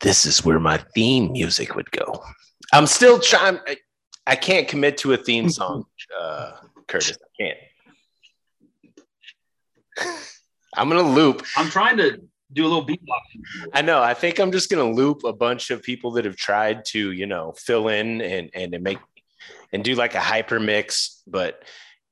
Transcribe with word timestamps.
this 0.00 0.26
is 0.26 0.44
where 0.44 0.60
my 0.60 0.78
theme 0.94 1.32
music 1.32 1.74
would 1.74 1.90
go. 1.90 2.22
I'm 2.72 2.86
still 2.86 3.18
trying. 3.18 3.58
I, 3.66 3.76
I 4.26 4.36
can't 4.36 4.68
commit 4.68 4.98
to 4.98 5.12
a 5.12 5.16
theme 5.16 5.48
song, 5.50 5.84
uh, 6.18 6.52
Curtis. 6.86 7.18
I 7.22 7.42
can't. 7.42 7.58
I'm 10.76 10.88
gonna 10.88 11.02
loop. 11.02 11.44
I'm 11.56 11.68
trying 11.68 11.96
to 11.98 12.20
do 12.52 12.64
a 12.64 12.68
little 12.68 12.86
beatboxing. 12.86 13.68
I 13.72 13.82
know. 13.82 14.02
I 14.02 14.14
think 14.14 14.38
I'm 14.38 14.52
just 14.52 14.70
gonna 14.70 14.90
loop 14.90 15.24
a 15.24 15.32
bunch 15.32 15.70
of 15.70 15.82
people 15.82 16.12
that 16.12 16.24
have 16.24 16.36
tried 16.36 16.84
to, 16.86 17.12
you 17.12 17.26
know, 17.26 17.52
fill 17.56 17.88
in 17.88 18.20
and 18.20 18.50
and 18.54 18.80
make 18.82 18.98
and 19.72 19.84
do 19.84 19.94
like 19.94 20.14
a 20.14 20.20
hyper 20.20 20.60
mix. 20.60 21.22
But 21.26 21.62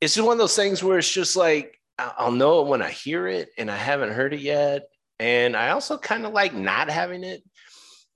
it's 0.01 0.15
just 0.15 0.27
one 0.27 0.35
of 0.35 0.39
those 0.39 0.57
things 0.57 0.83
where 0.83 0.99
it's 0.99 1.11
just 1.11 1.37
like 1.37 1.79
I'll 1.99 2.33
know 2.33 2.61
it 2.61 2.69
when 2.69 2.83
I 2.83 2.91
hear 2.91 3.27
it, 3.29 3.51
and 3.57 3.71
I 3.71 3.77
haven't 3.77 4.13
heard 4.13 4.35
it 4.35 4.41
yet. 4.41 4.89
And 5.21 5.57
I 5.57 5.71
also 5.71 5.99
kind 5.99 6.27
of 6.27 6.33
like 6.33 6.55
not 6.55 6.91
having 6.91 7.25
it 7.25 7.43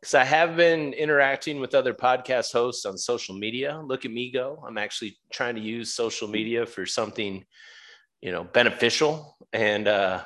because 0.02 0.15
I 0.15 0.24
have 0.24 0.56
been 0.56 0.95
interacting 0.95 1.61
with 1.61 1.77
other 1.77 1.95
podcast 1.95 2.52
hosts 2.52 2.84
on 2.87 2.98
social 2.98 3.37
media. 3.37 3.80
Look 3.84 4.05
at 4.05 4.11
me 4.11 4.33
go. 4.33 4.61
I'm 4.66 4.77
actually 4.77 5.16
trying 5.33 5.55
to 5.55 5.61
use 5.61 5.95
social 5.95 6.27
media 6.27 6.66
for 6.66 6.87
something, 6.87 7.45
you 8.20 8.33
know, 8.33 8.42
beneficial. 8.42 9.37
And, 9.52 9.87
uh, 9.87 10.25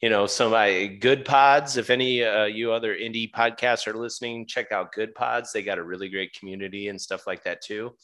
you 0.00 0.08
know, 0.08 0.26
some 0.26 0.54
I, 0.54 0.98
Goodpods. 0.98 1.76
If 1.76 1.90
any 1.90 2.24
uh, 2.24 2.46
you 2.46 2.72
other 2.72 2.96
indie 2.96 3.30
podcasts 3.30 3.86
are 3.86 3.98
listening, 3.98 4.46
check 4.46 4.72
out 4.72 4.94
Goodpods. 4.94 5.52
They 5.52 5.62
got 5.62 5.76
a 5.76 5.84
really 5.84 6.08
great 6.08 6.32
community 6.32 6.88
and 6.88 6.98
stuff 6.98 7.26
like 7.26 7.44
that 7.44 7.60
too. 7.60 7.94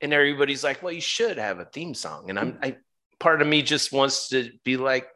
And 0.00 0.12
everybody's 0.12 0.62
like, 0.62 0.80
"Well, 0.80 0.92
you 0.92 1.00
should 1.00 1.38
have 1.38 1.58
a 1.58 1.64
theme 1.64 1.94
song." 1.94 2.30
And 2.30 2.38
I'm, 2.38 2.58
I, 2.62 2.76
part 3.18 3.42
of 3.42 3.48
me 3.48 3.62
just 3.62 3.92
wants 3.92 4.28
to 4.28 4.52
be 4.64 4.76
like, 4.76 5.08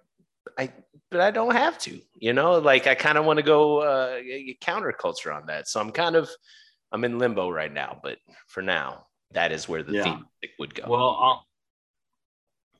I 0.59 0.73
but 1.15 1.21
I 1.21 1.31
don't 1.31 1.55
have 1.55 1.79
to, 1.79 2.01
you 2.17 2.33
know, 2.33 2.59
like 2.59 2.89
I 2.89 2.97
kind 2.97 3.17
of 3.17 3.25
want 3.25 3.37
to 3.37 3.45
go 3.45 3.79
uh, 3.79 4.19
counterculture 4.61 5.33
on 5.33 5.47
that. 5.47 5.69
So 5.69 5.81
I'm 5.81 5.93
kind 5.93 6.17
of, 6.17 6.29
I'm 6.91 7.05
in 7.05 7.21
limbo 7.21 7.49
right 7.51 7.73
now, 7.73 8.01
but 8.03 8.19
for 8.49 8.65
now, 8.65 9.07
that 9.31 9.53
is 9.53 9.69
where 9.69 9.85
the 9.85 9.93
yeah. 9.93 10.03
theme 10.03 10.27
would 10.59 10.75
go. 10.75 10.87
Well, 10.89 11.11
I'll, 11.11 11.47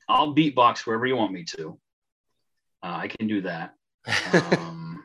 I'll 0.09 0.35
beatbox 0.35 0.79
wherever 0.79 1.05
you 1.05 1.15
want 1.15 1.31
me 1.31 1.45
to. 1.55 1.79
Uh, 2.83 2.97
I 3.03 3.07
can 3.07 3.27
do 3.27 3.39
that. 3.43 3.73
Um, 4.33 5.01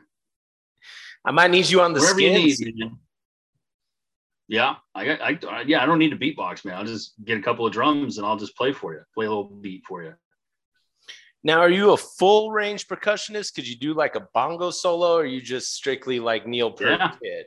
I 1.23 1.31
might 1.31 1.51
need 1.51 1.69
you 1.69 1.79
on 1.79 1.93
the 1.93 2.01
skins. 2.01 2.61
yeah, 4.49 4.75
I 4.93 5.05
got. 5.05 5.21
I, 5.21 5.61
yeah, 5.61 5.81
I 5.81 5.85
don't 5.85 5.99
need 5.99 6.11
to 6.11 6.17
beatbox, 6.17 6.65
man. 6.65 6.75
I'll 6.75 6.83
just 6.83 7.13
get 7.23 7.37
a 7.37 7.41
couple 7.41 7.65
of 7.65 7.71
drums 7.71 8.17
and 8.17 8.27
I'll 8.27 8.35
just 8.35 8.57
play 8.57 8.73
for 8.73 8.93
you. 8.93 9.03
Play 9.13 9.27
a 9.27 9.29
little 9.29 9.45
beat 9.45 9.85
for 9.87 10.03
you. 10.03 10.15
Now, 11.43 11.59
are 11.59 11.69
you 11.69 11.93
a 11.93 11.97
full 11.97 12.51
range 12.51 12.87
percussionist? 12.87 13.55
Could 13.55 13.67
you 13.67 13.75
do 13.75 13.93
like 13.93 14.15
a 14.15 14.27
bongo 14.33 14.69
solo, 14.69 15.15
or 15.15 15.25
you 15.25 15.41
just 15.41 15.73
strictly 15.73 16.19
like 16.19 16.45
Neil 16.45 16.71
Peart 16.71 16.99
yeah. 16.99 17.11
kid? 17.21 17.45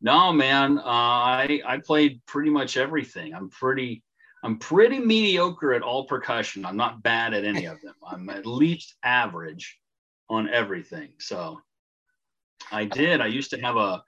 No, 0.00 0.32
man. 0.32 0.78
Uh, 0.78 0.82
I 0.84 1.60
I 1.66 1.78
played 1.78 2.24
pretty 2.26 2.50
much 2.50 2.76
everything. 2.76 3.34
I'm 3.34 3.50
pretty 3.50 4.02
I'm 4.42 4.58
pretty 4.58 4.98
mediocre 4.98 5.74
at 5.74 5.82
all 5.82 6.04
percussion. 6.04 6.64
I'm 6.64 6.76
not 6.76 7.02
bad 7.02 7.34
at 7.34 7.44
any 7.44 7.66
of 7.66 7.80
them. 7.82 7.94
I'm 8.06 8.28
at 8.30 8.46
least 8.46 8.94
average 9.02 9.78
on 10.28 10.48
everything. 10.48 11.10
So 11.18 11.60
I 12.70 12.84
did. 12.84 13.20
I 13.20 13.26
used 13.26 13.50
to 13.50 13.60
have 13.60 13.76
a 13.76 14.02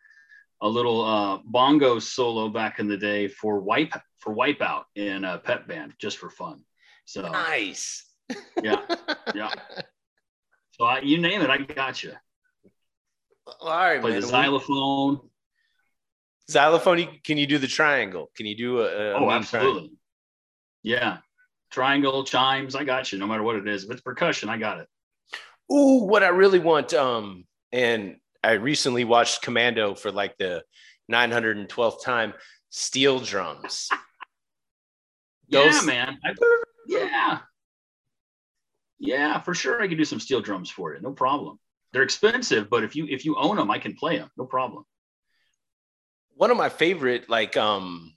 a 0.60 0.68
little 0.68 1.04
uh, 1.04 1.38
bongo 1.44 1.98
solo 1.98 2.48
back 2.48 2.78
in 2.78 2.86
the 2.86 2.96
day 2.96 3.26
for 3.26 3.58
wipe 3.58 3.92
for 4.18 4.34
wipeout 4.34 4.84
in 4.94 5.24
a 5.24 5.38
pep 5.38 5.66
band 5.66 5.92
just 5.98 6.18
for 6.18 6.30
fun. 6.30 6.62
So 7.04 7.22
nice. 7.28 8.04
yeah, 8.62 8.80
yeah. 9.34 9.52
So 10.72 10.84
I, 10.84 11.00
you 11.00 11.18
name 11.18 11.42
it, 11.42 11.50
I 11.50 11.58
got 11.58 12.02
you. 12.02 12.12
All 13.60 13.68
right, 13.68 14.00
Play 14.00 14.12
man. 14.12 14.20
the 14.20 14.26
xylophone. 14.26 15.20
Xylophone. 16.50 17.08
Can 17.24 17.38
you 17.38 17.46
do 17.46 17.58
the 17.58 17.66
triangle? 17.66 18.30
Can 18.36 18.46
you 18.46 18.56
do 18.56 18.80
a? 18.80 18.84
a 18.84 19.12
oh, 19.14 19.30
absolutely. 19.30 19.72
Triangle? 19.72 19.96
Yeah, 20.82 21.18
triangle 21.70 22.24
chimes. 22.24 22.74
I 22.74 22.84
got 22.84 23.12
you. 23.12 23.18
No 23.18 23.26
matter 23.26 23.42
what 23.42 23.56
it 23.56 23.68
is, 23.68 23.84
if 23.84 23.90
it's 23.90 24.00
percussion, 24.00 24.48
I 24.48 24.58
got 24.58 24.80
it. 24.80 24.88
Ooh, 25.72 26.04
what 26.04 26.22
I 26.22 26.28
really 26.28 26.58
want. 26.58 26.94
Um, 26.94 27.44
and 27.72 28.16
I 28.42 28.52
recently 28.52 29.04
watched 29.04 29.42
Commando 29.42 29.94
for 29.94 30.10
like 30.10 30.36
the 30.38 30.64
912th 31.10 32.02
time. 32.02 32.34
Steel 32.70 33.20
drums. 33.20 33.88
Those, 35.48 35.80
yeah, 35.80 35.86
man. 35.86 36.18
I, 36.24 36.34
yeah. 36.86 37.38
Yeah, 38.98 39.40
for 39.40 39.52
sure. 39.52 39.82
I 39.82 39.88
can 39.88 39.98
do 39.98 40.04
some 40.04 40.20
steel 40.20 40.40
drums 40.40 40.70
for 40.70 40.94
you. 40.94 41.00
No 41.00 41.12
problem. 41.12 41.58
They're 41.92 42.02
expensive, 42.02 42.70
but 42.70 42.84
if 42.84 42.96
you 42.96 43.06
if 43.08 43.24
you 43.24 43.36
own 43.36 43.56
them, 43.56 43.70
I 43.70 43.78
can 43.78 43.94
play 43.94 44.16
them. 44.16 44.30
No 44.38 44.46
problem. 44.46 44.84
One 46.34 46.50
of 46.50 46.56
my 46.56 46.68
favorite, 46.68 47.28
like 47.28 47.56
um 47.56 48.14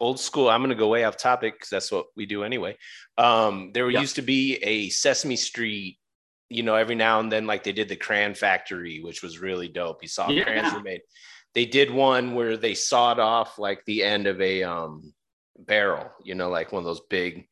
old 0.00 0.20
school, 0.20 0.50
I'm 0.50 0.62
gonna 0.62 0.74
go 0.74 0.88
way 0.88 1.04
off 1.04 1.16
topic 1.16 1.54
because 1.54 1.70
that's 1.70 1.92
what 1.92 2.06
we 2.16 2.26
do 2.26 2.42
anyway. 2.42 2.76
Um, 3.16 3.70
there 3.72 3.88
yep. 3.88 4.00
used 4.02 4.16
to 4.16 4.22
be 4.22 4.56
a 4.56 4.90
Sesame 4.90 5.36
Street, 5.36 5.98
you 6.50 6.62
know, 6.62 6.74
every 6.74 6.94
now 6.94 7.20
and 7.20 7.32
then, 7.32 7.46
like 7.46 7.64
they 7.64 7.72
did 7.72 7.88
the 7.88 7.96
Crayon 7.96 8.34
Factory, 8.34 9.00
which 9.02 9.22
was 9.22 9.38
really 9.38 9.68
dope. 9.68 10.02
You 10.02 10.08
saw 10.08 10.28
yeah. 10.28 10.44
crayons 10.44 10.74
were 10.74 10.82
made. 10.82 11.00
They 11.54 11.64
did 11.64 11.90
one 11.90 12.34
where 12.34 12.56
they 12.58 12.74
sawed 12.74 13.18
off 13.18 13.58
like 13.58 13.82
the 13.86 14.02
end 14.02 14.26
of 14.26 14.40
a 14.40 14.62
um 14.64 15.14
barrel, 15.58 16.10
you 16.22 16.34
know, 16.34 16.50
like 16.50 16.72
one 16.72 16.80
of 16.80 16.84
those 16.84 17.00
big 17.08 17.48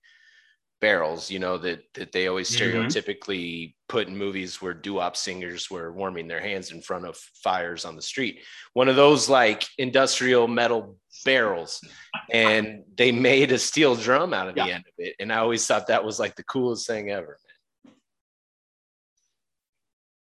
barrels, 0.84 1.30
you 1.30 1.38
know, 1.38 1.56
that 1.56 1.80
that 1.94 2.12
they 2.12 2.26
always 2.26 2.50
mm-hmm. 2.50 2.78
stereotypically 2.78 3.46
mm-hmm. 3.46 3.70
put 3.88 4.06
in 4.06 4.14
movies 4.14 4.60
where 4.60 4.74
doo-wop 4.74 5.16
singers 5.16 5.70
were 5.70 5.90
warming 5.90 6.28
their 6.28 6.42
hands 6.42 6.72
in 6.72 6.82
front 6.82 7.06
of 7.06 7.16
fires 7.42 7.86
on 7.86 7.96
the 7.96 8.02
street. 8.02 8.40
One 8.74 8.90
of 8.90 8.96
those 8.96 9.26
like 9.30 9.64
industrial 9.78 10.46
metal 10.46 10.98
barrels. 11.24 11.80
And 12.30 12.82
they 12.96 13.12
made 13.12 13.50
a 13.52 13.58
steel 13.58 13.94
drum 13.94 14.34
out 14.34 14.48
of 14.48 14.56
yeah. 14.58 14.64
the 14.66 14.72
end 14.72 14.84
of 14.86 14.92
it. 14.98 15.16
And 15.18 15.32
I 15.32 15.38
always 15.38 15.66
thought 15.66 15.86
that 15.86 16.04
was 16.04 16.20
like 16.20 16.36
the 16.36 16.44
coolest 16.44 16.86
thing 16.86 17.10
ever. 17.10 17.38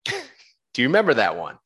Do 0.73 0.81
you 0.81 0.87
remember 0.87 1.15
that 1.15 1.37
one? 1.37 1.57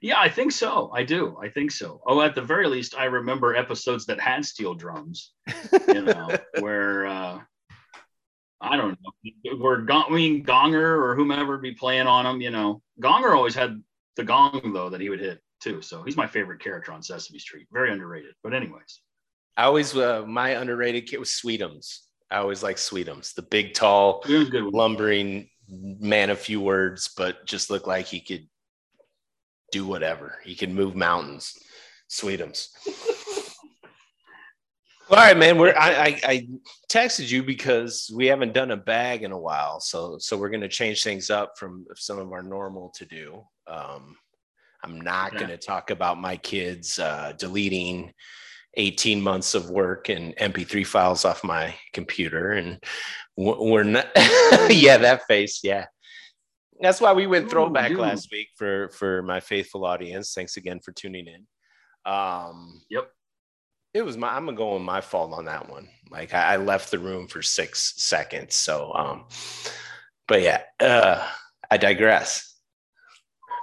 Yeah, 0.00 0.20
I 0.20 0.28
think 0.28 0.52
so. 0.52 0.90
I 0.94 1.02
do. 1.02 1.36
I 1.42 1.48
think 1.48 1.72
so. 1.72 2.00
Oh, 2.06 2.20
at 2.20 2.34
the 2.34 2.42
very 2.42 2.68
least, 2.68 2.94
I 2.96 3.06
remember 3.06 3.56
episodes 3.56 4.06
that 4.06 4.20
had 4.20 4.44
steel 4.44 4.74
drums, 4.74 5.32
you 5.88 6.02
know, 6.02 6.36
where 6.60 7.06
uh, 7.06 7.40
I 8.60 8.76
don't 8.76 8.96
know, 9.02 9.56
where 9.58 9.78
Gong, 9.78 10.04
I 10.08 10.12
mean, 10.12 10.44
Gonger 10.44 11.02
or 11.02 11.16
whomever 11.16 11.58
be 11.58 11.72
playing 11.72 12.06
on 12.06 12.24
them. 12.24 12.40
You 12.40 12.50
know, 12.50 12.82
Gonger 13.00 13.34
always 13.36 13.54
had 13.54 13.82
the 14.16 14.24
gong 14.24 14.72
though 14.72 14.90
that 14.90 15.00
he 15.00 15.08
would 15.10 15.20
hit 15.20 15.40
too. 15.60 15.82
So 15.82 16.02
he's 16.02 16.16
my 16.16 16.26
favorite 16.26 16.60
character 16.60 16.92
on 16.92 17.02
Sesame 17.02 17.38
Street. 17.38 17.66
Very 17.72 17.92
underrated. 17.92 18.34
But 18.42 18.54
anyways, 18.54 19.00
I 19.56 19.64
always 19.64 19.96
uh, 19.96 20.24
my 20.26 20.50
underrated 20.50 21.06
kid 21.06 21.18
was 21.18 21.30
Sweetums. 21.30 22.00
I 22.30 22.38
always 22.38 22.62
like 22.62 22.76
Sweetums, 22.76 23.34
the 23.34 23.42
big, 23.42 23.74
tall, 23.74 24.22
lumbering 24.26 25.48
man 25.68 26.30
of 26.30 26.38
few 26.38 26.60
words, 26.60 27.10
but 27.16 27.46
just 27.46 27.70
looked 27.70 27.86
like 27.86 28.06
he 28.06 28.20
could 28.20 28.46
do 29.72 29.86
whatever. 29.86 30.38
He 30.44 30.54
can 30.54 30.74
move 30.74 30.94
mountains. 30.94 31.58
Sweetums. 32.10 32.68
All 35.10 35.16
right, 35.16 35.36
man. 35.36 35.56
We're 35.56 35.74
I, 35.74 35.90
I, 35.90 36.20
I 36.24 36.48
texted 36.90 37.30
you 37.30 37.42
because 37.42 38.10
we 38.14 38.26
haven't 38.26 38.52
done 38.52 38.72
a 38.72 38.76
bag 38.76 39.22
in 39.22 39.32
a 39.32 39.38
while, 39.38 39.80
so 39.80 40.18
so 40.18 40.36
we're 40.36 40.50
gonna 40.50 40.68
change 40.68 41.02
things 41.02 41.30
up 41.30 41.56
from 41.56 41.86
some 41.96 42.18
of 42.18 42.30
our 42.32 42.42
normal 42.42 42.90
to 42.96 43.06
do. 43.06 43.42
Um, 43.66 44.16
I'm 44.84 45.00
not 45.00 45.32
yeah. 45.32 45.40
gonna 45.40 45.56
talk 45.56 45.90
about 45.90 46.20
my 46.20 46.36
kids 46.36 46.98
uh, 46.98 47.32
deleting 47.38 48.12
18 48.74 49.22
months 49.22 49.54
of 49.54 49.70
work 49.70 50.10
and 50.10 50.36
MP3 50.36 50.86
files 50.86 51.24
off 51.24 51.42
my 51.42 51.74
computer, 51.94 52.52
and 52.52 52.78
we're 53.34 53.84
not. 53.84 54.08
yeah, 54.68 54.98
that 54.98 55.22
face. 55.26 55.60
Yeah, 55.64 55.86
that's 56.80 57.00
why 57.00 57.12
we 57.12 57.26
went 57.26 57.50
throwback 57.50 57.92
Ooh, 57.92 57.98
last 57.98 58.30
week 58.30 58.48
for 58.56 58.88
for 58.90 59.22
my 59.22 59.40
faithful 59.40 59.84
audience. 59.84 60.32
Thanks 60.34 60.56
again 60.56 60.80
for 60.80 60.92
tuning 60.92 61.26
in. 61.26 61.46
Um, 62.10 62.82
yep. 62.88 63.10
It 63.94 64.02
was 64.02 64.16
my 64.16 64.28
I'm 64.28 64.44
gonna 64.44 64.56
go 64.56 64.74
on 64.74 64.82
my 64.82 65.00
fault 65.00 65.32
on 65.32 65.46
that 65.46 65.68
one. 65.68 65.88
Like 66.10 66.34
I, 66.34 66.54
I 66.54 66.56
left 66.56 66.90
the 66.90 66.98
room 66.98 67.26
for 67.26 67.42
six 67.42 67.94
seconds. 67.96 68.54
So 68.54 68.92
um, 68.94 69.24
but 70.26 70.42
yeah, 70.42 70.62
uh, 70.78 71.26
I 71.70 71.76
digress. 71.76 72.54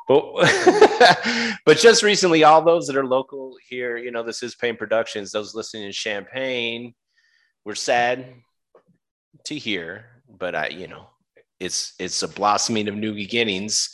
But 0.07 0.23
but 1.65 1.77
just 1.77 2.03
recently, 2.03 2.43
all 2.43 2.61
those 2.61 2.87
that 2.87 2.97
are 2.97 3.05
local 3.05 3.55
here, 3.67 3.97
you 3.97 4.11
know, 4.11 4.23
this 4.23 4.43
is 4.43 4.55
Pain 4.55 4.75
Productions. 4.75 5.31
Those 5.31 5.55
listening 5.55 5.83
in 5.83 5.91
Champaign, 5.91 6.93
we're 7.63 7.75
sad 7.75 8.25
to 9.45 9.55
hear, 9.55 10.05
but 10.29 10.53
I, 10.55 10.67
you 10.67 10.87
know, 10.87 11.07
it's 11.59 11.93
it's 11.99 12.23
a 12.23 12.27
blossoming 12.27 12.87
of 12.87 12.95
new 12.95 13.13
beginnings 13.13 13.89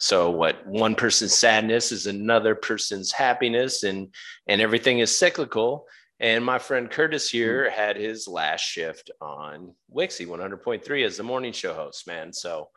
so 0.00 0.30
what 0.30 0.64
one 0.66 0.94
person's 0.94 1.34
sadness 1.34 1.90
is 1.90 2.06
another 2.06 2.54
person's 2.54 3.12
happiness 3.12 3.82
and 3.82 4.14
and 4.46 4.60
everything 4.60 4.98
is 4.98 5.16
cyclical 5.16 5.86
and 6.20 6.44
my 6.44 6.58
friend 6.58 6.90
curtis 6.90 7.30
here 7.30 7.70
hmm. 7.70 7.76
had 7.76 7.96
his 7.96 8.26
last 8.26 8.62
shift 8.62 9.10
on 9.20 9.74
WIXY 9.94 10.26
100.3 10.26 11.04
as 11.04 11.16
the 11.16 11.22
morning 11.22 11.52
show 11.52 11.74
host 11.74 12.06
man 12.06 12.32
so 12.32 12.68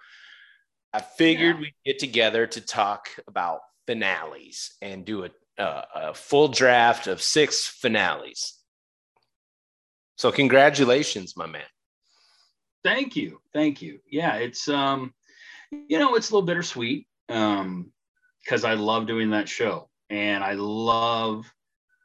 I 0.94 1.00
figured 1.00 1.56
yeah. 1.56 1.62
we'd 1.62 1.74
get 1.86 2.00
together 2.00 2.46
to 2.48 2.62
talk 2.62 3.08
about 3.28 3.62
finales 3.88 4.76
and 4.82 5.06
do 5.06 5.26
a, 5.26 5.30
a, 5.58 5.84
a 5.96 6.14
full 6.14 6.50
draft 6.50 7.08
of 7.08 7.22
six 7.22 7.66
finales. 7.66 8.58
So 10.18 10.32
congratulations, 10.32 11.38
my 11.38 11.48
man. 11.48 11.64
Thank 12.84 13.16
you. 13.16 13.40
Thank 13.54 13.82
you. 13.82 14.00
Yeah, 14.10 14.36
it's 14.36 14.68
um, 14.68 15.14
you 15.72 16.00
know, 16.00 16.16
it's 16.16 16.30
a 16.30 16.34
little 16.34 16.46
bittersweet. 16.46 17.08
Um, 17.30 17.92
because 18.44 18.64
I 18.64 18.74
love 18.74 19.08
doing 19.08 19.30
that 19.32 19.48
show 19.48 19.90
and 20.10 20.44
I 20.44 20.54
love 20.54 21.52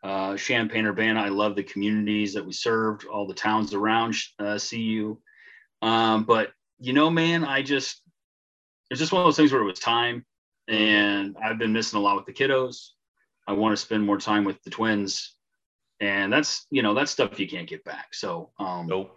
uh, 0.03 0.37
Champaign 0.37 0.87
Urbana. 0.87 1.21
I 1.21 1.29
love 1.29 1.57
the 1.57 1.63
communities 1.63 2.35
that 2.35 2.45
we 2.45 2.53
served, 2.53 3.07
all 3.07 3.27
the 3.27 3.35
towns 3.35 3.75
around 3.75 4.15
uh, 4.39 4.59
CU. 4.59 5.19
Um, 5.83 6.25
but 6.25 6.53
you 6.79 6.93
know, 6.93 7.11
man, 7.11 7.45
I 7.45 7.63
just 7.63 8.01
it's 8.91 9.01
just 9.01 9.13
one 9.13 9.23
of 9.23 9.27
those 9.27 9.37
things 9.37 9.53
where 9.53 9.63
it 9.63 9.67
was 9.67 9.81
time, 9.81 10.25
and 10.69 11.37
I've 11.43 11.59
been 11.59 11.73
missing 11.73 11.99
a 11.99 12.03
lot 12.03 12.17
with 12.17 12.27
the 12.27 12.33
kiddos. 12.33 12.91
I 13.49 13.53
want 13.53 13.73
to 13.73 13.77
spend 13.77 14.05
more 14.05 14.19
time 14.19 14.45
with 14.45 14.63
the 14.63 14.71
twins, 14.71 15.35
and 16.01 16.33
that's 16.33 16.67
you 16.71 16.83
know 16.83 16.95
that's 16.95 17.11
stuff 17.11 17.41
you 17.41 17.49
can't 17.49 17.69
get 17.69 17.85
back. 17.85 18.15
So 18.15 18.51
um, 18.59 18.87
nope. 18.87 19.16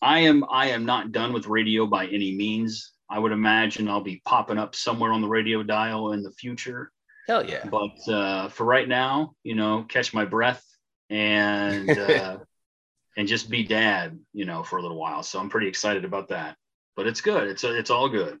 I 0.00 0.20
am 0.20 0.44
I 0.50 0.70
am 0.70 0.84
not 0.84 1.12
done 1.12 1.32
with 1.32 1.46
radio 1.46 1.86
by 1.86 2.06
any 2.06 2.34
means. 2.34 2.92
I 3.10 3.18
would 3.18 3.32
imagine 3.32 3.88
I'll 3.88 4.02
be 4.02 4.22
popping 4.24 4.58
up 4.58 4.74
somewhere 4.74 5.12
on 5.12 5.22
the 5.22 5.28
radio 5.28 5.62
dial 5.62 6.12
in 6.12 6.22
the 6.22 6.30
future. 6.32 6.92
Hell 7.26 7.44
yeah! 7.44 7.64
But 7.66 8.12
uh, 8.12 8.48
for 8.48 8.64
right 8.64 8.88
now, 8.88 9.34
you 9.42 9.54
know, 9.54 9.84
catch 9.88 10.14
my 10.14 10.24
breath 10.24 10.64
and 11.10 11.90
uh, 11.98 12.38
and 13.16 13.26
just 13.26 13.50
be 13.50 13.64
dad, 13.64 14.18
you 14.32 14.44
know, 14.44 14.62
for 14.62 14.78
a 14.78 14.82
little 14.82 14.98
while. 14.98 15.22
So 15.22 15.40
I'm 15.40 15.50
pretty 15.50 15.68
excited 15.68 16.04
about 16.04 16.28
that. 16.28 16.56
But 16.96 17.06
it's 17.06 17.20
good. 17.20 17.48
It's 17.48 17.64
it's 17.64 17.90
all 17.90 18.08
good. 18.08 18.38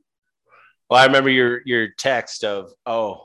Well, 0.88 1.00
I 1.00 1.06
remember 1.06 1.30
your 1.30 1.62
your 1.64 1.88
text 1.98 2.44
of, 2.44 2.70
"Oh, 2.86 3.24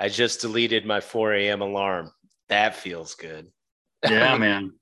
I 0.00 0.08
just 0.08 0.40
deleted 0.40 0.86
my 0.86 1.00
4 1.00 1.34
a.m. 1.34 1.60
alarm. 1.60 2.10
That 2.48 2.76
feels 2.76 3.14
good." 3.14 3.48
Yeah, 4.08 4.36
man. 4.38 4.77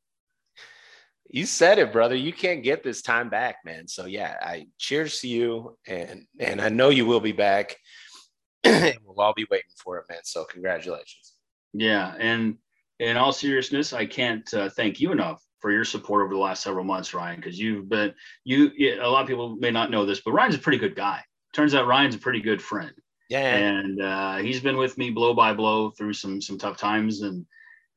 You 1.31 1.47
said 1.47 1.79
it, 1.79 1.93
brother. 1.93 2.15
You 2.15 2.33
can't 2.33 2.63
get 2.63 2.83
this 2.83 3.03
time 3.03 3.29
back, 3.29 3.57
man. 3.65 3.89
So 3.89 4.07
yeah, 4.07 4.37
I 4.41 4.67
cheers 4.79 5.21
to 5.21 5.29
you, 5.29 5.77
and 5.87 6.27
and 6.39 6.61
I 6.61 6.69
know 6.69 6.91
you 6.91 7.07
will 7.07 7.21
be 7.21 7.33
back. 7.33 7.77
we'll 8.65 9.19
all 9.19 9.35
be 9.35 9.47
waiting 9.51 9.71
for 9.77 9.99
it, 9.99 10.05
man. 10.09 10.21
So 10.25 10.45
congratulations. 10.45 11.35
Yeah, 11.73 12.15
and 12.19 12.57
in 12.99 13.17
all 13.17 13.33
seriousness, 13.33 13.93
I 13.93 14.07
can't 14.07 14.53
uh, 14.55 14.71
thank 14.71 15.01
you 15.01 15.13
enough 15.13 15.43
for 15.61 15.71
your 15.71 15.85
support 15.85 16.23
over 16.23 16.35
the 16.35 16.41
last 16.41 16.63
several 16.63 16.85
months, 16.85 17.13
Ryan, 17.13 17.37
because 17.37 17.59
you've 17.59 17.89
been 17.89 18.15
you. 18.45 18.71
A 19.01 19.09
lot 19.09 19.23
of 19.23 19.29
people 19.29 19.57
may 19.57 19.71
not 19.71 19.91
know 19.91 20.07
this, 20.07 20.21
but 20.21 20.33
Ryan's 20.33 20.55
a 20.55 20.61
pretty 20.61 20.79
good 20.79 20.95
guy. 20.95 21.23
Turns 21.53 21.75
out 21.75 21.87
Ryan's 21.87 22.15
a 22.15 22.19
pretty 22.19 22.41
good 22.41 22.63
friend. 22.63 22.93
Yeah, 23.29 23.57
and 23.57 24.01
uh, 24.01 24.37
he's 24.37 24.61
been 24.61 24.77
with 24.77 24.97
me 24.97 25.11
blow 25.11 25.35
by 25.35 25.53
blow 25.53 25.91
through 25.91 26.13
some 26.13 26.41
some 26.41 26.59
tough 26.59 26.77
times, 26.77 27.23
and 27.23 27.45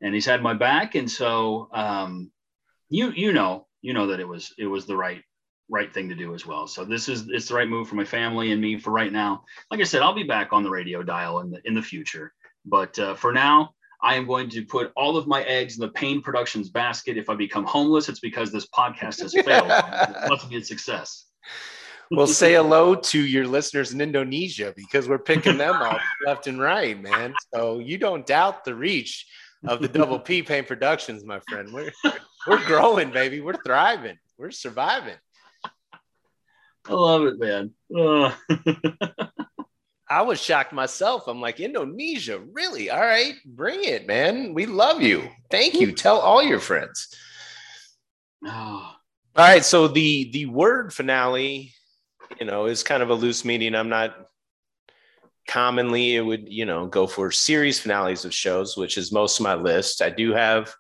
and 0.02 0.14
he's 0.14 0.26
had 0.26 0.42
my 0.42 0.54
back. 0.54 0.96
And 0.96 1.10
so 1.10 1.70
um, 1.72 2.32
you 2.90 3.12
you 3.12 3.34
know 3.34 3.68
you 3.82 3.94
know 3.94 4.08
that 4.08 4.20
it 4.20 4.28
was 4.28 4.54
it 4.58 4.66
was 4.66 4.86
the 4.86 4.96
right 4.96 5.24
right 5.70 5.94
thing 5.94 6.10
to 6.10 6.16
do 6.16 6.34
as 6.34 6.46
well. 6.46 6.68
So 6.68 6.84
this 6.84 7.08
is 7.08 7.28
it's 7.30 7.48
the 7.48 7.56
right 7.56 7.68
move 7.68 7.88
for 7.88 7.96
my 7.96 8.04
family 8.04 8.52
and 8.52 8.62
me 8.62 8.80
for 8.80 8.92
right 8.92 9.12
now. 9.12 9.44
Like 9.72 9.80
I 9.80 9.84
said, 9.84 10.02
I'll 10.02 10.16
be 10.16 10.24
back 10.24 10.52
on 10.52 10.64
the 10.64 10.70
radio 10.70 11.04
dial 11.04 11.40
in 11.40 11.52
the 11.52 11.62
in 11.66 11.74
the 11.76 11.82
future, 11.82 12.34
but 12.66 12.98
uh, 13.00 13.16
for 13.16 13.32
now, 13.32 13.74
I 14.02 14.16
am 14.16 14.26
going 14.26 14.50
to 14.50 14.66
put 14.66 14.92
all 14.96 15.18
of 15.18 15.28
my 15.28 15.44
eggs 15.44 15.78
in 15.78 15.82
the 15.82 15.92
Pain 15.92 16.22
Productions 16.22 16.70
basket. 16.70 17.18
If 17.18 17.30
I 17.30 17.36
become 17.36 17.66
homeless, 17.66 18.10
it's 18.10 18.20
because 18.20 18.52
this 18.52 18.68
podcast 18.68 19.22
has 19.22 19.34
failed. 19.34 19.70
it 19.72 20.30
must 20.30 20.50
be 20.50 20.58
a 20.58 20.64
success. 20.64 21.26
well, 22.12 22.26
say 22.26 22.54
hello 22.54 22.96
to 22.96 23.20
your 23.20 23.46
listeners 23.46 23.94
in 23.94 24.02
Indonesia 24.02 24.74
because 24.76 25.08
we're 25.08 25.20
picking 25.20 25.58
them 25.58 25.76
up 25.76 26.00
left 26.26 26.48
and 26.48 26.60
right, 26.60 27.00
man. 27.00 27.34
So 27.54 27.80
you 27.80 27.98
don't 27.98 28.26
doubt 28.26 28.64
the 28.64 28.74
reach 28.74 29.28
of 29.68 29.82
the 29.82 29.88
Double 29.88 30.20
P 30.20 30.42
Pain 30.42 30.64
Productions, 30.64 31.26
my 31.26 31.40
friend. 31.48 31.72
We're 31.72 31.92
we're 32.48 32.66
growing, 32.66 33.12
baby. 33.12 33.42
We're 33.42 33.54
thriving. 33.54 34.18
We're 34.38 34.52
surviving. 34.52 35.18
I 36.88 36.94
love 36.94 37.24
it, 37.26 37.40
man. 37.40 37.74
I 40.10 40.24
was 40.24 40.42
shocked 40.42 40.74
myself. 40.74 41.28
I'm 41.28 41.40
like, 41.40 41.60
Indonesia, 41.60 42.40
really? 42.40 42.90
All 42.90 43.00
right, 43.00 43.36
bring 43.46 43.84
it, 43.84 44.08
man. 44.08 44.56
We 44.56 44.66
love 44.66 45.02
you. 45.02 45.30
Thank 45.52 45.76
you. 45.76 45.92
Tell 45.92 46.18
all 46.18 46.42
your 46.42 46.60
friends. 46.60 47.14
Oh. 48.44 48.96
All 49.36 49.46
right. 49.46 49.64
So 49.64 49.88
the 49.88 50.32
the 50.32 50.48
word 50.48 50.94
finale, 50.94 51.74
you 52.40 52.46
know, 52.46 52.66
is 52.66 52.82
kind 52.82 53.04
of 53.04 53.10
a 53.10 53.14
loose 53.14 53.46
meaning. 53.46 53.76
I'm 53.76 53.90
not 53.90 54.16
commonly 55.48 56.16
it 56.16 56.22
would, 56.22 56.52
you 56.52 56.66
know, 56.66 56.88
go 56.88 57.06
for 57.06 57.32
series 57.32 57.80
finales 57.80 58.26
of 58.26 58.34
shows, 58.34 58.78
which 58.78 58.98
is 58.98 59.12
most 59.12 59.40
of 59.40 59.44
my 59.44 59.56
list. 59.56 60.02
I 60.02 60.10
do 60.10 60.34
have 60.34 60.74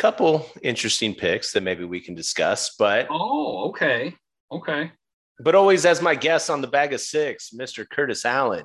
couple 0.00 0.46
interesting 0.62 1.14
picks 1.14 1.52
that 1.52 1.62
maybe 1.62 1.84
we 1.84 2.00
can 2.00 2.14
discuss. 2.14 2.74
But 2.78 3.06
oh, 3.10 3.68
okay, 3.68 4.14
okay. 4.50 4.90
But 5.38 5.54
always 5.54 5.84
as 5.84 6.00
my 6.00 6.14
guest 6.14 6.48
on 6.48 6.62
the 6.62 6.66
bag 6.66 6.94
of 6.94 7.00
six, 7.00 7.50
Mr. 7.50 7.88
Curtis 7.88 8.24
Allen, 8.24 8.64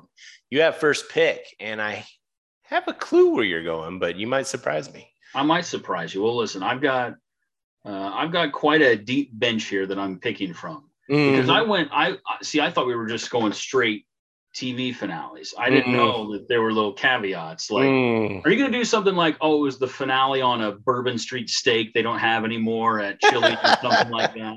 you 0.50 0.62
have 0.62 0.76
first 0.76 1.10
pick, 1.10 1.44
and 1.60 1.80
I 1.80 2.06
have 2.62 2.88
a 2.88 2.94
clue 2.94 3.34
where 3.34 3.44
you're 3.44 3.62
going, 3.62 3.98
but 3.98 4.16
you 4.16 4.26
might 4.26 4.46
surprise 4.46 4.92
me. 4.92 5.10
I 5.34 5.42
might 5.42 5.66
surprise 5.66 6.14
you. 6.14 6.22
Well, 6.22 6.36
listen, 6.36 6.62
I've 6.62 6.80
got 6.80 7.14
uh, 7.84 8.10
I've 8.14 8.32
got 8.32 8.52
quite 8.52 8.80
a 8.80 8.96
deep 8.96 9.30
bench 9.32 9.64
here 9.64 9.86
that 9.86 9.98
I'm 9.98 10.18
picking 10.18 10.54
from 10.54 10.88
mm-hmm. 11.10 11.32
because 11.32 11.50
I 11.50 11.60
went. 11.62 11.90
I 11.92 12.16
see. 12.42 12.60
I 12.60 12.70
thought 12.70 12.86
we 12.86 12.96
were 12.96 13.08
just 13.08 13.30
going 13.30 13.52
straight 13.52 14.06
TV 14.56 14.94
finales. 14.94 15.54
I 15.58 15.68
didn't 15.68 15.92
mm. 15.92 15.96
know 15.96 16.32
that 16.32 16.48
there 16.48 16.62
were 16.62 16.72
little 16.72 16.94
caveats. 16.94 17.70
Like, 17.70 17.84
mm. 17.84 18.44
are 18.44 18.50
you 18.50 18.58
going 18.58 18.72
to 18.72 18.78
do 18.78 18.84
something 18.84 19.14
like, 19.14 19.36
oh, 19.42 19.58
it 19.58 19.60
was 19.60 19.78
the 19.78 19.86
finale 19.86 20.40
on 20.40 20.62
a 20.62 20.72
Bourbon 20.72 21.18
Street 21.18 21.50
steak 21.50 21.92
they 21.92 22.00
don't 22.00 22.18
have 22.18 22.44
anymore 22.44 23.00
at 23.00 23.20
Chili 23.20 23.52
or 23.52 23.66
something 23.82 24.10
like 24.10 24.34
that? 24.34 24.56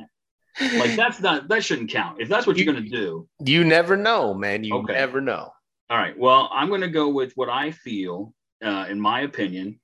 Like, 0.78 0.96
that's 0.96 1.20
not, 1.20 1.50
that 1.50 1.66
shouldn't 1.66 1.92
count. 1.92 2.22
If 2.22 2.30
that's 2.30 2.48
what 2.48 2.56
you, 2.56 2.64
are 2.64 2.72
going 2.74 2.84
to 2.84 2.90
do, 2.90 3.28
you 3.46 3.66
never 3.66 3.98
know, 3.98 4.34
man. 4.34 4.64
You 4.64 4.76
okay. 4.78 4.94
never 4.94 5.20
know. 5.20 5.52
All 5.90 5.98
right. 5.98 6.18
Well, 6.18 6.50
I'm 6.54 6.70
going 6.70 6.82
to 6.82 6.88
go 6.88 7.10
with 7.10 7.34
what 7.36 7.50
I 7.50 7.72
feel, 7.72 8.34
uh, 8.64 8.86
in 8.90 9.00
my 9.00 9.22
opinion, 9.22 9.80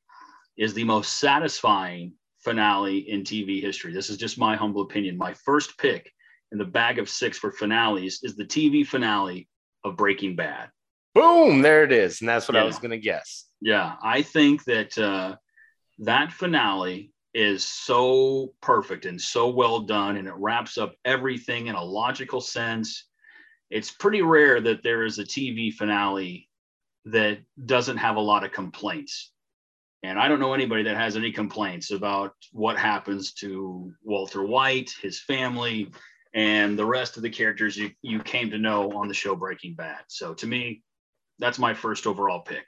is 0.58 0.74
the 0.74 0.84
most 0.86 1.20
satisfying 1.20 2.14
finale 2.40 3.00
in 3.10 3.24
TV 3.24 3.62
history. 3.62 3.92
This 3.92 4.10
is 4.10 4.18
just 4.18 4.38
my 4.38 4.56
humble 4.56 4.84
opinion. 4.84 5.18
My 5.18 5.34
first 5.34 5.78
pick 5.78 6.10
in 6.54 6.58
the 6.58 6.66
bag 6.66 7.00
of 7.00 7.10
six 7.10 7.38
for 7.38 7.52
finales 7.52 8.20
is 8.24 8.38
the 8.38 8.46
TV 8.46 8.88
finale 8.88 9.50
of 9.86 9.96
Breaking 9.96 10.36
Bad. 10.36 10.70
Boom, 11.14 11.62
there 11.62 11.84
it 11.84 11.94
is. 11.94 12.20
And 12.20 12.28
that's 12.28 12.48
what 12.48 12.56
yeah. 12.56 12.64
I 12.64 12.66
was 12.66 12.80
going 12.80 12.92
to 12.92 12.98
guess. 12.98 13.46
Yeah, 13.62 13.96
I 14.04 14.22
think 14.22 14.66
that 14.66 14.98
uh, 14.98 15.38
that 16.00 16.34
finale 16.34 17.14
is 17.34 17.64
so 17.64 18.54
perfect 18.62 19.06
and 19.06 19.22
so 19.22 19.50
well 19.50 19.82
done, 19.82 20.18
and 20.18 20.28
it 20.28 20.34
wraps 20.36 20.78
up 20.78 20.96
everything 21.06 21.68
in 21.68 21.76
a 21.76 21.84
logical 21.84 22.42
sense. 22.42 23.06
It's 23.70 23.92
pretty 23.92 24.22
rare 24.22 24.60
that 24.62 24.84
there 24.84 25.06
is 25.06 25.20
a 25.20 25.24
TV 25.24 25.72
finale 25.72 26.50
that 27.06 27.40
doesn't 27.66 27.98
have 27.98 28.18
a 28.18 28.22
lot 28.22 28.44
of 28.44 28.52
complaints. 28.52 29.32
And 30.04 30.20
I 30.20 30.28
don't 30.28 30.40
know 30.40 30.54
anybody 30.54 30.84
that 30.84 30.98
has 30.98 31.16
any 31.16 31.32
complaints 31.32 31.92
about 31.92 32.34
what 32.52 32.78
happens 32.78 33.34
to 33.36 33.92
Walter 34.04 34.44
White, 34.44 34.92
his 35.02 35.20
family, 35.20 35.92
and 36.36 36.78
the 36.78 36.86
rest 36.86 37.16
of 37.16 37.24
the 37.24 37.30
characters 37.30 37.78
you, 37.78 37.90
you 38.02 38.20
came 38.20 38.52
to 38.52 38.58
know 38.58 38.92
on 38.92 39.08
the 39.08 39.14
show 39.14 39.36
Breaking 39.36 39.74
Bad. 39.74 40.02
So 40.08 40.34
to 40.36 40.46
me, 40.46 40.84
that's 41.40 41.58
my 41.58 41.74
first 41.74 42.06
overall 42.06 42.42
pick. 42.42 42.66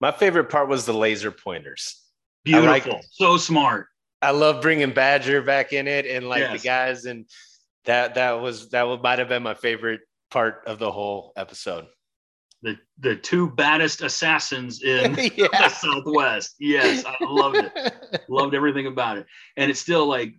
My 0.00 0.10
favorite 0.10 0.50
part 0.50 0.68
was 0.68 0.84
the 0.84 0.92
laser 0.92 1.30
pointers. 1.30 2.02
Beautiful. 2.44 2.92
Like, 2.94 3.04
so 3.12 3.36
smart. 3.36 3.86
I 4.20 4.32
love 4.32 4.60
bringing 4.60 4.90
Badger 4.90 5.42
back 5.42 5.72
in 5.72 5.86
it 5.86 6.06
and 6.06 6.28
like 6.28 6.40
yes. 6.40 6.60
the 6.60 6.66
guys 6.66 7.04
and 7.04 7.26
that 7.84 8.16
that 8.16 8.32
was 8.32 8.68
that 8.70 8.84
might 9.02 9.18
have 9.18 9.28
been 9.28 9.42
my 9.42 9.54
favorite 9.54 10.00
part 10.30 10.62
of 10.66 10.78
the 10.78 10.90
whole 10.90 11.32
episode. 11.36 11.86
The 12.62 12.76
the 12.98 13.16
two 13.16 13.50
baddest 13.50 14.02
assassins 14.02 14.82
in 14.82 15.14
yeah. 15.36 15.46
the 15.52 15.68
Southwest. 15.68 16.56
Yes, 16.58 17.04
I 17.06 17.16
loved 17.22 17.56
it. 17.56 18.24
loved 18.28 18.54
everything 18.54 18.86
about 18.86 19.18
it. 19.18 19.26
And 19.56 19.70
it's 19.70 19.80
still 19.80 20.06
like 20.06 20.34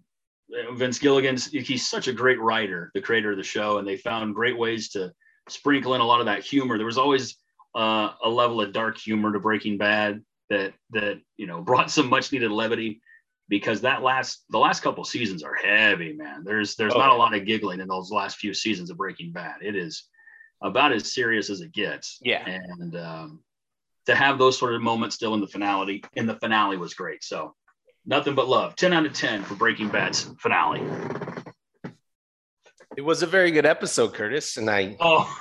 Vince 0.73 0.99
Gilligan's 0.99 1.47
he's 1.47 1.89
such 1.89 2.07
a 2.07 2.13
great 2.13 2.39
writer, 2.39 2.91
the 2.93 3.01
creator 3.01 3.31
of 3.31 3.37
the 3.37 3.43
show, 3.43 3.77
and 3.77 3.87
they 3.87 3.97
found 3.97 4.35
great 4.35 4.57
ways 4.57 4.89
to 4.89 5.11
sprinkle 5.49 5.95
in 5.95 6.01
a 6.01 6.05
lot 6.05 6.19
of 6.19 6.25
that 6.25 6.43
humor. 6.43 6.77
There 6.77 6.85
was 6.85 6.97
always 6.97 7.37
uh, 7.75 8.11
a 8.23 8.29
level 8.29 8.61
of 8.61 8.73
dark 8.73 8.97
humor 8.97 9.31
to 9.31 9.39
Breaking 9.39 9.77
Bad 9.77 10.21
that 10.49 10.73
that 10.91 11.19
you 11.37 11.47
know 11.47 11.61
brought 11.63 11.91
some 11.91 12.09
much 12.09 12.31
needed 12.31 12.51
levity 12.51 13.01
because 13.49 13.81
that 13.81 14.01
last 14.01 14.43
the 14.49 14.59
last 14.59 14.81
couple 14.81 15.03
seasons 15.03 15.43
are 15.43 15.55
heavy, 15.55 16.13
man. 16.13 16.43
There's 16.43 16.75
there's 16.75 16.93
oh, 16.93 16.99
not 16.99 17.11
yeah. 17.11 17.17
a 17.17 17.19
lot 17.19 17.35
of 17.35 17.45
giggling 17.45 17.79
in 17.79 17.87
those 17.87 18.11
last 18.11 18.37
few 18.37 18.53
seasons 18.53 18.89
of 18.89 18.97
Breaking 18.97 19.31
Bad. 19.31 19.57
It 19.61 19.75
is 19.75 20.05
about 20.61 20.93
as 20.93 21.11
serious 21.11 21.49
as 21.49 21.61
it 21.61 21.71
gets. 21.71 22.17
Yeah, 22.21 22.43
and 22.47 22.95
um, 22.95 23.43
to 24.05 24.15
have 24.15 24.37
those 24.37 24.57
sort 24.57 24.73
of 24.73 24.81
moments 24.81 25.15
still 25.15 25.33
in 25.33 25.41
the 25.41 25.47
finale 25.47 26.03
in 26.13 26.25
the 26.25 26.35
finale 26.35 26.77
was 26.77 26.93
great. 26.93 27.23
So 27.23 27.55
nothing 28.05 28.35
but 28.35 28.47
love. 28.47 28.75
10 28.75 28.93
out 28.93 29.05
of 29.05 29.13
10 29.13 29.43
for 29.43 29.55
Breaking 29.55 29.89
Bad's 29.89 30.23
finale. 30.39 30.81
It 32.97 33.01
was 33.01 33.23
a 33.23 33.27
very 33.27 33.51
good 33.51 33.65
episode, 33.65 34.13
Curtis, 34.13 34.57
and 34.57 34.69
I 34.69 34.97
Oh. 34.99 35.39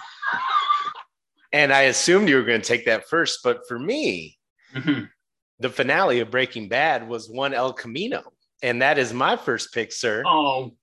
and 1.52 1.72
I 1.72 1.82
assumed 1.82 2.28
you 2.28 2.36
were 2.36 2.44
going 2.44 2.60
to 2.60 2.66
take 2.68 2.86
that 2.86 3.08
first, 3.08 3.40
but 3.42 3.66
for 3.66 3.78
me, 3.78 4.38
Mhm. 4.74 5.10
the 5.58 5.70
finale 5.70 6.20
of 6.20 6.30
Breaking 6.30 6.68
Bad 6.68 7.08
was 7.08 7.28
one 7.28 7.52
El 7.52 7.72
Camino, 7.72 8.32
and 8.62 8.82
that 8.82 8.98
is 8.98 9.12
my 9.12 9.36
first 9.36 9.72
pick, 9.74 9.90
sir, 9.92 10.22
Oh. 10.26 10.76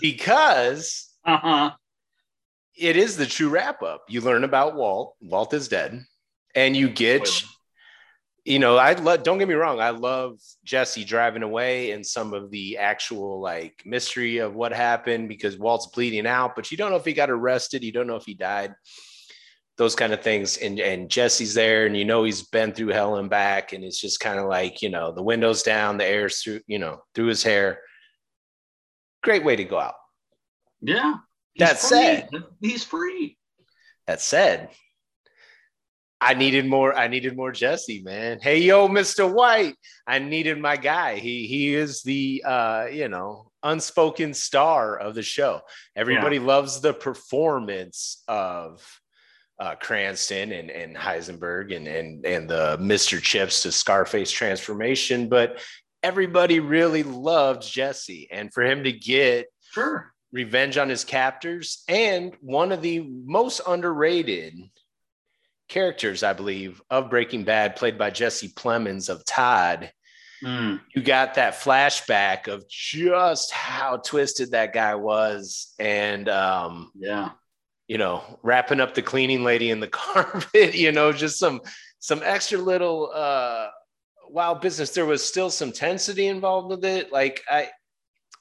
because 0.00 1.08
Uh-huh. 1.24 1.72
it 2.76 2.96
is 2.96 3.16
the 3.16 3.26
true 3.26 3.48
wrap 3.48 3.82
up. 3.82 4.04
You 4.08 4.20
learn 4.20 4.44
about 4.44 4.74
Walt. 4.76 5.16
Walt 5.20 5.52
is 5.52 5.66
dead, 5.68 6.04
and 6.54 6.76
you 6.76 6.88
get, 6.88 7.26
Spoiler. 7.26 7.52
You 8.44 8.58
know, 8.58 8.76
I 8.76 8.94
love. 8.94 9.22
Don't 9.22 9.38
get 9.38 9.46
me 9.46 9.54
wrong. 9.54 9.80
I 9.80 9.90
love 9.90 10.38
Jesse 10.64 11.04
driving 11.04 11.44
away 11.44 11.92
and 11.92 12.04
some 12.04 12.34
of 12.34 12.50
the 12.50 12.78
actual 12.78 13.40
like 13.40 13.82
mystery 13.84 14.38
of 14.38 14.54
what 14.54 14.72
happened 14.72 15.28
because 15.28 15.58
Walt's 15.58 15.86
bleeding 15.86 16.26
out, 16.26 16.56
but 16.56 16.70
you 16.70 16.76
don't 16.76 16.90
know 16.90 16.96
if 16.96 17.04
he 17.04 17.12
got 17.12 17.30
arrested. 17.30 17.84
You 17.84 17.92
don't 17.92 18.08
know 18.08 18.16
if 18.16 18.24
he 18.24 18.34
died. 18.34 18.74
Those 19.78 19.94
kind 19.94 20.12
of 20.12 20.22
things, 20.22 20.56
and 20.58 20.80
and 20.80 21.08
Jesse's 21.08 21.54
there, 21.54 21.86
and 21.86 21.96
you 21.96 22.04
know 22.04 22.24
he's 22.24 22.42
been 22.42 22.72
through 22.72 22.88
hell 22.88 23.16
and 23.16 23.30
back, 23.30 23.72
and 23.72 23.84
it's 23.84 24.00
just 24.00 24.20
kind 24.20 24.38
of 24.38 24.46
like 24.46 24.82
you 24.82 24.90
know 24.90 25.12
the 25.12 25.22
windows 25.22 25.62
down, 25.62 25.96
the 25.96 26.04
air's 26.04 26.42
through, 26.42 26.60
you 26.66 26.78
know, 26.78 27.02
through 27.14 27.26
his 27.26 27.42
hair. 27.42 27.80
Great 29.22 29.44
way 29.44 29.56
to 29.56 29.64
go 29.64 29.78
out. 29.78 29.94
Yeah. 30.80 31.14
That 31.58 31.78
free. 31.78 31.88
said- 31.88 32.28
he's 32.60 32.84
free. 32.84 33.38
That 34.06 34.20
said, 34.20 34.70
I 36.22 36.34
needed 36.34 36.66
more. 36.66 36.94
I 36.96 37.08
needed 37.08 37.36
more 37.36 37.50
Jesse, 37.50 38.00
man. 38.02 38.38
Hey, 38.40 38.58
yo, 38.58 38.88
Mr. 38.88 39.30
White. 39.30 39.74
I 40.06 40.20
needed 40.20 40.58
my 40.58 40.76
guy. 40.76 41.16
He 41.16 41.46
he 41.46 41.74
is 41.74 42.02
the 42.02 42.44
uh, 42.46 42.86
you 42.92 43.08
know, 43.08 43.50
unspoken 43.62 44.32
star 44.32 44.96
of 44.96 45.14
the 45.16 45.22
show. 45.22 45.62
Everybody 45.96 46.38
loves 46.38 46.80
the 46.80 46.94
performance 46.94 48.22
of 48.28 48.86
uh, 49.58 49.74
Cranston 49.76 50.52
and, 50.52 50.70
and 50.70 50.96
Heisenberg 50.96 51.74
and, 51.76 51.88
and 51.88 52.24
and 52.24 52.48
the 52.48 52.78
Mr. 52.80 53.20
Chips 53.20 53.62
to 53.62 53.72
Scarface 53.72 54.30
transformation, 54.30 55.28
but 55.28 55.60
everybody 56.04 56.60
really 56.60 57.02
loved 57.02 57.62
Jesse. 57.62 58.28
And 58.30 58.52
for 58.52 58.62
him 58.62 58.84
to 58.84 58.92
get 58.92 59.46
Sure. 59.72 60.12
revenge 60.32 60.76
on 60.78 60.88
his 60.88 61.04
captors 61.04 61.82
and 61.88 62.34
one 62.40 62.70
of 62.72 62.82
the 62.82 63.00
most 63.24 63.60
underrated 63.66 64.54
characters 65.72 66.22
i 66.22 66.32
believe 66.34 66.82
of 66.90 67.08
breaking 67.08 67.44
bad 67.44 67.74
played 67.76 67.96
by 67.96 68.10
jesse 68.10 68.48
plemons 68.50 69.08
of 69.08 69.24
todd 69.24 69.90
Mm. 70.44 70.80
you 70.92 71.02
got 71.02 71.34
that 71.34 71.54
flashback 71.54 72.48
of 72.48 72.68
just 72.68 73.52
how 73.52 73.98
twisted 73.98 74.50
that 74.50 74.72
guy 74.72 74.96
was 74.96 75.72
and 75.78 76.28
um 76.28 76.90
Yeah. 76.96 77.30
you 77.86 77.96
know 77.96 78.24
wrapping 78.42 78.80
up 78.80 78.92
the 78.94 79.02
cleaning 79.02 79.44
lady 79.44 79.70
in 79.70 79.78
the 79.78 79.86
carpet 80.02 80.74
you 80.74 80.90
know 80.90 81.12
just 81.12 81.38
some 81.38 81.60
some 82.00 82.22
extra 82.24 82.58
little 82.58 83.12
uh 83.14 83.68
wild 84.28 84.60
business 84.60 84.90
there 84.90 85.06
was 85.06 85.22
still 85.22 85.48
some 85.48 85.70
tensity 85.70 86.28
involved 86.28 86.70
with 86.70 86.84
it 86.84 87.12
like 87.12 87.40
i 87.48 87.70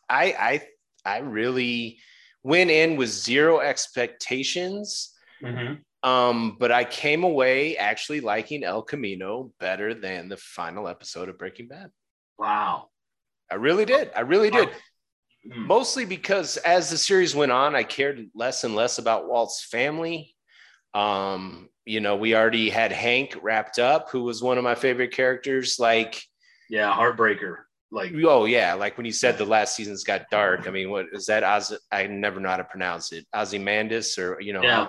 i 0.10 0.26
i 0.50 0.62
i 1.06 1.18
really 1.20 2.00
went 2.42 2.72
in 2.72 2.96
with 2.96 3.10
zero 3.10 3.60
expectations 3.60 5.14
Mhm. 5.44 5.82
Um 6.04 6.58
but 6.60 6.72
i 6.72 6.84
came 6.84 7.24
away 7.24 7.78
actually 7.78 8.22
liking 8.22 8.64
el 8.64 8.82
camino 8.82 9.52
better 9.60 9.94
than 9.94 10.30
the 10.30 10.38
final 10.38 10.88
episode 10.88 11.30
of 11.30 11.38
breaking 11.38 11.68
bad 11.68 11.92
Wow. 12.38 12.90
i 13.52 13.56
really 13.56 13.86
did 13.86 14.12
i 14.16 14.22
really 14.22 14.50
did 14.50 14.70
Mm. 15.44 15.66
mostly 15.66 16.06
because 16.06 16.58
as 16.58 16.92
the 16.92 16.98
series 17.00 17.34
went 17.34 17.52
on, 17.52 17.76
I 17.76 17.82
cared 17.82 18.30
less 18.36 18.64
and 18.64 18.76
less 18.76 19.00
about 19.00 19.28
Walt's 19.28 19.66
family. 19.66 20.36
Um, 20.94 21.68
you 21.84 22.00
know, 22.00 22.16
we 22.16 22.36
already 22.36 22.70
had 22.70 22.92
Hank 22.92 23.36
wrapped 23.42 23.80
up, 23.80 24.12
who 24.12 24.22
was 24.22 24.44
one 24.44 24.60
of 24.60 24.64
my 24.64 24.76
favorite 24.76 25.12
characters. 25.14 25.80
Like, 25.80 26.22
Yeah. 26.70 26.94
Heartbreaker. 26.94 27.56
Like, 27.90 28.14
oh 28.24 28.46
yeah, 28.46 28.76
like 28.76 28.98
when 28.98 29.08
you 29.08 29.12
said 29.12 29.40
the 29.40 29.46
last 29.46 29.76
season's 29.76 30.04
got 30.04 30.30
dark. 30.30 30.68
I 30.68 30.70
mean, 30.70 30.92
what 30.92 31.08
is 31.12 31.26
that? 31.26 31.44
Oz, 31.44 31.76
I 31.92 32.06
never 32.06 32.40
know 32.40 32.50
how 32.50 32.58
to 32.58 32.64
pronounce 32.64 33.12
it. 33.12 33.26
Ozymandias, 33.34 34.20
or 34.20 34.40
you 34.42 34.54
know, 34.54 34.62
yeah. 34.62 34.88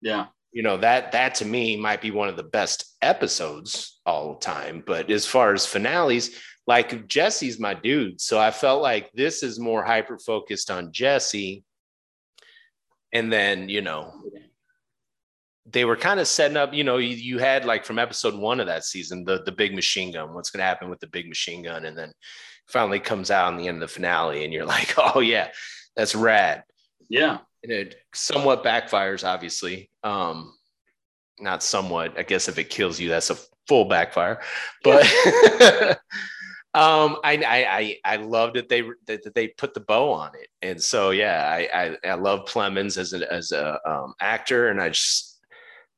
Yeah. 0.00 0.26
You 0.52 0.62
know 0.62 0.76
that 0.78 1.12
that 1.12 1.36
to 1.36 1.44
me 1.44 1.76
might 1.76 2.00
be 2.00 2.10
one 2.10 2.28
of 2.28 2.36
the 2.36 2.42
best 2.42 2.96
episodes 3.02 4.00
all 4.04 4.34
the 4.34 4.40
time. 4.40 4.82
But 4.86 5.10
as 5.10 5.26
far 5.26 5.52
as 5.52 5.66
finales, 5.66 6.36
like 6.66 7.06
Jesse's 7.06 7.58
my 7.58 7.74
dude, 7.74 8.20
so 8.20 8.38
I 8.38 8.50
felt 8.50 8.82
like 8.82 9.10
this 9.12 9.42
is 9.42 9.58
more 9.58 9.84
hyper 9.84 10.18
focused 10.18 10.70
on 10.70 10.92
Jesse. 10.92 11.64
And 13.12 13.32
then 13.32 13.68
you 13.68 13.80
know 13.80 14.12
they 15.72 15.84
were 15.84 15.96
kind 15.96 16.20
of 16.20 16.28
setting 16.28 16.56
up. 16.56 16.74
You 16.74 16.84
know, 16.84 16.98
you, 16.98 17.16
you 17.16 17.38
had 17.38 17.64
like 17.64 17.84
from 17.84 17.98
episode 17.98 18.34
one 18.34 18.60
of 18.60 18.66
that 18.66 18.84
season 18.84 19.24
the 19.24 19.42
the 19.44 19.52
big 19.52 19.74
machine 19.74 20.12
gun. 20.12 20.34
What's 20.34 20.50
going 20.50 20.60
to 20.60 20.66
happen 20.66 20.90
with 20.90 21.00
the 21.00 21.06
big 21.08 21.28
machine 21.28 21.62
gun? 21.62 21.84
And 21.84 21.96
then 21.96 22.12
finally 22.66 23.00
comes 23.00 23.30
out 23.30 23.52
in 23.52 23.58
the 23.58 23.68
end 23.68 23.82
of 23.82 23.88
the 23.88 23.94
finale, 23.94 24.44
and 24.44 24.52
you're 24.52 24.66
like, 24.66 24.94
oh 24.98 25.20
yeah, 25.20 25.48
that's 25.96 26.14
rad 26.14 26.64
Yeah. 27.08 27.38
And 27.62 27.72
it 27.72 27.96
somewhat 28.14 28.64
backfires 28.64 29.26
obviously. 29.26 29.90
Um 30.02 30.54
not 31.38 31.62
somewhat. 31.62 32.18
I 32.18 32.22
guess 32.22 32.48
if 32.48 32.58
it 32.58 32.70
kills 32.70 33.00
you 33.00 33.08
that's 33.08 33.30
a 33.30 33.36
full 33.66 33.86
backfire. 33.86 34.40
But 34.82 35.04
um 36.74 37.18
I, 37.24 37.36
I 37.44 37.96
i 38.04 38.16
love 38.16 38.54
that 38.54 38.68
they 38.68 38.82
that, 39.06 39.34
they 39.34 39.48
put 39.48 39.74
the 39.74 39.80
bow 39.80 40.10
on 40.12 40.30
it. 40.34 40.48
And 40.62 40.82
so 40.82 41.10
yeah 41.10 41.48
i 41.48 41.96
i, 42.04 42.10
I 42.10 42.14
love 42.14 42.46
Plemons 42.46 42.96
as 42.96 43.12
a 43.12 43.32
as 43.32 43.52
a 43.52 43.78
um, 43.86 44.14
actor. 44.20 44.68
And 44.68 44.80
i 44.80 44.90
just 44.90 45.40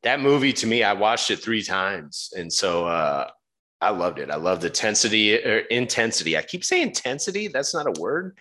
that 0.02 0.20
movie 0.20 0.52
to 0.54 0.66
me 0.66 0.82
i 0.82 0.92
watched 0.92 1.30
it 1.30 1.36
three 1.36 1.62
times. 1.62 2.32
And 2.36 2.52
so 2.52 2.86
uh 2.86 3.28
I 3.80 3.90
loved 3.90 4.20
it. 4.20 4.30
I 4.30 4.36
love 4.36 4.60
the 4.60 4.68
intensity 4.68 5.34
or 5.44 5.58
intensity. 5.58 6.36
I 6.36 6.42
keep 6.42 6.64
saying 6.64 6.86
intensity. 6.86 7.48
That's 7.48 7.74
not 7.74 7.88
a 7.88 8.00
word 8.00 8.38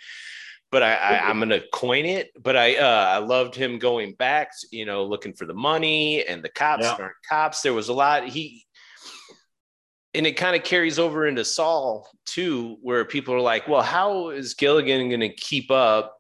but 0.72 0.82
I, 0.82 0.96
I 0.96 1.30
I'm 1.30 1.40
gonna 1.40 1.62
coin 1.74 2.06
it. 2.06 2.32
But 2.42 2.56
I 2.56 2.78
uh, 2.78 3.06
I 3.10 3.18
loved 3.18 3.56
him 3.56 3.78
going 3.78 4.14
back, 4.14 4.52
you 4.72 4.86
know, 4.86 5.04
looking 5.06 5.34
for 5.34 5.46
the 5.46 5.54
money 5.54 6.26
and 6.26 6.42
the 6.42 6.50
cops 6.50 6.84
Yeah. 6.84 6.96
aren't 6.98 7.16
cops. 7.28 7.62
There 7.62 7.74
was 7.74 7.90
a 7.90 7.94
lot 7.94 8.28
he 8.28 8.66
and 10.14 10.28
it 10.28 10.34
kind 10.34 10.56
of 10.56 10.64
carries 10.64 11.00
over 11.00 11.28
into 11.28 11.46
Saul 11.46 12.10
too, 12.26 12.78
where 12.82 13.06
people 13.06 13.34
are 13.34 13.42
like, 13.42 13.68
well, 13.68 13.82
how 13.82 14.30
is 14.30 14.54
Gilligan 14.56 15.10
gonna 15.10 15.30
keep 15.30 15.70
up? 15.72 16.18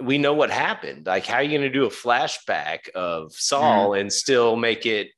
We 0.00 0.18
know 0.18 0.34
what 0.34 0.50
happened. 0.50 1.06
Like, 1.06 1.26
how 1.26 1.36
are 1.36 1.42
you 1.42 1.56
gonna 1.58 1.70
do 1.70 1.86
a 1.86 1.90
flashback 1.90 2.88
of 2.94 3.32
Saul 3.32 3.94
and 3.94 4.12
still 4.12 4.56
make 4.56 4.86
it 4.86 5.08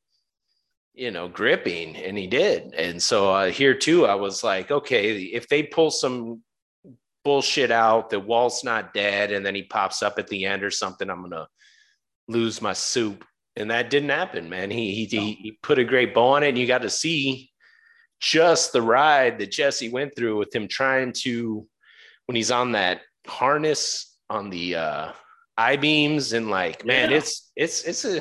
you 0.94 1.12
know, 1.12 1.28
gripping, 1.28 1.94
and 1.96 2.18
he 2.18 2.26
did. 2.26 2.74
And 2.74 3.00
so 3.00 3.32
uh, 3.32 3.50
here 3.50 3.72
too, 3.72 4.04
I 4.04 4.16
was 4.16 4.42
like, 4.42 4.72
okay, 4.72 5.22
if 5.22 5.46
they 5.48 5.62
pull 5.62 5.92
some 5.92 6.42
bullshit 7.28 7.70
out 7.70 8.08
that 8.08 8.20
Walt's 8.20 8.64
not 8.64 8.94
dead 8.94 9.32
and 9.32 9.44
then 9.44 9.54
he 9.54 9.62
pops 9.64 10.02
up 10.02 10.18
at 10.18 10.28
the 10.28 10.46
end 10.46 10.64
or 10.64 10.70
something, 10.70 11.10
I'm 11.10 11.20
gonna 11.20 11.46
lose 12.26 12.62
my 12.62 12.72
soup. 12.72 13.22
And 13.54 13.70
that 13.70 13.90
didn't 13.90 14.08
happen, 14.08 14.48
man. 14.48 14.70
He 14.70 14.94
he, 14.94 15.04
he, 15.04 15.32
he 15.34 15.58
put 15.62 15.78
a 15.78 15.84
great 15.84 16.14
bow 16.14 16.28
on 16.36 16.42
it, 16.42 16.48
and 16.50 16.58
you 16.58 16.66
got 16.66 16.82
to 16.82 16.90
see 16.90 17.50
just 18.18 18.72
the 18.72 18.80
ride 18.80 19.38
that 19.38 19.50
Jesse 19.50 19.90
went 19.90 20.16
through 20.16 20.38
with 20.38 20.54
him 20.54 20.68
trying 20.68 21.12
to 21.24 21.66
when 22.26 22.36
he's 22.36 22.50
on 22.50 22.72
that 22.72 23.02
harness 23.26 24.16
on 24.30 24.48
the 24.48 24.74
uh 24.76 25.12
I 25.58 25.76
beams 25.76 26.32
and 26.32 26.48
like 26.48 26.86
man, 26.86 27.10
Yeah. 27.10 27.18
it's 27.18 27.50
it's 27.56 27.82
it's 27.84 28.04
a 28.06 28.16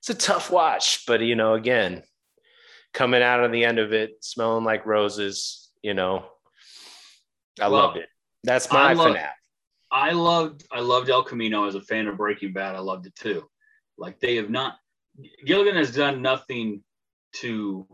it's 0.00 0.10
a 0.10 0.14
tough 0.14 0.50
watch, 0.50 1.06
but 1.06 1.20
you 1.20 1.34
know, 1.36 1.54
again, 1.54 2.02
coming 2.92 3.22
out 3.22 3.40
on 3.44 3.52
the 3.52 3.64
end 3.64 3.78
of 3.78 3.92
it, 3.94 4.10
smelling 4.22 4.64
like 4.64 4.84
roses, 4.86 5.70
you 5.82 5.94
know. 5.94 6.26
I 7.60 7.68
Well, 7.68 7.82
loved 7.82 7.98
it. 7.98 8.08
That's 8.44 8.70
my 8.72 8.90
I 8.90 8.94
finale. 8.94 9.20
I 9.92 10.12
loved 10.12 10.64
I 10.70 10.80
loved 10.80 11.10
El 11.10 11.24
Camino 11.24 11.66
as 11.66 11.74
a 11.74 11.80
fan 11.80 12.06
of 12.06 12.16
Breaking 12.16 12.52
Bad. 12.52 12.74
I 12.74 12.78
loved 12.78 13.06
it 13.06 13.14
too. 13.16 13.48
Like 13.98 14.20
they 14.20 14.36
have 14.36 14.50
not 14.50 14.76
Gilligan 15.44 15.76
has 15.76 15.90
done 15.94 16.22
nothing 16.22 16.82
to 17.34 17.86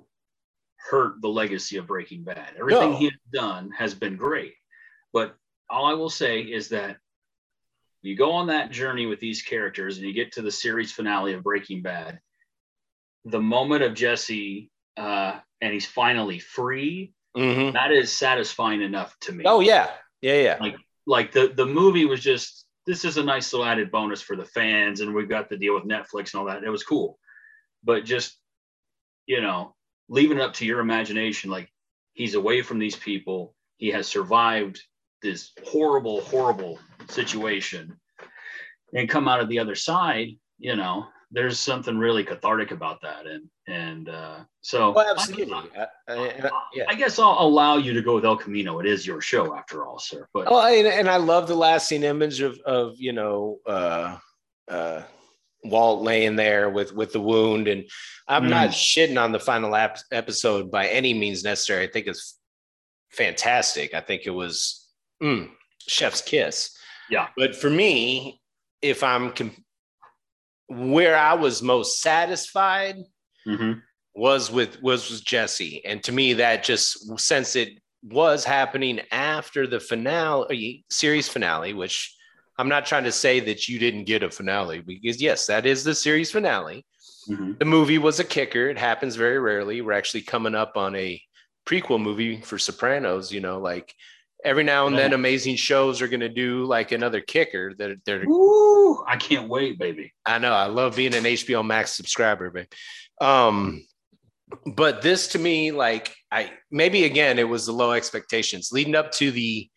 hurt 0.76 1.20
the 1.20 1.28
legacy 1.28 1.78
of 1.78 1.86
Breaking 1.86 2.22
Bad. 2.22 2.54
Everything 2.58 2.92
No. 2.92 2.96
he 2.98 3.04
has 3.06 3.14
done 3.32 3.70
has 3.76 3.94
been 3.94 4.16
great. 4.16 4.54
But 5.12 5.34
all 5.68 5.86
I 5.86 5.94
will 5.94 6.10
say 6.10 6.40
is 6.42 6.68
that 6.68 6.98
you 8.02 8.14
go 8.14 8.32
on 8.32 8.46
that 8.48 8.70
journey 8.70 9.06
with 9.06 9.18
these 9.18 9.42
characters 9.42 9.96
and 9.98 10.06
you 10.06 10.12
get 10.12 10.32
to 10.32 10.42
the 10.42 10.50
series 10.52 10.92
finale 10.92 11.32
of 11.32 11.42
Breaking 11.42 11.82
Bad. 11.82 12.20
The 13.24 13.40
moment 13.40 13.82
of 13.82 13.94
Jesse 13.94 14.70
uh, 14.96 15.40
and 15.60 15.72
he's 15.72 15.86
finally 15.86 16.38
free, 16.38 17.12
Mhm. 17.36 17.72
that 17.72 17.90
is 17.90 18.12
satisfying 18.12 18.80
enough 18.82 19.18
to 19.20 19.32
me 19.32 19.44
Oh 19.46 19.60
yeah, 19.60 19.90
yeah, 20.26 20.42
yeah. 20.42 20.56
Like- 20.60 20.76
like 21.08 21.30
the 21.30 21.52
the 21.54 21.66
movie 21.66 22.04
was 22.04 22.20
just 22.20 22.66
this 22.84 23.04
is 23.04 23.16
a 23.16 23.22
nice 23.22 23.52
little 23.52 23.66
added 23.66 23.90
bonus 23.92 24.20
for 24.20 24.36
the 24.36 24.44
fans 24.44 25.00
and 25.00 25.14
we've 25.14 25.28
got 25.28 25.48
the 25.48 25.56
deal 25.56 25.74
with 25.74 25.84
netflix 25.84 26.32
and 26.32 26.40
all 26.40 26.46
that. 26.46 26.64
It 26.64 26.70
was 26.70 26.82
cool. 26.82 27.18
But 27.84 28.04
just 28.04 28.36
you 29.26 29.40
know 29.40 29.74
leaving 30.08 30.38
it 30.38 30.42
up 30.42 30.54
to 30.54 30.66
your 30.66 30.80
imagination 30.80 31.50
like 31.50 31.70
he's 32.12 32.34
away 32.34 32.62
from 32.62 32.78
these 32.80 32.96
people. 32.96 33.54
He 33.76 33.88
has 33.90 34.06
survived 34.08 34.82
this 35.22 35.52
horrible, 35.64 36.22
horrible 36.22 36.78
situation. 37.08 37.98
And 38.94 39.08
come 39.08 39.28
out 39.28 39.40
of 39.40 39.48
the 39.48 39.58
other 39.58 39.74
side, 39.74 40.28
you 40.58 40.76
know, 40.76 41.06
there's 41.30 41.58
something 41.58 41.98
really 41.98 42.24
cathartic 42.24 42.70
about 42.70 43.00
that. 43.02 43.26
And, 43.26 43.48
and, 43.66 44.08
uh, 44.08 44.38
so 44.60 44.92
well, 44.92 45.10
absolutely. 45.10 45.52
I, 45.76 45.86
I, 46.08 46.50
yeah. 46.74 46.84
I, 46.88 46.94
guess 46.94 47.18
I'll 47.18 47.36
allow 47.40 47.76
you 47.76 47.92
to 47.92 48.02
go 48.02 48.14
with 48.14 48.24
El 48.24 48.36
Camino. 48.36 48.78
It 48.78 48.86
is 48.86 49.06
your 49.06 49.20
show 49.20 49.54
after 49.54 49.84
all, 49.84 49.98
sir. 49.98 50.28
But, 50.32 50.46
oh, 50.48 50.64
and, 50.66 50.86
and 50.86 51.08
I 51.08 51.16
love 51.16 51.48
the 51.48 51.56
last 51.56 51.88
scene 51.88 52.04
image 52.04 52.40
of, 52.40 52.58
of, 52.60 52.94
you 52.98 53.12
know, 53.12 53.58
uh, 53.66 54.18
uh, 54.68 55.02
Walt 55.64 56.02
laying 56.02 56.36
there 56.36 56.70
with 56.70 56.94
with 56.94 57.12
the 57.12 57.20
wound, 57.20 57.68
and 57.68 57.84
I'm 58.28 58.44
mm. 58.44 58.50
not 58.50 58.70
shitting 58.70 59.20
on 59.20 59.32
the 59.32 59.40
final 59.40 59.74
ap- 59.74 59.98
episode 60.12 60.70
by 60.70 60.86
any 60.88 61.14
means 61.14 61.44
necessary. 61.44 61.84
I 61.84 61.90
think 61.90 62.06
it's 62.06 62.38
fantastic. 63.10 63.94
I 63.94 64.00
think 64.00 64.22
it 64.26 64.30
was 64.30 64.86
mm, 65.22 65.50
chef's 65.80 66.22
kiss. 66.22 66.76
Yeah. 67.10 67.28
But 67.36 67.56
for 67.56 67.70
me, 67.70 68.40
if 68.82 69.02
I'm 69.02 69.32
com- 69.32 69.64
where 70.68 71.16
I 71.16 71.34
was 71.34 71.62
most 71.62 72.00
satisfied 72.00 72.96
mm-hmm. 73.46 73.78
was 74.14 74.50
with 74.50 74.82
was 74.82 75.10
with 75.10 75.24
Jesse, 75.24 75.84
and 75.84 76.02
to 76.04 76.12
me 76.12 76.34
that 76.34 76.64
just 76.64 77.18
since 77.18 77.56
it 77.56 77.78
was 78.02 78.44
happening 78.44 79.00
after 79.10 79.66
the 79.66 79.80
finale 79.80 80.84
series 80.90 81.28
finale, 81.28 81.72
which 81.72 82.14
I'm 82.58 82.68
not 82.68 82.86
trying 82.86 83.04
to 83.04 83.12
say 83.12 83.40
that 83.40 83.68
you 83.68 83.78
didn't 83.78 84.04
get 84.04 84.22
a 84.22 84.30
finale 84.30 84.80
because 84.80 85.20
yes, 85.20 85.46
that 85.46 85.66
is 85.66 85.84
the 85.84 85.94
series 85.94 86.30
finale. 86.30 86.84
Mm-hmm. 87.28 87.52
The 87.58 87.64
movie 87.64 87.98
was 87.98 88.20
a 88.20 88.24
kicker. 88.24 88.68
It 88.68 88.78
happens 88.78 89.16
very 89.16 89.38
rarely. 89.38 89.82
We're 89.82 89.92
actually 89.92 90.22
coming 90.22 90.54
up 90.54 90.76
on 90.76 90.94
a 90.94 91.20
prequel 91.66 92.00
movie 92.00 92.40
for 92.40 92.58
Sopranos. 92.58 93.32
You 93.32 93.40
know, 93.40 93.58
like 93.58 93.92
every 94.46 94.64
now 94.64 94.86
and 94.86 94.96
then, 94.96 95.12
amazing 95.12 95.56
shows 95.56 96.00
are 96.00 96.08
going 96.08 96.20
to 96.20 96.28
do 96.28 96.64
like 96.64 96.92
another 96.92 97.20
kicker. 97.20 97.74
That 97.74 97.98
they're. 98.06 98.24
Ooh, 98.24 99.04
I 99.06 99.16
can't 99.16 99.48
wait, 99.48 99.78
baby. 99.78 100.14
I 100.24 100.38
know. 100.38 100.52
I 100.52 100.66
love 100.66 100.96
being 100.96 101.14
an 101.14 101.24
HBO 101.24 101.66
Max 101.66 101.90
subscriber, 101.90 102.50
babe. 102.50 102.66
Um, 103.20 103.84
but 104.64 105.02
this 105.02 105.28
to 105.28 105.38
me, 105.38 105.72
like 105.72 106.14
I 106.30 106.52
maybe 106.70 107.04
again, 107.04 107.38
it 107.38 107.48
was 107.48 107.66
the 107.66 107.72
low 107.72 107.92
expectations 107.92 108.70
leading 108.72 108.94
up 108.94 109.12
to 109.12 109.30
the 109.30 109.68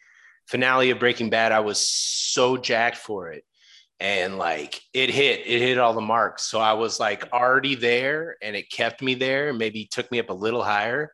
finale 0.49 0.89
of 0.89 0.99
Breaking 0.99 1.29
Bad, 1.29 1.51
I 1.51 1.59
was 1.59 1.79
so 1.79 2.57
jacked 2.57 2.97
for 2.97 3.31
it. 3.31 3.43
And 3.99 4.37
like 4.37 4.81
it 4.93 5.09
hit, 5.09 5.41
it 5.45 5.59
hit 5.59 5.77
all 5.77 5.93
the 5.93 6.01
marks. 6.01 6.43
So 6.43 6.59
I 6.59 6.73
was 6.73 6.99
like 6.99 7.31
already 7.31 7.75
there 7.75 8.37
and 8.41 8.55
it 8.55 8.71
kept 8.71 9.01
me 9.01 9.13
there 9.13 9.49
and 9.49 9.57
maybe 9.57 9.89
took 9.91 10.09
me 10.11 10.19
up 10.19 10.29
a 10.29 10.33
little 10.33 10.63
higher. 10.63 11.11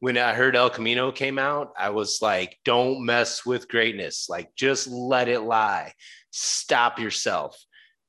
When 0.00 0.16
I 0.16 0.32
heard 0.32 0.54
El 0.54 0.70
Camino 0.70 1.10
came 1.10 1.38
out, 1.38 1.72
I 1.76 1.90
was 1.90 2.22
like, 2.22 2.58
don't 2.64 3.04
mess 3.04 3.44
with 3.44 3.68
greatness. 3.68 4.28
Like 4.28 4.54
just 4.54 4.86
let 4.86 5.28
it 5.28 5.40
lie. 5.40 5.92
Stop 6.30 6.98
yourself. 6.98 7.56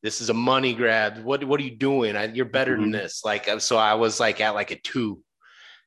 This 0.03 0.21
is 0.21 0.29
a 0.29 0.33
money 0.33 0.73
grab. 0.73 1.23
What, 1.23 1.43
what 1.43 1.59
are 1.59 1.63
you 1.63 1.75
doing? 1.75 2.15
I, 2.15 2.25
you're 2.25 2.45
better 2.45 2.73
mm-hmm. 2.73 2.83
than 2.83 2.91
this. 2.91 3.25
Like, 3.25 3.49
so 3.59 3.77
I 3.77 3.95
was 3.95 4.19
like 4.19 4.39
at 4.39 4.53
like 4.53 4.71
a 4.71 4.79
two 4.79 5.21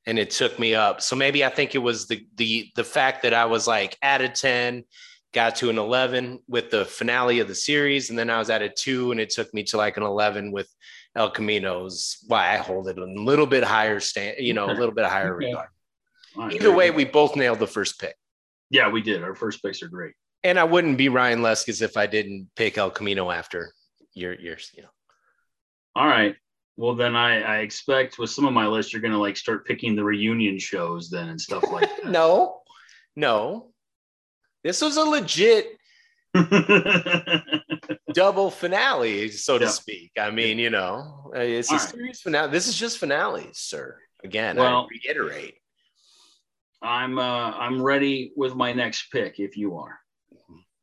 and 0.07 0.19
it 0.19 0.31
took 0.31 0.59
me 0.59 0.75
up. 0.75 1.01
So 1.01 1.17
maybe 1.17 1.45
I 1.45 1.49
think 1.49 1.75
it 1.75 1.79
was 1.79 2.07
the 2.07 2.27
the 2.37 2.71
the 2.75 2.85
fact 2.85 3.23
that 3.23 3.35
I 3.35 3.45
was 3.45 3.67
like 3.67 3.97
at 4.03 4.21
a 4.21 4.29
10, 4.29 4.85
got 5.33 5.57
to 5.57 5.71
an 5.71 5.79
11 5.79 6.41
with 6.49 6.71
the 6.71 6.85
finale 6.85 7.41
of 7.41 7.49
the 7.49 7.55
series, 7.55 8.11
and 8.11 8.19
then 8.19 8.31
I 8.31 8.39
was 8.39 8.51
at 8.51 8.63
a 8.63 8.69
two, 8.69 9.13
and 9.13 9.21
it 9.21 9.31
took 9.31 9.53
me 9.55 9.63
to 9.65 9.77
like 9.77 9.97
an 9.97 10.03
11 10.03 10.53
with 10.53 10.69
El 11.15 11.31
Camino's. 11.31 12.19
Why 12.27 12.55
I 12.55 12.57
hold 12.57 12.89
it 12.89 12.99
a 12.99 13.05
little 13.05 13.47
bit 13.47 13.65
higher 13.65 14.01
stand, 14.01 14.37
you 14.39 14.55
know, 14.55 14.67
a 14.67 14.75
little 14.75 14.95
bit 14.95 15.07
higher 15.07 15.37
okay. 15.37 15.47
regard. 15.47 15.69
Right, 16.37 16.53
Either 16.55 16.73
way, 16.73 16.91
we 16.91 17.05
both 17.05 17.37
nailed 17.37 17.59
the 17.59 17.67
first 17.67 18.01
pick. 18.01 18.15
Yeah, 18.71 18.89
we 18.89 19.03
did. 19.03 19.23
Our 19.23 19.35
first 19.35 19.63
picks 19.63 19.83
are 19.83 19.89
great. 19.89 20.15
And 20.45 20.59
I 20.59 20.65
wouldn't 20.65 20.99
be 20.99 21.09
Ryan 21.09 21.41
Leskis 21.41 21.83
if 21.83 21.97
I 21.97 22.07
didn't 22.07 22.49
pick 22.57 22.79
El 22.79 22.91
Camino 22.91 23.31
after 23.31 23.73
your 24.15 24.35
yours, 24.35 24.71
you 24.75 24.83
know. 24.83 24.89
All 25.95 26.07
right. 26.07 26.35
Well, 26.77 26.95
then 26.95 27.15
I, 27.15 27.43
I 27.43 27.59
expect 27.59 28.19
with 28.19 28.31
some 28.31 28.47
of 28.47 28.55
my 28.55 28.67
list, 28.67 28.93
you're 28.93 29.03
going 29.03 29.13
to 29.13 29.19
like 29.19 29.37
start 29.37 29.67
picking 29.67 29.95
the 29.95 30.03
reunion 30.03 30.59
shows 30.59 31.11
then 31.11 31.29
and 31.29 31.41
stuff 31.41 31.65
like 31.71 31.89
that. 32.03 32.11
no, 32.11 32.63
no. 33.15 33.69
This 34.65 34.81
was 34.81 34.97
a 34.97 35.05
legit 35.05 35.77
double 38.15 38.51
finale, 38.51 39.29
so 39.31 39.59
to 39.59 39.65
yeah. 39.65 39.71
speak. 39.71 40.13
I 40.19 40.31
mean, 40.31 40.59
you 40.59 40.71
know, 40.71 41.31
it's 41.35 41.71
All 41.71 41.77
a 41.77 41.81
right. 41.81 41.89
series 41.89 42.21
finale. 42.21 42.51
This 42.51 42.69
is 42.69 42.79
just 42.79 42.99
finales, 42.99 43.59
sir. 43.59 43.99
Again, 44.25 44.57
well, 44.57 44.87
I 44.87 44.87
reiterate. 44.89 45.57
I'm 46.83 47.19
uh, 47.19 47.53
I'm 47.53 47.83
ready 47.83 48.33
with 48.37 48.55
my 48.55 48.73
next 48.73 49.11
pick 49.13 49.39
if 49.39 49.57
you 49.57 49.77
are. 49.77 49.99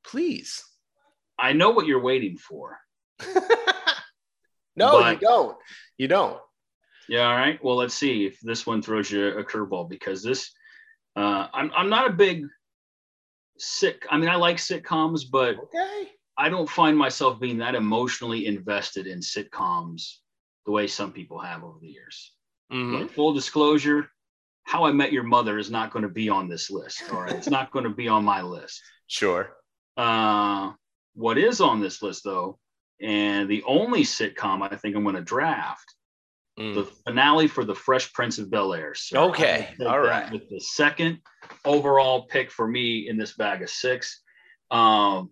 Please. 0.05 0.63
I 1.38 1.53
know 1.53 1.71
what 1.71 1.85
you're 1.85 2.01
waiting 2.01 2.38
for. 2.38 2.79
No, 4.79 4.91
but, 4.93 5.13
you 5.13 5.27
don't. 5.27 5.57
You 5.97 6.07
don't. 6.07 6.39
Yeah. 7.07 7.27
All 7.27 7.35
right. 7.35 7.63
Well, 7.63 7.75
let's 7.75 7.93
see 7.93 8.25
if 8.25 8.39
this 8.39 8.65
one 8.65 8.81
throws 8.81 9.12
you 9.12 9.27
a 9.27 9.43
curveball 9.43 9.89
because 9.89 10.23
this, 10.23 10.51
uh, 11.15 11.47
I'm, 11.53 11.71
I'm 11.75 11.89
not 11.89 12.09
a 12.09 12.13
big 12.13 12.45
sick. 13.57 14.05
I 14.09 14.17
mean, 14.17 14.29
I 14.29 14.35
like 14.35 14.57
sitcoms, 14.57 15.23
but 15.29 15.57
okay. 15.57 16.09
I 16.38 16.47
don't 16.47 16.69
find 16.69 16.97
myself 16.97 17.39
being 17.39 17.57
that 17.57 17.75
emotionally 17.75 18.45
invested 18.45 19.05
in 19.05 19.19
sitcoms 19.19 20.13
the 20.65 20.71
way 20.71 20.88
some 20.88 21.12
people 21.12 21.39
have 21.39 21.63
over 21.63 21.77
the 21.81 21.89
years. 21.89 22.33
Mm-hmm. 22.71 23.07
full 23.07 23.33
disclosure, 23.33 24.12
How 24.69 24.86
I 24.86 24.91
Met 24.91 25.12
Your 25.12 25.23
Mother 25.23 25.58
is 25.58 25.71
not 25.71 25.91
going 25.91 26.03
to 26.03 26.10
be 26.10 26.29
on 26.29 26.47
this 26.47 26.69
list. 26.69 27.01
All 27.12 27.21
right. 27.21 27.34
it's 27.34 27.49
not 27.49 27.71
going 27.73 27.86
to 27.86 27.89
be 27.89 28.08
on 28.08 28.23
my 28.23 28.43
list. 28.43 28.84
Sure. 29.08 29.49
Uh, 29.97 30.73
what 31.15 31.39
is 31.39 31.60
on 31.60 31.82
this 31.82 32.03
list, 32.03 32.23
though, 32.23 32.60
and 33.01 33.49
the 33.49 33.63
only 33.65 34.03
sitcom 34.03 34.62
I 34.62 34.75
think 34.75 34.95
I'm 34.95 35.01
going 35.01 35.15
to 35.15 35.23
draft, 35.23 35.95
mm. 36.60 36.75
the 36.75 36.84
finale 36.84 37.47
for 37.47 37.65
The 37.65 37.73
Fresh 37.73 38.13
Prince 38.13 38.38
of 38.38 38.51
Bel 38.51 38.75
Air. 38.75 38.93
So 38.93 39.29
okay, 39.29 39.69
all 39.82 40.01
right. 40.01 40.32
With 40.32 40.47
the 40.51 40.60
second 40.60 41.17
overall 41.65 42.27
pick 42.27 42.51
for 42.51 42.67
me 42.67 43.10
in 43.10 43.17
this 43.17 43.36
bag 43.36 43.63
of 43.63 43.71
six. 43.71 44.21
Um, 44.69 45.32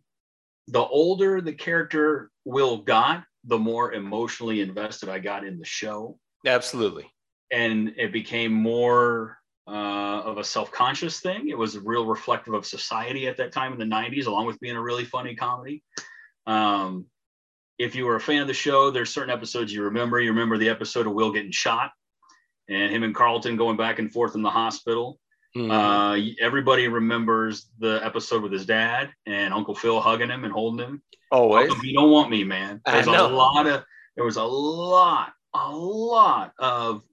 the 0.68 0.84
older 0.84 1.42
the 1.42 1.54
character 1.54 2.32
Will 2.44 2.78
got, 2.78 3.24
the 3.44 3.60
more 3.60 3.94
emotionally 3.94 4.62
invested 4.62 5.10
I 5.10 5.20
got 5.20 5.46
in 5.46 5.60
the 5.60 5.66
show. 5.66 6.18
Absolutely. 6.44 7.12
And 7.52 7.94
it 7.98 8.12
became 8.12 8.52
more 8.52 9.38
uh, 9.68 10.22
of 10.26 10.38
a 10.38 10.44
self-conscious 10.44 11.20
thing. 11.20 11.50
It 11.50 11.58
was 11.58 11.78
real 11.78 12.06
reflective 12.06 12.54
of 12.54 12.66
society 12.66 13.28
at 13.28 13.38
that 13.38 13.52
time 13.52 13.74
in 13.74 13.80
the 13.80 13.96
90s, 13.96 14.28
along 14.28 14.46
with 14.46 14.60
being 14.60 14.76
a 14.76 14.82
really 14.82 15.06
funny 15.06 15.36
comedy. 15.36 15.84
Um, 16.46 17.06
if 17.78 17.96
you 17.96 18.06
were 18.06 18.16
a 18.16 18.22
fan 18.22 18.42
of 18.42 18.48
the 18.48 18.54
show, 18.54 18.92
there's 18.92 19.10
certain 19.10 19.30
episodes 19.30 19.72
you 19.72 19.84
remember. 19.84 20.20
You 20.20 20.32
remember 20.32 20.58
the 20.58 20.70
episode 20.70 21.08
of 21.08 21.14
Will 21.14 21.32
getting 21.32 21.52
shot 21.52 21.92
and 22.70 22.92
him 22.92 23.04
and 23.04 23.16
Carlton 23.16 23.56
going 23.56 23.78
back 23.78 24.00
and 24.00 24.12
forth 24.12 24.36
in 24.36 24.42
the 24.42 24.50
hospital. 24.50 25.20
Mm-hmm. 25.56 25.72
Uh, 25.72 26.18
everybody 26.40 26.88
remembers 26.88 27.68
the 27.80 28.00
episode 28.04 28.44
with 28.44 28.52
his 28.52 28.66
dad 28.66 29.12
and 29.26 29.54
Uncle 29.54 29.76
Phil 29.76 30.00
hugging 30.00 30.30
him 30.30 30.44
and 30.44 30.54
holding 30.54 30.86
him. 30.86 31.02
Always. 31.32 31.72
You 31.84 31.94
don't 31.94 32.12
want 32.12 32.30
me, 32.30 32.44
man. 32.44 32.82
There's 32.86 33.08
a 33.08 33.12
lot 33.12 33.68
of 33.68 33.84
there 34.16 34.26
was 34.26 34.38
a 34.38 34.44
lot, 34.44 35.34
a 35.54 35.72
lot 35.72 36.54
of 36.60 37.04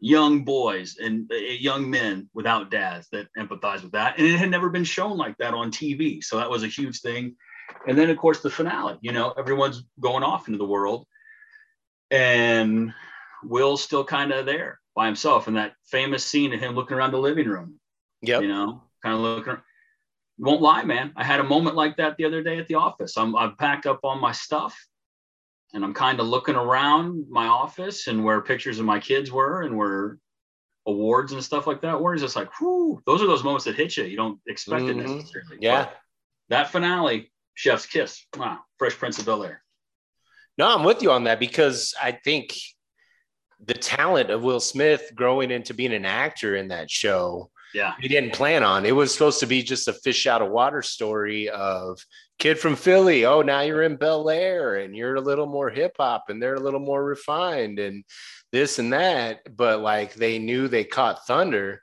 young 0.00 0.44
boys 0.44 0.96
and 1.02 1.30
uh, 1.32 1.36
young 1.36 1.88
men 1.88 2.28
without 2.34 2.70
dads 2.70 3.08
that 3.12 3.28
empathize 3.38 3.82
with 3.82 3.92
that, 3.92 4.18
and 4.18 4.26
it 4.26 4.36
had 4.36 4.50
never 4.50 4.68
been 4.68 4.84
shown 4.84 5.16
like 5.16 5.36
that 5.38 5.54
on 5.54 5.70
TV. 5.70 6.22
So 6.22 6.36
that 6.36 6.50
was 6.50 6.62
a 6.62 6.68
huge 6.68 7.00
thing. 7.00 7.36
And 7.86 7.96
then, 7.96 8.10
of 8.10 8.16
course, 8.16 8.40
the 8.40 8.50
finale, 8.50 8.98
you 9.00 9.12
know, 9.12 9.32
everyone's 9.32 9.84
going 10.00 10.22
off 10.22 10.48
into 10.48 10.58
the 10.58 10.66
world. 10.66 11.06
And 12.10 12.92
Will's 13.42 13.82
still 13.82 14.04
kind 14.04 14.32
of 14.32 14.46
there 14.46 14.80
by 14.94 15.06
himself. 15.06 15.48
And 15.48 15.56
that 15.56 15.74
famous 15.84 16.24
scene 16.24 16.52
of 16.52 16.60
him 16.60 16.74
looking 16.74 16.96
around 16.96 17.12
the 17.12 17.18
living 17.18 17.48
room. 17.48 17.80
Yeah. 18.22 18.40
You 18.40 18.48
know, 18.48 18.82
kind 19.02 19.14
of 19.14 19.20
looking 19.20 19.52
around. 19.52 19.62
Won't 20.38 20.62
lie, 20.62 20.84
man. 20.84 21.12
I 21.16 21.24
had 21.24 21.40
a 21.40 21.44
moment 21.44 21.76
like 21.76 21.96
that 21.96 22.16
the 22.18 22.24
other 22.26 22.42
day 22.42 22.58
at 22.58 22.68
the 22.68 22.74
office. 22.74 23.16
I'm, 23.16 23.34
I've 23.34 23.56
packed 23.56 23.86
up 23.86 24.00
all 24.02 24.16
my 24.16 24.32
stuff 24.32 24.76
and 25.72 25.84
I'm 25.84 25.94
kind 25.94 26.20
of 26.20 26.26
looking 26.26 26.54
around 26.54 27.26
my 27.28 27.46
office 27.46 28.06
and 28.06 28.24
where 28.24 28.40
pictures 28.40 28.78
of 28.78 28.86
my 28.86 28.98
kids 29.00 29.30
were 29.30 29.62
and 29.62 29.76
where 29.76 30.18
awards 30.86 31.32
and 31.32 31.42
stuff 31.42 31.66
like 31.66 31.82
that 31.82 32.00
were. 32.00 32.14
It's 32.14 32.22
just 32.22 32.36
like, 32.36 32.48
whoo, 32.60 33.02
those 33.06 33.22
are 33.22 33.26
those 33.26 33.44
moments 33.44 33.64
that 33.64 33.74
hit 33.74 33.96
you. 33.96 34.04
You 34.04 34.16
don't 34.16 34.40
expect 34.46 34.84
mm-hmm. 34.84 35.00
it 35.00 35.06
necessarily. 35.08 35.58
Yeah. 35.60 35.84
But 35.84 35.96
that 36.48 36.70
finale 36.70 37.32
Chef's 37.54 37.86
Kiss. 37.86 38.24
Wow, 38.36 38.60
Fresh 38.78 38.96
Prince 38.96 39.18
of 39.18 39.26
Bel 39.26 39.44
Air. 39.44 39.62
No, 40.58 40.74
I'm 40.74 40.84
with 40.84 41.02
you 41.02 41.10
on 41.10 41.24
that 41.24 41.40
because 41.40 41.94
I 42.00 42.12
think 42.12 42.54
the 43.64 43.74
talent 43.74 44.30
of 44.30 44.42
Will 44.42 44.60
Smith 44.60 45.10
growing 45.14 45.50
into 45.50 45.74
being 45.74 45.92
an 45.92 46.04
actor 46.04 46.56
in 46.56 46.68
that 46.68 46.90
show. 46.90 47.50
Yeah. 47.76 47.92
He 48.00 48.08
didn't 48.08 48.32
plan 48.32 48.62
on. 48.62 48.86
It 48.86 48.96
was 48.96 49.12
supposed 49.12 49.38
to 49.40 49.46
be 49.46 49.62
just 49.62 49.86
a 49.86 49.92
fish 49.92 50.26
out 50.26 50.40
of 50.40 50.50
water 50.50 50.80
story 50.80 51.50
of 51.50 52.02
kid 52.38 52.58
from 52.58 52.74
Philly. 52.74 53.26
Oh, 53.26 53.42
now 53.42 53.60
you're 53.60 53.82
in 53.82 53.96
Bel 53.96 54.30
Air 54.30 54.76
and 54.76 54.96
you're 54.96 55.16
a 55.16 55.20
little 55.20 55.44
more 55.44 55.68
hip 55.68 55.92
hop 55.98 56.30
and 56.30 56.42
they're 56.42 56.54
a 56.54 56.60
little 56.60 56.80
more 56.80 57.04
refined 57.04 57.78
and 57.78 58.02
this 58.50 58.78
and 58.78 58.94
that. 58.94 59.40
But 59.54 59.80
like 59.80 60.14
they 60.14 60.38
knew 60.38 60.68
they 60.68 60.84
caught 60.84 61.26
thunder 61.26 61.82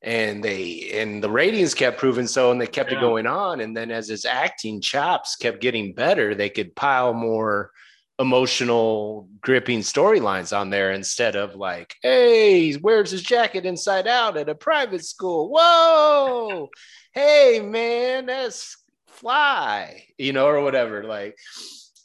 and 0.00 0.44
they 0.44 0.90
and 0.94 1.20
the 1.20 1.30
ratings 1.30 1.74
kept 1.74 1.98
proving 1.98 2.28
so 2.28 2.52
and 2.52 2.60
they 2.60 2.66
kept 2.68 2.92
yeah. 2.92 2.98
it 2.98 3.00
going 3.00 3.26
on 3.26 3.60
and 3.60 3.76
then 3.76 3.90
as 3.90 4.08
his 4.08 4.24
acting 4.24 4.80
chops 4.80 5.34
kept 5.36 5.60
getting 5.60 5.94
better 5.94 6.34
they 6.34 6.50
could 6.50 6.76
pile 6.76 7.14
more 7.14 7.72
emotional 8.18 9.28
gripping 9.40 9.80
storylines 9.80 10.56
on 10.56 10.70
there 10.70 10.90
instead 10.92 11.36
of 11.36 11.54
like 11.54 11.94
hey 12.02 12.70
he 12.70 12.76
wears 12.78 13.10
his 13.10 13.22
jacket 13.22 13.66
inside 13.66 14.06
out 14.06 14.38
at 14.38 14.48
a 14.48 14.54
private 14.54 15.04
school 15.04 15.50
whoa 15.50 16.70
hey 17.12 17.60
man 17.62 18.24
that's 18.26 18.78
fly 19.06 20.02
you 20.16 20.32
know 20.32 20.46
or 20.46 20.62
whatever 20.62 21.04
like 21.04 21.36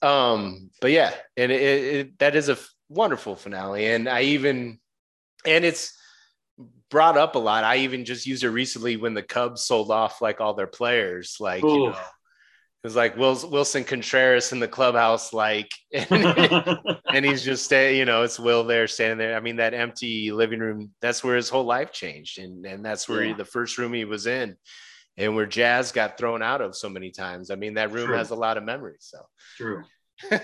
um 0.02 0.70
but 0.82 0.92
yeah 0.92 1.14
and 1.38 1.52
it, 1.52 1.62
it, 1.62 2.20
that 2.20 2.36
is 2.36 2.50
a 2.50 2.58
wonderful 2.90 3.38
finale 3.38 3.86
and 3.86 4.10
i 4.10 4.22
even 4.24 4.78
and 5.46 5.64
it's 5.64 5.98
brought 6.92 7.18
up 7.18 7.36
a 7.36 7.40
lot. 7.40 7.64
I 7.64 7.78
even 7.78 8.06
just 8.06 8.28
used 8.28 8.44
it 8.44 8.50
recently 8.50 8.98
when 8.98 9.16
the 9.16 9.24
Cubs 9.24 9.64
sold 9.64 9.90
off 9.90 10.22
like 10.22 10.40
all 10.40 10.54
their 10.54 10.68
players. 10.68 11.38
Like, 11.40 11.64
Ooh. 11.64 11.74
you 11.74 11.90
know, 11.90 11.98
it 12.84 12.88
was 12.88 12.96
like 12.96 13.16
Willson 13.16 13.86
Contreras 13.86 14.52
in 14.52 14.60
the 14.60 14.68
clubhouse, 14.68 15.34
like, 15.34 15.70
and, 15.94 16.80
and 17.14 17.24
he's 17.24 17.44
just 17.44 17.64
stay, 17.64 17.96
you 17.96 18.06
know, 18.06 18.24
it's 18.24 18.40
Will 18.40 18.64
there 18.64 18.88
standing 18.88 19.20
there. 19.20 19.36
I 19.36 19.40
mean, 19.40 19.58
that 19.58 19.76
empty 19.76 20.32
living 20.32 20.60
room, 20.60 20.92
that's 21.00 21.24
where 21.24 21.36
his 21.36 21.48
whole 21.48 21.66
life 21.66 21.92
changed. 21.92 22.40
And, 22.40 22.66
and 22.66 22.84
that's 22.84 23.08
where 23.08 23.22
yeah. 23.22 23.30
he, 23.30 23.34
the 23.36 23.46
first 23.46 23.78
room 23.78 23.94
he 23.94 24.04
was 24.04 24.26
in 24.26 24.58
and 25.16 25.36
where 25.36 25.46
jazz 25.46 25.92
got 25.92 26.18
thrown 26.18 26.42
out 26.42 26.62
of 26.62 26.76
so 26.76 26.90
many 26.90 27.12
times. 27.12 27.52
I 27.52 27.56
mean, 27.56 27.76
that 27.76 27.92
room 27.92 28.08
True. 28.08 28.18
has 28.18 28.32
a 28.32 28.36
lot 28.36 28.58
of 28.58 28.64
memories. 28.64 29.02
So 29.12 29.20
True. 29.58 29.84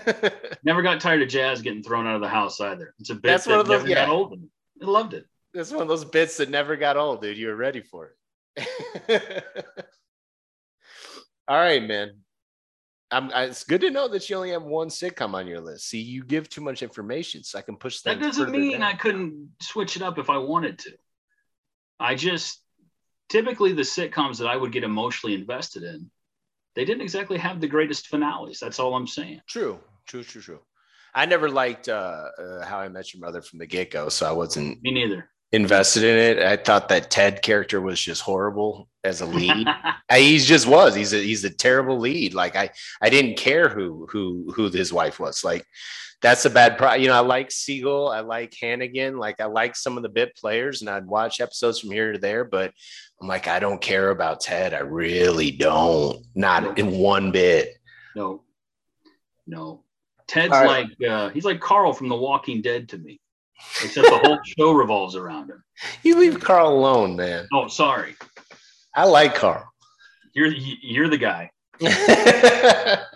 never 0.62 0.82
got 0.82 1.00
tired 1.00 1.22
of 1.22 1.28
jazz 1.28 1.60
getting 1.60 1.82
thrown 1.82 2.06
out 2.06 2.14
of 2.14 2.20
the 2.20 2.28
house 2.28 2.60
either. 2.60 2.94
It's 3.00 3.10
a 3.10 3.14
bit 3.14 3.24
that's 3.24 3.46
that 3.46 3.50
one 3.50 3.60
of 3.60 3.66
those, 3.66 3.80
never 3.80 3.88
yeah. 3.88 4.06
got 4.06 4.08
old. 4.10 4.38
I 4.80 4.86
loved 4.86 5.14
it. 5.14 5.24
It's 5.54 5.72
one 5.72 5.82
of 5.82 5.88
those 5.88 6.04
bits 6.04 6.36
that 6.36 6.50
never 6.50 6.76
got 6.76 6.96
old, 6.96 7.20
dude. 7.20 7.36
You 7.36 7.48
were 7.48 7.56
ready 7.56 7.80
for 7.80 8.12
it. 8.56 9.42
All 11.48 11.56
right, 11.56 11.82
man. 11.82 12.12
I'm, 13.10 13.30
it's 13.30 13.64
good 13.64 13.80
to 13.80 13.90
know 13.90 14.08
that 14.08 14.28
you 14.28 14.36
only 14.36 14.50
have 14.50 14.64
one 14.64 14.88
sitcom 14.88 15.34
on 15.34 15.46
your 15.46 15.60
list. 15.60 15.88
See, 15.88 16.00
you 16.00 16.22
give 16.24 16.48
too 16.48 16.60
much 16.60 16.82
information, 16.82 17.42
so 17.42 17.58
I 17.58 17.62
can 17.62 17.76
push 17.76 18.00
that. 18.02 18.18
That 18.18 18.24
doesn't 18.26 18.50
mean 18.50 18.72
down. 18.72 18.82
I 18.82 18.94
couldn't 18.94 19.50
switch 19.60 19.96
it 19.96 20.02
up 20.02 20.18
if 20.18 20.28
I 20.28 20.36
wanted 20.36 20.78
to. 20.80 20.92
I 21.98 22.14
just 22.14 22.62
typically 23.28 23.72
the 23.72 23.82
sitcoms 23.82 24.38
that 24.38 24.46
I 24.46 24.56
would 24.56 24.72
get 24.72 24.84
emotionally 24.84 25.34
invested 25.34 25.82
in, 25.82 26.10
they 26.74 26.84
didn't 26.84 27.02
exactly 27.02 27.38
have 27.38 27.60
the 27.60 27.66
greatest 27.66 28.08
finales. 28.08 28.58
That's 28.60 28.78
all 28.78 28.94
I'm 28.94 29.06
saying. 29.06 29.40
True, 29.48 29.80
true, 30.06 30.22
true, 30.22 30.42
true. 30.42 30.60
I 31.14 31.24
never 31.24 31.48
liked 31.48 31.88
uh, 31.88 32.26
uh, 32.38 32.64
How 32.66 32.78
I 32.78 32.88
Met 32.88 33.12
Your 33.14 33.22
Mother 33.22 33.40
from 33.40 33.58
the 33.58 33.66
get 33.66 33.90
go, 33.90 34.10
so 34.10 34.28
I 34.28 34.32
wasn't. 34.32 34.82
Me 34.82 34.92
neither 34.92 35.30
invested 35.52 36.04
in 36.04 36.16
it. 36.16 36.42
I 36.42 36.56
thought 36.56 36.88
that 36.90 37.10
Ted 37.10 37.42
character 37.42 37.80
was 37.80 38.00
just 38.00 38.22
horrible 38.22 38.88
as 39.04 39.20
a 39.20 39.26
lead. 39.26 39.66
I, 40.08 40.20
he 40.20 40.38
just 40.38 40.66
was. 40.66 40.94
He's 40.94 41.12
a 41.12 41.18
he's 41.18 41.44
a 41.44 41.50
terrible 41.50 41.98
lead. 41.98 42.34
Like 42.34 42.56
I 42.56 42.70
I 43.00 43.10
didn't 43.10 43.36
care 43.36 43.68
who 43.68 44.06
who 44.10 44.52
who 44.54 44.70
his 44.70 44.92
wife 44.92 45.18
was. 45.18 45.44
Like 45.44 45.64
that's 46.20 46.44
a 46.44 46.50
bad 46.50 46.76
pro. 46.76 46.94
You 46.94 47.08
know, 47.08 47.14
I 47.14 47.20
like 47.20 47.48
Segel. 47.48 48.14
I 48.14 48.20
like 48.20 48.54
Hannigan. 48.60 49.16
Like 49.16 49.40
I 49.40 49.46
like 49.46 49.76
some 49.76 49.96
of 49.96 50.02
the 50.02 50.08
bit 50.08 50.36
players, 50.36 50.82
and 50.82 50.90
I'd 50.90 51.06
watch 51.06 51.40
episodes 51.40 51.80
from 51.80 51.90
here 51.90 52.12
to 52.12 52.18
there. 52.18 52.44
But 52.44 52.72
I'm 53.20 53.28
like, 53.28 53.48
I 53.48 53.58
don't 53.58 53.80
care 53.80 54.10
about 54.10 54.40
Ted. 54.40 54.74
I 54.74 54.80
really 54.80 55.50
don't. 55.50 56.24
Not 56.34 56.62
no. 56.62 56.72
in 56.72 56.98
one 56.98 57.30
bit. 57.30 57.74
No, 58.14 58.42
no. 59.46 59.84
Ted's 60.26 60.50
right. 60.50 60.66
like 60.66 61.08
uh, 61.08 61.30
he's 61.30 61.44
like 61.44 61.60
Carl 61.60 61.94
from 61.94 62.10
The 62.10 62.16
Walking 62.16 62.60
Dead 62.60 62.90
to 62.90 62.98
me 62.98 63.18
except 63.82 64.08
the 64.08 64.18
whole 64.18 64.38
show 64.58 64.72
revolves 64.72 65.16
around 65.16 65.50
him. 65.50 65.62
You 66.02 66.18
leave 66.18 66.40
Carl 66.40 66.68
alone, 66.68 67.16
man. 67.16 67.46
Oh, 67.52 67.68
sorry. 67.68 68.14
I 68.94 69.04
like 69.04 69.34
Carl. 69.34 69.64
You're 70.34 70.52
you're 70.82 71.08
the 71.08 71.18
guy. 71.18 71.50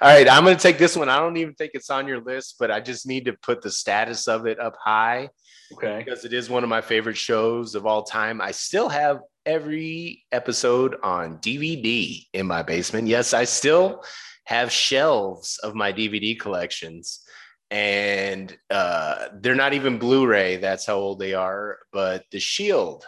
All 0.00 0.10
right, 0.10 0.28
I'm 0.28 0.44
going 0.44 0.56
to 0.56 0.62
take 0.62 0.78
this 0.78 0.96
one. 0.96 1.08
I 1.08 1.18
don't 1.18 1.36
even 1.36 1.54
think 1.54 1.72
it's 1.74 1.90
on 1.90 2.06
your 2.06 2.20
list, 2.20 2.56
but 2.58 2.70
I 2.70 2.80
just 2.80 3.06
need 3.06 3.24
to 3.26 3.32
put 3.32 3.62
the 3.62 3.70
status 3.70 4.28
of 4.28 4.46
it 4.46 4.60
up 4.60 4.76
high. 4.78 5.30
Okay. 5.72 6.02
Because 6.04 6.24
it 6.24 6.32
is 6.32 6.50
one 6.50 6.62
of 6.62 6.68
my 6.68 6.80
favorite 6.80 7.16
shows 7.16 7.74
of 7.74 7.86
all 7.86 8.02
time. 8.02 8.40
I 8.40 8.50
still 8.50 8.88
have 8.88 9.20
every 9.46 10.24
episode 10.32 10.96
on 11.02 11.38
DVD 11.38 12.24
in 12.32 12.46
my 12.46 12.62
basement. 12.62 13.08
Yes, 13.08 13.32
I 13.32 13.44
still 13.44 14.04
have 14.44 14.70
shelves 14.70 15.58
of 15.62 15.74
my 15.74 15.92
DVD 15.92 16.38
collections 16.38 17.23
and 17.70 18.56
uh, 18.70 19.28
they're 19.34 19.54
not 19.54 19.74
even 19.74 19.98
Blu-ray. 19.98 20.56
That's 20.56 20.86
how 20.86 20.96
old 20.96 21.18
they 21.18 21.34
are. 21.34 21.78
But 21.92 22.24
the 22.30 22.40
Shield, 22.40 23.04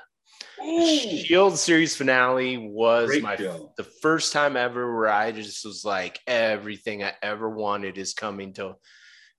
the 0.59 1.23
Shield 1.25 1.59
series 1.59 1.97
finale 1.97 2.57
was 2.59 3.09
Great 3.09 3.23
my 3.23 3.37
show. 3.37 3.73
the 3.77 3.85
first 3.85 4.33
time 4.33 4.57
ever 4.57 4.95
where 4.95 5.09
I 5.09 5.33
just 5.33 5.65
was 5.65 5.85
like, 5.85 6.21
everything 6.27 7.05
I 7.05 7.13
ever 7.23 7.49
wanted 7.49 7.99
is 7.99 8.15
coming 8.15 8.53
to 8.55 8.77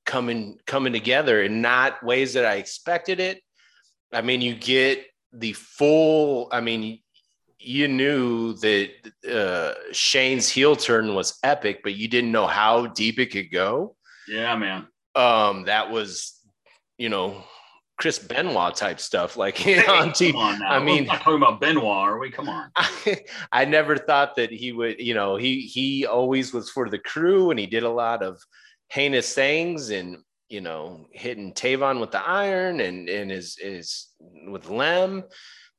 coming 0.05 0.57
coming 0.65 0.93
together 0.93 1.43
in 1.43 1.61
not 1.61 2.03
ways 2.03 2.33
that 2.33 2.45
I 2.45 2.55
expected 2.55 3.19
it. 3.19 3.41
I 4.13 4.21
mean, 4.21 4.41
you 4.41 4.55
get 4.55 5.05
the 5.33 5.53
full. 5.53 6.47
I 6.51 6.61
mean, 6.61 7.01
you 7.59 7.87
knew 7.87 8.53
that 8.53 8.91
uh, 9.29 9.73
Shane's 9.91 10.47
heel 10.47 10.75
turn 10.75 11.15
was 11.15 11.37
epic, 11.43 11.81
but 11.83 11.95
you 11.95 12.07
didn't 12.07 12.31
know 12.31 12.47
how 12.47 12.87
deep 12.87 13.19
it 13.19 13.31
could 13.31 13.51
go. 13.51 13.95
Yeah, 14.29 14.55
man 14.55 14.87
um, 15.17 15.63
that 15.63 15.91
was, 15.91 16.39
you 16.97 17.09
know, 17.09 17.43
Chris 17.97 18.19
Benoit 18.19 18.75
type 18.75 18.99
stuff, 18.99 19.37
like 19.37 19.65
you 19.65 19.77
know, 19.77 19.95
on 19.95 20.09
TV. 20.11 20.35
On 20.35 20.61
I 20.61 20.79
mean, 20.79 21.03
We're 21.03 21.13
not 21.13 21.21
talking 21.21 21.41
about 21.41 21.59
Benoit, 21.59 21.83
are 21.85 22.19
we? 22.19 22.29
Come 22.29 22.47
on. 22.47 22.69
I, 22.75 23.21
I 23.51 23.65
never 23.65 23.97
thought 23.97 24.35
that 24.35 24.51
he 24.51 24.71
would, 24.71 24.99
you 24.99 25.13
know, 25.13 25.35
he 25.35 25.61
he 25.61 26.05
always 26.05 26.53
was 26.53 26.69
for 26.69 26.89
the 26.89 26.99
crew, 26.99 27.49
and 27.49 27.59
he 27.59 27.65
did 27.65 27.83
a 27.83 27.89
lot 27.89 28.23
of 28.23 28.39
heinous 28.89 29.33
things, 29.33 29.89
and 29.89 30.17
you 30.47 30.61
know, 30.61 31.07
hitting 31.11 31.53
Tavon 31.53 31.99
with 31.99 32.11
the 32.11 32.21
iron, 32.25 32.79
and 32.79 33.09
and 33.09 33.31
his 33.31 33.57
is 33.59 34.09
with 34.47 34.69
Lem, 34.69 35.23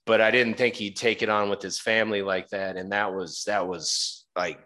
but 0.04 0.20
I 0.20 0.30
didn't 0.30 0.54
think 0.54 0.74
he'd 0.74 0.96
take 0.96 1.22
it 1.22 1.28
on 1.28 1.48
with 1.48 1.62
his 1.62 1.78
family 1.78 2.22
like 2.22 2.48
that, 2.48 2.76
and 2.76 2.90
that 2.92 3.14
was 3.14 3.44
that 3.46 3.68
was 3.68 4.26
like 4.34 4.58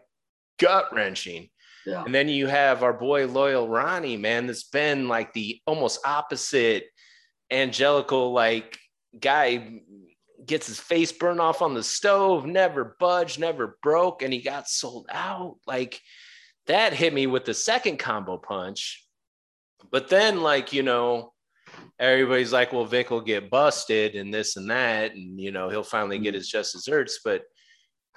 gut 0.58 0.87
wrenching. 0.94 1.50
Yeah. 1.86 2.04
And 2.04 2.14
then 2.14 2.28
you 2.28 2.46
have 2.46 2.82
our 2.82 2.92
boy 2.92 3.26
Loyal 3.26 3.68
Ronnie, 3.68 4.16
man, 4.16 4.46
that's 4.46 4.64
been 4.64 5.08
like 5.08 5.32
the 5.32 5.60
almost 5.66 6.00
opposite 6.06 6.84
angelical 7.50 8.32
like 8.32 8.78
guy 9.18 9.80
gets 10.46 10.66
his 10.66 10.80
face 10.80 11.12
burned 11.12 11.40
off 11.40 11.62
on 11.62 11.74
the 11.74 11.82
stove, 11.82 12.46
never 12.46 12.96
budged, 12.98 13.38
never 13.38 13.78
broke, 13.82 14.22
and 14.22 14.32
he 14.32 14.40
got 14.40 14.68
sold 14.68 15.06
out. 15.10 15.56
Like 15.66 16.00
that 16.66 16.92
hit 16.92 17.12
me 17.12 17.26
with 17.26 17.44
the 17.44 17.54
second 17.54 17.98
combo 17.98 18.38
punch. 18.38 19.06
But 19.90 20.08
then, 20.08 20.42
like, 20.42 20.72
you 20.72 20.82
know, 20.82 21.32
everybody's 21.98 22.52
like, 22.52 22.72
well, 22.72 22.84
Vic 22.84 23.10
will 23.10 23.20
get 23.20 23.50
busted 23.50 24.14
and 24.14 24.32
this 24.32 24.56
and 24.56 24.70
that, 24.70 25.12
and 25.12 25.40
you 25.40 25.50
know, 25.50 25.68
he'll 25.68 25.82
finally 25.82 26.18
get 26.18 26.30
mm-hmm. 26.30 26.36
his 26.36 26.48
just 26.48 26.72
desserts. 26.72 27.20
But 27.24 27.42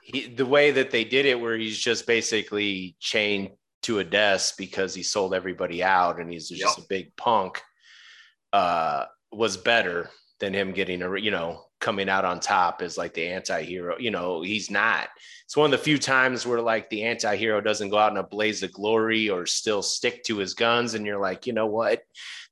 he, 0.06 0.28
the 0.28 0.46
way 0.46 0.70
that 0.70 0.92
they 0.92 1.04
did 1.04 1.26
it, 1.26 1.40
where 1.40 1.58
he's 1.58 1.80
just 1.80 2.06
basically 2.06 2.96
chained 3.00 3.50
to 3.82 3.98
a 4.00 4.04
desk 4.04 4.56
because 4.56 4.94
he 4.94 5.02
sold 5.02 5.34
everybody 5.34 5.84
out 5.84 6.20
and 6.20 6.32
he's 6.32 6.48
just 6.48 6.78
yep. 6.78 6.86
a 6.86 6.88
big 6.88 7.16
punk, 7.16 7.60
uh, 8.54 9.06
was 9.32 9.58
better 9.58 10.12
than 10.40 10.54
him 10.54 10.74
getting 10.74 11.02
a, 11.02 11.20
you 11.20 11.32
know, 11.32 11.64
coming 11.82 12.08
out 12.08 12.24
on 12.24 12.40
top 12.40 12.84
as 12.84 13.00
like 13.00 13.16
the 13.16 13.28
anti-hero. 13.28 13.98
You 13.98 14.12
know, 14.12 14.44
he's 14.44 14.70
not. 14.70 15.08
It's 15.46 15.58
one 15.58 15.74
of 15.74 15.80
the 15.80 15.84
few 15.84 15.98
times 15.98 16.46
where 16.46 16.62
like 16.62 16.88
the 16.92 17.02
anti-hero 17.02 17.60
doesn't 17.60 17.90
go 17.90 17.98
out 17.98 18.12
in 18.12 18.20
a 18.20 18.24
blaze 18.24 18.62
of 18.62 18.74
glory 18.74 19.32
or 19.32 19.48
still 19.48 19.82
stick 19.82 20.24
to 20.26 20.38
his 20.38 20.54
guns. 20.54 20.94
And 20.94 21.04
you're 21.04 21.20
like, 21.20 21.48
you 21.48 21.54
know 21.54 21.66
what? 21.66 22.04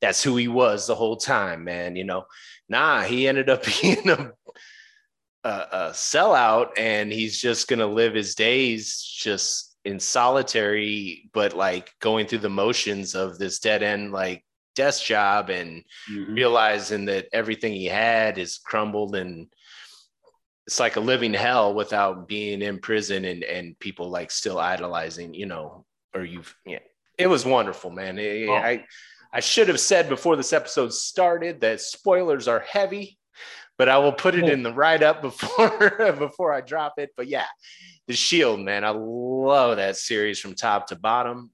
That's 0.01 0.23
who 0.23 0.37
he 0.37 0.47
was 0.47 0.87
the 0.87 0.95
whole 0.95 1.17
time, 1.17 1.63
man. 1.63 1.95
You 1.95 2.05
know, 2.05 2.25
nah, 2.67 3.03
he 3.03 3.27
ended 3.27 3.51
up 3.51 3.63
being 3.81 4.09
a 4.09 4.31
a, 5.43 5.67
a 5.71 5.89
sellout 5.91 6.71
and 6.77 7.11
he's 7.11 7.39
just 7.39 7.67
going 7.67 7.79
to 7.79 7.87
live 7.87 8.13
his 8.13 8.35
days 8.35 9.01
just 9.01 9.75
in 9.85 9.99
solitary, 9.99 11.29
but 11.33 11.53
like 11.53 11.93
going 11.99 12.25
through 12.25 12.39
the 12.39 12.49
motions 12.49 13.15
of 13.15 13.37
this 13.37 13.59
dead 13.59 13.83
end, 13.83 14.11
like 14.11 14.43
desk 14.75 15.03
job 15.03 15.49
and 15.49 15.83
mm-hmm. 16.09 16.33
realizing 16.33 17.05
that 17.05 17.27
everything 17.33 17.73
he 17.73 17.85
had 17.85 18.37
is 18.37 18.57
crumbled 18.57 19.15
and 19.15 19.47
it's 20.65 20.79
like 20.79 20.95
a 20.95 21.01
living 21.01 21.33
hell 21.33 21.73
without 21.73 22.27
being 22.27 22.61
in 22.61 22.79
prison 22.79 23.25
and, 23.25 23.43
and 23.43 23.77
people 23.79 24.09
like 24.09 24.31
still 24.31 24.57
idolizing, 24.57 25.33
you 25.33 25.45
know, 25.45 25.85
or 26.15 26.23
you've, 26.23 26.55
yeah, 26.65 26.79
it 27.17 27.27
was 27.27 27.45
wonderful, 27.45 27.91
man. 27.91 28.17
It, 28.17 28.47
oh. 28.47 28.53
I, 28.53 28.85
I 29.33 29.41
should 29.41 29.67
have 29.67 29.79
said 29.79 30.07
before 30.07 30.37
this 30.37 30.53
episode 30.53 30.93
started 30.93 31.59
that 31.61 31.81
spoilers 31.81 32.47
are 32.47 32.61
heavy 32.61 33.17
but 33.77 33.89
I 33.89 33.97
will 33.97 34.13
put 34.13 34.35
it 34.35 34.49
in 34.49 34.63
the 34.63 34.73
write 34.73 35.03
up 35.03 35.21
before 35.21 36.13
before 36.17 36.53
I 36.53 36.61
drop 36.61 36.93
it. 36.97 37.11
But 37.17 37.27
yeah, 37.27 37.47
the 38.07 38.13
Shield, 38.13 38.59
man, 38.59 38.83
I 38.83 38.89
love 38.89 39.77
that 39.77 39.97
series 39.97 40.39
from 40.39 40.55
top 40.55 40.87
to 40.87 40.95
bottom. 40.95 41.51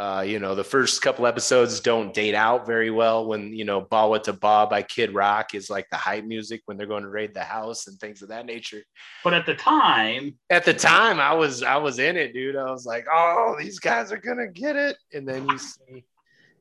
Uh, 0.00 0.22
you 0.22 0.38
know, 0.38 0.54
the 0.54 0.64
first 0.64 1.02
couple 1.02 1.26
episodes 1.26 1.80
don't 1.80 2.14
date 2.14 2.34
out 2.34 2.64
very 2.66 2.90
well 2.90 3.26
when, 3.26 3.52
you 3.52 3.66
know, 3.66 3.82
Bawitdaba 3.82 4.70
by 4.70 4.82
Kid 4.82 5.12
Rock 5.12 5.54
is 5.54 5.68
like 5.68 5.86
the 5.90 5.98
hype 5.98 6.24
music 6.24 6.62
when 6.64 6.78
they're 6.78 6.86
going 6.86 7.02
to 7.02 7.10
raid 7.10 7.34
the 7.34 7.44
house 7.44 7.86
and 7.86 7.98
things 8.00 8.22
of 8.22 8.30
that 8.30 8.46
nature. 8.46 8.82
But 9.22 9.34
at 9.34 9.44
the 9.44 9.54
time, 9.54 10.38
at 10.48 10.64
the 10.64 10.72
time 10.72 11.20
I 11.20 11.34
was 11.34 11.62
I 11.62 11.76
was 11.76 11.98
in 11.98 12.16
it, 12.16 12.32
dude. 12.32 12.56
I 12.56 12.70
was 12.70 12.86
like, 12.86 13.04
oh, 13.12 13.56
these 13.58 13.78
guys 13.78 14.10
are 14.10 14.16
gonna 14.16 14.48
get 14.48 14.74
it. 14.74 14.96
And 15.12 15.28
then 15.28 15.46
you 15.46 15.58
see 15.58 16.04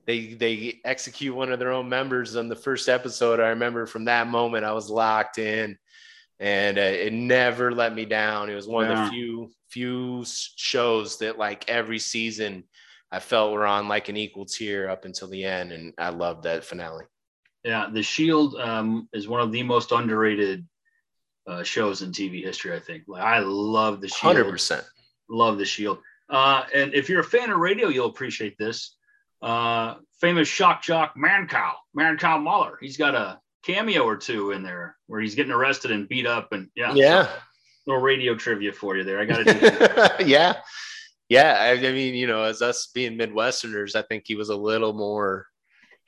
they 0.09 0.33
they 0.33 0.81
execute 0.83 1.35
one 1.35 1.51
of 1.51 1.59
their 1.59 1.71
own 1.71 1.87
members 1.87 2.35
on 2.35 2.49
the 2.49 2.55
first 2.55 2.89
episode. 2.89 3.39
I 3.39 3.49
remember 3.49 3.85
from 3.85 4.05
that 4.05 4.25
moment 4.25 4.65
I 4.65 4.71
was 4.71 4.89
locked 4.89 5.37
in 5.37 5.77
and 6.39 6.79
uh, 6.79 6.81
it 6.81 7.13
never 7.13 7.71
let 7.71 7.93
me 7.93 8.05
down. 8.05 8.49
It 8.49 8.55
was 8.55 8.67
one 8.67 8.89
yeah. 8.89 9.05
of 9.05 9.05
the 9.05 9.11
few 9.11 9.51
few 9.69 10.23
shows 10.25 11.19
that 11.19 11.37
like 11.37 11.69
every 11.69 11.99
season 11.99 12.63
I 13.11 13.19
felt 13.19 13.53
were 13.53 13.67
on 13.67 13.87
like 13.87 14.09
an 14.09 14.17
equal 14.17 14.45
tier 14.45 14.89
up 14.89 15.05
until 15.05 15.27
the 15.27 15.45
end, 15.45 15.71
and 15.71 15.93
I 15.99 16.09
loved 16.09 16.43
that 16.43 16.63
finale. 16.63 17.05
Yeah, 17.63 17.89
The 17.91 18.01
Shield 18.01 18.55
um, 18.55 19.09
is 19.13 19.27
one 19.27 19.41
of 19.41 19.51
the 19.51 19.61
most 19.61 19.91
underrated 19.91 20.65
uh, 21.45 21.61
shows 21.61 22.01
in 22.01 22.11
TV 22.11 22.43
history. 22.43 22.75
I 22.75 22.79
think. 22.79 23.03
Like, 23.07 23.21
I 23.21 23.39
love 23.39 24.01
The 24.01 24.07
Shield. 24.07 24.35
Hundred 24.35 24.49
percent. 24.49 24.85
Love 25.29 25.59
The 25.59 25.65
Shield. 25.65 25.99
Uh, 26.31 26.63
and 26.73 26.95
if 26.95 27.09
you're 27.09 27.21
a 27.21 27.23
fan 27.23 27.51
of 27.51 27.59
radio, 27.59 27.89
you'll 27.89 28.09
appreciate 28.09 28.57
this. 28.57 28.95
Uh, 29.41 29.95
famous 30.19 30.47
shock 30.47 30.81
jock 30.81 31.15
Mancow, 31.15 31.73
Mancow 31.97 32.41
Muller. 32.41 32.77
He's 32.81 32.97
got 32.97 33.15
a 33.15 33.39
cameo 33.63 34.03
or 34.03 34.17
two 34.17 34.51
in 34.51 34.63
there 34.63 34.97
where 35.07 35.21
he's 35.21 35.35
getting 35.35 35.51
arrested 35.51 35.91
and 35.91 36.09
beat 36.09 36.27
up, 36.27 36.51
and 36.51 36.69
yeah, 36.75 36.93
yeah. 36.93 37.25
So, 37.25 37.31
little 37.87 38.01
radio 38.01 38.35
trivia 38.35 38.73
for 38.73 38.97
you 38.97 39.03
there. 39.03 39.19
I 39.19 39.25
got 39.25 39.45
to 39.45 40.17
do. 40.19 40.25
yeah, 40.25 40.57
yeah, 41.29 41.57
I, 41.59 41.71
I, 41.71 41.91
mean, 41.91 42.15
you 42.15 42.27
know, 42.27 42.43
as 42.43 42.61
us 42.61 42.89
being 42.93 43.17
Midwesterners, 43.17 43.95
I 43.95 44.01
think 44.01 44.23
he 44.25 44.35
was 44.35 44.49
a 44.49 44.55
little 44.55 44.93
more 44.93 45.45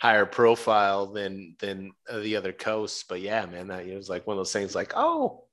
higher 0.01 0.25
profile 0.25 1.07
than 1.13 1.55
than 1.59 1.91
the 2.11 2.35
other 2.35 2.51
coasts. 2.51 3.05
But 3.07 3.21
yeah, 3.21 3.45
man, 3.45 3.67
that 3.67 3.85
it 3.85 3.95
was 3.95 4.09
like 4.09 4.25
one 4.25 4.35
of 4.35 4.39
those 4.39 4.53
things. 4.53 4.75
Like, 4.75 4.93
oh, 4.95 5.45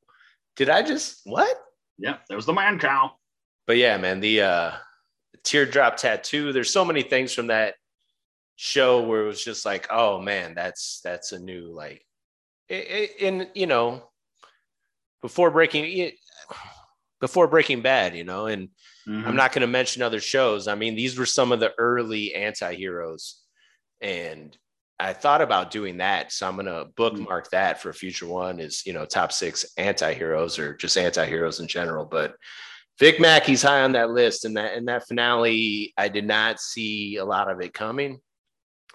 did 0.56 0.70
I 0.70 0.82
just 0.82 1.20
what? 1.24 1.54
Yeah, 1.98 2.16
there 2.28 2.36
was 2.36 2.46
the 2.46 2.54
Mancow. 2.54 3.10
But 3.66 3.76
yeah, 3.76 3.98
man, 3.98 4.20
the 4.20 4.40
uh, 4.40 4.72
teardrop 5.44 5.96
tattoo. 5.96 6.52
There's 6.52 6.72
so 6.72 6.84
many 6.84 7.02
things 7.02 7.32
from 7.32 7.48
that 7.48 7.74
show 8.56 9.02
where 9.02 9.22
it 9.22 9.26
was 9.26 9.42
just 9.42 9.64
like, 9.64 9.86
oh 9.90 10.20
man, 10.20 10.54
that's 10.54 11.00
that's 11.02 11.32
a 11.32 11.38
new 11.38 11.72
like, 11.72 12.04
in 12.68 13.48
you 13.54 13.66
know, 13.66 14.10
before 15.22 15.50
breaking 15.50 16.12
before 17.20 17.48
Breaking 17.48 17.82
Bad, 17.82 18.16
you 18.16 18.24
know, 18.24 18.46
and 18.46 18.68
mm-hmm. 19.08 19.26
I'm 19.26 19.36
not 19.36 19.52
going 19.52 19.62
to 19.62 19.66
mention 19.66 20.02
other 20.02 20.20
shows. 20.20 20.68
I 20.68 20.74
mean, 20.74 20.94
these 20.94 21.18
were 21.18 21.26
some 21.26 21.52
of 21.52 21.60
the 21.60 21.72
early 21.78 22.34
anti-heroes 22.34 23.40
and 24.00 24.56
I 25.00 25.12
thought 25.12 25.42
about 25.42 25.70
doing 25.70 25.98
that. 25.98 26.32
So 26.32 26.48
I'm 26.48 26.54
going 26.54 26.66
to 26.66 26.86
bookmark 26.96 27.46
mm-hmm. 27.46 27.56
that 27.56 27.80
for 27.80 27.90
a 27.90 27.94
future 27.94 28.26
one 28.26 28.58
is, 28.58 28.84
you 28.84 28.92
know, 28.92 29.04
top 29.04 29.32
six 29.32 29.64
anti-heroes 29.76 30.58
or 30.58 30.74
just 30.74 30.96
anti-heroes 30.96 31.60
in 31.60 31.68
general. 31.68 32.04
But 32.04 32.34
Vic 32.98 33.20
Mackey's 33.20 33.62
high 33.62 33.82
on 33.82 33.92
that 33.92 34.10
list. 34.10 34.44
And 34.44 34.56
that, 34.56 34.74
in 34.74 34.84
that 34.86 35.06
finale, 35.06 35.92
I 35.96 36.08
did 36.08 36.26
not 36.26 36.60
see 36.60 37.16
a 37.16 37.24
lot 37.24 37.50
of 37.50 37.60
it 37.60 37.72
coming. 37.72 38.20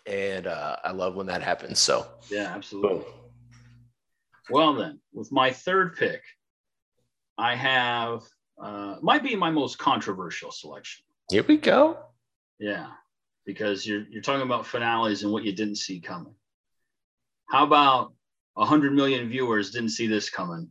And 0.05 0.47
uh, 0.47 0.75
I 0.83 0.91
love 0.91 1.15
when 1.15 1.27
that 1.27 1.41
happens. 1.41 1.79
So 1.79 2.05
yeah, 2.29 2.53
absolutely. 2.53 3.05
Well, 4.49 4.73
then 4.73 4.99
with 5.13 5.31
my 5.31 5.51
third 5.51 5.95
pick, 5.95 6.21
I 7.37 7.55
have 7.55 8.23
uh, 8.61 8.97
might 9.01 9.23
be 9.23 9.35
my 9.35 9.49
most 9.49 9.77
controversial 9.77 10.51
selection. 10.51 11.05
Here 11.31 11.43
we 11.47 11.57
go. 11.57 11.97
Yeah, 12.59 12.87
because 13.45 13.87
you're 13.87 14.03
you're 14.09 14.21
talking 14.21 14.45
about 14.45 14.67
finales 14.67 15.23
and 15.23 15.31
what 15.31 15.45
you 15.45 15.53
didn't 15.53 15.77
see 15.77 16.01
coming. 16.01 16.35
How 17.49 17.63
about 17.63 18.13
a 18.57 18.65
hundred 18.65 18.93
million 18.93 19.29
viewers 19.29 19.71
didn't 19.71 19.89
see 19.89 20.07
this 20.07 20.29
coming? 20.29 20.69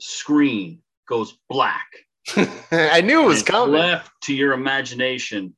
Screen 0.00 0.82
goes 1.08 1.38
black. 1.48 1.86
I 2.70 3.00
knew 3.00 3.24
it 3.24 3.26
was 3.26 3.42
coming. 3.42 3.74
Left 3.74 4.10
to 4.22 4.34
your 4.34 4.52
imagination, 4.52 5.54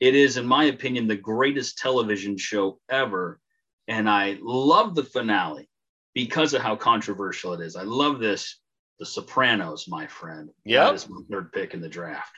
it 0.00 0.14
is, 0.14 0.36
in 0.36 0.46
my 0.46 0.64
opinion, 0.64 1.08
the 1.08 1.16
greatest 1.16 1.78
television 1.78 2.36
show 2.36 2.78
ever, 2.88 3.40
and 3.86 4.08
I 4.08 4.38
love 4.40 4.94
the 4.94 5.04
finale 5.04 5.68
because 6.14 6.54
of 6.54 6.62
how 6.62 6.76
controversial 6.76 7.54
it 7.54 7.60
is. 7.60 7.76
I 7.76 7.82
love 7.82 8.18
this 8.18 8.60
the 8.98 9.06
Sopranos, 9.06 9.86
my 9.88 10.06
friend. 10.06 10.50
Yeah, 10.64 10.84
that 10.84 10.94
is 10.94 11.08
my 11.08 11.20
third 11.30 11.52
pick 11.52 11.74
in 11.74 11.80
the 11.80 11.88
draft. 11.88 12.32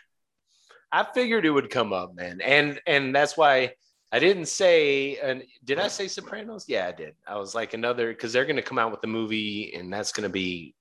I 0.93 1.07
figured 1.15 1.47
it 1.47 1.51
would 1.51 1.71
come 1.71 1.93
up, 1.93 2.15
man, 2.15 2.41
and 2.41 2.81
and 2.87 3.15
that's 3.15 3.37
why 3.37 3.75
I 4.13 4.19
didn't 4.19 4.47
say. 4.47 5.17
And 5.17 5.45
did 5.65 5.79
I 5.79 5.89
say 5.89 6.09
Sopranos? 6.09 6.65
Yeah, 6.69 6.89
I 6.89 6.93
did. 6.93 7.15
I 7.27 7.37
was 7.37 7.55
like 7.55 7.75
another 7.75 8.09
because 8.09 8.33
they're 8.33 8.45
going 8.45 8.57
to 8.57 8.63
come 8.63 8.79
out 8.79 8.91
with 8.91 9.01
the 9.01 9.07
movie, 9.07 9.75
and 9.75 9.93
that's 9.93 10.13
going 10.13 10.29
to 10.29 10.33
be 10.33 10.75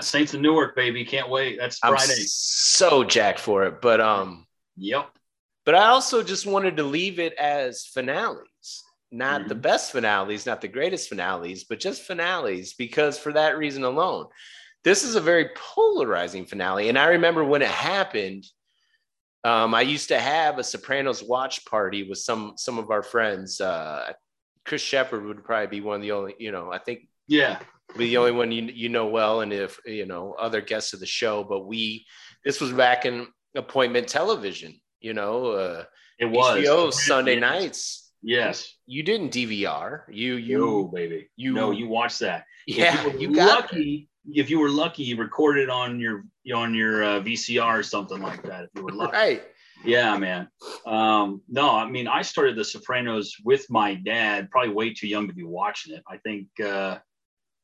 Saints 0.00 0.34
of 0.34 0.40
Newark, 0.40 0.76
baby. 0.76 1.04
Can't 1.04 1.30
wait. 1.30 1.58
That's 1.58 1.78
Friday. 1.78 1.96
I'm 1.96 2.26
so 2.26 3.04
jacked 3.04 3.40
for 3.40 3.64
it, 3.64 3.80
but 3.80 4.00
um, 4.00 4.46
yep. 4.76 5.10
But 5.64 5.74
I 5.74 5.86
also 5.86 6.22
just 6.22 6.46
wanted 6.46 6.76
to 6.76 6.82
leave 6.82 7.18
it 7.18 7.34
as 7.34 7.86
finales, 7.86 8.84
not 9.10 9.40
mm-hmm. 9.40 9.48
the 9.48 9.54
best 9.54 9.92
finales, 9.92 10.46
not 10.46 10.60
the 10.60 10.68
greatest 10.68 11.08
finales, 11.08 11.64
but 11.64 11.80
just 11.80 12.02
finales, 12.02 12.74
because 12.74 13.18
for 13.18 13.32
that 13.32 13.56
reason 13.56 13.84
alone 13.84 14.26
this 14.84 15.02
is 15.02 15.14
a 15.14 15.20
very 15.20 15.48
polarizing 15.56 16.44
finale. 16.44 16.88
And 16.88 16.98
I 16.98 17.08
remember 17.08 17.42
when 17.42 17.62
it 17.62 17.68
happened, 17.68 18.46
um, 19.42 19.74
I 19.74 19.80
used 19.80 20.08
to 20.08 20.20
have 20.20 20.58
a 20.58 20.64
Sopranos 20.64 21.22
watch 21.22 21.64
party 21.64 22.08
with 22.08 22.18
some 22.18 22.52
some 22.56 22.78
of 22.78 22.90
our 22.90 23.02
friends. 23.02 23.60
Uh, 23.60 24.12
Chris 24.64 24.82
Shepard 24.82 25.24
would 25.24 25.44
probably 25.44 25.66
be 25.66 25.80
one 25.80 25.96
of 25.96 26.02
the 26.02 26.12
only, 26.12 26.34
you 26.38 26.52
know, 26.52 26.70
I 26.70 26.78
think, 26.78 27.08
yeah, 27.26 27.60
be 27.96 28.08
the 28.08 28.16
only 28.16 28.32
one 28.32 28.52
you 28.52 28.62
you 28.64 28.88
know 28.88 29.06
well, 29.06 29.40
and 29.40 29.52
if 29.52 29.78
you 29.84 30.06
know 30.06 30.34
other 30.38 30.60
guests 30.60 30.92
of 30.92 31.00
the 31.00 31.06
show. 31.06 31.44
But 31.44 31.66
we, 31.66 32.06
this 32.44 32.60
was 32.60 32.72
back 32.72 33.06
in 33.06 33.26
appointment 33.54 34.08
television. 34.08 34.80
You 35.00 35.14
know, 35.14 35.46
uh, 35.46 35.84
it 36.18 36.26
was 36.26 36.58
HBO 36.58 36.92
Sunday 36.92 37.38
nights. 37.38 38.10
Yes, 38.22 38.72
you 38.86 39.02
didn't 39.02 39.32
DVR. 39.32 40.02
You 40.10 40.36
you 40.36 40.58
no, 40.58 40.84
baby. 40.84 41.28
You 41.36 41.52
no, 41.52 41.70
you 41.70 41.88
watched 41.88 42.20
that. 42.20 42.44
Yeah, 42.66 43.06
you, 43.08 43.30
you 43.30 43.36
got 43.36 43.60
lucky 43.60 44.08
if 44.32 44.48
you 44.50 44.58
were 44.58 44.70
lucky, 44.70 45.02
you 45.02 45.16
recorded 45.16 45.68
on 45.68 46.00
your 46.00 46.24
on 46.54 46.74
your 46.74 47.04
uh, 47.04 47.20
VCR 47.20 47.78
or 47.78 47.82
something 47.82 48.20
like 48.20 48.42
that. 48.44 48.64
If 48.64 48.70
you 48.74 48.84
were 48.84 48.92
lucky, 48.92 49.12
right? 49.12 49.42
Yeah, 49.84 50.16
man. 50.16 50.48
Um, 50.86 51.42
no, 51.48 51.70
I 51.70 51.88
mean, 51.88 52.08
I 52.08 52.22
started 52.22 52.56
The 52.56 52.64
Sopranos 52.64 53.36
with 53.44 53.66
my 53.68 53.94
dad. 53.94 54.50
Probably 54.50 54.72
way 54.72 54.94
too 54.94 55.08
young 55.08 55.26
to 55.28 55.34
be 55.34 55.44
watching 55.44 55.94
it. 55.94 56.02
I 56.08 56.16
think 56.18 56.48
uh, 56.64 56.98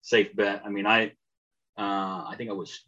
safe 0.03 0.35
bet. 0.35 0.63
I 0.65 0.69
mean, 0.69 0.87
I 0.87 1.13
uh, 1.79 2.25
I 2.29 2.35
think 2.37 2.51
I 2.51 2.55
was 2.55 2.85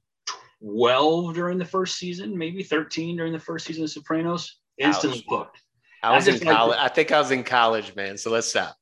12 0.63 1.35
during 1.35 1.59
the 1.59 1.65
first 1.65 1.97
season, 1.97 2.37
maybe 2.37 2.63
13 2.63 3.17
during 3.17 3.33
the 3.33 3.39
first 3.39 3.67
season 3.67 3.85
of 3.85 3.91
Sopranos. 3.91 4.59
Instantly 4.79 5.25
hooked. 5.29 5.59
I 6.03 6.15
was 6.15 6.29
I 6.29 6.33
in 6.33 6.41
college. 6.41 6.77
Like 6.77 6.91
I 6.91 6.95
think 6.95 7.13
I 7.13 7.19
was 7.19 7.31
in 7.31 7.45
college, 7.45 7.95
man. 7.95 8.19
So 8.19 8.31
let's 8.31 8.49
stop. 8.49 8.77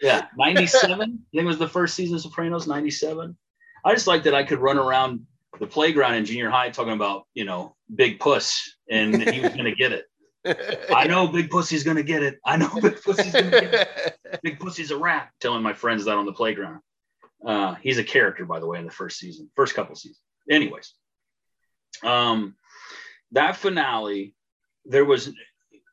Yeah, 0.00 0.26
97. 0.36 1.00
I 1.00 1.04
think 1.04 1.20
it 1.32 1.44
was 1.44 1.58
the 1.58 1.68
first 1.68 1.94
season 1.94 2.16
of 2.16 2.22
Sopranos, 2.22 2.66
97. 2.66 3.36
I 3.84 3.94
just 3.94 4.06
like 4.06 4.22
that 4.24 4.34
I 4.34 4.44
could 4.44 4.60
run 4.60 4.78
around 4.78 5.26
the 5.58 5.66
playground 5.66 6.14
in 6.14 6.24
junior 6.24 6.50
high 6.50 6.70
talking 6.70 6.92
about, 6.92 7.26
you 7.34 7.44
know, 7.44 7.74
big 7.94 8.20
puss 8.20 8.76
and 8.88 9.22
he 9.28 9.40
was 9.40 9.52
going 9.52 9.64
to 9.64 9.74
get 9.74 9.92
it. 9.92 10.06
I 10.94 11.06
know 11.06 11.26
big 11.26 11.50
pussy's 11.50 11.82
going 11.82 11.96
to 11.96 12.02
get 12.02 12.22
it. 12.22 12.38
I 12.46 12.56
know 12.58 12.70
big 12.80 13.02
pussy's 13.02 13.32
going 13.32 13.50
to 13.50 13.60
get 13.60 13.74
it. 13.74 14.40
Big 14.42 14.58
pussy's 14.58 14.90
a 14.90 14.96
rat, 14.96 15.30
telling 15.40 15.62
my 15.62 15.72
friends 15.72 16.04
that 16.04 16.16
on 16.16 16.24
the 16.24 16.32
playground. 16.32 16.80
Uh, 17.44 17.74
he's 17.76 17.98
a 17.98 18.04
character, 18.04 18.44
by 18.44 18.60
the 18.60 18.66
way, 18.66 18.78
in 18.78 18.84
the 18.84 18.90
first 18.90 19.18
season, 19.18 19.50
first 19.56 19.74
couple 19.74 19.94
seasons. 19.94 20.20
Anyways, 20.50 20.94
um, 22.02 22.54
that 23.32 23.56
finale, 23.56 24.34
there 24.84 25.04
was 25.04 25.32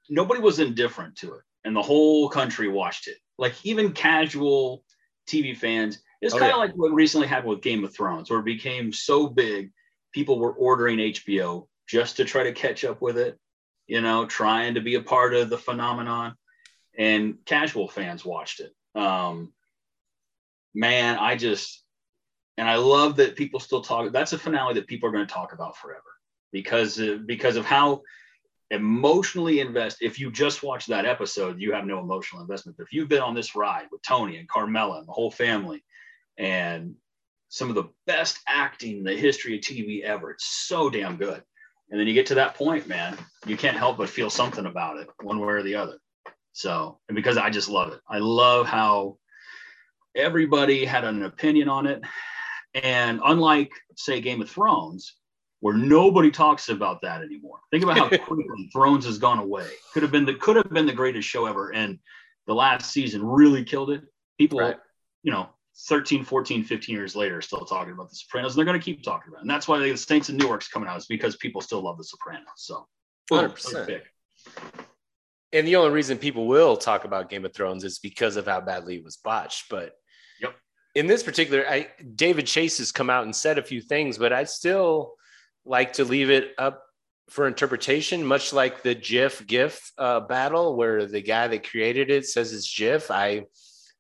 nobody 0.10 0.42
was 0.42 0.60
indifferent 0.60 1.18
to 1.18 1.34
it, 1.36 1.42
and 1.64 1.76
the 1.76 1.82
whole 1.82 2.30
country 2.30 2.68
watched 2.68 3.08
it. 3.08 3.18
Like 3.38 3.54
even 3.64 3.94
casual 3.94 4.84
TV 5.28 5.56
fans, 5.56 6.02
it's 6.22 6.34
oh, 6.34 6.40
kind 6.40 6.52
of 6.52 6.58
yeah. 6.58 6.64
like 6.64 6.76
what 6.76 6.94
recently 6.94 7.28
happened 7.28 7.50
with 7.50 7.62
Game 7.62 7.84
of 7.84 7.94
Thrones, 7.94 8.30
where 8.30 8.40
it 8.40 8.46
became 8.46 8.92
so 8.92 9.28
big, 9.28 9.72
people 10.14 10.40
were 10.40 10.54
ordering 10.54 10.98
HBO 10.98 11.68
just 11.88 12.18
to 12.18 12.26
try 12.26 12.44
to 12.44 12.52
catch 12.52 12.84
up 12.84 13.02
with 13.02 13.18
it, 13.18 13.38
you 13.86 14.02
know, 14.02 14.26
trying 14.26 14.74
to 14.74 14.82
be 14.82 14.96
a 14.96 15.02
part 15.02 15.34
of 15.34 15.50
the 15.50 15.58
phenomenon. 15.58 16.36
And 16.98 17.38
casual 17.46 17.88
fans 17.88 18.26
watched 18.26 18.60
it. 18.60 18.74
Um, 19.00 19.54
man, 20.74 21.18
I 21.18 21.36
just, 21.36 21.84
and 22.58 22.70
I 22.70 22.76
love 22.76 23.18
that 23.18 23.36
people 23.36 23.60
still 23.60 23.82
talk. 23.82 24.12
That's 24.12 24.34
a 24.34 24.40
finale 24.40 24.76
that 24.76 24.88
people 24.88 25.10
are 25.10 25.12
going 25.12 25.28
to 25.28 25.34
talk 25.34 25.54
about 25.54 25.78
forever 25.78 26.02
because 26.52 27.00
uh, 27.00 27.20
because 27.26 27.56
of 27.56 27.66
how 27.66 28.02
emotionally 28.72 29.60
invest. 29.60 29.98
If 30.02 30.20
you 30.20 30.32
just 30.32 30.64
watch 30.64 30.88
that 30.88 31.06
episode, 31.06 31.60
you 31.60 31.74
have 31.74 31.86
no 31.86 32.00
emotional 32.00 32.42
investment. 32.42 32.78
But 32.78 32.86
if 32.86 32.94
you've 32.94 33.10
been 33.10 33.22
on 33.22 33.36
this 33.36 33.56
ride 33.56 33.88
with 33.92 34.02
Tony 34.02 34.38
and 34.38 34.50
Carmela 34.50 35.00
and 35.00 35.08
the 35.08 35.14
whole 35.14 35.32
family, 35.32 35.84
and 36.38 36.96
some 37.50 37.70
of 37.70 37.76
the 37.76 37.90
best 38.06 38.40
acting 38.48 38.98
in 38.98 39.04
the 39.04 39.16
history 39.16 39.56
of 39.56 39.62
TV 39.62 40.02
ever. 40.02 40.32
It's 40.32 40.46
so 40.46 40.90
damn 40.90 41.18
good. 41.18 41.42
And 41.90 42.00
then 42.00 42.08
you 42.08 42.14
get 42.14 42.26
to 42.28 42.36
that 42.36 42.56
point, 42.56 42.88
man, 42.88 43.18
you 43.46 43.56
can't 43.56 43.78
help 43.78 43.98
but 43.98 44.10
feel 44.10 44.30
something 44.30 44.66
about 44.66 44.98
it, 44.98 45.08
one 45.22 45.40
way 45.40 45.54
or 45.54 45.64
the 45.64 45.76
other. 45.76 45.98
So, 46.52 47.00
and 47.08 47.16
because 47.16 47.38
I 47.38 47.50
just 47.50 47.70
love 47.70 47.94
it, 47.94 48.02
I 48.10 48.18
love 48.18 48.66
how 48.66 49.18
everybody 50.18 50.84
had 50.84 51.04
an 51.04 51.24
opinion 51.24 51.70
on 51.70 51.88
it. 51.88 52.02
And 52.74 53.22
unlike, 53.24 53.72
say, 53.96 54.20
Game 54.20 54.42
of 54.42 54.50
Thrones, 54.50 55.16
where 55.60 55.76
nobody 55.76 56.30
talks 56.30 56.70
about 56.70 57.02
that 57.02 57.22
anymore. 57.22 57.60
Think 57.72 57.84
about 57.84 57.98
how 57.98 58.08
quickly 58.26 58.70
Thrones 58.74 59.06
has 59.06 59.18
gone 59.18 59.40
away. 59.40 59.68
Could 59.94 60.04
have 60.04 60.12
been 60.12 60.26
the 60.26 60.36
could 60.36 60.56
have 60.56 60.70
been 60.70 60.86
the 60.86 60.94
greatest 60.94 61.28
show 61.28 61.46
ever, 61.46 61.74
and 61.74 62.00
the 62.46 62.54
last 62.54 62.92
season 62.92 63.26
really 63.26 63.64
killed 63.64 63.90
it. 63.90 64.02
People, 64.38 64.60
right. 64.60 64.78
you 65.24 65.32
know, 65.32 65.50
13, 65.88 66.24
14, 66.24 66.64
15 66.64 66.96
years 66.96 67.16
later, 67.16 67.42
still 67.42 67.66
talking 67.66 67.94
about 67.94 68.10
The 68.10 68.16
Sopranos, 68.16 68.54
and 68.54 68.58
they're 68.60 68.66
going 68.66 68.80
to 68.80 68.84
keep 68.84 69.04
talking 69.04 69.30
about 69.30 69.40
it. 69.40 69.42
And 69.42 69.50
that's 69.50 69.68
why 69.68 69.80
the 69.80 69.96
Saints 69.98 70.30
and 70.30 70.38
Newark's 70.38 70.68
coming 70.68 70.88
out 70.88 70.98
is 70.98 71.08
because 71.08 71.36
people 71.38 71.62
still 71.62 71.82
love 71.82 71.98
The 71.98 72.04
Sopranos. 72.04 72.46
So, 72.58 72.88
100%. 73.32 74.02
And 75.54 75.66
the 75.66 75.78
only 75.78 75.92
reason 75.92 76.18
people 76.18 76.46
will 76.46 76.78
talk 76.78 77.06
about 77.06 77.30
Game 77.30 77.46
of 77.46 77.54
Thrones 77.54 77.84
is 77.84 78.00
because 78.00 78.36
of 78.36 78.46
how 78.46 78.62
badly 78.62 78.98
it 78.98 79.04
was 79.04 79.18
botched. 79.18 79.70
But. 79.70 79.94
In 80.98 81.06
this 81.06 81.22
particular, 81.22 81.64
I, 81.70 81.90
David 82.16 82.48
Chase 82.48 82.80
has 82.80 82.92
come 82.92 83.12
out 83.12 83.24
and 83.24 83.36
said 83.36 83.60
a 83.60 83.64
few 83.64 83.82
things, 83.82 84.18
but 84.18 84.34
I 84.34 84.46
still 84.46 85.14
like 85.64 85.94
to 85.94 86.04
leave 86.04 86.32
it 86.32 86.56
up 86.58 86.84
for 87.30 87.46
interpretation, 87.46 88.26
much 88.26 88.52
like 88.52 88.82
the 88.82 88.96
GIF 88.96 89.46
GIF 89.46 89.92
uh, 90.00 90.22
battle, 90.22 90.76
where 90.76 91.06
the 91.06 91.22
guy 91.22 91.48
that 91.50 91.70
created 91.70 92.10
it 92.10 92.26
says 92.26 92.52
it's 92.52 92.76
GIF. 92.76 93.12
I 93.12 93.46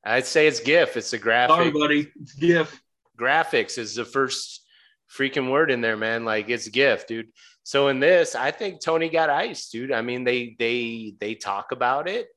I'd 0.03 0.25
say 0.25 0.47
it's 0.47 0.59
GIF. 0.59 0.97
It's 0.97 1.13
a 1.13 1.19
graphic. 1.19 1.55
Sorry, 1.55 1.71
buddy. 1.71 2.11
It's 2.19 2.33
GIF. 2.33 2.81
Graphics 3.15 3.77
is 3.77 3.93
the 3.93 4.05
first 4.05 4.65
freaking 5.07 5.51
word 5.51 5.69
in 5.69 5.81
there, 5.81 5.97
man. 5.97 6.25
Like 6.25 6.49
it's 6.49 6.67
GIF, 6.67 7.05
dude. 7.05 7.27
So 7.61 7.89
in 7.89 7.99
this, 7.99 8.33
I 8.33 8.49
think 8.49 8.81
Tony 8.81 9.09
got 9.09 9.29
ice, 9.29 9.69
dude. 9.69 9.91
I 9.91 10.01
mean, 10.01 10.23
they 10.23 10.55
they 10.57 11.13
they 11.19 11.35
talk 11.35 11.71
about 11.71 12.09
it. 12.09 12.27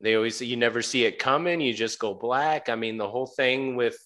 They 0.00 0.14
always 0.14 0.36
say 0.36 0.46
you 0.46 0.56
never 0.56 0.82
see 0.82 1.04
it 1.04 1.18
coming. 1.18 1.60
You 1.60 1.72
just 1.72 1.98
go 1.98 2.14
black. 2.14 2.68
I 2.68 2.74
mean, 2.74 2.96
the 2.98 3.08
whole 3.08 3.26
thing 3.26 3.76
with 3.76 3.98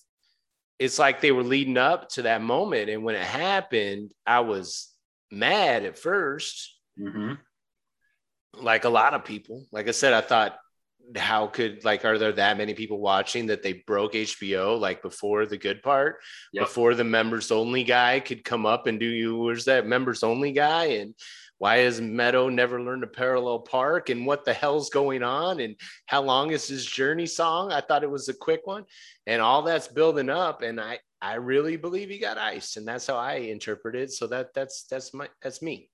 it's 0.79 0.99
like 0.99 1.21
they 1.21 1.33
were 1.33 1.43
leading 1.43 1.77
up 1.77 2.09
to 2.11 2.23
that 2.23 2.41
moment, 2.43 2.89
and 2.89 3.05
when 3.05 3.15
it 3.15 3.25
happened, 3.25 4.13
I 4.27 4.41
was 4.41 4.91
mad 5.31 5.85
at 5.85 5.97
1st 5.97 6.67
mm-hmm. 6.99 7.33
Like 8.55 8.85
a 8.85 8.89
lot 8.89 9.15
of 9.15 9.25
people. 9.25 9.65
Like 9.71 9.89
I 9.89 9.93
said, 9.93 10.13
I 10.13 10.21
thought 10.23 10.59
how 11.17 11.47
could 11.47 11.85
like 11.85 12.05
are 12.05 12.19
there 12.19 12.33
that 12.33 12.57
many 12.57 12.75
people 12.75 13.01
watching 13.01 13.47
that 13.47 13.63
they 13.63 13.73
broke 13.73 14.13
HBO 14.13 14.79
like 14.79 15.03
before 15.03 15.47
the 15.47 15.57
good 15.57 15.83
part 15.83 16.19
yep. 16.53 16.67
before 16.67 16.95
the 16.95 17.05
members 17.05 17.51
only 17.51 17.83
guy 17.83 18.21
could 18.21 18.45
come 18.45 18.67
up 18.67 18.87
and 18.87 19.01
do 19.01 19.07
you 19.07 19.37
where's 19.37 19.65
that 19.65 19.87
members 19.87 20.23
only 20.23 20.53
guy 20.53 20.85
and 20.85 21.15
why 21.61 21.79
has 21.79 22.01
Meadow 22.01 22.49
never 22.49 22.81
learned 22.83 23.05
a 23.05 23.07
parallel 23.07 23.61
park? 23.61 24.09
And 24.09 24.27
what 24.27 24.45
the 24.45 24.53
hell's 24.53 24.91
going 24.91 25.23
on? 25.23 25.61
And 25.61 25.77
how 26.07 26.23
long 26.23 26.51
is 26.53 26.67
his 26.67 26.87
journey 26.87 27.27
song? 27.27 27.71
I 27.71 27.83
thought 27.83 28.03
it 28.03 28.11
was 28.11 28.29
a 28.29 28.35
quick 28.35 28.63
one. 28.65 28.85
And 29.27 29.43
all 29.43 29.63
that's 29.63 29.87
building 29.87 30.31
up. 30.31 30.63
And 30.63 30.81
I 30.81 30.99
I 31.23 31.35
really 31.35 31.77
believe 31.77 32.09
he 32.09 32.19
got 32.19 32.39
iced 32.39 32.79
and 32.79 32.89
that's 32.89 33.07
how 33.07 33.17
I 33.17 33.35
interpret 33.35 33.95
it 33.95 34.11
so 34.11 34.27
that 34.29 34.55
that's 34.55 34.85
that's 34.85 35.13
my 35.13 35.29
that's 35.43 35.61
me. 35.61 35.91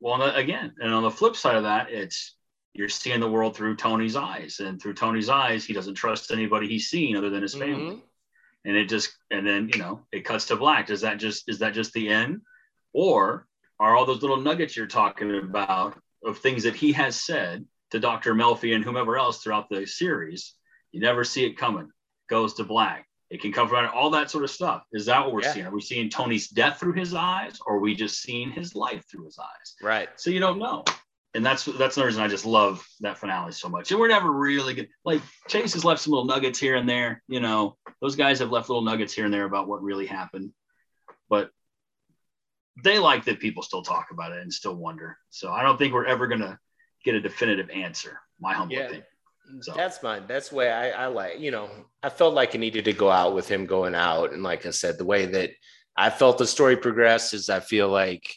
Well 0.00 0.22
again 0.22 0.72
and 0.80 0.94
on 0.94 1.02
the 1.02 1.10
flip 1.10 1.36
side 1.36 1.56
of 1.56 1.64
that 1.64 1.90
it's 1.90 2.34
you're 2.72 2.88
seeing 2.88 3.20
the 3.20 3.30
world 3.30 3.56
through 3.56 3.76
Tony's 3.76 4.16
eyes, 4.16 4.60
and 4.60 4.80
through 4.80 4.94
Tony's 4.94 5.28
eyes, 5.28 5.64
he 5.64 5.72
doesn't 5.72 5.94
trust 5.94 6.30
anybody 6.30 6.68
he's 6.68 6.88
seen 6.88 7.16
other 7.16 7.30
than 7.30 7.42
his 7.42 7.54
family. 7.54 7.96
Mm-hmm. 7.96 8.00
And 8.64 8.76
it 8.76 8.88
just, 8.88 9.16
and 9.30 9.46
then 9.46 9.70
you 9.72 9.80
know, 9.80 10.00
it 10.12 10.24
cuts 10.24 10.46
to 10.46 10.56
black. 10.56 10.86
Does 10.86 11.00
that 11.00 11.18
just 11.18 11.48
is 11.48 11.58
that 11.58 11.74
just 11.74 11.92
the 11.92 12.08
end, 12.08 12.42
or 12.92 13.46
are 13.80 13.96
all 13.96 14.06
those 14.06 14.22
little 14.22 14.40
nuggets 14.40 14.76
you're 14.76 14.86
talking 14.86 15.36
about 15.36 15.98
of 16.24 16.38
things 16.38 16.62
that 16.62 16.76
he 16.76 16.92
has 16.92 17.16
said 17.16 17.64
to 17.90 17.98
Dr. 17.98 18.34
Melfi 18.34 18.74
and 18.74 18.84
whomever 18.84 19.18
else 19.18 19.42
throughout 19.42 19.68
the 19.68 19.86
series? 19.86 20.54
You 20.92 21.00
never 21.00 21.24
see 21.24 21.44
it 21.44 21.58
coming. 21.58 21.90
Goes 22.28 22.54
to 22.54 22.64
black. 22.64 23.06
It 23.30 23.40
can 23.40 23.52
come 23.52 23.68
from 23.68 23.88
all 23.92 24.10
that 24.10 24.30
sort 24.30 24.44
of 24.44 24.50
stuff. 24.50 24.82
Is 24.92 25.06
that 25.06 25.24
what 25.24 25.32
we're 25.32 25.42
yeah. 25.42 25.52
seeing? 25.52 25.66
Are 25.66 25.74
we 25.74 25.80
seeing 25.80 26.10
Tony's 26.10 26.48
death 26.48 26.78
through 26.78 26.92
his 26.92 27.14
eyes, 27.14 27.58
or 27.66 27.76
are 27.76 27.80
we 27.80 27.94
just 27.96 28.22
seeing 28.22 28.50
his 28.50 28.74
life 28.74 29.04
through 29.10 29.24
his 29.24 29.38
eyes? 29.38 29.74
Right. 29.82 30.08
So 30.16 30.30
you 30.30 30.40
don't 30.40 30.58
know 30.58 30.84
and 31.34 31.46
that's 31.46 31.64
that's 31.64 31.94
the 31.94 32.04
reason 32.04 32.22
I 32.22 32.28
just 32.28 32.46
love 32.46 32.86
that 33.00 33.18
finale 33.18 33.52
so 33.52 33.68
much. 33.68 33.90
And 33.90 34.00
we're 34.00 34.08
never 34.08 34.30
really 34.30 34.74
good. 34.74 34.88
Like 35.04 35.22
Chase 35.48 35.74
has 35.74 35.84
left 35.84 36.00
some 36.00 36.12
little 36.12 36.26
nuggets 36.26 36.58
here 36.58 36.74
and 36.74 36.88
there. 36.88 37.22
You 37.28 37.40
know, 37.40 37.76
those 38.00 38.16
guys 38.16 38.40
have 38.40 38.50
left 38.50 38.68
little 38.68 38.82
nuggets 38.82 39.12
here 39.12 39.24
and 39.24 39.32
there 39.32 39.44
about 39.44 39.68
what 39.68 39.82
really 39.82 40.06
happened, 40.06 40.50
but 41.28 41.50
they 42.82 42.98
like 42.98 43.24
that 43.24 43.40
people 43.40 43.62
still 43.62 43.82
talk 43.82 44.08
about 44.10 44.32
it 44.32 44.42
and 44.42 44.52
still 44.52 44.76
wonder. 44.76 45.16
So 45.30 45.52
I 45.52 45.62
don't 45.62 45.78
think 45.78 45.92
we're 45.92 46.06
ever 46.06 46.26
gonna 46.26 46.58
get 47.04 47.14
a 47.14 47.20
definitive 47.20 47.70
answer. 47.70 48.20
My 48.40 48.52
humble 48.54 48.74
yeah, 48.74 48.84
opinion. 48.84 49.04
So. 49.60 49.72
That's 49.74 50.02
mine. 50.02 50.24
That's 50.28 50.50
the 50.50 50.56
way 50.56 50.70
I, 50.70 50.90
I 50.90 51.06
like. 51.06 51.40
You 51.40 51.50
know, 51.50 51.68
I 52.02 52.08
felt 52.08 52.34
like 52.34 52.54
it 52.54 52.58
needed 52.58 52.84
to 52.84 52.92
go 52.92 53.10
out 53.10 53.34
with 53.34 53.48
him 53.48 53.66
going 53.66 53.94
out, 53.94 54.32
and 54.32 54.42
like 54.42 54.64
I 54.66 54.70
said, 54.70 54.96
the 54.96 55.04
way 55.04 55.26
that 55.26 55.50
I 55.96 56.10
felt 56.10 56.38
the 56.38 56.46
story 56.46 56.76
progressed 56.76 57.34
is 57.34 57.50
I 57.50 57.60
feel 57.60 57.88
like 57.88 58.36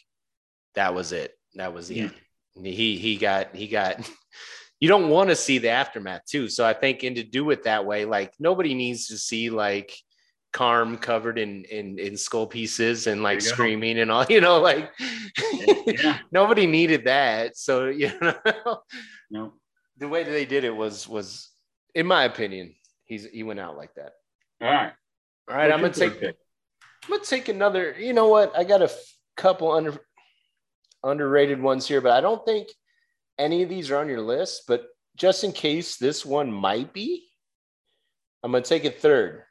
that 0.74 0.94
was 0.94 1.12
it. 1.12 1.32
That 1.54 1.72
was 1.72 1.88
the 1.88 1.98
mm. 1.98 2.02
end 2.04 2.14
he 2.62 2.96
he 2.96 3.16
got 3.16 3.54
he 3.54 3.66
got 3.66 4.08
you 4.80 4.88
don't 4.88 5.08
want 5.08 5.30
to 5.30 5.36
see 5.36 5.58
the 5.58 5.68
aftermath 5.68 6.24
too 6.26 6.48
so 6.48 6.64
i 6.64 6.72
think 6.72 7.02
and 7.02 7.16
to 7.16 7.22
do 7.22 7.50
it 7.50 7.64
that 7.64 7.84
way 7.84 8.04
like 8.04 8.32
nobody 8.38 8.74
needs 8.74 9.08
to 9.08 9.18
see 9.18 9.50
like 9.50 9.94
Carm 10.54 10.96
covered 10.96 11.38
in 11.38 11.64
in 11.64 11.98
in 11.98 12.16
skull 12.16 12.46
pieces 12.46 13.06
and 13.06 13.22
like 13.22 13.42
screaming 13.42 13.98
and 13.98 14.10
all 14.10 14.24
you 14.30 14.40
know 14.40 14.60
like 14.60 14.90
yeah. 15.86 16.18
nobody 16.32 16.66
needed 16.66 17.04
that 17.04 17.56
so 17.56 17.86
you 17.86 18.10
know 18.20 18.80
no 19.30 19.52
the 19.98 20.08
way 20.08 20.22
that 20.22 20.30
they 20.30 20.46
did 20.46 20.64
it 20.64 20.74
was 20.74 21.06
was 21.06 21.50
in 21.94 22.06
my 22.06 22.24
opinion 22.24 22.72
he's 23.04 23.26
he 23.26 23.42
went 23.42 23.60
out 23.60 23.76
like 23.76 23.92
that 23.96 24.12
all 24.62 24.70
right 24.70 24.92
all 25.50 25.56
right 25.56 25.72
i'm 25.72 25.80
gonna 25.80 25.92
take 25.92 26.20
pick? 26.20 26.36
i'm 27.04 27.10
gonna 27.10 27.24
take 27.24 27.48
another 27.48 27.94
you 27.98 28.12
know 28.12 28.28
what 28.28 28.56
i 28.56 28.62
got 28.62 28.80
a 28.80 28.84
f- 28.84 29.14
couple 29.36 29.72
under 29.72 30.00
underrated 31.04 31.62
ones 31.62 31.86
here, 31.86 32.00
but 32.00 32.12
I 32.12 32.20
don't 32.20 32.44
think 32.44 32.68
any 33.38 33.62
of 33.62 33.68
these 33.68 33.90
are 33.90 33.98
on 33.98 34.08
your 34.08 34.22
list. 34.22 34.64
But 34.66 34.86
just 35.16 35.44
in 35.44 35.52
case 35.52 35.96
this 35.96 36.24
one 36.24 36.50
might 36.50 36.92
be, 36.92 37.28
I'm 38.42 38.50
going 38.50 38.62
to 38.62 38.68
take 38.68 38.84
it 38.84 39.00
third. 39.00 39.42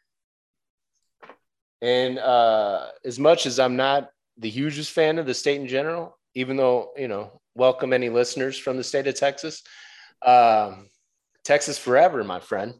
And 1.84 2.18
uh, 2.18 2.88
as 3.06 3.20
much 3.20 3.46
as 3.46 3.60
I'm 3.60 3.76
not 3.76 4.10
the 4.38 4.50
hugest 4.50 4.92
fan 4.92 5.20
of 5.20 5.26
the 5.26 5.34
state 5.34 5.60
in 5.62 5.68
general, 5.68 6.18
even 6.34 6.58
though, 6.58 6.92
you 6.98 7.08
know, 7.08 7.42
welcome 7.56 7.94
any 7.94 8.10
listeners 8.10 8.58
from 8.58 8.78
the 8.78 8.84
state 8.84 9.06
of 9.06 9.16
Texas, 9.16 9.62
um, 10.26 10.88
Texas 11.44 11.78
forever, 11.78 12.24
my 12.24 12.40
friend. 12.40 12.74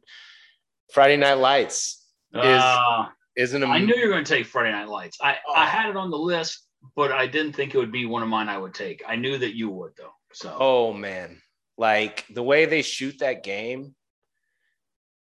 Friday 0.92 1.18
Night 1.18 1.36
Lights 1.36 2.06
is, 2.34 2.42
uh, 2.42 3.06
isn't. 3.36 3.64
I 3.64 3.80
knew 3.80 3.96
you 3.96 4.06
were 4.06 4.12
going 4.12 4.24
to 4.24 4.36
take 4.36 4.46
Friday 4.48 4.72
Night 4.72 4.88
Lights. 4.88 5.18
I, 5.22 5.38
oh. 5.48 5.54
I 5.54 5.66
had 5.66 5.90
it 5.90 5.98
on 5.98 6.10
the 6.10 6.18
list 6.18 6.64
but 6.96 7.12
I 7.12 7.28
didn't 7.28 7.54
think 7.54 7.74
it 7.74 7.78
would 7.78 7.92
be 7.92 8.06
one 8.06 8.24
of 8.24 8.30
mine 8.30 8.50
I 8.50 8.58
would 8.58 8.74
take. 8.74 9.04
I 9.08 9.16
knew 9.16 9.38
that 9.38 9.56
you 9.56 9.70
would 9.70 9.94
though. 9.98 10.14
So 10.34 10.56
oh 10.60 10.94
man, 10.94 11.42
like 11.78 12.26
the 12.30 12.44
way 12.44 12.66
they 12.66 12.82
shoot 12.82 13.20
that 13.20 13.44
game, 13.44 13.96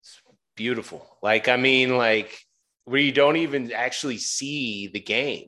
it's 0.02 0.22
beautiful. 0.56 1.18
Like 1.22 1.48
I 1.48 1.58
mean, 1.58 1.98
like 1.98 2.40
where 2.88 3.02
you 3.02 3.12
don't 3.12 3.36
even 3.36 3.74
actually 3.74 4.18
see 4.18 4.88
the 4.88 5.00
game. 5.02 5.48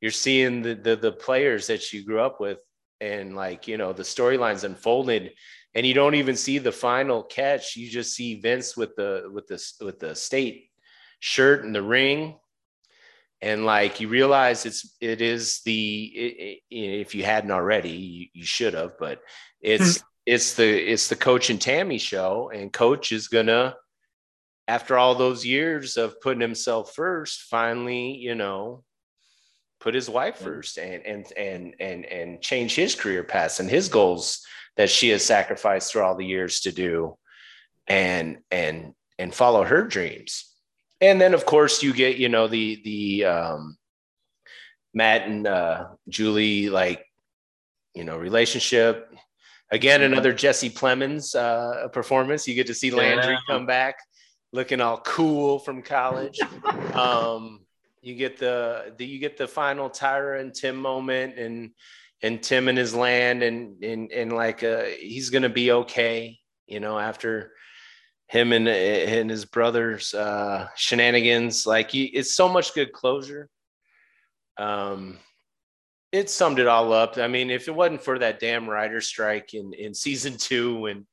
You're 0.00 0.10
seeing 0.10 0.60
the 0.60 0.74
the, 0.74 0.96
the 0.96 1.12
players 1.12 1.66
that 1.68 1.92
you 1.92 2.04
grew 2.04 2.20
up 2.20 2.38
with 2.38 2.60
and 3.00 3.34
like 3.34 3.66
you 3.66 3.78
know 3.78 3.92
the 3.92 4.02
storylines 4.02 4.64
unfolded 4.64 5.32
and 5.74 5.86
you 5.86 5.94
don't 5.94 6.14
even 6.14 6.36
see 6.36 6.58
the 6.58 6.72
final 6.72 7.22
catch 7.22 7.76
you 7.76 7.90
just 7.90 8.14
see 8.14 8.40
vince 8.40 8.74
with 8.76 8.96
the 8.96 9.28
with 9.30 9.46
the 9.46 9.62
with 9.84 9.98
the 9.98 10.14
state 10.14 10.70
shirt 11.20 11.64
and 11.64 11.74
the 11.74 11.82
ring 11.82 12.36
and 13.42 13.66
like 13.66 14.00
you 14.00 14.08
realize 14.08 14.64
it's 14.64 14.96
it 15.00 15.20
is 15.20 15.60
the 15.66 16.04
it, 16.14 16.60
it, 16.70 17.00
if 17.00 17.14
you 17.14 17.22
hadn't 17.22 17.50
already 17.50 17.90
you, 17.90 18.26
you 18.32 18.44
should 18.44 18.72
have 18.72 18.92
but 18.98 19.20
it's 19.60 19.98
mm-hmm. 19.98 20.06
it's 20.24 20.54
the 20.54 20.90
it's 20.90 21.08
the 21.08 21.16
coach 21.16 21.50
and 21.50 21.60
tammy 21.60 21.98
show 21.98 22.50
and 22.54 22.72
coach 22.72 23.12
is 23.12 23.28
gonna 23.28 23.74
after 24.68 24.98
all 24.98 25.14
those 25.14 25.46
years 25.46 25.96
of 25.96 26.20
putting 26.20 26.40
himself 26.40 26.94
first 26.94 27.42
finally 27.42 28.16
you 28.16 28.34
know 28.34 28.82
put 29.80 29.94
his 29.94 30.08
wife 30.08 30.36
first 30.36 30.78
and 30.78 31.04
and 31.04 31.32
and 31.36 31.74
and 31.80 32.04
and 32.06 32.40
change 32.40 32.74
his 32.74 32.94
career 32.94 33.22
path 33.22 33.60
and 33.60 33.70
his 33.70 33.88
goals 33.88 34.44
that 34.76 34.90
she 34.90 35.08
has 35.10 35.24
sacrificed 35.24 35.92
through 35.92 36.02
all 36.02 36.16
the 36.16 36.24
years 36.24 36.60
to 36.60 36.72
do 36.72 37.16
and 37.86 38.38
and 38.50 38.94
and 39.18 39.34
follow 39.34 39.64
her 39.64 39.82
dreams 39.84 40.52
and 41.00 41.20
then 41.20 41.34
of 41.34 41.44
course 41.46 41.82
you 41.82 41.92
get 41.92 42.16
you 42.16 42.28
know 42.28 42.48
the 42.48 42.80
the 42.84 43.24
um, 43.24 43.76
Matt 44.94 45.28
and 45.28 45.46
uh, 45.46 45.88
Julie 46.08 46.70
like 46.70 47.04
you 47.94 48.04
know 48.04 48.16
relationship. 48.16 49.12
Again, 49.70 50.00
mm-hmm. 50.00 50.12
another 50.12 50.32
Jesse 50.32 50.70
Plemons 50.70 51.34
uh, 51.34 51.88
performance. 51.88 52.46
You 52.46 52.54
get 52.54 52.68
to 52.68 52.74
see 52.74 52.90
Landry 52.90 53.34
yeah. 53.34 53.40
come 53.48 53.66
back 53.66 53.96
looking 54.56 54.80
all 54.80 54.98
cool 54.98 55.60
from 55.60 55.82
college. 55.82 56.40
um, 56.94 57.60
you 58.02 58.14
get 58.14 58.38
the, 58.38 58.94
the 58.96 59.06
you 59.06 59.20
get 59.20 59.36
the 59.36 59.46
final 59.46 59.88
Tyra 59.88 60.40
and 60.40 60.52
Tim 60.52 60.76
moment, 60.76 61.38
and 61.38 61.70
and 62.22 62.42
Tim 62.42 62.66
and 62.66 62.76
his 62.76 62.94
land 62.94 63.44
and 63.44 63.82
and 63.84 64.10
and 64.10 64.32
like 64.32 64.64
uh, 64.64 64.84
he's 64.98 65.30
gonna 65.30 65.48
be 65.48 65.70
okay, 65.70 66.38
you 66.66 66.80
know, 66.80 66.98
after 66.98 67.52
him 68.28 68.52
and 68.52 68.66
and 68.66 69.30
his 69.30 69.44
brothers 69.44 70.14
uh, 70.14 70.68
shenanigans. 70.74 71.66
Like 71.66 71.90
he, 71.90 72.04
it's 72.06 72.34
so 72.34 72.48
much 72.48 72.74
good 72.74 72.92
closure. 72.92 73.48
Um, 74.58 75.18
it 76.12 76.30
summed 76.30 76.58
it 76.58 76.66
all 76.66 76.92
up. 76.92 77.18
I 77.18 77.28
mean, 77.28 77.50
if 77.50 77.68
it 77.68 77.74
wasn't 77.74 78.02
for 78.02 78.18
that 78.18 78.40
damn 78.40 78.68
writer 78.68 79.00
strike 79.00 79.52
in 79.54 79.72
in 79.74 79.94
season 79.94 80.38
two 80.38 80.78
when 80.78 81.06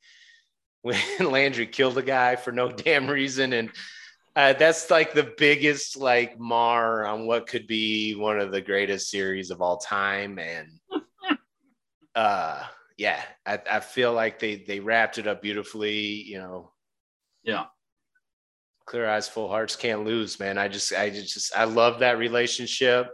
when 0.84 1.00
Landry 1.20 1.66
killed 1.66 1.98
a 1.98 2.04
guy 2.04 2.36
for 2.36 2.52
no 2.52 2.70
damn 2.70 3.10
reason. 3.10 3.54
And 3.54 3.72
uh, 4.36 4.54
that's 4.54 4.92
like 4.92 5.14
the 5.14 5.34
biggest 5.38 5.98
like 5.98 6.40
mar 6.40 7.06
on 7.06 7.26
what 7.26 7.48
could 7.48 7.66
be 7.66 8.14
one 8.14 8.40
of 8.40 8.52
the 8.52 8.62
greatest 8.62 9.10
series 9.10 9.50
of 9.50 9.62
all 9.62 9.78
time. 9.78 10.38
And 10.38 10.70
uh 12.16 12.64
yeah 12.96 13.20
I, 13.44 13.60
I 13.70 13.80
feel 13.80 14.14
like 14.14 14.38
they 14.38 14.58
they 14.58 14.80
wrapped 14.80 15.18
it 15.18 15.26
up 15.26 15.42
beautifully 15.42 15.98
you 15.98 16.38
know. 16.38 16.72
Yeah. 17.44 17.66
Clear 18.86 19.10
eyes 19.10 19.28
full 19.28 19.48
hearts 19.48 19.76
can't 19.76 20.06
lose 20.06 20.40
man. 20.40 20.58
I 20.58 20.68
just 20.68 20.94
i 20.94 21.10
just 21.10 21.56
i 21.56 21.64
love 21.64 22.00
that 22.00 22.20
relationship 22.20 23.10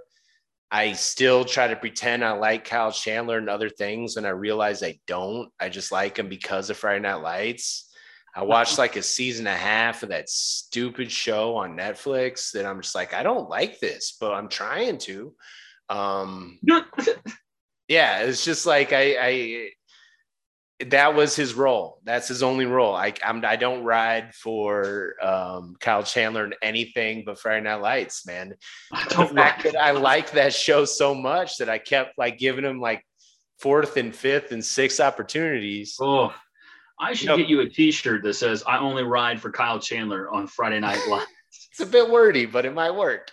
i 0.72 0.94
still 0.94 1.44
try 1.44 1.68
to 1.68 1.76
pretend 1.76 2.24
i 2.24 2.32
like 2.32 2.66
kyle 2.66 2.92
chandler 2.92 3.38
and 3.38 3.50
other 3.50 3.70
things 3.70 4.18
and 4.18 4.26
i 4.26 4.30
realize 4.30 4.84
i 4.84 4.98
don't 5.08 5.50
i 5.60 5.70
just 5.70 5.92
like 5.92 6.18
him 6.18 6.30
because 6.30 6.70
of 6.70 6.78
friday 6.78 7.00
night 7.00 7.16
lights 7.16 7.90
I 8.36 8.44
watched 8.44 8.78
like 8.78 8.96
a 8.96 9.02
season 9.02 9.48
and 9.48 9.56
a 9.56 9.60
half 9.60 10.04
of 10.04 10.10
that 10.10 10.30
stupid 10.30 11.12
show 11.12 11.56
on 11.56 11.76
Netflix 11.76 12.52
that 12.52 12.66
I'm 12.66 12.82
just 12.82 12.96
like, 12.96 13.14
I 13.14 13.24
don't 13.24 13.50
like 13.50 13.80
this, 13.80 14.16
but 14.20 14.34
I'm 14.34 14.50
trying 14.50 14.98
to. 15.00 15.34
Um, 15.90 16.60
yeah, 17.88 18.20
it's 18.20 18.46
just 18.46 18.66
like 18.66 18.94
I, 18.94 19.18
I, 19.20 19.70
that 20.88 21.14
was 21.14 21.36
his 21.36 21.54
role. 21.54 22.00
That's 22.06 22.28
his 22.28 22.42
only 22.42 22.66
role. 22.66 22.96
I, 22.96 23.14
I'm, 23.24 23.44
I 23.44 23.58
don't 23.58 23.84
ride 23.84 24.34
for 24.34 25.16
um, 25.22 25.76
Kyle 25.80 26.04
Chandler 26.04 26.46
in 26.46 26.54
anything 26.62 27.24
but 27.26 27.40
Friday 27.40 27.62
Night 27.62 27.82
Lights, 27.82 28.26
man. 28.26 28.56
The 28.92 29.26
fact 29.36 29.64
that 29.64 29.76
I 29.76 29.92
like 29.92 30.32
that 30.32 30.54
show 30.54 30.86
so 30.86 31.14
much 31.14 31.58
that 31.58 31.70
I 31.70 31.80
kept 31.80 32.18
like 32.18 32.38
giving 32.38 32.64
him 32.64 32.80
like 32.80 33.06
fourth 33.60 33.98
and 33.98 34.16
fifth 34.16 34.52
and 34.52 34.64
sixth 34.64 35.00
opportunities. 35.00 35.98
Oh, 36.00 36.34
I 37.00 37.14
should 37.14 37.38
get 37.38 37.50
you 37.50 37.60
a 37.62 37.70
T-shirt 37.70 38.24
that 38.24 38.34
says 38.36 38.64
"I 38.66 38.78
only 38.80 39.04
ride 39.04 39.42
for 39.42 39.52
Kyle 39.52 39.80
Chandler 39.80 40.32
on 40.32 40.48
Friday 40.48 40.80
Night 40.80 41.00
Live." 41.10 41.28
it's 41.72 41.80
a 41.82 41.86
bit 41.86 42.10
wordy, 42.10 42.46
but 42.46 42.66
it 42.66 42.74
might 42.74 42.92
work. 42.92 43.32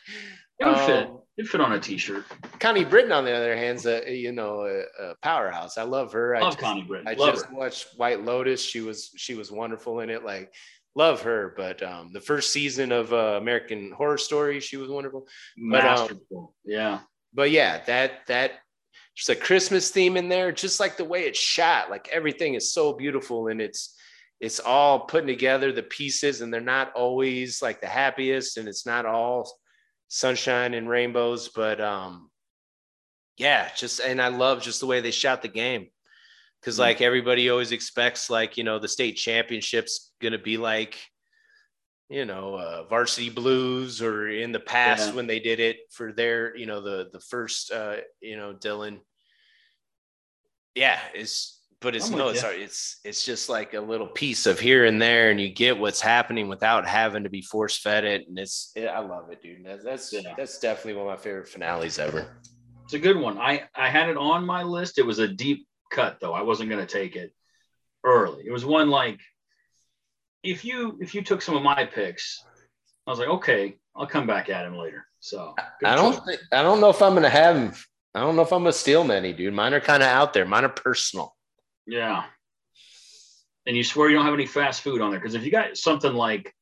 It 0.58 0.66
would 0.66 0.76
um, 0.76 0.86
fit. 0.86 1.10
It 1.36 1.46
fit 1.46 1.60
on 1.60 1.72
a 1.72 1.78
T-shirt. 1.78 2.24
Connie 2.60 2.84
Britton, 2.84 3.12
on 3.12 3.24
the 3.26 3.32
other 3.32 3.54
hand, 3.56 3.78
is 3.78 3.86
a 3.86 4.16
you 4.16 4.32
know 4.32 4.62
a, 4.62 5.10
a 5.10 5.14
powerhouse. 5.22 5.76
I 5.76 5.82
love 5.82 6.12
her. 6.12 6.34
Love 6.34 6.42
I 6.42 6.46
just, 6.46 6.58
Connie 6.58 6.82
Britton. 6.82 7.08
I 7.08 7.12
love 7.12 7.34
just 7.34 7.46
her. 7.46 7.54
watched 7.54 7.88
White 7.96 8.24
Lotus. 8.24 8.62
She 8.62 8.80
was 8.80 9.10
she 9.16 9.34
was 9.34 9.52
wonderful 9.52 10.00
in 10.00 10.08
it. 10.08 10.24
Like 10.24 10.54
love 10.94 11.20
her. 11.22 11.52
But 11.56 11.82
um, 11.82 12.12
the 12.12 12.20
first 12.20 12.52
season 12.52 12.90
of 12.90 13.12
uh, 13.12 13.36
American 13.38 13.92
Horror 13.92 14.18
Story, 14.18 14.60
she 14.60 14.78
was 14.78 14.88
wonderful. 14.88 15.28
Masterful. 15.58 16.18
But, 16.30 16.36
um, 16.36 16.48
yeah. 16.64 17.00
But 17.34 17.50
yeah, 17.50 17.84
that 17.84 18.26
that 18.28 18.52
there's 19.14 19.38
a 19.38 19.40
Christmas 19.40 19.90
theme 19.90 20.16
in 20.16 20.28
there, 20.28 20.52
just 20.52 20.80
like 20.80 20.96
the 20.96 21.04
way 21.04 21.24
it's 21.24 21.38
shot. 21.38 21.90
Like 21.90 22.08
everything 22.08 22.54
is 22.54 22.72
so 22.72 22.94
beautiful 22.94 23.48
and 23.48 23.60
it's 23.60 23.94
it's 24.40 24.60
all 24.60 25.00
putting 25.00 25.26
together 25.26 25.72
the 25.72 25.82
pieces 25.82 26.40
and 26.40 26.52
they're 26.52 26.60
not 26.60 26.92
always 26.94 27.62
like 27.62 27.80
the 27.80 27.86
happiest 27.86 28.58
and 28.58 28.68
it's 28.68 28.84
not 28.84 29.06
all 29.06 29.50
sunshine 30.08 30.74
and 30.74 30.88
rainbows, 30.88 31.48
but 31.48 31.80
um 31.80 32.30
yeah, 33.36 33.68
just 33.76 34.00
and 34.00 34.20
I 34.20 34.28
love 34.28 34.62
just 34.62 34.80
the 34.80 34.86
way 34.86 35.00
they 35.00 35.10
shot 35.10 35.42
the 35.42 35.48
game. 35.48 35.88
because 36.60 36.74
mm-hmm. 36.74 36.82
like 36.82 37.00
everybody 37.00 37.50
always 37.50 37.72
expects 37.72 38.30
like, 38.30 38.56
you 38.56 38.64
know, 38.64 38.78
the 38.78 38.88
state 38.88 39.16
championship's 39.16 40.12
gonna 40.20 40.38
be 40.38 40.56
like 40.56 40.96
you 42.08 42.24
know, 42.24 42.54
uh, 42.54 42.84
varsity 42.84 43.30
blues 43.30 44.00
or 44.00 44.28
in 44.28 44.52
the 44.52 44.60
past 44.60 45.08
yeah. 45.08 45.14
when 45.14 45.26
they 45.26 45.40
did 45.40 45.58
it 45.58 45.78
for 45.90 46.12
their, 46.12 46.56
you 46.56 46.64
know, 46.64 46.80
the, 46.80 47.08
the 47.12 47.18
first, 47.18 47.72
uh, 47.72 47.96
you 48.20 48.36
know, 48.36 48.54
Dylan. 48.54 49.00
Yeah. 50.76 51.00
It's, 51.14 51.55
but 51.86 51.94
it's 51.94 52.10
no, 52.10 52.30
it's, 52.30 52.42
it's, 52.42 53.00
it's 53.04 53.24
just 53.24 53.48
like 53.48 53.74
a 53.74 53.80
little 53.80 54.08
piece 54.08 54.46
of 54.46 54.58
here 54.58 54.86
and 54.86 55.00
there 55.00 55.30
and 55.30 55.40
you 55.40 55.48
get 55.48 55.78
what's 55.78 56.00
happening 56.00 56.48
without 56.48 56.84
having 56.84 57.22
to 57.22 57.30
be 57.30 57.42
force 57.42 57.78
fed 57.78 58.02
it. 58.02 58.26
And 58.26 58.36
it's, 58.40 58.72
it, 58.74 58.86
I 58.86 58.98
love 58.98 59.30
it, 59.30 59.40
dude. 59.40 59.64
That's, 59.64 59.84
that's, 59.84 60.12
yeah. 60.12 60.34
that's 60.36 60.58
definitely 60.58 60.94
one 60.94 61.06
of 61.06 61.16
my 61.16 61.22
favorite 61.22 61.48
finales 61.48 62.00
ever. 62.00 62.26
It's 62.82 62.94
a 62.94 62.98
good 62.98 63.16
one. 63.16 63.38
I, 63.38 63.68
I 63.72 63.88
had 63.88 64.08
it 64.08 64.16
on 64.16 64.44
my 64.44 64.64
list. 64.64 64.98
It 64.98 65.06
was 65.06 65.20
a 65.20 65.28
deep 65.28 65.68
cut 65.92 66.18
though. 66.20 66.34
I 66.34 66.42
wasn't 66.42 66.70
going 66.70 66.84
to 66.84 66.92
take 66.92 67.14
it 67.14 67.32
early. 68.02 68.44
It 68.44 68.50
was 68.50 68.64
one 68.64 68.90
like, 68.90 69.20
if 70.42 70.64
you 70.64 70.98
if 71.00 71.14
you 71.14 71.22
took 71.22 71.40
some 71.40 71.56
of 71.56 71.62
my 71.62 71.84
picks, 71.84 72.44
I 73.06 73.10
was 73.10 73.20
like, 73.20 73.28
okay, 73.28 73.76
I'll 73.94 74.08
come 74.08 74.26
back 74.26 74.50
at 74.50 74.66
him 74.66 74.76
later. 74.76 75.06
So 75.20 75.54
I 75.84 75.94
don't 75.94 76.20
think, 76.26 76.40
I 76.50 76.64
don't 76.64 76.80
know 76.80 76.90
if 76.90 77.00
I'm 77.00 77.14
gonna 77.14 77.28
have 77.28 77.54
him. 77.54 77.72
I 78.12 78.22
don't 78.22 78.34
know 78.34 78.42
if 78.42 78.52
I'm 78.52 78.62
gonna 78.62 78.72
steal 78.72 79.04
many, 79.04 79.32
dude. 79.32 79.54
Mine 79.54 79.72
are 79.72 79.78
kind 79.78 80.02
of 80.02 80.08
out 80.08 80.32
there. 80.32 80.44
Mine 80.44 80.64
are 80.64 80.68
personal. 80.68 81.35
Yeah. 81.86 82.24
And 83.66 83.76
you 83.76 83.84
swear 83.84 84.08
you 84.08 84.16
don't 84.16 84.24
have 84.24 84.34
any 84.34 84.46
fast 84.46 84.82
food 84.82 85.00
on 85.00 85.10
there 85.10 85.20
because 85.20 85.34
if 85.34 85.44
you 85.44 85.50
got 85.50 85.76
something 85.76 86.12
like 86.12 86.54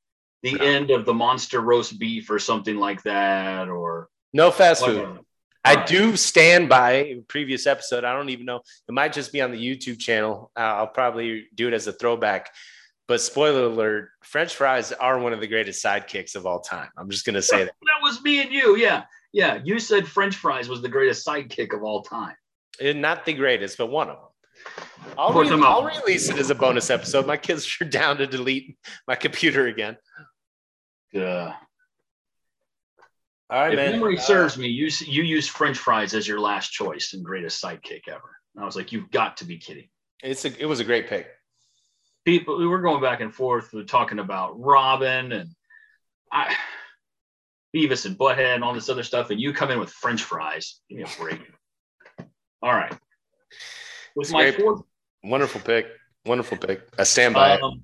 the 0.43 0.55
no. 0.55 0.65
end 0.65 0.91
of 0.91 1.07
the 1.07 1.15
monster 1.15 1.61
roast 1.61 1.99
beef 1.99 2.31
or 2.31 2.39
something 2.39 2.77
like 2.77 3.03
that, 3.03 3.69
or 3.69 4.09
no 4.33 4.51
fast 4.51 4.83
whatever. 4.83 5.17
food. 5.17 5.21
I 5.65 5.77
right. 5.77 5.87
do 5.87 6.17
stand 6.17 6.69
by 6.69 7.21
previous 7.27 7.67
episode. 7.67 8.05
I 8.05 8.13
don't 8.13 8.29
even 8.29 8.45
know. 8.45 8.61
It 8.87 8.93
might 8.93 9.15
just 9.15 9.33
be 9.33 9.41
on 9.41 9.51
the 9.51 9.59
YouTube 9.59 9.99
channel. 9.99 10.51
Uh, 10.55 10.61
I'll 10.61 10.87
probably 10.87 11.47
do 11.55 11.69
it 11.69 11.75
as 11.75 11.87
a 11.87 11.93
throwback. 11.93 12.51
But 13.09 13.23
spoiler 13.23 13.65
alert, 13.65 14.11
French 14.23 14.55
fries 14.55 14.93
are 14.93 15.19
one 15.19 15.33
of 15.33 15.41
the 15.41 15.47
greatest 15.47 15.83
sidekicks 15.83 16.37
of 16.37 16.45
all 16.47 16.61
time. 16.61 16.89
I'm 16.97 17.09
just 17.09 17.25
going 17.25 17.35
to 17.35 17.43
say 17.43 17.59
that. 17.65 17.73
That 17.83 18.03
was 18.03 18.23
me 18.23 18.43
and 18.43 18.53
you. 18.53 18.77
Yeah. 18.77 19.05
Yeah. 19.33 19.61
You 19.65 19.79
said 19.79 20.07
French 20.07 20.37
fries 20.37 20.69
was 20.69 20.83
the 20.83 20.89
greatest 20.89 21.27
sidekick 21.27 21.75
of 21.75 21.83
all 21.83 22.03
time. 22.03 22.35
And 22.81 23.01
not 23.01 23.25
the 23.25 23.33
greatest, 23.33 23.79
but 23.79 23.87
one 23.87 24.11
of 24.11 24.17
them. 24.17 24.29
I'll, 25.17 25.33
re- 25.33 25.49
I'll 25.51 25.85
release 25.85 26.29
it 26.29 26.39
as 26.39 26.51
a 26.51 26.55
bonus 26.55 26.91
episode. 26.91 27.27
My 27.27 27.37
kids 27.37 27.77
are 27.81 27.85
down 27.89 28.17
to 28.19 28.27
delete 28.27 28.77
my 29.07 29.15
computer 29.15 29.67
again. 29.67 29.97
Yeah. 31.13 31.55
All 33.51 33.61
right, 33.61 33.73
if 33.73 33.77
man. 33.77 33.93
memory 33.93 34.19
uh, 34.19 34.21
serves 34.21 34.57
me, 34.57 34.69
you 34.69 34.91
you 35.07 35.23
used 35.23 35.51
French 35.51 35.79
fries 35.79 36.15
as 36.15 36.27
your 36.27 36.41
last 36.41 36.73
choice 36.73 37.13
and 37.13 37.25
greatest 37.25 37.63
sidekick 37.63 38.09
ever. 38.09 38.39
And 38.55 38.63
I 38.63 38.67
was 38.67 38.75
like, 38.75 38.91
you've 38.91 39.11
got 39.11 39.37
to 39.39 39.45
be 39.45 39.59
kidding. 39.59 39.89
It's 40.23 40.45
a, 40.45 40.61
it 40.61 40.67
was 40.67 40.81
a 40.81 40.85
great 40.85 41.09
pick 41.09 41.29
people 42.25 42.59
we 42.59 42.67
were 42.67 42.81
going 42.81 43.03
back 43.03 43.21
and 43.21 43.35
forth 43.35 43.73
we 43.73 43.85
talking 43.85 44.19
about 44.19 44.59
Robin 44.59 45.33
and 45.33 45.51
I 46.33 46.55
Beavis 47.75 48.07
and 48.07 48.17
Butthead 48.17 48.55
and 48.55 48.65
all 48.65 48.73
this 48.73 48.89
other 48.89 49.03
stuff, 49.03 49.31
and 49.31 49.41
you 49.41 49.53
come 49.53 49.71
in 49.73 49.81
with 49.81 49.91
French 49.91 50.23
fries. 50.23 50.81
Give 50.89 50.99
me 50.99 51.05
a 51.05 51.21
break. 51.21 51.41
all 52.63 52.73
right. 52.73 52.97
With 54.15 54.31
my 54.33 54.53
fourth, 54.53 54.83
wonderful 55.23 55.61
pick, 55.61 55.87
wonderful 56.25 56.57
pick. 56.57 56.83
I 56.99 57.03
stand 57.03 57.35
by 57.35 57.59
um, 57.59 57.83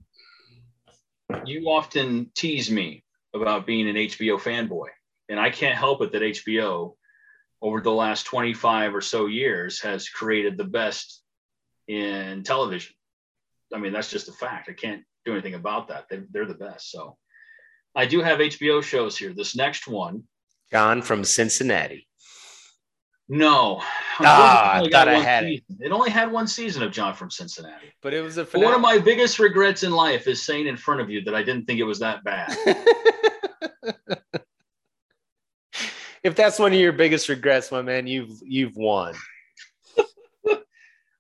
it. 1.30 1.48
You 1.48 1.68
often 1.70 2.30
tease 2.34 2.70
me 2.70 3.04
about 3.34 3.66
being 3.66 3.88
an 3.88 3.96
HBO 3.96 4.38
fanboy, 4.40 4.88
and 5.28 5.40
I 5.40 5.50
can't 5.50 5.76
help 5.76 6.02
it 6.02 6.12
that 6.12 6.22
HBO, 6.22 6.94
over 7.62 7.80
the 7.80 7.92
last 7.92 8.24
25 8.24 8.94
or 8.94 9.00
so 9.00 9.26
years, 9.26 9.80
has 9.80 10.08
created 10.08 10.56
the 10.56 10.64
best 10.64 11.22
in 11.88 12.42
television. 12.42 12.94
I 13.74 13.78
mean, 13.78 13.92
that's 13.92 14.10
just 14.10 14.28
a 14.28 14.32
fact. 14.32 14.68
I 14.68 14.72
can't 14.72 15.02
do 15.24 15.32
anything 15.32 15.54
about 15.54 15.88
that. 15.88 16.06
They, 16.08 16.22
they're 16.30 16.46
the 16.46 16.54
best. 16.54 16.90
So 16.90 17.16
I 17.94 18.06
do 18.06 18.20
have 18.22 18.38
HBO 18.38 18.82
shows 18.82 19.16
here. 19.16 19.32
This 19.32 19.56
next 19.56 19.86
one, 19.86 20.24
John 20.70 21.02
from 21.02 21.24
Cincinnati. 21.24 22.06
No. 23.32 23.80
Ah, 24.18 24.74
I 24.74 24.88
thought 24.90 25.06
I 25.06 25.20
had 25.20 25.44
season. 25.44 25.64
it. 25.78 25.86
It 25.86 25.92
only 25.92 26.10
had 26.10 26.32
one 26.32 26.48
season 26.48 26.82
of 26.82 26.90
John 26.90 27.14
from 27.14 27.30
Cincinnati. 27.30 27.92
But 28.02 28.12
it 28.12 28.22
was 28.22 28.38
a 28.38 28.44
one 28.44 28.74
of 28.74 28.80
my 28.80 28.98
biggest 28.98 29.38
regrets 29.38 29.84
in 29.84 29.92
life 29.92 30.26
is 30.26 30.42
saying 30.42 30.66
in 30.66 30.76
front 30.76 31.00
of 31.00 31.08
you 31.08 31.22
that 31.22 31.34
I 31.34 31.44
didn't 31.44 31.66
think 31.66 31.78
it 31.78 31.84
was 31.84 32.00
that 32.00 32.24
bad. 32.24 32.56
if 36.24 36.34
that's 36.34 36.58
one 36.58 36.72
of 36.72 36.78
your 36.80 36.90
biggest 36.90 37.28
regrets, 37.28 37.70
my 37.70 37.82
man, 37.82 38.08
you've 38.08 38.40
you've 38.44 38.74
won. 38.74 39.14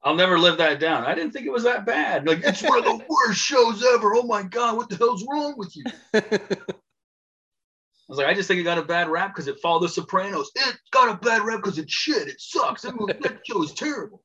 I'll 0.02 0.16
never 0.16 0.36
live 0.36 0.58
that 0.58 0.80
down. 0.80 1.04
I 1.04 1.14
didn't 1.14 1.30
think 1.30 1.46
it 1.46 1.52
was 1.52 1.62
that 1.62 1.86
bad. 1.86 2.26
Like 2.26 2.40
it's 2.42 2.60
one 2.60 2.80
of 2.80 2.86
the 2.86 3.04
worst 3.08 3.40
shows 3.40 3.84
ever. 3.94 4.16
Oh 4.16 4.24
my 4.24 4.42
god, 4.42 4.76
what 4.76 4.88
the 4.88 4.96
hell's 4.96 5.24
wrong 5.30 5.54
with 5.56 5.76
you? 5.76 5.84
I 8.10 8.12
was 8.12 8.18
like, 8.18 8.26
I 8.26 8.34
just 8.34 8.48
think 8.48 8.58
it 8.58 8.64
got 8.64 8.76
a 8.76 8.82
bad 8.82 9.08
rap 9.08 9.32
because 9.32 9.46
it 9.46 9.60
followed 9.62 9.84
The 9.84 9.88
Sopranos. 9.88 10.50
It 10.56 10.76
got 10.90 11.14
a 11.14 11.16
bad 11.24 11.42
rap 11.42 11.60
because 11.62 11.78
it's 11.78 11.92
shit. 11.92 12.26
It 12.26 12.40
sucks. 12.40 12.82
That, 12.82 12.96
that 13.20 13.38
show 13.44 13.62
is 13.62 13.72
terrible. 13.72 14.24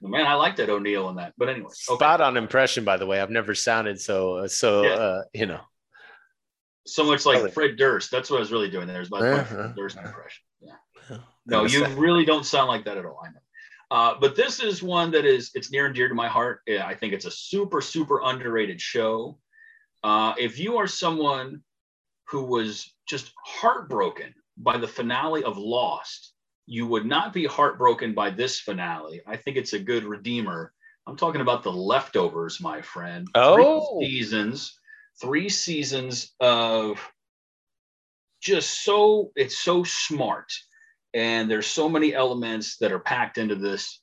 Man, 0.00 0.28
I 0.28 0.34
like 0.34 0.54
that 0.56 0.70
O'Neill 0.70 1.08
in 1.08 1.16
that. 1.16 1.32
But 1.36 1.48
anyway, 1.48 1.66
okay. 1.66 1.96
spot 1.96 2.20
on 2.20 2.36
impression. 2.36 2.84
By 2.84 2.98
the 2.98 3.06
way, 3.06 3.20
I've 3.20 3.28
never 3.28 3.52
sounded 3.56 4.00
so 4.00 4.36
uh, 4.36 4.48
so. 4.48 4.82
Yeah. 4.84 4.90
Uh, 4.90 5.22
you 5.34 5.46
know, 5.46 5.60
so 6.86 7.02
much 7.02 7.26
like 7.26 7.52
Fred 7.52 7.76
Durst. 7.76 8.12
That's 8.12 8.30
what 8.30 8.36
I 8.36 8.40
was 8.40 8.52
really 8.52 8.70
doing 8.70 8.86
there. 8.86 9.00
Is 9.00 9.10
my 9.10 9.18
uh-huh. 9.18 9.44
Fred 9.44 9.74
Durst 9.74 9.96
impression. 9.96 10.42
Yeah. 10.60 11.16
No, 11.46 11.64
you 11.64 11.84
really 11.96 12.24
don't 12.24 12.46
sound 12.46 12.68
like 12.68 12.84
that 12.84 12.96
at 12.96 13.04
all. 13.04 13.18
I 13.24 13.30
know. 13.30 13.40
Uh, 13.90 14.14
but 14.20 14.36
this 14.36 14.60
is 14.60 14.84
one 14.84 15.10
that 15.10 15.24
is 15.24 15.50
it's 15.54 15.72
near 15.72 15.86
and 15.86 15.94
dear 15.94 16.08
to 16.08 16.14
my 16.14 16.28
heart. 16.28 16.60
Yeah, 16.64 16.86
I 16.86 16.94
think 16.94 17.12
it's 17.12 17.24
a 17.24 17.30
super 17.30 17.80
super 17.80 18.20
underrated 18.22 18.80
show. 18.80 19.38
Uh, 20.04 20.34
if 20.38 20.60
you 20.60 20.76
are 20.76 20.86
someone 20.86 21.62
who 22.30 22.44
was 22.44 22.94
just 23.08 23.32
heartbroken 23.44 24.34
by 24.56 24.78
the 24.78 24.86
finale 24.86 25.42
of 25.42 25.58
Lost, 25.58 26.32
you 26.66 26.86
would 26.86 27.04
not 27.04 27.32
be 27.32 27.46
heartbroken 27.46 28.14
by 28.14 28.30
this 28.30 28.60
finale. 28.60 29.20
I 29.26 29.36
think 29.36 29.56
it's 29.56 29.72
a 29.72 29.78
good 29.78 30.04
redeemer. 30.04 30.72
I'm 31.06 31.16
talking 31.16 31.40
about 31.40 31.62
the 31.64 31.72
leftovers, 31.72 32.60
my 32.60 32.82
friend. 32.82 33.26
Oh, 33.34 33.98
three 33.98 34.06
seasons, 34.06 34.78
three 35.20 35.48
seasons 35.48 36.32
of 36.38 37.00
just 38.40 38.84
so 38.84 39.32
it's 39.36 39.58
so 39.58 39.84
smart 39.84 40.52
and 41.12 41.50
there's 41.50 41.66
so 41.66 41.88
many 41.88 42.14
elements 42.14 42.78
that 42.78 42.92
are 42.92 42.98
packed 42.98 43.38
into 43.38 43.54
this 43.54 44.00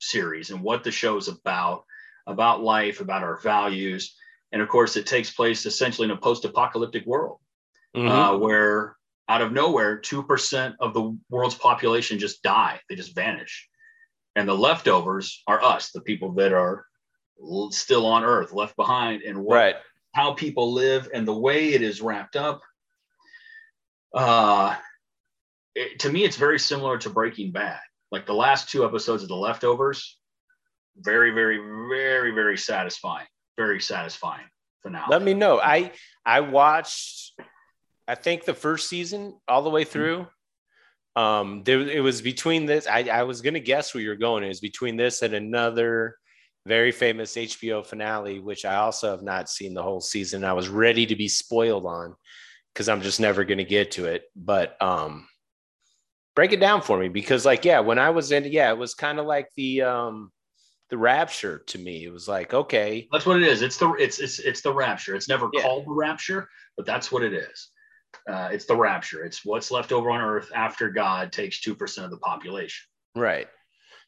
series 0.00 0.50
and 0.50 0.62
what 0.62 0.82
the 0.82 0.90
show 0.90 1.16
is 1.16 1.28
about 1.28 1.84
about 2.26 2.62
life 2.62 3.00
about 3.00 3.22
our 3.22 3.38
values 3.40 4.16
and 4.52 4.60
of 4.60 4.68
course 4.68 4.96
it 4.96 5.06
takes 5.06 5.30
place 5.30 5.66
essentially 5.66 6.06
in 6.06 6.10
a 6.10 6.16
post-apocalyptic 6.16 7.06
world 7.06 7.38
mm-hmm. 7.96 8.08
uh, 8.08 8.36
where 8.36 8.96
out 9.28 9.42
of 9.42 9.52
nowhere 9.52 10.00
2% 10.00 10.74
of 10.80 10.94
the 10.94 11.16
world's 11.28 11.54
population 11.54 12.18
just 12.18 12.42
die 12.42 12.80
they 12.88 12.96
just 12.96 13.14
vanish 13.14 13.68
and 14.36 14.48
the 14.48 14.54
leftovers 14.54 15.42
are 15.46 15.62
us 15.62 15.90
the 15.92 16.00
people 16.00 16.32
that 16.32 16.52
are 16.52 16.84
still 17.70 18.06
on 18.06 18.24
earth 18.24 18.52
left 18.52 18.76
behind 18.76 19.22
and 19.22 19.38
what, 19.38 19.54
right. 19.54 19.76
how 20.12 20.34
people 20.34 20.72
live 20.72 21.08
and 21.14 21.26
the 21.26 21.36
way 21.36 21.72
it 21.72 21.82
is 21.82 22.02
wrapped 22.02 22.36
up 22.36 22.60
uh, 24.14 24.74
it, 25.74 26.00
to 26.00 26.10
me, 26.10 26.24
it's 26.24 26.36
very 26.36 26.58
similar 26.58 26.98
to 26.98 27.10
Breaking 27.10 27.52
Bad. 27.52 27.80
Like 28.10 28.26
the 28.26 28.34
last 28.34 28.68
two 28.70 28.84
episodes 28.84 29.22
of 29.22 29.28
The 29.28 29.36
Leftovers, 29.36 30.18
very, 30.96 31.30
very, 31.30 31.58
very, 31.58 32.32
very 32.32 32.58
satisfying. 32.58 33.26
Very 33.56 33.80
satisfying 33.80 34.46
finale. 34.82 35.06
Let 35.10 35.22
me 35.22 35.34
know. 35.34 35.60
I 35.60 35.92
I 36.24 36.40
watched, 36.40 37.38
I 38.10 38.16
think 38.16 38.44
the 38.44 38.54
first 38.54 38.88
season 38.88 39.38
all 39.46 39.62
the 39.62 39.70
way 39.70 39.82
mm-hmm. 39.84 39.92
through. 39.92 40.26
Um, 41.16 41.62
there 41.64 41.80
it 41.80 42.00
was 42.00 42.22
between 42.22 42.66
this. 42.66 42.86
I, 42.86 43.02
I 43.04 43.22
was 43.24 43.40
gonna 43.40 43.60
guess 43.60 43.94
where 43.94 44.02
you're 44.02 44.16
going. 44.16 44.44
It 44.44 44.48
was 44.48 44.60
between 44.60 44.96
this 44.96 45.22
and 45.22 45.34
another 45.34 46.16
very 46.66 46.92
famous 46.92 47.36
HBO 47.36 47.84
finale, 47.84 48.38
which 48.38 48.64
I 48.64 48.76
also 48.76 49.10
have 49.10 49.22
not 49.22 49.48
seen 49.48 49.74
the 49.74 49.82
whole 49.82 50.00
season. 50.00 50.44
I 50.44 50.52
was 50.52 50.68
ready 50.68 51.06
to 51.06 51.16
be 51.16 51.28
spoiled 51.28 51.86
on 51.86 52.14
because 52.72 52.88
I'm 52.88 53.00
just 53.00 53.20
never 53.20 53.44
going 53.44 53.58
to 53.58 53.64
get 53.64 53.92
to 53.92 54.06
it. 54.06 54.24
But 54.36 54.80
um, 54.82 55.26
break 56.36 56.52
it 56.52 56.60
down 56.60 56.82
for 56.82 56.98
me 56.98 57.08
because, 57.08 57.46
like, 57.46 57.64
yeah, 57.64 57.80
when 57.80 57.98
I 57.98 58.10
was 58.10 58.32
in, 58.32 58.44
yeah, 58.44 58.70
it 58.70 58.78
was 58.78 58.94
kind 58.94 59.18
of 59.18 59.26
like 59.26 59.48
the 59.56 59.82
um, 59.82 60.30
the 60.90 60.98
rapture 60.98 61.62
to 61.68 61.78
me. 61.78 62.04
It 62.04 62.12
was 62.12 62.28
like, 62.28 62.52
okay, 62.52 63.08
that's 63.10 63.26
what 63.26 63.36
it 63.36 63.48
is. 63.48 63.62
It's 63.62 63.78
the 63.78 63.92
it's 63.94 64.18
it's 64.18 64.38
it's 64.38 64.60
the 64.60 64.72
rapture. 64.72 65.14
It's 65.14 65.28
never 65.28 65.48
yeah. 65.52 65.62
called 65.62 65.86
the 65.86 65.92
rapture, 65.92 66.48
but 66.76 66.86
that's 66.86 67.10
what 67.10 67.22
it 67.22 67.32
is. 67.32 67.70
Uh, 68.28 68.50
it's 68.52 68.66
the 68.66 68.76
rapture. 68.76 69.24
It's 69.24 69.44
what's 69.44 69.70
left 69.70 69.92
over 69.92 70.10
on 70.10 70.20
Earth 70.20 70.50
after 70.54 70.90
God 70.90 71.32
takes 71.32 71.60
two 71.60 71.74
percent 71.74 72.04
of 72.04 72.10
the 72.10 72.18
population. 72.18 72.86
Right. 73.14 73.48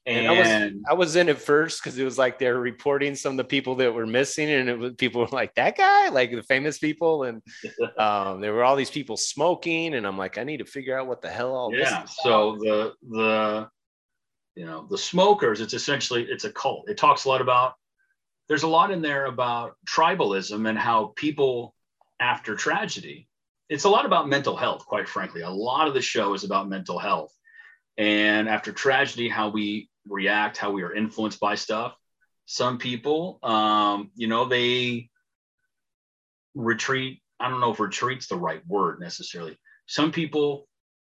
And, 0.05 0.27
and 0.27 0.29
I 0.29 0.39
was 0.39 0.73
I 0.91 0.95
was 0.95 1.17
in 1.17 1.29
it 1.29 1.39
first 1.39 1.83
because 1.83 1.97
it 1.97 2.03
was 2.03 2.19
like 2.19 2.39
they're 2.39 2.59
reporting 2.59 3.15
some 3.15 3.35
of 3.35 3.37
the 3.37 3.45
people 3.45 3.77
that 3.77 3.95
were 3.95 4.07
missing, 4.07 4.51
and 4.51 4.69
it 4.69 4.77
was 4.77 4.95
people 4.95 5.21
were 5.21 5.29
like 5.29 5.55
that 5.55 5.77
guy, 5.77 6.09
like 6.09 6.33
the 6.33 6.43
famous 6.43 6.79
people, 6.79 7.23
and 7.23 7.41
um, 7.99 8.41
there 8.41 8.53
were 8.53 8.65
all 8.65 8.75
these 8.75 8.91
people 8.91 9.17
smoking, 9.17 9.95
and 9.95 10.05
I'm 10.05 10.19
like, 10.19 10.39
I 10.39 10.45
need 10.45 10.57
to 10.57 10.65
figure 10.65 10.99
out 10.99 11.07
what 11.07 11.23
the 11.23 11.31
hell 11.31 11.55
all 11.55 11.73
yeah. 11.73 12.03
this. 12.03 12.17
So 12.21 12.57
the 12.59 12.95
the 13.09 13.69
you 14.57 14.67
know 14.67 14.89
the 14.91 14.99
smokers, 14.99 15.61
it's 15.61 15.73
essentially 15.73 16.25
it's 16.25 16.45
a 16.45 16.53
cult. 16.53 16.91
It 16.91 16.97
talks 16.97 17.25
a 17.25 17.29
lot 17.29 17.41
about. 17.41 17.75
There's 18.49 18.65
a 18.65 18.69
lot 18.69 18.91
in 18.91 19.03
there 19.03 19.27
about 19.27 19.77
tribalism 19.89 20.69
and 20.69 20.77
how 20.77 21.13
people 21.15 21.77
after 22.19 22.57
tragedy. 22.57 23.29
It's 23.73 23.85
a 23.85 23.89
lot 23.89 24.05
about 24.05 24.29
mental 24.29 24.55
health, 24.55 24.85
quite 24.85 25.09
frankly. 25.09 25.41
A 25.41 25.49
lot 25.49 25.89
of 25.89 25.95
the 25.95 26.03
show 26.03 26.35
is 26.35 26.45
about 26.45 26.69
mental 26.69 26.99
health 26.99 27.35
and 27.97 28.47
after 28.47 28.71
tragedy 28.71 29.31
how 29.31 29.49
we 29.49 29.89
react, 30.07 30.59
how 30.59 30.73
we 30.73 30.83
are 30.83 30.95
influenced 30.95 31.41
by 31.41 31.55
stuff. 31.55 31.97
Some 32.45 32.77
people, 32.77 33.39
um, 33.43 34.11
you 34.15 34.27
know, 34.27 34.45
they 34.45 35.09
retreat. 36.55 37.23
I 37.41 37.49
don't 37.49 37.61
know 37.61 37.73
if 37.73 37.81
retreat's 37.81 38.27
the 38.27 38.37
right 38.37 38.61
word 38.67 39.01
necessarily. 39.01 39.57
Some 39.87 40.13
people 40.13 40.69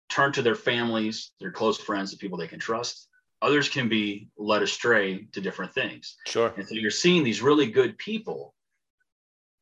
turn 0.09 0.31
to 0.35 0.43
their 0.43 0.55
families, 0.55 1.33
their 1.41 1.51
close 1.51 1.79
friends, 1.79 2.13
the 2.13 2.19
people 2.19 2.39
they 2.39 2.47
can 2.47 2.61
trust. 2.61 3.09
Others 3.43 3.69
can 3.69 3.89
be 3.89 4.29
led 4.39 4.63
astray 4.63 5.27
to 5.33 5.41
different 5.41 5.75
things. 5.75 6.17
Sure. 6.29 6.55
And 6.57 6.65
so 6.65 6.77
you're 6.77 6.93
seeing 6.93 7.25
these 7.25 7.43
really 7.43 7.67
good 7.67 7.99
people 7.99 8.55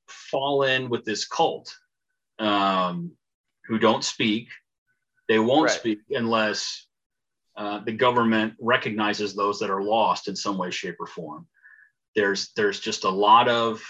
fall 0.08 0.64
in 0.64 0.90
with 0.90 1.06
this 1.06 1.26
cult 1.26 1.74
um, 2.42 3.12
who 3.66 3.78
don't 3.78 4.04
speak. 4.04 4.48
They 5.28 5.38
won't 5.38 5.68
right. 5.68 5.78
speak 5.78 6.00
unless 6.10 6.86
uh, 7.56 7.80
the 7.84 7.92
government 7.92 8.54
recognizes 8.60 9.34
those 9.34 9.60
that 9.60 9.70
are 9.70 9.82
lost 9.82 10.28
in 10.28 10.36
some 10.36 10.58
way, 10.58 10.70
shape, 10.70 10.96
or 10.98 11.06
form. 11.06 11.46
There's 12.14 12.50
there's 12.56 12.80
just 12.80 13.04
a 13.04 13.10
lot 13.10 13.48
of 13.48 13.82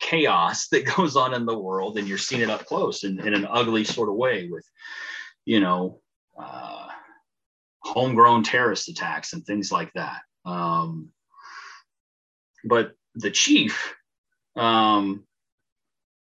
chaos 0.00 0.68
that 0.72 0.86
goes 0.96 1.16
on 1.16 1.34
in 1.34 1.44
the 1.44 1.58
world, 1.58 1.98
and 1.98 2.08
you're 2.08 2.18
seeing 2.18 2.42
it 2.42 2.50
up 2.50 2.66
close 2.66 3.04
in, 3.04 3.20
in 3.20 3.34
an 3.34 3.46
ugly 3.50 3.84
sort 3.84 4.08
of 4.08 4.14
way 4.14 4.48
with, 4.48 4.64
you 5.44 5.60
know, 5.60 6.00
uh, 6.40 6.86
homegrown 7.82 8.44
terrorist 8.44 8.88
attacks 8.88 9.32
and 9.32 9.44
things 9.44 9.72
like 9.72 9.92
that. 9.94 10.20
Um, 10.44 11.10
but 12.64 12.92
the 13.14 13.30
chief, 13.30 13.94
um, 14.56 15.24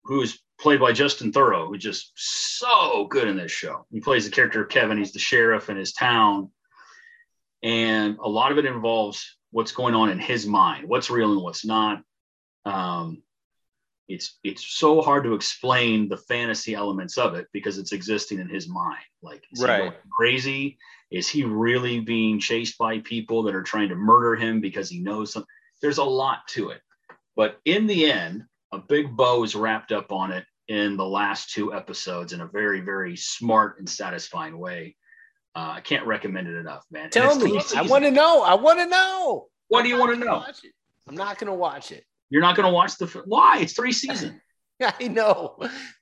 who's 0.05 0.41
played 0.61 0.81
by 0.81 0.93
Justin 0.93 1.33
Theroux, 1.33 1.69
who's 1.69 1.83
just 1.83 2.13
so 2.15 3.07
good 3.07 3.29
in 3.29 3.37
this 3.37 3.51
show. 3.51 3.87
He 3.91 4.01
plays 4.01 4.25
the 4.25 4.31
character 4.31 4.63
of 4.63 4.69
Kevin. 4.69 4.99
He's 4.99 5.13
the 5.13 5.19
sheriff 5.19 5.71
in 5.71 5.77
his 5.77 5.93
town. 5.93 6.51
And 7.63 8.19
a 8.19 8.29
lot 8.29 8.53
of 8.53 8.59
it 8.59 8.67
involves 8.67 9.37
what's 9.51 9.73
going 9.73 9.95
on 9.95 10.11
in 10.11 10.19
his 10.19 10.47
mind, 10.47 10.89
what's 10.89 11.11
real 11.11 11.33
and 11.33 11.43
what's 11.43 11.65
not. 11.65 12.03
Um, 12.65 13.23
it's 14.09 14.39
it's 14.43 14.67
so 14.67 15.01
hard 15.01 15.25
to 15.25 15.35
explain 15.35 16.09
the 16.09 16.17
fantasy 16.17 16.75
elements 16.75 17.17
of 17.17 17.35
it 17.35 17.47
because 17.53 17.79
it's 17.79 17.93
existing 17.93 18.41
in 18.41 18.49
his 18.49 18.69
mind. 18.69 18.99
Like, 19.23 19.45
is 19.53 19.63
right. 19.63 19.93
he 19.93 19.99
crazy? 20.11 20.79
Is 21.11 21.29
he 21.29 21.45
really 21.45 22.01
being 22.01 22.41
chased 22.41 22.77
by 22.77 23.01
people 23.01 23.45
that 23.45 23.55
are 23.55 23.63
trying 23.63 23.89
to 23.91 23.95
murder 23.95 24.37
him 24.37 24.61
because 24.61 24.89
he 24.89 25.01
knows 25.01 25.33
something? 25.33 25.49
There's 25.81 25.99
a 25.99 26.05
lot 26.05 26.47
to 26.49 26.71
it. 26.71 26.81
But 27.37 27.59
in 27.65 27.87
the 27.87 28.11
end, 28.11 28.45
a 28.73 28.79
big 28.79 29.17
bow 29.17 29.43
is 29.45 29.55
wrapped 29.55 29.93
up 29.93 30.13
on 30.13 30.33
it 30.33 30.45
in 30.71 30.97
the 30.97 31.05
last 31.05 31.51
two 31.51 31.75
episodes 31.75 32.33
in 32.33 32.41
a 32.43 32.47
very, 32.47 32.81
very 32.81 33.17
smart 33.17 33.81
and 33.81 33.89
satisfying 33.89 34.57
way. 34.57 34.95
Uh, 35.57 35.75
I 35.75 35.81
can't 35.81 36.07
recommend 36.07 36.47
it 36.47 36.55
enough, 36.55 36.85
man. 36.93 37.11
Tell 37.11 37.37
me, 37.37 37.61
I 37.77 37.83
want 37.83 38.05
to 38.05 38.13
know. 38.13 38.43
I 38.43 38.55
want 38.55 38.79
to 38.79 38.87
know. 38.87 39.49
What 39.67 39.81
I'm 39.81 39.85
do 39.85 39.89
you 39.91 39.99
want 39.99 40.15
to 40.15 40.25
know? 40.25 40.47
I'm 41.09 41.17
not 41.17 41.39
going 41.39 41.49
to 41.49 41.55
watch 41.55 41.91
it. 41.91 42.05
You're 42.31 42.41
not 42.41 42.55
going 42.55 42.69
to 42.69 42.73
watch 42.73 42.97
the 42.99 43.07
why? 43.27 43.59
It's 43.59 43.73
three 43.73 43.91
seasons. 43.91 44.41
I 44.81 45.09
know, 45.09 45.59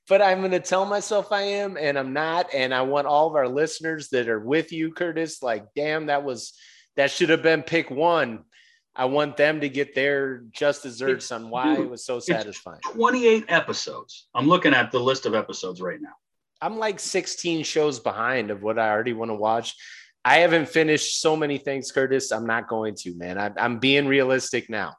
but 0.06 0.20
I'm 0.20 0.40
going 0.40 0.50
to 0.50 0.60
tell 0.60 0.84
myself 0.84 1.32
I 1.32 1.40
am, 1.40 1.78
and 1.78 1.98
I'm 1.98 2.12
not. 2.12 2.52
And 2.52 2.74
I 2.74 2.82
want 2.82 3.06
all 3.06 3.26
of 3.26 3.36
our 3.36 3.48
listeners 3.48 4.10
that 4.10 4.28
are 4.28 4.38
with 4.38 4.70
you, 4.70 4.92
Curtis. 4.92 5.42
Like, 5.42 5.64
damn, 5.74 6.06
that 6.06 6.24
was 6.24 6.52
that 6.96 7.10
should 7.10 7.30
have 7.30 7.42
been 7.42 7.62
pick 7.62 7.90
one 7.90 8.44
I 8.99 9.05
want 9.05 9.36
them 9.36 9.61
to 9.61 9.68
get 9.68 9.94
their 9.94 10.38
just 10.51 10.82
desserts 10.82 11.30
on 11.30 11.51
why 11.51 11.76
dude, 11.76 11.86
it 11.86 11.90
was 11.90 12.05
so 12.05 12.18
satisfying. 12.18 12.80
28 12.92 13.44
episodes. 13.46 14.26
I'm 14.34 14.49
looking 14.49 14.74
at 14.74 14.90
the 14.90 14.99
list 14.99 15.24
of 15.24 15.36
episodes 15.36 15.80
right 15.80 16.03
now. 16.03 16.14
I'm 16.61 16.78
like 16.78 16.99
16 16.99 17.62
shows 17.62 18.01
behind 18.01 18.51
of 18.51 18.64
what 18.64 18.76
I 18.76 18.90
already 18.90 19.12
want 19.12 19.30
to 19.30 19.36
watch. 19.36 19.76
I 20.24 20.38
haven't 20.38 20.68
finished 20.68 21.20
so 21.20 21.36
many 21.36 21.59
things, 21.59 21.92
Curtis. 21.92 22.32
I'm 22.32 22.44
not 22.44 22.66
going 22.66 22.96
to, 22.96 23.16
man. 23.16 23.38
I, 23.38 23.53
I'm 23.57 23.78
being 23.78 24.09
realistic 24.09 24.68
now. 24.68 24.96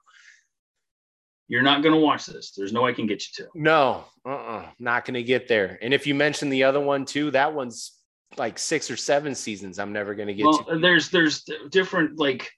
You're 1.49 1.61
not 1.61 1.83
going 1.83 1.93
to 1.93 1.99
watch 1.99 2.25
this. 2.25 2.51
There's 2.51 2.71
no 2.71 2.83
way 2.83 2.91
I 2.91 2.93
can 2.93 3.05
get 3.05 3.21
you 3.21 3.43
to. 3.43 3.49
No, 3.53 4.05
uh-uh, 4.25 4.65
not 4.79 5.03
going 5.03 5.15
to 5.15 5.23
get 5.23 5.49
there. 5.49 5.77
And 5.81 5.93
if 5.93 6.07
you 6.07 6.15
mention 6.15 6.49
the 6.49 6.63
other 6.63 6.79
one 6.79 7.03
too, 7.03 7.31
that 7.31 7.53
one's 7.53 7.99
like 8.37 8.57
six 8.57 8.89
or 8.89 8.95
seven 8.95 9.35
seasons. 9.35 9.77
I'm 9.77 9.91
never 9.91 10.15
going 10.15 10.27
to 10.29 10.33
get 10.33 10.45
well, 10.45 10.63
to. 10.63 10.77
There's 10.77 11.09
there's 11.09 11.43
different 11.69 12.17
like 12.17 12.49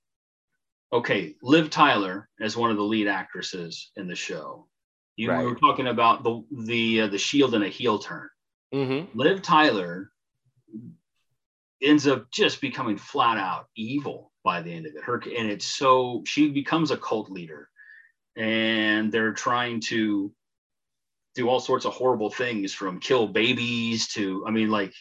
okay, 0.93 1.35
Liv 1.41 1.69
Tyler 1.69 2.27
as 2.39 2.57
one 2.57 2.71
of 2.71 2.77
the 2.77 2.83
lead 2.83 3.07
actresses 3.07 3.91
in 3.95 4.07
the 4.07 4.15
show. 4.15 4.67
You 5.15 5.29
right. 5.29 5.43
were 5.43 5.55
talking 5.55 5.87
about 5.87 6.23
the 6.23 6.43
the 6.65 7.01
uh, 7.01 7.07
the 7.07 7.17
shield 7.17 7.53
and 7.53 7.63
a 7.63 7.69
heel 7.69 7.99
turn. 7.99 8.29
Mm-hmm. 8.73 9.17
Liv 9.17 9.41
Tyler 9.41 10.11
ends 11.81 12.07
up 12.07 12.31
just 12.31 12.61
becoming 12.61 12.97
flat 12.97 13.37
out 13.37 13.65
evil 13.75 14.31
by 14.43 14.61
the 14.61 14.71
end 14.71 14.85
of 14.85 14.95
it. 14.95 15.03
Her 15.03 15.15
and 15.15 15.49
it's 15.49 15.65
so 15.65 16.23
she 16.25 16.49
becomes 16.49 16.91
a 16.91 16.97
cult 16.97 17.29
leader, 17.29 17.69
and 18.35 19.11
they're 19.11 19.33
trying 19.33 19.81
to 19.81 20.33
do 21.35 21.47
all 21.47 21.59
sorts 21.59 21.85
of 21.85 21.93
horrible 21.93 22.29
things 22.29 22.73
from 22.73 22.99
kill 22.99 23.27
babies 23.27 24.07
to 24.09 24.45
I 24.47 24.51
mean 24.51 24.69
like 24.69 24.93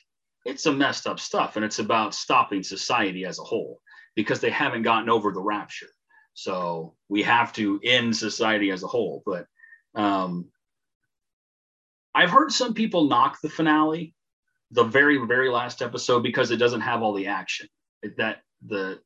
it's 0.44 0.62
some 0.62 0.78
messed 0.78 1.06
up 1.06 1.20
stuff, 1.20 1.56
and 1.56 1.64
it's 1.64 1.78
about 1.78 2.14
stopping 2.14 2.62
society 2.62 3.24
as 3.24 3.38
a 3.38 3.44
whole 3.44 3.80
because 4.16 4.40
they 4.40 4.50
haven't 4.50 4.82
gotten 4.82 5.08
over 5.08 5.32
the 5.32 5.40
rapture. 5.40 5.88
So 6.34 6.94
we 7.08 7.22
have 7.22 7.52
to 7.54 7.80
end 7.82 8.16
society 8.16 8.70
as 8.70 8.82
a 8.82 8.88
whole. 8.88 9.22
But 9.26 9.46
um, 9.94 10.50
I've 12.14 12.30
heard 12.30 12.52
some 12.52 12.74
people 12.74 13.08
knock 13.08 13.38
the 13.42 13.48
finale, 13.48 14.14
the 14.70 14.84
very, 14.84 15.18
very 15.26 15.50
last 15.50 15.82
episode, 15.82 16.22
because 16.22 16.50
it 16.50 16.56
doesn't 16.56 16.80
have 16.82 17.02
all 17.02 17.14
the 17.14 17.26
action. 17.26 17.68
That 18.16 18.42
the 18.64 19.00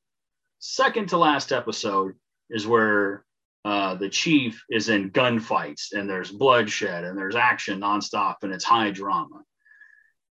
second 0.59 1.09
to 1.09 1.19
last 1.19 1.53
episode 1.53 2.15
is 2.51 2.67
where 2.67 3.25
uh, 3.65 3.95
the 3.95 4.11
chief 4.11 4.63
is 4.69 4.89
in 4.89 5.11
gunfights 5.11 5.93
and 5.93 6.09
there's 6.09 6.31
bloodshed 6.31 7.05
and 7.05 7.17
there's 7.17 7.37
action 7.37 7.81
nonstop 7.81 8.37
and 8.43 8.53
it's 8.53 8.65
high 8.65 8.91
drama. 8.91 9.43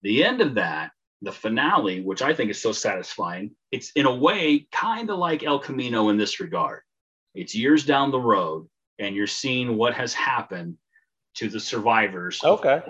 The 0.03 0.25
end 0.25 0.41
of 0.41 0.55
that, 0.55 0.93
the 1.23 1.33
finale, 1.33 2.01
which 2.01 2.23
I 2.23 2.35
think 2.35 2.51
is 2.51 2.61
so 2.61 2.73
satisfying, 2.73 3.53
it's 3.71 3.91
in 3.93 4.07
a 4.07 4.15
way 4.15 4.67
kind 4.73 5.11
of 5.11 5.19
like 5.19 5.43
El 5.43 5.59
Camino 5.59 6.09
in 6.11 6.17
this 6.17 6.41
regard. 6.41 6.83
It's 7.35 7.55
years 7.55 7.85
down 7.85 8.11
the 8.11 8.21
road 8.21 8.69
and 8.99 9.15
you're 9.15 9.27
seeing 9.27 9.77
what 9.77 9.95
has 9.95 10.13
happened 10.13 10.77
to 11.37 11.49
the 11.49 11.61
survivors. 11.61 12.43
Okay. 12.43 12.83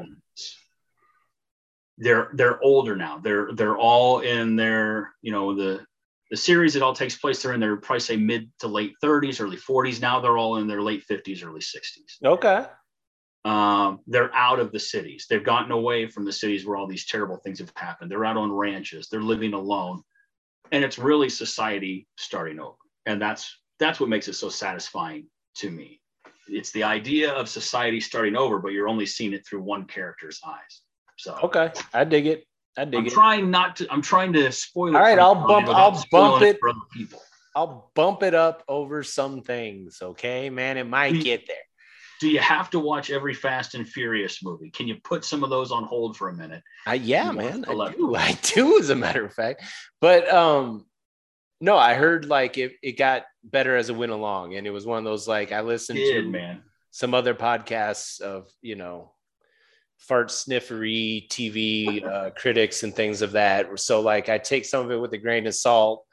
They're 1.99 2.31
they're 2.35 2.63
older 2.63 2.95
now. 2.95 3.19
They're 3.19 3.53
they're 3.53 3.79
all 3.79 4.21
in 4.21 4.55
their, 4.57 5.15
you 5.23 5.33
know, 5.33 5.55
the 5.55 5.85
the 6.31 6.37
series 6.37 6.77
it 6.77 6.83
all 6.83 6.95
takes 6.95 7.17
place 7.17 7.43
they're 7.43 7.53
in 7.53 7.61
their 7.61 7.77
probably 7.77 8.01
say 8.01 8.17
mid 8.17 8.51
to 8.59 8.67
late 8.67 8.95
30s 9.03 9.41
early 9.41 9.57
40s 9.57 10.01
now 10.01 10.21
they're 10.21 10.37
all 10.37 10.57
in 10.57 10.67
their 10.67 10.83
late 10.83 11.05
50s 11.09 11.45
early 11.45 11.61
60s 11.61 12.25
okay 12.25 12.67
um, 13.47 14.01
they're 14.09 14.35
out 14.35 14.59
of 14.59 14.73
the 14.73 14.79
cities 14.79 15.27
they've 15.31 15.45
gotten 15.45 15.71
away 15.71 16.07
from 16.07 16.25
the 16.25 16.33
cities 16.33 16.67
where 16.67 16.77
all 16.77 16.87
these 16.87 17.07
terrible 17.07 17.37
things 17.37 17.61
have 17.61 17.73
happened 17.77 18.11
they're 18.11 18.25
out 18.25 18.37
on 18.37 18.51
ranches 18.51 19.09
they're 19.09 19.23
living 19.23 19.55
alone 19.55 20.03
and 20.73 20.83
it's 20.83 20.99
really 20.99 21.29
society 21.29 22.07
starting 22.17 22.59
over 22.59 22.77
and 23.07 23.23
that's 23.23 23.59
that's 23.79 24.01
what 24.01 24.09
makes 24.09 24.27
it 24.27 24.35
so 24.35 24.49
satisfying 24.49 25.27
to 25.55 25.71
me 25.71 26.01
it's 26.49 26.73
the 26.73 26.83
idea 26.83 27.33
of 27.33 27.49
society 27.49 28.01
starting 28.01 28.37
over 28.37 28.59
but 28.59 28.73
you're 28.73 28.89
only 28.89 29.07
seeing 29.07 29.33
it 29.33 29.47
through 29.47 29.63
one 29.63 29.85
character's 29.85 30.41
eyes 30.47 30.81
so 31.17 31.39
okay 31.43 31.71
i 31.95 32.03
dig 32.03 32.27
it 32.27 32.45
I 32.79 32.85
dig 32.85 33.01
I'm 33.01 33.07
it. 33.07 33.13
trying 33.13 33.51
not 33.51 33.77
to. 33.77 33.87
I'm 33.91 34.03
trying 34.03 34.35
to 34.35 34.53
spoil 34.53 34.89
it. 34.89 34.97
All 34.97 35.01
right, 35.01 35.19
I'll 35.19 35.35
bump- 35.35 35.69
I'll 35.69 36.05
bump 36.11 36.43
it. 36.43 36.59
for 36.61 36.69
other 36.69 36.79
people. 36.93 37.23
I'll 37.55 37.91
bump 37.95 38.23
it 38.23 38.35
up 38.35 38.63
over 38.69 39.03
some 39.03 39.41
things. 39.41 40.01
Okay, 40.03 40.51
man, 40.51 40.77
it 40.77 40.85
might 40.87 41.23
get 41.23 41.47
there. 41.47 41.57
Do 42.21 42.29
you 42.29 42.39
have 42.39 42.71
to 42.71 42.79
watch 42.79 43.11
every 43.11 43.35
Fast 43.35 43.75
and 43.75 43.87
Furious 43.87 44.43
movie? 44.43 44.71
Can 44.71 44.89
you 44.89 44.97
put 45.05 45.25
some 45.25 45.45
of 45.45 45.51
those 45.51 45.71
on 45.71 45.85
hold 45.85 46.17
for 46.17 46.29
a 46.29 46.35
minute? 46.35 46.63
I, 46.87 46.95
yeah, 46.95 47.31
man, 47.31 47.65
I 47.69 47.93
do. 47.93 48.15
I 48.17 48.39
do, 48.43 48.79
as 48.79 48.91
a 48.91 48.97
matter 48.97 49.25
of 49.25 49.35
fact. 49.35 49.63
But 50.01 50.33
um, 50.33 50.87
no, 51.61 51.77
I 51.77 51.95
heard 51.95 52.25
like 52.25 52.59
it, 52.59 52.73
it 52.83 52.93
got 52.93 53.25
better 53.45 53.77
as 53.77 53.91
it 53.91 53.97
went 53.97 54.13
along, 54.13 54.55
and 54.55 54.67
it 54.67 54.71
was 54.71 54.87
one 54.87 54.99
of 54.99 55.05
those 55.05 55.29
like 55.29 55.53
I 55.53 55.61
listened 55.61 55.99
Did 55.99 56.23
to 56.23 56.29
man? 56.31 56.63
some 56.91 57.13
other 57.13 57.35
podcasts 57.35 58.21
of 58.21 58.49
you 58.63 58.77
know 58.77 59.13
fart 59.99 60.29
sniffery 60.29 61.29
TV 61.29 62.05
uh, 62.05 62.31
critics 62.31 62.83
and 62.83 62.95
things 62.95 63.23
of 63.23 63.33
that. 63.33 63.79
So 63.79 64.01
like 64.01 64.29
I 64.29 64.39
take 64.39 64.65
some 64.65 64.85
of 64.85 64.91
it 64.91 65.01
with 65.01 65.13
a 65.13 65.19
grain 65.19 65.47
of 65.47 65.55
salt 65.55 66.06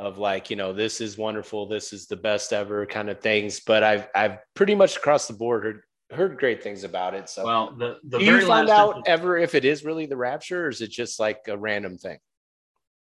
of 0.00 0.18
like 0.18 0.48
you 0.50 0.56
know 0.56 0.72
this 0.72 1.00
is 1.00 1.18
wonderful, 1.18 1.66
this 1.66 1.92
is 1.92 2.06
the 2.06 2.16
best 2.16 2.52
ever 2.52 2.86
kind 2.86 3.10
of 3.10 3.20
things. 3.20 3.60
But 3.60 3.82
I've 3.84 4.08
I've 4.14 4.38
pretty 4.54 4.74
much 4.74 4.96
across 4.96 5.26
the 5.28 5.34
board 5.34 5.62
heard 5.64 5.82
heard 6.10 6.38
great 6.38 6.62
things 6.62 6.82
about 6.84 7.14
it. 7.14 7.28
So 7.28 7.44
Well, 7.44 7.74
the 7.78 7.98
the 8.04 8.18
do 8.18 8.24
you 8.24 8.46
find 8.46 8.68
out 8.68 8.90
episode- 8.96 9.04
ever 9.06 9.38
if 9.38 9.54
it 9.54 9.64
is 9.64 9.84
really 9.84 10.06
the 10.06 10.16
rapture, 10.16 10.66
or 10.66 10.68
is 10.70 10.80
it 10.80 10.90
just 10.90 11.20
like 11.20 11.40
a 11.48 11.56
random 11.56 11.98
thing? 11.98 12.18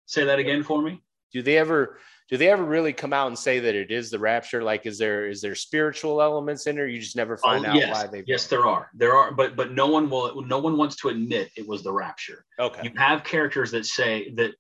say 0.06 0.26
that 0.26 0.40
again 0.40 0.62
for 0.62 0.82
me. 0.82 1.02
Do 1.32 1.42
they 1.42 1.58
ever 1.58 1.98
do 2.30 2.36
they 2.38 2.50
ever 2.50 2.64
really 2.64 2.92
come 2.94 3.14
out 3.14 3.28
and 3.28 3.38
say 3.40 3.60
that 3.60 3.76
it 3.76 3.92
is 3.92 4.10
the 4.10 4.20
rapture? 4.20 4.62
Like, 4.62 4.86
is 4.86 4.98
there 4.98 5.28
is 5.30 5.40
there 5.42 5.56
spiritual 5.56 6.22
elements 6.22 6.68
in 6.68 6.76
there? 6.76 6.88
You 6.88 7.00
just 7.00 7.16
never 7.16 7.38
find 7.38 7.66
Oh, 7.66 7.70
out 7.70 7.76
yes, 7.76 7.96
why 7.96 8.08
they. 8.08 8.24
yes, 8.28 8.48
there 8.48 8.66
are. 8.66 8.90
There 8.94 9.14
are, 9.16 9.32
but 9.34 9.56
but 9.56 9.72
no 9.72 9.88
one 9.88 10.10
will. 10.10 10.42
No 10.44 10.60
one 10.60 10.76
wants 10.78 10.98
to 10.98 11.08
admit 11.10 11.50
it 11.56 11.66
was 11.66 11.82
the 11.84 11.94
rapture. 11.94 12.44
Okay. 12.60 12.82
You 12.84 12.92
have 12.98 13.24
characters 13.24 13.72
that 13.72 13.86
say 13.86 14.34
that 14.36 14.52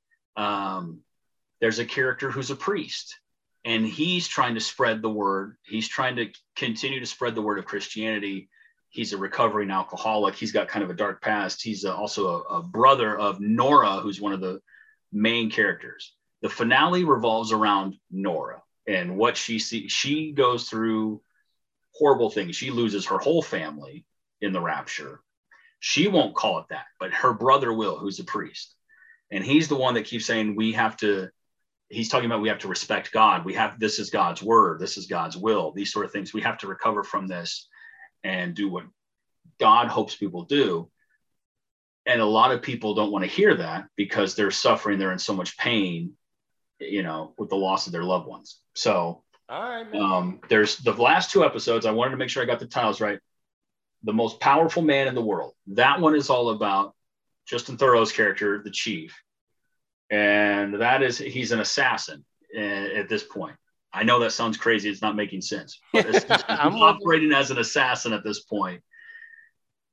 um, 0.41 1.01
there's 1.62 1.80
a 1.80 1.86
character 1.86 2.32
who's 2.32 2.51
a 2.51 2.55
priest, 2.55 3.18
and 3.64 3.86
he's 3.86 4.28
trying 4.28 4.55
to 4.55 4.59
spread 4.59 5.01
the 5.01 5.09
word. 5.09 5.55
He's 5.64 5.88
trying 5.88 6.18
to 6.18 6.32
continue 6.55 6.99
to 6.99 7.05
spread 7.05 7.36
the 7.36 7.41
word 7.41 7.59
of 7.59 7.66
Christianity. 7.66 8.49
He's 8.89 9.14
a 9.14 9.18
recovering 9.18 9.72
alcoholic. 9.72 10.36
He's 10.36 10.51
got 10.51 10.68
kind 10.68 10.84
of 10.84 10.89
a 10.89 10.95
dark 10.95 11.22
past. 11.22 11.62
He's 11.62 11.86
uh 11.86 11.95
also 11.95 12.28
a, 12.28 12.57
a 12.57 12.64
brother 12.64 13.18
of 13.18 13.39
Nora, 13.39 13.99
who's 14.01 14.20
one 14.20 14.34
of 14.34 14.41
the 14.41 14.59
main 15.14 15.49
characters. 15.49 16.14
The 16.41 16.49
finale 16.49 17.03
revolves 17.03 17.51
around 17.51 17.95
Nora 18.09 18.64
and 18.88 19.16
what 19.16 19.38
she 19.38 19.59
sees. 19.59 19.91
She 19.91 20.32
goes 20.32 20.68
through 20.68 21.22
horrible 21.93 22.32
things. 22.32 22.55
She 22.55 22.72
loses 22.72 23.05
her 23.05 23.20
whole 23.20 23.41
family 23.43 24.05
in 24.41 24.53
the 24.53 24.62
rapture. 24.62 25.22
She 25.80 26.07
won't 26.07 26.36
call 26.36 26.59
it 26.59 26.66
that, 26.70 26.86
but 26.99 27.14
her 27.14 27.34
brother 27.34 27.72
will, 27.72 27.97
who's 27.97 28.20
a 28.20 28.24
priest. 28.24 28.76
And 29.30 29.43
he's 29.43 29.68
the 29.68 29.76
one 29.76 29.93
that 29.93 30.05
keeps 30.05 30.26
saying, 30.26 30.55
we 30.55 30.74
have 30.74 30.97
to, 30.97 31.30
he's 31.91 32.09
talking 32.09 32.25
about 32.25 32.41
we 32.41 32.49
have 32.49 32.59
to 32.59 32.67
respect 32.67 33.11
God. 33.11 33.45
We 33.45 33.53
have, 33.55 33.79
this 33.79 33.99
is 33.99 34.09
God's 34.09 34.41
word. 34.41 34.79
This 34.79 34.97
is 34.97 35.07
God's 35.07 35.35
will, 35.35 35.71
these 35.71 35.91
sort 35.91 36.05
of 36.05 36.11
things. 36.11 36.33
We 36.33 36.41
have 36.41 36.57
to 36.59 36.67
recover 36.67 37.03
from 37.03 37.27
this 37.27 37.67
and 38.23 38.55
do 38.55 38.69
what 38.69 38.85
God 39.59 39.87
hopes 39.87 40.15
people 40.15 40.43
do. 40.43 40.89
And 42.05 42.21
a 42.21 42.25
lot 42.25 42.51
of 42.51 42.61
people 42.61 42.95
don't 42.95 43.11
want 43.11 43.25
to 43.25 43.29
hear 43.29 43.55
that 43.57 43.85
because 43.95 44.35
they're 44.35 44.51
suffering, 44.51 44.97
they're 44.97 45.11
in 45.11 45.19
so 45.19 45.35
much 45.35 45.57
pain, 45.57 46.13
you 46.79 47.03
know, 47.03 47.33
with 47.37 47.49
the 47.49 47.55
loss 47.55 47.85
of 47.85 47.93
their 47.93 48.03
loved 48.03 48.27
ones. 48.27 48.59
So, 48.73 49.23
right, 49.49 49.93
um, 49.93 50.39
there's 50.49 50.77
the 50.77 50.93
last 50.93 51.29
two 51.29 51.43
episodes. 51.43 51.85
I 51.85 51.91
wanted 51.91 52.11
to 52.11 52.17
make 52.17 52.29
sure 52.29 52.41
I 52.41 52.47
got 52.47 52.59
the 52.59 52.65
titles 52.65 53.01
right. 53.01 53.19
The 54.03 54.13
most 54.13 54.39
powerful 54.39 54.81
man 54.81 55.07
in 55.07 55.13
the 55.13 55.21
world. 55.21 55.53
That 55.67 55.99
one 55.99 56.15
is 56.15 56.31
all 56.31 56.49
about 56.49 56.95
Justin 57.45 57.77
Theroux's 57.77 58.11
character, 58.11 58.61
the 58.63 58.71
chief, 58.71 59.15
and 60.12 60.82
that 60.82 61.01
is 61.01 61.18
he's 61.18 61.53
an 61.53 61.62
assassin 61.62 62.24
uh, 62.55 62.59
at 62.59 63.09
this 63.09 63.24
point. 63.24 63.55
I 63.93 64.03
know 64.03 64.20
that 64.20 64.32
sounds 64.32 64.57
crazy. 64.57 64.89
It's 64.89 65.01
not 65.01 65.16
making 65.16 65.41
sense. 65.41 65.80
But 65.91 66.45
I'm 66.49 66.76
operating 66.76 67.32
as 67.32 67.49
an 67.49 67.57
assassin 67.57 68.14
at 68.14 68.24
this 68.24 68.41
point, 68.41 68.84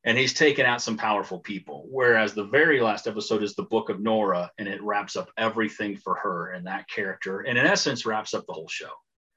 and 0.05 0.19
he's 0.19 0.35
taken 0.35 0.67
out 0.67 0.83
some 0.83 0.97
powerful 0.97 1.39
people. 1.39 1.87
Whereas 1.89 2.35
the 2.35 2.45
very 2.45 2.81
last 2.81 3.07
episode 3.07 3.43
is 3.43 3.55
the 3.55 3.63
Book 3.63 3.91
of 3.91 4.01
Nora, 4.01 4.51
and 4.59 4.69
it 4.69 4.83
wraps 4.83 5.17
up 5.17 5.31
everything 5.37 5.97
for 5.97 6.17
her 6.17 6.51
and 6.51 6.67
that 6.67 6.89
character, 6.89 7.41
and 7.41 7.57
in 7.57 7.67
essence 7.67 8.05
wraps 8.05 8.35
up 8.35 8.45
the 8.47 8.53
whole 8.53 8.69
show. 8.69 8.91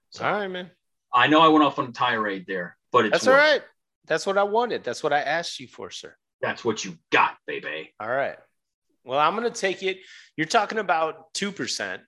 So 0.09 0.25
All 0.25 0.33
right, 0.33 0.47
man. 0.47 0.69
I 1.13 1.27
know 1.27 1.41
I 1.41 1.47
went 1.49 1.63
off 1.63 1.77
on 1.77 1.89
a 1.89 1.91
tirade 1.91 2.45
there, 2.47 2.77
but 2.91 3.05
it's 3.05 3.11
That's 3.11 3.27
all 3.27 3.33
worth 3.33 3.43
right. 3.43 3.55
it. 3.57 3.67
That's 4.07 4.25
what 4.25 4.37
I 4.37 4.43
wanted. 4.43 4.83
That's 4.83 5.03
what 5.03 5.13
I 5.13 5.21
asked 5.21 5.59
you 5.59 5.67
for, 5.67 5.89
sir. 5.91 6.15
That's 6.41 6.65
what 6.65 6.83
you 6.83 6.97
got, 7.11 7.35
baby. 7.45 7.93
All 7.99 8.09
right. 8.09 8.37
Well, 9.03 9.19
I'm 9.19 9.35
going 9.35 9.51
to 9.51 9.59
take 9.59 9.83
it. 9.83 9.97
You're 10.37 10.47
talking 10.47 10.77
about 10.77 11.33
2%. 11.33 11.99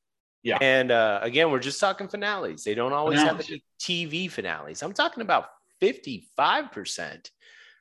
Yeah. 0.43 0.57
And 0.61 0.91
uh, 0.91 1.19
again, 1.21 1.51
we're 1.51 1.59
just 1.59 1.79
talking 1.79 2.07
finales. 2.07 2.63
They 2.63 2.75
don't 2.75 2.93
always 2.93 3.19
have 3.19 3.41
Finales. 3.41 3.61
be 3.79 4.27
TV 4.27 4.31
finales. 4.31 4.83
I'm 4.83 4.93
talking 4.93 5.21
about 5.21 5.45
55% 5.81 7.29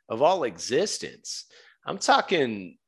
of 0.08 0.22
all 0.22 0.44
existence. 0.44 1.46
I'm 1.84 1.98
talking 1.98 2.78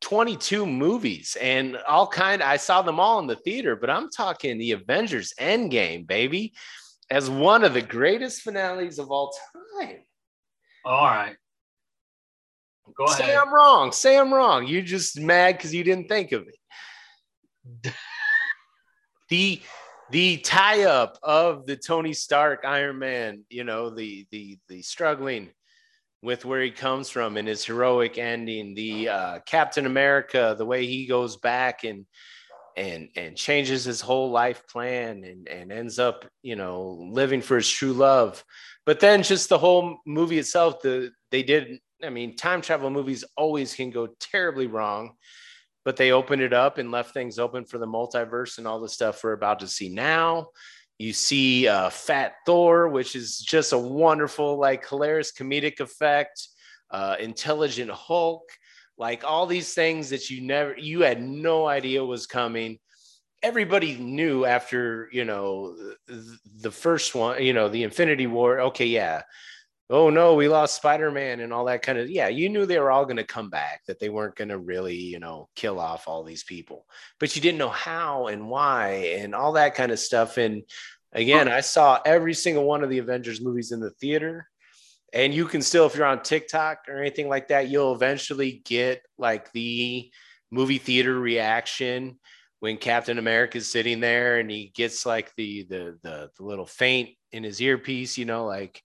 22 0.00 0.66
movies 0.66 1.36
and 1.40 1.76
all 1.86 2.06
kind 2.06 2.42
I 2.42 2.56
saw 2.56 2.82
them 2.82 2.98
all 2.98 3.18
in 3.18 3.26
the 3.26 3.36
theater, 3.36 3.76
but 3.76 3.90
I'm 3.90 4.08
talking 4.10 4.58
the 4.58 4.72
Avengers 4.72 5.34
Endgame, 5.38 6.06
baby, 6.06 6.54
as 7.10 7.28
one 7.28 7.62
of 7.64 7.74
the 7.74 7.82
greatest 7.82 8.42
finales 8.42 8.98
of 8.98 9.10
all 9.10 9.34
time. 9.78 9.98
All 10.84 11.04
right. 11.04 11.36
Go 12.96 13.06
Say 13.06 13.24
ahead. 13.24 13.36
I'm 13.36 13.52
wrong. 13.52 13.92
Say 13.92 14.18
I'm 14.18 14.32
wrong. 14.32 14.66
You're 14.66 14.82
just 14.82 15.20
mad 15.20 15.56
because 15.56 15.74
you 15.74 15.84
didn't 15.84 16.08
think 16.08 16.32
of 16.32 16.46
it. 16.48 17.92
the 19.28 19.60
the 20.10 20.38
tie 20.38 20.84
up 20.84 21.18
of 21.22 21.66
the 21.66 21.76
Tony 21.76 22.12
Stark 22.12 22.64
Iron 22.64 22.98
Man, 22.98 23.44
you 23.50 23.64
know, 23.64 23.90
the 23.90 24.26
the 24.30 24.58
the 24.68 24.82
struggling 24.82 25.50
with 26.22 26.44
where 26.44 26.62
he 26.62 26.70
comes 26.70 27.10
from 27.10 27.36
and 27.36 27.46
his 27.46 27.64
heroic 27.64 28.18
ending, 28.18 28.74
the 28.74 29.08
uh, 29.08 29.38
Captain 29.46 29.86
America, 29.86 30.54
the 30.56 30.64
way 30.64 30.86
he 30.86 31.06
goes 31.06 31.36
back 31.36 31.84
and 31.84 32.06
and 32.76 33.08
and 33.16 33.36
changes 33.36 33.84
his 33.84 34.00
whole 34.00 34.30
life 34.30 34.62
plan 34.68 35.24
and 35.24 35.48
and 35.48 35.72
ends 35.72 35.98
up, 35.98 36.24
you 36.42 36.56
know, 36.56 36.98
living 37.10 37.42
for 37.42 37.56
his 37.56 37.68
true 37.68 37.92
love. 37.92 38.42
But 38.86 39.00
then 39.00 39.22
just 39.22 39.48
the 39.48 39.58
whole 39.58 39.98
movie 40.06 40.38
itself, 40.38 40.80
the 40.80 41.10
they 41.30 41.42
did 41.42 41.80
I 42.04 42.10
mean, 42.10 42.36
time 42.36 42.60
travel 42.60 42.90
movies 42.90 43.24
always 43.36 43.74
can 43.74 43.90
go 43.90 44.08
terribly 44.20 44.66
wrong, 44.66 45.14
but 45.84 45.96
they 45.96 46.12
opened 46.12 46.42
it 46.42 46.52
up 46.52 46.78
and 46.78 46.90
left 46.90 47.14
things 47.14 47.38
open 47.38 47.64
for 47.64 47.78
the 47.78 47.86
multiverse 47.86 48.58
and 48.58 48.66
all 48.66 48.80
the 48.80 48.88
stuff 48.88 49.22
we're 49.24 49.32
about 49.32 49.60
to 49.60 49.68
see 49.68 49.88
now. 49.88 50.48
You 50.98 51.12
see 51.12 51.68
uh, 51.68 51.90
Fat 51.90 52.34
Thor, 52.46 52.88
which 52.88 53.14
is 53.16 53.38
just 53.38 53.72
a 53.72 53.78
wonderful, 53.78 54.58
like 54.58 54.88
hilarious 54.88 55.32
comedic 55.32 55.80
effect. 55.80 56.48
Uh, 56.90 57.16
Intelligent 57.20 57.90
Hulk, 57.90 58.44
like 58.96 59.24
all 59.24 59.46
these 59.46 59.74
things 59.74 60.10
that 60.10 60.30
you 60.30 60.46
never, 60.46 60.74
you 60.78 61.02
had 61.02 61.20
no 61.22 61.66
idea 61.66 62.04
was 62.04 62.26
coming. 62.26 62.78
everybody 63.42 63.96
knew 63.96 64.44
after 64.44 65.08
you 65.12 65.24
know 65.24 65.76
the 66.60 66.70
first 66.70 67.14
one, 67.14 67.42
you 67.42 67.52
know, 67.52 67.68
the 67.68 67.82
Infinity 67.82 68.26
War. 68.26 68.60
Okay, 68.60 68.86
yeah. 68.86 69.22
Oh 69.88 70.10
no, 70.10 70.34
we 70.34 70.48
lost 70.48 70.76
Spider 70.76 71.12
Man 71.12 71.38
and 71.40 71.52
all 71.52 71.66
that 71.66 71.82
kind 71.82 71.98
of. 71.98 72.10
Yeah, 72.10 72.26
you 72.26 72.48
knew 72.48 72.66
they 72.66 72.80
were 72.80 72.90
all 72.90 73.04
going 73.04 73.18
to 73.18 73.24
come 73.24 73.50
back. 73.50 73.82
That 73.86 74.00
they 74.00 74.08
weren't 74.08 74.34
going 74.34 74.48
to 74.48 74.58
really, 74.58 74.96
you 74.96 75.20
know, 75.20 75.48
kill 75.54 75.78
off 75.78 76.08
all 76.08 76.24
these 76.24 76.42
people, 76.42 76.86
but 77.20 77.36
you 77.36 77.42
didn't 77.42 77.58
know 77.58 77.68
how 77.68 78.26
and 78.26 78.48
why 78.48 79.14
and 79.18 79.34
all 79.34 79.52
that 79.52 79.76
kind 79.76 79.92
of 79.92 80.00
stuff. 80.00 80.38
And 80.38 80.62
again, 81.12 81.48
I 81.48 81.60
saw 81.60 82.00
every 82.04 82.34
single 82.34 82.64
one 82.64 82.82
of 82.82 82.90
the 82.90 82.98
Avengers 82.98 83.40
movies 83.40 83.70
in 83.70 83.80
the 83.80 83.90
theater. 83.90 84.48
And 85.12 85.32
you 85.32 85.46
can 85.46 85.62
still, 85.62 85.86
if 85.86 85.94
you're 85.94 86.04
on 86.04 86.22
TikTok 86.22 86.80
or 86.88 87.00
anything 87.00 87.28
like 87.28 87.48
that, 87.48 87.68
you'll 87.68 87.94
eventually 87.94 88.62
get 88.64 89.02
like 89.18 89.52
the 89.52 90.10
movie 90.50 90.78
theater 90.78 91.18
reaction 91.18 92.18
when 92.60 92.76
Captain 92.76 93.18
America 93.18 93.58
is 93.58 93.70
sitting 93.70 94.00
there 94.00 94.38
and 94.38 94.50
he 94.50 94.72
gets 94.74 95.06
like 95.06 95.32
the, 95.36 95.64
the 95.68 95.98
the 96.02 96.30
the, 96.36 96.44
little 96.44 96.66
faint 96.66 97.10
in 97.32 97.44
his 97.44 97.60
earpiece, 97.60 98.18
you 98.18 98.24
know, 98.24 98.46
like 98.46 98.82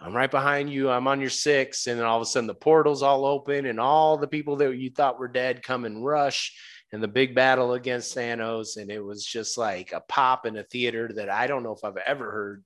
I'm 0.00 0.14
right 0.14 0.30
behind 0.30 0.70
you, 0.70 0.90
I'm 0.90 1.08
on 1.08 1.20
your 1.20 1.30
six, 1.30 1.86
and 1.86 1.98
then 1.98 2.06
all 2.06 2.16
of 2.16 2.22
a 2.22 2.26
sudden 2.26 2.46
the 2.46 2.54
portals 2.54 3.02
all 3.02 3.24
open 3.24 3.66
and 3.66 3.80
all 3.80 4.16
the 4.16 4.28
people 4.28 4.56
that 4.56 4.76
you 4.76 4.90
thought 4.90 5.18
were 5.18 5.28
dead 5.28 5.62
come 5.62 5.84
and 5.84 6.04
rush 6.04 6.54
and 6.92 7.02
the 7.02 7.08
big 7.08 7.34
battle 7.34 7.74
against 7.74 8.16
Thanos, 8.16 8.76
and 8.76 8.90
it 8.90 9.00
was 9.00 9.24
just 9.24 9.58
like 9.58 9.92
a 9.92 10.00
pop 10.00 10.46
in 10.46 10.56
a 10.56 10.62
theater 10.62 11.10
that 11.16 11.28
I 11.28 11.46
don't 11.46 11.62
know 11.62 11.74
if 11.74 11.84
I've 11.84 11.96
ever 11.98 12.30
heard 12.30 12.64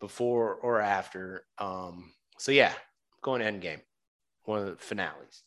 before 0.00 0.54
or 0.54 0.80
after. 0.80 1.44
Um, 1.58 2.12
so 2.38 2.50
yeah, 2.50 2.72
going 3.22 3.42
to 3.42 3.50
Endgame, 3.50 3.80
one 4.44 4.60
of 4.60 4.66
the 4.66 4.76
finales. 4.76 5.42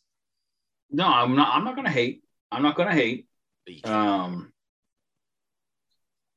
No, 0.89 1.07
I'm 1.07 1.35
not. 1.35 1.49
I'm 1.53 1.65
not 1.65 1.75
going 1.75 1.85
to 1.85 1.91
hate. 1.91 2.23
I'm 2.51 2.61
not 2.61 2.75
going 2.75 2.89
to 2.89 2.95
hate. 2.95 3.27
Um, 3.83 4.52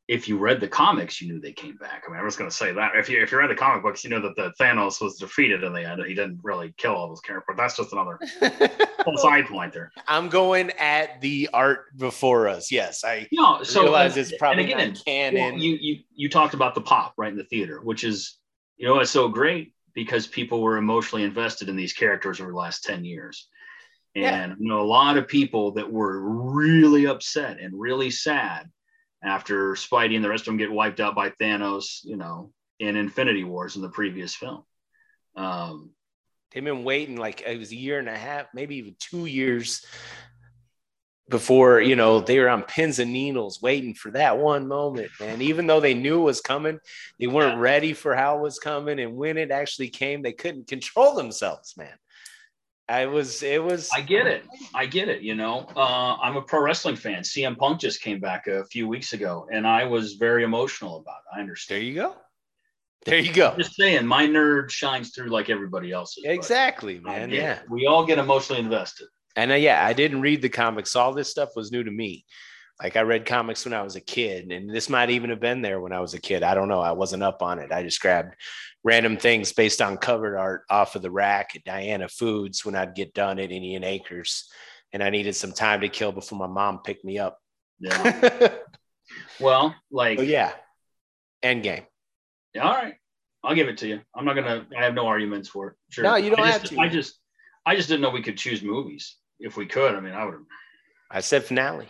if 0.08 0.28
you 0.28 0.38
read 0.38 0.60
the 0.60 0.68
comics, 0.68 1.20
you 1.20 1.32
knew 1.32 1.40
they 1.40 1.52
came 1.52 1.76
back. 1.76 2.04
I 2.06 2.12
mean, 2.12 2.20
I 2.20 2.24
was 2.24 2.36
going 2.36 2.48
to 2.48 2.54
say 2.56 2.72
that 2.72 2.92
if 2.94 3.08
you 3.08 3.20
if 3.20 3.32
you 3.32 3.38
read 3.38 3.50
the 3.50 3.56
comic 3.56 3.82
books, 3.82 4.04
you 4.04 4.10
know 4.10 4.20
that 4.20 4.36
the 4.36 4.52
Thanos 4.60 5.00
was 5.00 5.18
defeated 5.18 5.64
and 5.64 5.74
they 5.74 5.82
had 5.82 5.98
he 5.98 6.14
didn't 6.14 6.38
really 6.44 6.72
kill 6.76 6.92
all 6.92 7.08
those 7.08 7.20
characters. 7.20 7.46
But 7.48 7.56
that's 7.56 7.76
just 7.76 7.92
another 7.92 8.18
whole 9.00 9.16
side 9.16 9.46
point 9.46 9.72
there. 9.72 9.90
I'm 10.06 10.28
going 10.28 10.70
at 10.78 11.20
the 11.20 11.48
art 11.52 11.96
before 11.96 12.46
us. 12.46 12.70
Yes, 12.70 13.02
I 13.02 13.26
you 13.32 13.42
know, 13.42 13.64
so, 13.64 13.82
realize 13.82 14.16
uh, 14.16 14.20
it's 14.20 14.36
probably 14.36 14.64
and 14.64 14.72
again, 14.72 14.88
not 14.92 15.04
canon. 15.04 15.54
Well, 15.54 15.62
you 15.62 15.76
you 15.80 15.98
you 16.14 16.28
talked 16.28 16.54
about 16.54 16.76
the 16.76 16.82
pop 16.82 17.14
right 17.16 17.30
in 17.30 17.36
the 17.36 17.44
theater, 17.44 17.80
which 17.82 18.04
is 18.04 18.38
you 18.76 18.86
know 18.86 19.00
it's 19.00 19.10
so 19.10 19.26
great 19.26 19.74
because 19.92 20.28
people 20.28 20.62
were 20.62 20.76
emotionally 20.76 21.24
invested 21.24 21.68
in 21.68 21.74
these 21.74 21.92
characters 21.92 22.40
over 22.40 22.52
the 22.52 22.56
last 22.56 22.84
ten 22.84 23.04
years. 23.04 23.48
And 24.14 24.52
yeah. 24.52 24.56
you 24.58 24.68
know, 24.68 24.80
a 24.80 24.82
lot 24.82 25.18
of 25.18 25.26
people 25.26 25.72
that 25.72 25.90
were 25.90 26.20
really 26.20 27.06
upset 27.06 27.58
and 27.58 27.78
really 27.78 28.10
sad 28.10 28.70
after 29.22 29.74
Spidey 29.74 30.16
and 30.16 30.24
the 30.24 30.28
rest 30.28 30.42
of 30.42 30.46
them 30.46 30.58
get 30.58 30.70
wiped 30.70 31.00
out 31.00 31.14
by 31.14 31.30
Thanos, 31.30 32.00
you 32.04 32.16
know, 32.16 32.52
in 32.78 32.96
Infinity 32.96 33.44
Wars 33.44 33.76
in 33.76 33.82
the 33.82 33.88
previous 33.88 34.34
film. 34.34 34.62
Um, 35.34 35.90
They've 36.52 36.64
been 36.64 36.84
waiting 36.84 37.16
like 37.16 37.42
it 37.42 37.58
was 37.58 37.72
a 37.72 37.76
year 37.76 37.98
and 37.98 38.08
a 38.08 38.16
half, 38.16 38.46
maybe 38.54 38.76
even 38.76 38.96
two 38.98 39.26
years 39.26 39.84
before, 41.28 41.80
you 41.80 41.96
know, 41.96 42.20
they 42.20 42.38
were 42.38 42.48
on 42.48 42.62
pins 42.62 42.98
and 42.98 43.12
needles 43.12 43.60
waiting 43.60 43.94
for 43.94 44.12
that 44.12 44.38
one 44.38 44.68
moment, 44.68 45.10
man. 45.18 45.42
Even 45.42 45.66
though 45.66 45.80
they 45.80 45.94
knew 45.94 46.20
it 46.20 46.24
was 46.24 46.40
coming, 46.40 46.78
they 47.18 47.26
weren't 47.26 47.58
ready 47.58 47.92
for 47.92 48.14
how 48.14 48.38
it 48.38 48.42
was 48.42 48.58
coming. 48.58 49.00
And 49.00 49.16
when 49.16 49.36
it 49.36 49.50
actually 49.50 49.88
came, 49.88 50.22
they 50.22 50.32
couldn't 50.32 50.68
control 50.68 51.14
themselves, 51.14 51.76
man. 51.76 51.94
I 52.88 53.06
was, 53.06 53.42
it 53.42 53.62
was. 53.62 53.90
I 53.92 54.00
get 54.00 54.26
it. 54.26 54.44
I 54.72 54.86
get 54.86 55.08
it. 55.08 55.22
You 55.22 55.34
know, 55.34 55.66
uh, 55.76 56.16
I'm 56.22 56.36
a 56.36 56.42
pro 56.42 56.60
wrestling 56.60 56.94
fan. 56.94 57.22
CM 57.22 57.58
Punk 57.58 57.80
just 57.80 58.00
came 58.00 58.20
back 58.20 58.46
a 58.46 58.64
few 58.66 58.86
weeks 58.86 59.12
ago, 59.12 59.48
and 59.52 59.66
I 59.66 59.84
was 59.84 60.14
very 60.14 60.44
emotional 60.44 60.98
about 60.98 61.16
it. 61.16 61.36
I 61.36 61.40
understand. 61.40 61.80
There 61.80 61.84
you 61.84 61.94
go. 61.94 62.14
There 63.04 63.18
you 63.18 63.32
go. 63.32 63.50
I'm 63.50 63.58
just 63.58 63.76
saying, 63.76 64.06
my 64.06 64.26
nerd 64.26 64.70
shines 64.70 65.10
through 65.10 65.28
like 65.28 65.50
everybody 65.50 65.92
else's. 65.92 66.24
Exactly, 66.24 67.00
man. 67.00 67.30
Yeah, 67.30 67.60
we 67.68 67.86
all 67.86 68.04
get 68.06 68.18
emotionally 68.18 68.60
invested. 68.60 69.08
And 69.36 69.50
uh, 69.50 69.54
yeah, 69.54 69.84
I 69.84 69.92
didn't 69.92 70.20
read 70.20 70.42
the 70.42 70.48
comics. 70.48 70.96
All 70.96 71.12
this 71.12 71.30
stuff 71.30 71.50
was 71.54 71.70
new 71.70 71.84
to 71.84 71.90
me. 71.90 72.24
Like 72.82 72.96
I 72.96 73.02
read 73.02 73.24
comics 73.24 73.64
when 73.64 73.72
I 73.72 73.82
was 73.82 73.96
a 73.96 74.00
kid, 74.00 74.52
and 74.52 74.68
this 74.68 74.90
might 74.90 75.10
even 75.10 75.30
have 75.30 75.40
been 75.40 75.62
there 75.62 75.80
when 75.80 75.92
I 75.92 76.00
was 76.00 76.12
a 76.12 76.20
kid. 76.20 76.42
I 76.42 76.54
don't 76.54 76.68
know. 76.68 76.80
I 76.80 76.92
wasn't 76.92 77.22
up 77.22 77.42
on 77.42 77.58
it. 77.58 77.72
I 77.72 77.82
just 77.82 78.00
grabbed 78.00 78.34
random 78.84 79.16
things 79.16 79.52
based 79.52 79.80
on 79.80 79.96
cover 79.96 80.36
art 80.36 80.62
off 80.68 80.94
of 80.94 81.02
the 81.02 81.10
rack 81.10 81.56
at 81.56 81.64
Diana 81.64 82.08
Foods 82.08 82.64
when 82.64 82.76
I'd 82.76 82.94
get 82.94 83.14
done 83.14 83.38
at 83.38 83.50
Indian 83.50 83.82
Acres, 83.82 84.48
and 84.92 85.02
I 85.02 85.08
needed 85.08 85.34
some 85.34 85.52
time 85.52 85.80
to 85.80 85.88
kill 85.88 86.12
before 86.12 86.38
my 86.38 86.46
mom 86.46 86.80
picked 86.84 87.04
me 87.04 87.18
up. 87.18 87.38
Yeah. 87.80 88.54
well, 89.40 89.74
like 89.90 90.20
yeah, 90.20 90.52
Endgame. 91.42 91.86
Yeah, 92.54 92.62
all 92.62 92.74
right. 92.74 92.94
I'll 93.42 93.54
give 93.54 93.68
it 93.68 93.78
to 93.78 93.86
you. 93.86 94.00
I'm 94.14 94.24
not 94.24 94.34
gonna. 94.34 94.66
I 94.76 94.84
have 94.84 94.94
no 94.94 95.06
arguments 95.06 95.48
for 95.48 95.68
it. 95.68 95.74
Sure. 95.90 96.04
No, 96.04 96.16
you 96.16 96.30
don't 96.30 96.40
I 96.40 96.50
have 96.50 96.62
just, 96.62 96.72
to. 96.74 96.80
I 96.80 96.88
just, 96.88 97.20
I 97.64 97.76
just 97.76 97.88
didn't 97.88 98.02
know 98.02 98.10
we 98.10 98.22
could 98.22 98.36
choose 98.36 98.62
movies. 98.62 99.16
If 99.38 99.56
we 99.56 99.66
could, 99.66 99.94
I 99.94 100.00
mean, 100.00 100.14
I 100.14 100.24
would 100.24 100.34
have. 100.34 100.42
I 101.10 101.20
said 101.20 101.44
finale. 101.44 101.88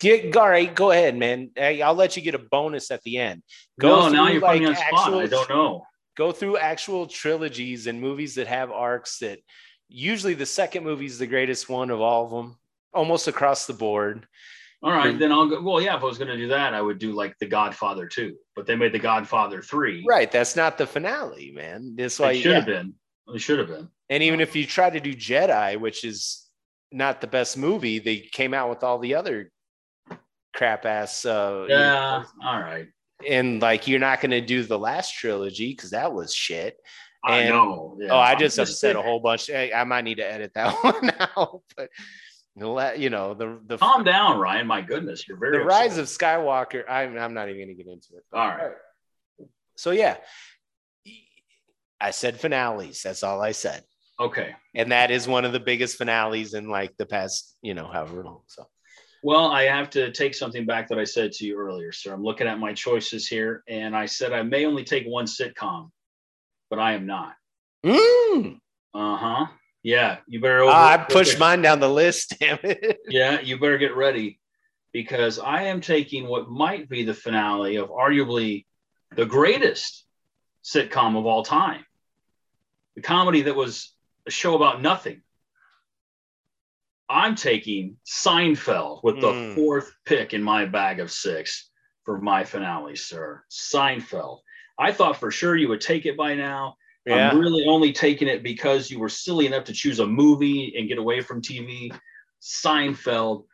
Get 0.00 0.32
Gary, 0.32 0.66
go 0.66 0.90
ahead, 0.90 1.16
man. 1.16 1.50
I'll 1.60 1.94
let 1.94 2.16
you 2.16 2.22
get 2.22 2.34
a 2.34 2.38
bonus 2.38 2.90
at 2.90 3.02
the 3.02 3.18
end. 3.18 3.42
Go 3.80 3.88
no, 3.88 4.08
now 4.08 4.28
you're 4.28 4.40
like 4.40 4.60
putting 4.60 4.68
on 4.68 4.76
spot. 4.76 5.14
I 5.14 5.26
don't 5.26 5.48
know 5.50 5.82
go 6.18 6.32
through 6.32 6.58
actual 6.58 7.06
trilogies 7.06 7.86
and 7.86 8.00
movies 8.00 8.34
that 8.34 8.48
have 8.48 8.72
arcs 8.72 9.20
that 9.20 9.38
usually 9.88 10.34
the 10.34 10.44
second 10.44 10.82
movie 10.82 11.06
is 11.06 11.18
the 11.18 11.26
greatest 11.26 11.68
one 11.68 11.90
of 11.90 12.00
all 12.00 12.24
of 12.24 12.30
them, 12.32 12.58
almost 12.92 13.28
across 13.28 13.66
the 13.66 13.72
board. 13.72 14.26
All 14.82 14.92
right, 14.92 15.16
then 15.18 15.32
I'll 15.32 15.48
go. 15.48 15.60
Well, 15.60 15.80
yeah, 15.80 15.96
if 15.96 16.02
I 16.02 16.06
was 16.06 16.18
going 16.18 16.28
to 16.28 16.36
do 16.36 16.48
that, 16.48 16.74
I 16.74 16.82
would 16.82 16.98
do 16.98 17.12
like 17.12 17.36
The 17.40 17.46
Godfather 17.46 18.06
2, 18.06 18.36
but 18.54 18.66
they 18.66 18.76
made 18.76 18.92
The 18.92 18.98
Godfather 18.98 19.62
3. 19.62 20.04
Right. 20.06 20.30
That's 20.30 20.54
not 20.54 20.78
the 20.78 20.86
finale, 20.86 21.52
man. 21.52 21.94
That's 21.96 22.18
why 22.18 22.32
it 22.32 22.42
should 22.42 22.50
yeah. 22.50 22.56
have 22.56 22.66
been. 22.66 22.94
It 23.28 23.40
should 23.40 23.58
have 23.58 23.68
been. 23.68 23.88
And 24.08 24.22
even 24.22 24.40
if 24.40 24.54
you 24.54 24.66
try 24.66 24.88
to 24.90 25.00
do 25.00 25.14
Jedi, 25.14 25.80
which 25.80 26.04
is 26.04 26.47
not 26.90 27.20
the 27.20 27.26
best 27.26 27.56
movie, 27.56 27.98
they 27.98 28.18
came 28.18 28.54
out 28.54 28.70
with 28.70 28.82
all 28.82 28.98
the 28.98 29.14
other 29.14 29.50
crap 30.54 30.86
ass. 30.86 31.24
Uh, 31.24 31.66
yeah. 31.68 31.76
You 31.76 32.22
know, 32.22 32.24
all 32.44 32.60
right 32.60 32.88
and 33.26 33.60
like 33.60 33.88
you're 33.88 34.00
not 34.00 34.20
going 34.20 34.30
to 34.30 34.40
do 34.40 34.62
the 34.62 34.78
last 34.78 35.14
trilogy 35.14 35.70
because 35.70 35.90
that 35.90 36.12
was 36.12 36.34
shit. 36.34 36.78
And, 37.24 37.34
I 37.34 37.48
know. 37.48 37.96
Yeah. 38.00 38.10
Oh, 38.10 38.18
I 38.18 38.36
just 38.36 38.58
upset 38.58 38.96
a 38.96 39.02
whole 39.02 39.20
bunch. 39.20 39.50
I, 39.50 39.72
I, 39.74 39.84
might 39.84 40.04
need 40.04 40.16
to 40.16 40.32
edit 40.32 40.52
that 40.54 40.72
one 40.84 41.10
out, 41.36 41.62
but 41.76 41.90
you 42.98 43.10
know 43.10 43.34
the 43.34 43.60
the 43.66 43.78
calm 43.78 44.04
down, 44.04 44.38
Ryan. 44.38 44.66
My 44.66 44.80
goodness, 44.80 45.26
you're 45.26 45.36
very 45.36 45.58
the 45.58 45.64
upset. 45.64 45.80
rise 45.80 45.98
of 45.98 46.06
Skywalker. 46.06 46.84
I'm 46.88 47.18
I'm 47.18 47.34
not 47.34 47.48
even 47.48 47.66
going 47.66 47.76
to 47.76 47.82
get 47.82 47.92
into 47.92 48.16
it. 48.16 48.24
All 48.32 48.46
right. 48.46 48.72
So 49.76 49.90
yeah, 49.90 50.16
I 52.00 52.12
said 52.12 52.40
finales. 52.40 53.02
That's 53.02 53.22
all 53.22 53.42
I 53.42 53.52
said. 53.52 53.82
Okay. 54.20 54.54
And 54.74 54.92
that 54.92 55.10
is 55.10 55.28
one 55.28 55.44
of 55.44 55.52
the 55.52 55.60
biggest 55.60 55.96
finales 55.96 56.54
in 56.54 56.68
like 56.68 56.96
the 56.96 57.06
past, 57.06 57.56
you 57.62 57.74
know, 57.74 57.86
however 57.86 58.24
long. 58.24 58.40
So 58.46 58.66
well, 59.22 59.46
I 59.46 59.64
have 59.64 59.90
to 59.90 60.12
take 60.12 60.34
something 60.34 60.64
back 60.64 60.88
that 60.88 60.98
I 60.98 61.04
said 61.04 61.32
to 61.32 61.46
you 61.46 61.58
earlier, 61.58 61.90
sir. 61.92 62.12
I'm 62.14 62.22
looking 62.22 62.46
at 62.46 62.58
my 62.58 62.72
choices 62.72 63.26
here, 63.26 63.64
and 63.68 63.96
I 63.96 64.06
said 64.06 64.32
I 64.32 64.42
may 64.42 64.64
only 64.64 64.84
take 64.84 65.06
one 65.06 65.26
sitcom, 65.26 65.90
but 66.70 66.78
I 66.78 66.92
am 66.92 67.06
not. 67.06 67.34
Mm. 67.84 68.60
Uh 68.94 69.16
huh. 69.16 69.46
Yeah, 69.82 70.18
you 70.26 70.40
better. 70.40 70.60
Over- 70.60 70.72
I 70.72 70.96
pushed 70.98 71.38
mine 71.38 71.62
down 71.62 71.80
the 71.80 71.90
list. 71.90 72.36
Damn 72.40 72.58
it. 72.62 72.98
Yeah, 73.08 73.40
you 73.40 73.58
better 73.58 73.78
get 73.78 73.96
ready 73.96 74.38
because 74.92 75.38
I 75.38 75.64
am 75.64 75.80
taking 75.80 76.26
what 76.26 76.48
might 76.48 76.88
be 76.88 77.04
the 77.04 77.14
finale 77.14 77.76
of 77.76 77.90
arguably 77.90 78.66
the 79.16 79.26
greatest 79.26 80.04
sitcom 80.64 81.16
of 81.16 81.26
all 81.26 81.42
time, 81.42 81.84
the 82.94 83.02
comedy 83.02 83.42
that 83.42 83.56
was 83.56 83.94
a 84.28 84.30
show 84.30 84.54
about 84.54 84.80
nothing 84.80 85.22
I'm 87.08 87.34
taking 87.34 87.96
Seinfeld 88.06 89.02
with 89.02 89.20
the 89.20 89.32
mm. 89.32 89.54
fourth 89.54 89.90
pick 90.04 90.34
in 90.34 90.42
my 90.42 90.66
bag 90.66 91.00
of 91.00 91.10
six 91.10 91.70
for 92.04 92.20
my 92.20 92.44
finale, 92.44 92.96
sir. 92.96 93.42
Seinfeld. 93.50 94.40
I 94.78 94.92
thought 94.92 95.16
for 95.16 95.30
sure 95.30 95.56
you 95.56 95.68
would 95.68 95.80
take 95.80 96.06
it 96.06 96.16
by 96.16 96.34
now. 96.34 96.76
Yeah. 97.06 97.30
I'm 97.30 97.38
really 97.38 97.64
only 97.66 97.92
taking 97.92 98.28
it 98.28 98.42
because 98.42 98.90
you 98.90 98.98
were 98.98 99.08
silly 99.08 99.46
enough 99.46 99.64
to 99.64 99.72
choose 99.72 100.00
a 100.00 100.06
movie 100.06 100.74
and 100.76 100.88
get 100.88 100.98
away 100.98 101.22
from 101.22 101.40
TV. 101.40 101.90
Seinfeld. 102.42 103.44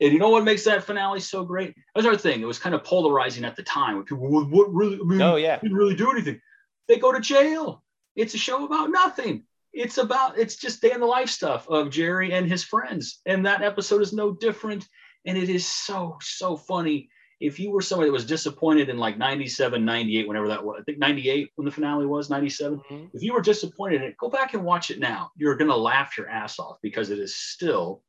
And 0.00 0.12
you 0.12 0.18
know 0.18 0.30
what 0.30 0.44
makes 0.44 0.64
that 0.64 0.84
finale 0.84 1.20
so 1.20 1.44
great? 1.44 1.74
That 1.74 1.96
was 1.96 2.06
our 2.06 2.16
thing. 2.16 2.40
It 2.40 2.46
was 2.46 2.58
kind 2.58 2.74
of 2.74 2.84
polarizing 2.84 3.44
at 3.44 3.56
the 3.56 3.62
time. 3.62 4.02
People, 4.04 4.28
what, 4.28 4.48
what 4.50 4.72
really? 4.72 4.96
I 4.96 5.04
mean, 5.04 5.22
oh 5.22 5.36
yeah, 5.36 5.58
didn't 5.58 5.76
really 5.76 5.94
do 5.94 6.10
anything. 6.10 6.40
They 6.88 6.96
go 6.96 7.12
to 7.12 7.20
jail. 7.20 7.82
It's 8.14 8.34
a 8.34 8.38
show 8.38 8.64
about 8.64 8.90
nothing 8.90 9.44
it's 9.76 9.98
about 9.98 10.38
it's 10.38 10.56
just 10.56 10.80
day 10.80 10.92
in 10.92 11.00
the 11.00 11.06
life 11.06 11.28
stuff 11.28 11.68
of 11.68 11.90
Jerry 11.90 12.32
and 12.32 12.48
his 12.48 12.64
friends. 12.64 13.20
And 13.26 13.44
that 13.44 13.62
episode 13.62 14.00
is 14.00 14.12
no 14.12 14.32
different. 14.32 14.88
And 15.26 15.36
it 15.36 15.50
is 15.50 15.66
so, 15.66 16.16
so 16.22 16.56
funny. 16.56 17.10
If 17.38 17.60
you 17.60 17.70
were 17.70 17.82
somebody 17.82 18.08
that 18.08 18.14
was 18.14 18.24
disappointed 18.24 18.88
in 18.88 18.96
like 18.96 19.18
97, 19.18 19.84
98, 19.84 20.26
whenever 20.26 20.48
that 20.48 20.64
was, 20.64 20.78
I 20.80 20.84
think 20.84 20.98
98 20.98 21.50
when 21.56 21.66
the 21.66 21.70
finale 21.70 22.06
was, 22.06 22.30
97. 22.30 22.78
Mm-hmm. 22.78 23.06
If 23.12 23.22
you 23.22 23.34
were 23.34 23.42
disappointed 23.42 23.96
in 23.96 24.08
it, 24.08 24.16
go 24.16 24.30
back 24.30 24.54
and 24.54 24.64
watch 24.64 24.90
it 24.90 24.98
now. 24.98 25.30
You're 25.36 25.56
going 25.56 25.70
to 25.70 25.76
laugh 25.76 26.16
your 26.16 26.30
ass 26.30 26.58
off 26.58 26.78
because 26.80 27.10
it 27.10 27.18
is 27.18 27.36
still 27.36 28.02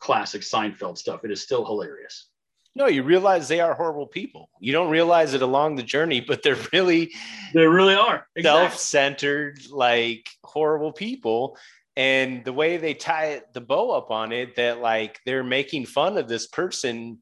classic 0.00 0.42
Seinfeld 0.42 0.98
stuff. 0.98 1.24
It 1.24 1.30
is 1.30 1.40
still 1.40 1.64
hilarious. 1.64 2.28
No, 2.76 2.88
you 2.88 3.04
realize 3.04 3.48
they 3.48 3.60
are 3.60 3.72
horrible 3.72 4.06
people. 4.06 4.50
You 4.60 4.72
don't 4.72 4.90
realize 4.90 5.32
it 5.32 5.40
along 5.40 5.76
the 5.76 5.82
journey, 5.82 6.20
but 6.20 6.42
they're 6.42 6.58
really 6.74 7.14
they 7.54 7.66
really 7.66 7.94
are 7.94 8.28
exactly. 8.36 8.68
self-centered, 8.68 9.60
like 9.70 10.28
horrible 10.44 10.92
people. 10.92 11.56
And 11.96 12.44
the 12.44 12.52
way 12.52 12.76
they 12.76 12.92
tie 12.92 13.28
it, 13.28 13.54
the 13.54 13.62
bow 13.62 13.92
up 13.92 14.10
on 14.10 14.30
it, 14.30 14.56
that 14.56 14.80
like 14.80 15.20
they're 15.24 15.42
making 15.42 15.86
fun 15.86 16.18
of 16.18 16.28
this 16.28 16.46
person 16.46 17.20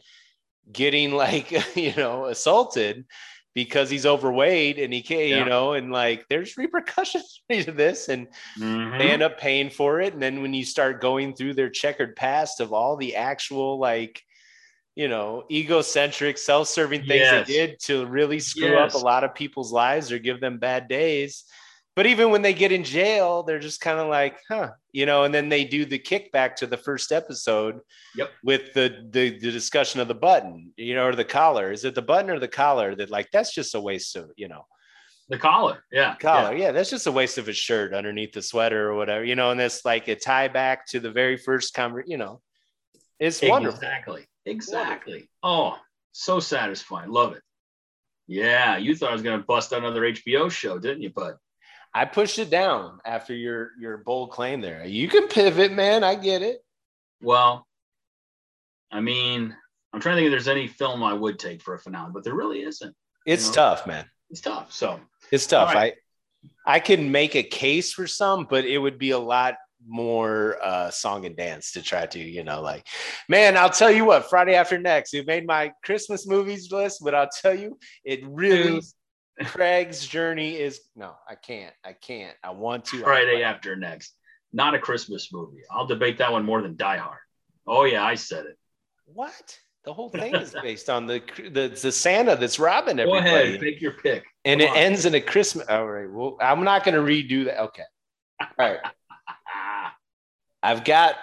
getting 0.73 1.13
like 1.25 1.53
you 1.77 1.95
know 1.97 2.25
assaulted 2.25 3.05
because 3.55 3.89
he's 3.89 4.07
overweight 4.07 4.81
and 4.81 4.93
he 4.93 5.03
can't, 5.03 5.29
yeah. 5.29 5.39
you 5.39 5.45
know, 5.45 5.75
and 5.75 5.93
like 5.93 6.27
there's 6.29 6.57
repercussions 6.57 7.43
to 7.53 7.71
this 7.71 8.09
and 8.09 8.27
mm-hmm. 8.59 8.99
they 8.99 9.11
end 9.11 9.23
up 9.23 9.39
paying 9.39 9.71
for 9.71 10.01
it. 10.01 10.13
And 10.13 10.21
then 10.21 10.43
when 10.43 10.53
you 10.53 10.65
start 10.65 11.01
going 11.01 11.37
through 11.37 11.55
their 11.55 11.71
checkered 11.71 12.17
past 12.17 12.59
of 12.59 12.73
all 12.73 12.97
the 12.97 13.15
actual 13.15 13.79
like, 13.79 14.21
you 14.95 15.09
know, 15.09 15.45
egocentric, 15.51 16.38
self-serving 16.38 17.01
things 17.01 17.20
yes. 17.20 17.47
they 17.47 17.53
did 17.53 17.80
to 17.80 18.07
really 18.07 18.38
screw 18.38 18.70
yes. 18.70 18.95
up 18.95 19.01
a 19.01 19.05
lot 19.05 19.24
of 19.24 19.34
people's 19.34 19.72
lives 19.72 20.12
or 20.12 20.18
give 20.18 20.40
them 20.40 20.59
bad 20.59 20.88
days 20.88 21.45
but 21.97 22.07
even 22.07 22.30
when 22.30 22.42
they 22.42 22.55
get 22.55 22.72
in 22.72 22.82
jail, 22.82 23.45
they're 23.45 23.61
just 23.61 23.80
kind 23.80 24.01
of 24.01 24.09
like, 24.09 24.40
huh, 24.49 24.70
you 24.92 25.07
know, 25.07 25.24
and 25.24 25.32
then 25.32 25.49
they 25.49 25.64
do 25.64 25.84
the 25.84 25.99
kickback 25.99 26.57
to 26.57 26.66
the 26.66 26.76
first 26.76 27.12
episode 27.12 27.78
yep. 28.16 28.30
with 28.42 28.72
the, 28.72 29.07
the, 29.11 29.38
the 29.38 29.53
discussion 29.53 30.01
of 30.01 30.09
the 30.09 30.14
button, 30.14 30.72
you 30.76 30.97
know, 30.97 31.07
or 31.07 31.14
the 31.14 31.24
collar. 31.24 31.70
Is 31.70 31.84
it 31.84 31.95
the 31.95 32.03
button 32.03 32.30
or 32.30 32.40
the 32.40 32.49
collar 32.49 32.97
that 32.97 33.11
like 33.11 33.28
that's 33.32 33.55
just 33.55 33.76
a 33.76 33.80
waste 33.80 34.16
of, 34.16 34.30
you 34.36 34.49
know. 34.49 34.66
The 35.28 35.38
collar, 35.38 35.84
yeah. 35.92 36.16
Collar, 36.16 36.57
yeah. 36.57 36.66
yeah. 36.66 36.72
That's 36.72 36.90
just 36.90 37.07
a 37.07 37.12
waste 37.12 37.38
of 37.38 37.49
a 37.49 37.53
shirt 37.53 37.95
underneath 37.95 38.32
the 38.32 38.42
sweater 38.42 38.90
or 38.90 38.97
whatever, 38.97 39.24
you 39.24 39.36
know, 39.36 39.53
and 39.53 39.61
it's 39.61 39.84
like 39.84 40.09
a 40.09 40.16
tie 40.16 40.49
back 40.49 40.86
to 40.88 41.01
the 41.01 41.12
very 41.12 41.36
first 41.36 41.74
conversation, 41.74 42.11
you 42.11 42.18
know. 42.18 42.40
It's 43.20 43.40
wonderful. 43.40 43.78
Exactly. 43.78 44.26
Exactly. 44.47 45.28
Wonderful. 45.42 45.76
Oh, 45.76 45.78
so 46.12 46.40
satisfying. 46.40 47.11
Love 47.11 47.32
it. 47.34 47.42
Yeah, 48.26 48.76
you 48.76 48.97
thought 48.97 49.11
I 49.11 49.12
was 49.12 49.22
gonna 49.22 49.42
bust 49.42 49.72
another 49.72 50.03
HBO 50.03 50.51
show, 50.51 50.78
didn't 50.78 51.03
you, 51.03 51.11
bud? 51.11 51.36
I 51.92 52.05
pushed 52.07 52.38
it 52.38 52.51
down 52.51 52.99
after 53.05 53.34
your 53.34 53.70
your 53.78 53.99
bold 53.99 54.30
claim 54.30 54.61
there. 54.61 54.84
You 54.84 55.09
can 55.09 55.28
pivot, 55.28 55.72
man. 55.72 56.03
I 56.03 56.14
get 56.14 56.42
it. 56.42 56.64
Well, 57.20 57.66
I 58.90 59.01
mean, 59.01 59.55
I'm 59.92 60.01
trying 60.01 60.16
to 60.16 60.22
think 60.22 60.26
if 60.26 60.32
there's 60.32 60.49
any 60.49 60.66
film 60.66 61.03
I 61.03 61.12
would 61.12 61.38
take 61.38 61.62
for 61.62 61.74
a 61.74 61.78
finale, 61.78 62.11
but 62.12 62.24
there 62.24 62.34
really 62.34 62.62
isn't. 62.62 62.95
It's 63.26 63.45
you 63.45 63.51
know? 63.51 63.55
tough, 63.55 63.86
man. 63.86 64.07
It's 64.30 64.40
tough. 64.40 64.72
So 64.72 65.01
it's 65.30 65.47
tough. 65.47 65.74
Right. 65.74 65.95
I 66.66 66.76
I 66.76 66.80
can 66.80 67.12
make 67.12 67.36
a 67.36 67.42
case 67.42 67.92
for 67.92 68.07
some, 68.07 68.47
but 68.49 68.64
it 68.64 68.78
would 68.78 68.99
be 68.99 69.11
a 69.11 69.18
lot 69.18 69.57
more 69.87 70.57
uh 70.62 70.91
song 70.91 71.26
and 71.26 71.37
dance 71.37 71.72
to 71.72 71.82
try 71.82 72.07
to 72.07 72.18
you 72.18 72.43
know 72.43 72.62
like 72.62 72.87
man 73.28 73.57
i'll 73.57 73.68
tell 73.70 73.91
you 73.91 74.05
what 74.05 74.28
friday 74.30 74.55
after 74.55 74.78
next 74.78 75.12
it 75.12 75.26
made 75.26 75.47
my 75.47 75.70
christmas 75.85 76.26
movies 76.26 76.72
list 76.72 77.01
but 77.05 77.14
i'll 77.14 77.28
tell 77.43 77.55
you 77.55 77.78
it 78.05 78.20
really 78.26 78.80
Craig's 79.45 80.07
journey 80.07 80.57
is 80.57 80.80
no, 80.95 81.14
I 81.28 81.35
can't. 81.35 81.74
I 81.85 81.93
can't. 81.93 82.37
I 82.45 82.51
want 82.51 82.85
to. 82.87 83.01
Friday 83.01 83.43
after 83.43 83.74
next. 83.74 84.14
Not 84.53 84.74
a 84.74 84.78
Christmas 84.78 85.32
movie. 85.32 85.62
I'll 85.70 85.87
debate 85.87 86.18
that 86.18 86.30
one 86.30 86.45
more 86.45 86.62
than 86.62 86.76
Die 86.76 86.97
Hard. 86.97 87.18
Oh 87.66 87.85
yeah, 87.85 88.05
I 88.05 88.14
said 88.14 88.47
it. 88.47 88.57
What? 89.07 89.59
The 89.85 89.93
whole 89.93 90.09
thing 90.09 90.35
is 90.35 90.55
based 90.62 90.89
on 90.89 91.07
the 91.07 91.20
the, 91.37 91.68
the 91.68 91.91
Santa 91.91 92.37
that's 92.37 92.59
robbing 92.59 93.01
everybody. 93.01 93.28
Go 93.28 93.37
ahead, 93.37 93.61
take 93.61 93.80
your 93.80 93.93
pick. 93.93 94.22
And 94.45 94.61
Come 94.61 94.68
it 94.68 94.70
on. 94.70 94.76
ends 94.76 95.05
in 95.05 95.14
a 95.14 95.20
Christmas. 95.20 95.66
All 95.68 95.87
right. 95.87 96.11
Well, 96.11 96.37
I'm 96.41 96.62
not 96.62 96.85
going 96.85 96.95
to 96.95 97.01
redo 97.01 97.47
that. 97.47 97.61
Okay. 97.61 97.82
All 98.41 98.49
right. 98.59 98.78
I've 100.65 100.83
got 100.83 101.17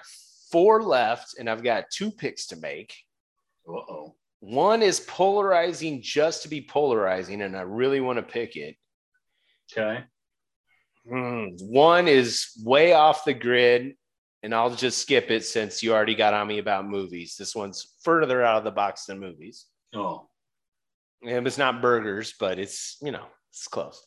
four 0.52 0.84
left, 0.84 1.36
and 1.40 1.50
I've 1.50 1.64
got 1.64 1.90
two 1.92 2.12
picks 2.12 2.48
to 2.48 2.56
make. 2.58 2.96
Uh 3.68 3.74
oh. 3.74 4.16
One 4.40 4.82
is 4.82 5.00
polarizing 5.00 6.02
just 6.02 6.44
to 6.44 6.50
be 6.50 6.62
polarizing, 6.62 7.42
and 7.42 7.58
I 7.58 7.62
really 7.62 8.02
want 8.02 8.18
to 8.18 8.24
pick 8.24 8.56
it. 8.56 8.76
Okay. 9.72 10.04
Mm, 11.12 11.60
one 11.62 12.08
is 12.08 12.52
way 12.64 12.94
off 12.94 13.26
the 13.26 13.34
grid, 13.34 13.96
and 14.44 14.54
I'll 14.54 14.76
just 14.76 15.00
skip 15.00 15.32
it 15.32 15.44
since 15.44 15.82
you 15.82 15.94
already 15.94 16.16
got 16.16 16.34
on 16.36 16.48
me 16.48 16.60
about 16.60 16.88
movies. 16.88 17.36
This 17.38 17.56
one's 17.56 17.96
further 18.04 18.44
out 18.44 18.58
of 18.58 18.64
the 18.64 18.72
box 18.72 19.06
than 19.06 19.20
movies. 19.20 19.66
Oh. 19.94 20.30
And 21.24 21.48
it's 21.48 21.58
not 21.58 21.82
burgers, 21.82 22.34
but 22.40 22.60
it's, 22.60 22.98
you 23.02 23.12
know, 23.12 23.26
it's 23.52 23.68
close. 23.68 24.06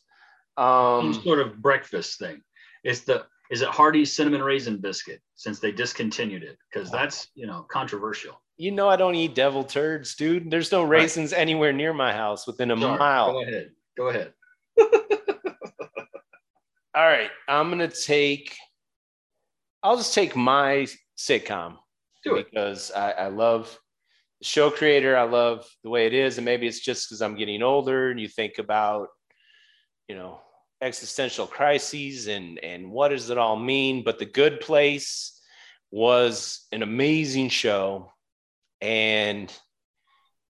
Um, 0.57 1.13
Some 1.13 1.23
sort 1.23 1.39
of 1.39 1.61
breakfast 1.61 2.19
thing. 2.19 2.41
It's 2.83 3.01
the 3.01 3.25
is 3.51 3.61
it 3.61 3.69
Hardee's 3.69 4.11
cinnamon 4.11 4.41
raisin 4.41 4.77
biscuit 4.77 5.21
since 5.35 5.59
they 5.59 5.71
discontinued 5.71 6.43
it 6.43 6.57
because 6.71 6.91
that's 6.91 7.27
you 7.35 7.45
know 7.47 7.65
controversial. 7.71 8.41
You 8.57 8.71
know 8.71 8.87
I 8.89 8.95
don't 8.95 9.15
eat 9.15 9.35
devil 9.35 9.63
turds, 9.63 10.15
dude. 10.15 10.49
There's 10.49 10.71
no 10.71 10.83
raisins 10.83 11.31
right. 11.31 11.41
anywhere 11.41 11.73
near 11.73 11.93
my 11.93 12.13
house 12.13 12.47
within 12.47 12.71
a 12.71 12.79
Sorry. 12.79 12.97
mile. 12.97 13.33
Go 13.33 13.41
ahead. 13.43 13.71
Go 13.97 14.07
ahead. 14.09 14.33
All 16.95 17.05
right, 17.05 17.29
I'm 17.47 17.69
gonna 17.69 17.89
take. 17.89 18.55
I'll 19.83 19.97
just 19.97 20.13
take 20.13 20.35
my 20.35 20.87
sitcom 21.17 21.75
Do 22.23 22.35
it. 22.35 22.47
because 22.49 22.91
I, 22.91 23.11
I 23.11 23.27
love 23.27 23.77
the 24.39 24.45
show 24.45 24.71
creator. 24.71 25.15
I 25.17 25.23
love 25.23 25.67
the 25.83 25.89
way 25.89 26.07
it 26.07 26.13
is, 26.13 26.37
and 26.37 26.45
maybe 26.45 26.67
it's 26.67 26.79
just 26.79 27.07
because 27.07 27.21
I'm 27.21 27.35
getting 27.35 27.61
older, 27.61 28.11
and 28.11 28.19
you 28.19 28.27
think 28.29 28.57
about, 28.57 29.09
you 30.07 30.15
know, 30.15 30.39
existential 30.81 31.47
crises 31.47 32.27
and 32.27 32.59
and 32.59 32.91
what 32.91 33.09
does 33.09 33.29
it 33.29 33.37
all 33.37 33.55
mean? 33.55 34.03
But 34.03 34.19
the 34.19 34.25
good 34.25 34.59
place 34.59 35.39
was 35.91 36.65
an 36.71 36.83
amazing 36.83 37.49
show 37.49 38.11
and 38.81 39.51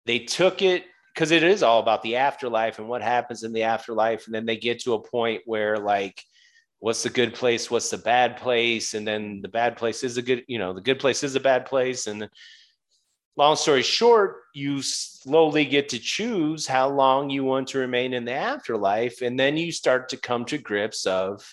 they 0.05 0.19
took 0.19 0.61
it 0.61 0.85
because 1.13 1.31
it 1.31 1.43
is 1.43 1.63
all 1.63 1.79
about 1.79 2.01
the 2.03 2.15
afterlife 2.15 2.79
and 2.79 2.87
what 2.87 3.01
happens 3.01 3.43
in 3.43 3.53
the 3.53 3.63
afterlife 3.63 4.25
and 4.25 4.35
then 4.35 4.45
they 4.45 4.57
get 4.57 4.79
to 4.79 4.93
a 4.93 5.01
point 5.01 5.41
where 5.45 5.77
like 5.77 6.23
what's 6.79 7.03
the 7.03 7.09
good 7.09 7.33
place 7.33 7.69
what's 7.69 7.89
the 7.89 7.97
bad 7.97 8.37
place 8.37 8.93
and 8.93 9.07
then 9.07 9.41
the 9.41 9.47
bad 9.47 9.77
place 9.77 10.03
is 10.03 10.17
a 10.17 10.21
good 10.21 10.43
you 10.47 10.59
know 10.59 10.73
the 10.73 10.81
good 10.81 10.99
place 10.99 11.23
is 11.23 11.35
a 11.35 11.39
bad 11.39 11.65
place 11.65 12.07
and 12.07 12.29
long 13.37 13.55
story 13.55 13.83
short, 13.83 14.37
you 14.53 14.81
slowly 14.81 15.63
get 15.63 15.89
to 15.89 15.99
choose 15.99 16.65
how 16.65 16.89
long 16.89 17.29
you 17.29 17.43
want 17.43 17.67
to 17.69 17.77
remain 17.77 18.13
in 18.13 18.25
the 18.25 18.33
afterlife. 18.33 19.21
And 19.21 19.39
then 19.39 19.55
you 19.55 19.71
start 19.71 20.09
to 20.09 20.17
come 20.17 20.43
to 20.45 20.57
grips 20.57 21.05
of 21.05 21.47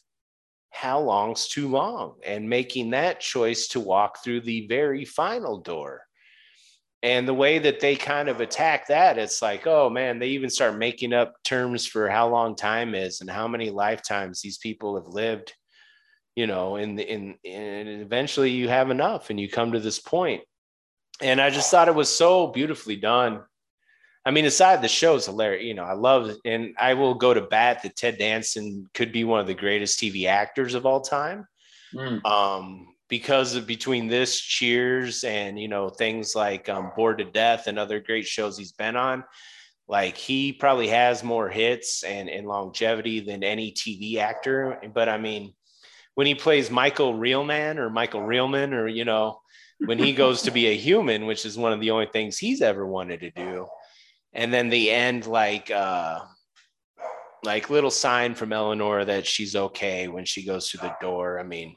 how 0.71 0.99
long's 0.99 1.47
too 1.47 1.69
long 1.69 2.15
and 2.27 2.49
making 2.49 2.91
that 2.91 3.21
choice 3.21 3.69
to 3.69 3.81
walk 3.81 4.25
through 4.25 4.41
the 4.41 4.67
very 4.67 5.05
final 5.05 5.61
door. 5.61 6.03
And 7.03 7.29
the 7.29 7.35
way 7.35 7.59
that 7.59 7.81
they 7.81 7.97
kind 7.97 8.31
of 8.31 8.41
attack 8.41 8.89
that, 8.89 9.19
it's 9.19 9.43
like, 9.43 9.67
oh 9.67 9.91
man, 9.91 10.19
they 10.19 10.29
even 10.29 10.49
start 10.49 10.79
making 10.79 11.13
up 11.13 11.35
terms 11.45 11.87
for 11.87 12.09
how 12.09 12.31
long 12.31 12.57
time 12.57 12.95
is 12.95 13.21
and 13.21 13.29
how 13.29 13.47
many 13.47 13.69
lifetimes 13.69 14.41
these 14.41 14.57
people 14.57 14.97
have 14.97 15.07
lived, 15.07 15.53
you 16.35 16.47
know, 16.47 16.77
the, 16.77 17.07
in, 17.07 17.35
and 17.45 17.89
eventually 17.89 18.51
you 18.51 18.71
have 18.71 18.89
enough 18.89 19.29
and 19.29 19.39
you 19.39 19.51
come 19.51 19.73
to 19.73 19.81
this 19.81 19.99
point 19.99 20.43
and 21.25 21.41
I 21.41 21.49
just 21.49 21.71
thought 21.71 21.89
it 21.89 21.95
was 21.95 22.15
so 22.15 22.49
beautifully 22.49 22.97
done. 22.97 23.43
I 24.27 24.31
mean, 24.31 24.45
aside 24.45 24.83
the 24.83 24.89
show 24.89 25.17
is 25.17 25.27
hilarious. 25.27 25.65
You 25.65 25.75
know, 25.75 25.85
I 25.85 25.95
love 25.95 26.29
it, 26.29 26.39
and 26.45 26.75
I 26.79 26.95
will 26.95 27.15
go 27.15 27.33
to 27.33 27.41
bat 27.41 27.83
that 27.83 27.97
Ted 27.97 28.19
Danson 28.19 28.89
could 28.95 29.11
be 29.11 29.25
one 29.25 29.41
of 29.41 29.47
the 29.47 29.55
greatest 29.55 29.99
TV 29.99 30.27
actors 30.27 30.75
of 30.75 30.87
all 30.87 31.01
time. 31.01 31.47
Mm. 31.95 32.25
Um, 32.25 32.89
because 33.09 33.55
of 33.55 33.67
between 33.67 34.09
this 34.09 34.39
Cheers 34.41 35.25
and 35.25 35.59
you 35.59 35.69
know 35.69 35.89
things 35.89 36.35
like 36.35 36.69
um, 36.69 36.93
Bored 36.95 37.19
to 37.19 37.25
Death 37.25 37.67
and 37.67 37.79
other 37.79 38.01
great 38.01 38.27
shows 38.27 38.59
he's 38.59 38.73
been 38.73 38.97
on, 38.97 39.25
like 39.89 40.17
he 40.17 40.53
probably 40.53 40.89
has 40.89 41.25
more 41.25 41.49
hits 41.49 42.03
and, 42.03 42.29
and 42.29 42.47
longevity 42.47 43.21
than 43.21 43.43
any 43.43 43.73
TV 43.73 44.17
actor. 44.17 44.79
But 44.93 45.09
I 45.09 45.19
mean, 45.19 45.55
when 46.15 46.27
he 46.27 46.35
plays 46.35 46.71
Michael 46.71 47.15
Realman 47.15 47.77
or 47.77 47.89
Michael 47.89 48.23
Realman 48.23 48.73
or 48.73 48.89
you 48.89 49.05
know 49.05 49.41
when 49.79 49.99
he 49.99 50.13
goes 50.13 50.43
to 50.43 50.51
be 50.51 50.67
a 50.67 50.77
human, 50.77 51.27
which 51.27 51.45
is 51.45 51.59
one 51.59 51.73
of 51.73 51.81
the 51.81 51.91
only 51.91 52.07
things 52.07 52.39
he's 52.39 52.63
ever 52.63 52.87
wanted 52.87 53.21
to 53.21 53.31
do. 53.31 53.67
And 54.33 54.53
then 54.53 54.69
the 54.69 54.91
end, 54.91 55.27
like, 55.27 55.71
uh, 55.71 56.21
like 57.45 57.71
little 57.71 57.91
sign 57.91 58.35
from 58.35 58.53
Eleanor 58.53 59.05
that 59.05 59.27
she's 59.27 59.55
okay 59.55 60.09
when 60.09 60.25
she 60.25 60.45
goes 60.45 60.71
through 60.71 60.89
the 60.89 60.97
door. 61.01 61.39
I 61.39 61.43
mean, 61.43 61.77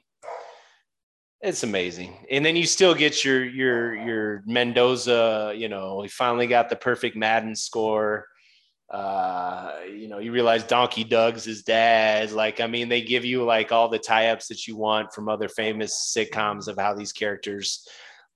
it's 1.41 1.64
amazing. 1.64 2.26
And 2.32 2.43
then 2.43 2.56
you 2.56 2.66
still 2.66 2.95
get 2.95 3.24
your 3.24 3.45
your 3.45 3.95
your 3.95 4.43
Mendoza, 4.48 5.54
you 5.56 5.70
know, 5.70 6.02
he 6.02 6.08
finally 6.08 6.48
got 6.48 6.70
the 6.70 6.76
perfect 6.76 7.16
Madden 7.16 7.56
score. 7.56 8.26
Uh, 8.90 9.72
you 9.90 10.08
know, 10.08 10.20
you 10.20 10.32
realize 10.32 10.64
Donkey 10.64 11.04
Doug's 11.04 11.44
his 11.44 11.64
dad. 11.64 12.32
Like, 12.32 12.62
I 12.62 12.68
mean, 12.68 12.88
they 12.88 13.02
give 13.02 13.26
you 13.26 13.44
like 13.44 13.72
all 13.72 13.90
the 13.90 14.00
tie-ups 14.00 14.48
that 14.48 14.66
you 14.68 14.78
want 14.78 15.14
from 15.14 15.28
other 15.28 15.50
famous 15.50 16.14
sitcoms 16.16 16.68
of 16.68 16.78
how 16.78 16.94
these 16.94 17.12
characters' 17.12 17.88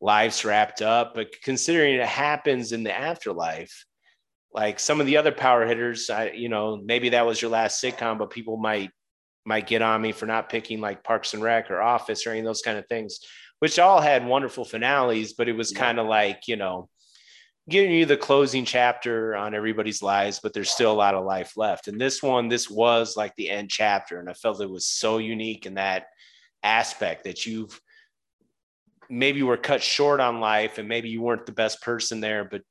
lives 0.01 0.43
wrapped 0.43 0.81
up. 0.81 1.13
But 1.13 1.41
considering 1.41 1.95
it 1.95 2.05
happens 2.05 2.73
in 2.73 2.83
the 2.83 2.97
afterlife, 2.97 3.85
like 4.53 4.79
some 4.79 4.99
of 4.99 5.05
the 5.05 5.17
other 5.17 5.31
power 5.31 5.65
hitters, 5.65 6.09
I, 6.09 6.31
you 6.31 6.49
know, 6.49 6.75
maybe 6.83 7.09
that 7.09 7.25
was 7.25 7.41
your 7.41 7.51
last 7.51 7.81
sitcom, 7.81 8.17
but 8.17 8.29
people 8.29 8.57
might 8.57 8.91
might 9.45 9.65
get 9.65 9.81
on 9.81 10.01
me 10.01 10.11
for 10.11 10.25
not 10.25 10.49
picking 10.49 10.81
like 10.81 11.03
Parks 11.03 11.33
and 11.33 11.41
Rec 11.41 11.71
or 11.71 11.81
Office 11.81 12.27
or 12.27 12.31
any 12.31 12.39
of 12.39 12.45
those 12.45 12.61
kind 12.61 12.77
of 12.77 12.85
things, 12.87 13.19
which 13.59 13.79
all 13.79 13.99
had 13.99 14.25
wonderful 14.25 14.65
finales, 14.65 15.33
but 15.33 15.49
it 15.49 15.55
was 15.55 15.71
kind 15.71 15.97
of 15.99 16.05
like, 16.05 16.47
you 16.47 16.57
know, 16.57 16.89
giving 17.69 17.91
you 17.91 18.05
the 18.05 18.17
closing 18.17 18.65
chapter 18.65 19.35
on 19.35 19.53
everybody's 19.53 20.01
lives, 20.01 20.39
but 20.41 20.53
there's 20.53 20.69
still 20.69 20.91
a 20.91 20.93
lot 20.93 21.15
of 21.15 21.25
life 21.25 21.55
left. 21.57 21.87
And 21.87 21.99
this 21.99 22.21
one, 22.21 22.47
this 22.47 22.69
was 22.69 23.15
like 23.15 23.35
the 23.35 23.49
end 23.49 23.69
chapter. 23.69 24.19
And 24.19 24.29
I 24.29 24.33
felt 24.33 24.61
it 24.61 24.69
was 24.69 24.87
so 24.87 25.19
unique 25.19 25.65
in 25.65 25.75
that 25.75 26.07
aspect 26.63 27.23
that 27.25 27.45
you've 27.45 27.79
maybe 29.09 29.43
were 29.43 29.57
cut 29.57 29.83
short 29.83 30.19
on 30.19 30.39
life 30.39 30.77
and 30.77 30.87
maybe 30.87 31.09
you 31.09 31.21
weren't 31.21 31.45
the 31.45 31.51
best 31.51 31.81
person 31.81 32.19
there, 32.19 32.45
but 32.45 32.61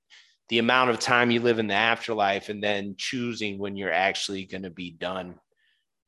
the 0.48 0.58
amount 0.58 0.90
of 0.90 0.98
time 0.98 1.30
you 1.30 1.40
live 1.40 1.58
in 1.58 1.68
the 1.68 1.74
afterlife 1.74 2.48
and 2.48 2.62
then 2.62 2.94
choosing 2.98 3.58
when 3.58 3.76
you're 3.76 3.92
actually 3.92 4.46
going 4.46 4.62
to 4.62 4.70
be 4.70 4.90
done, 4.90 5.34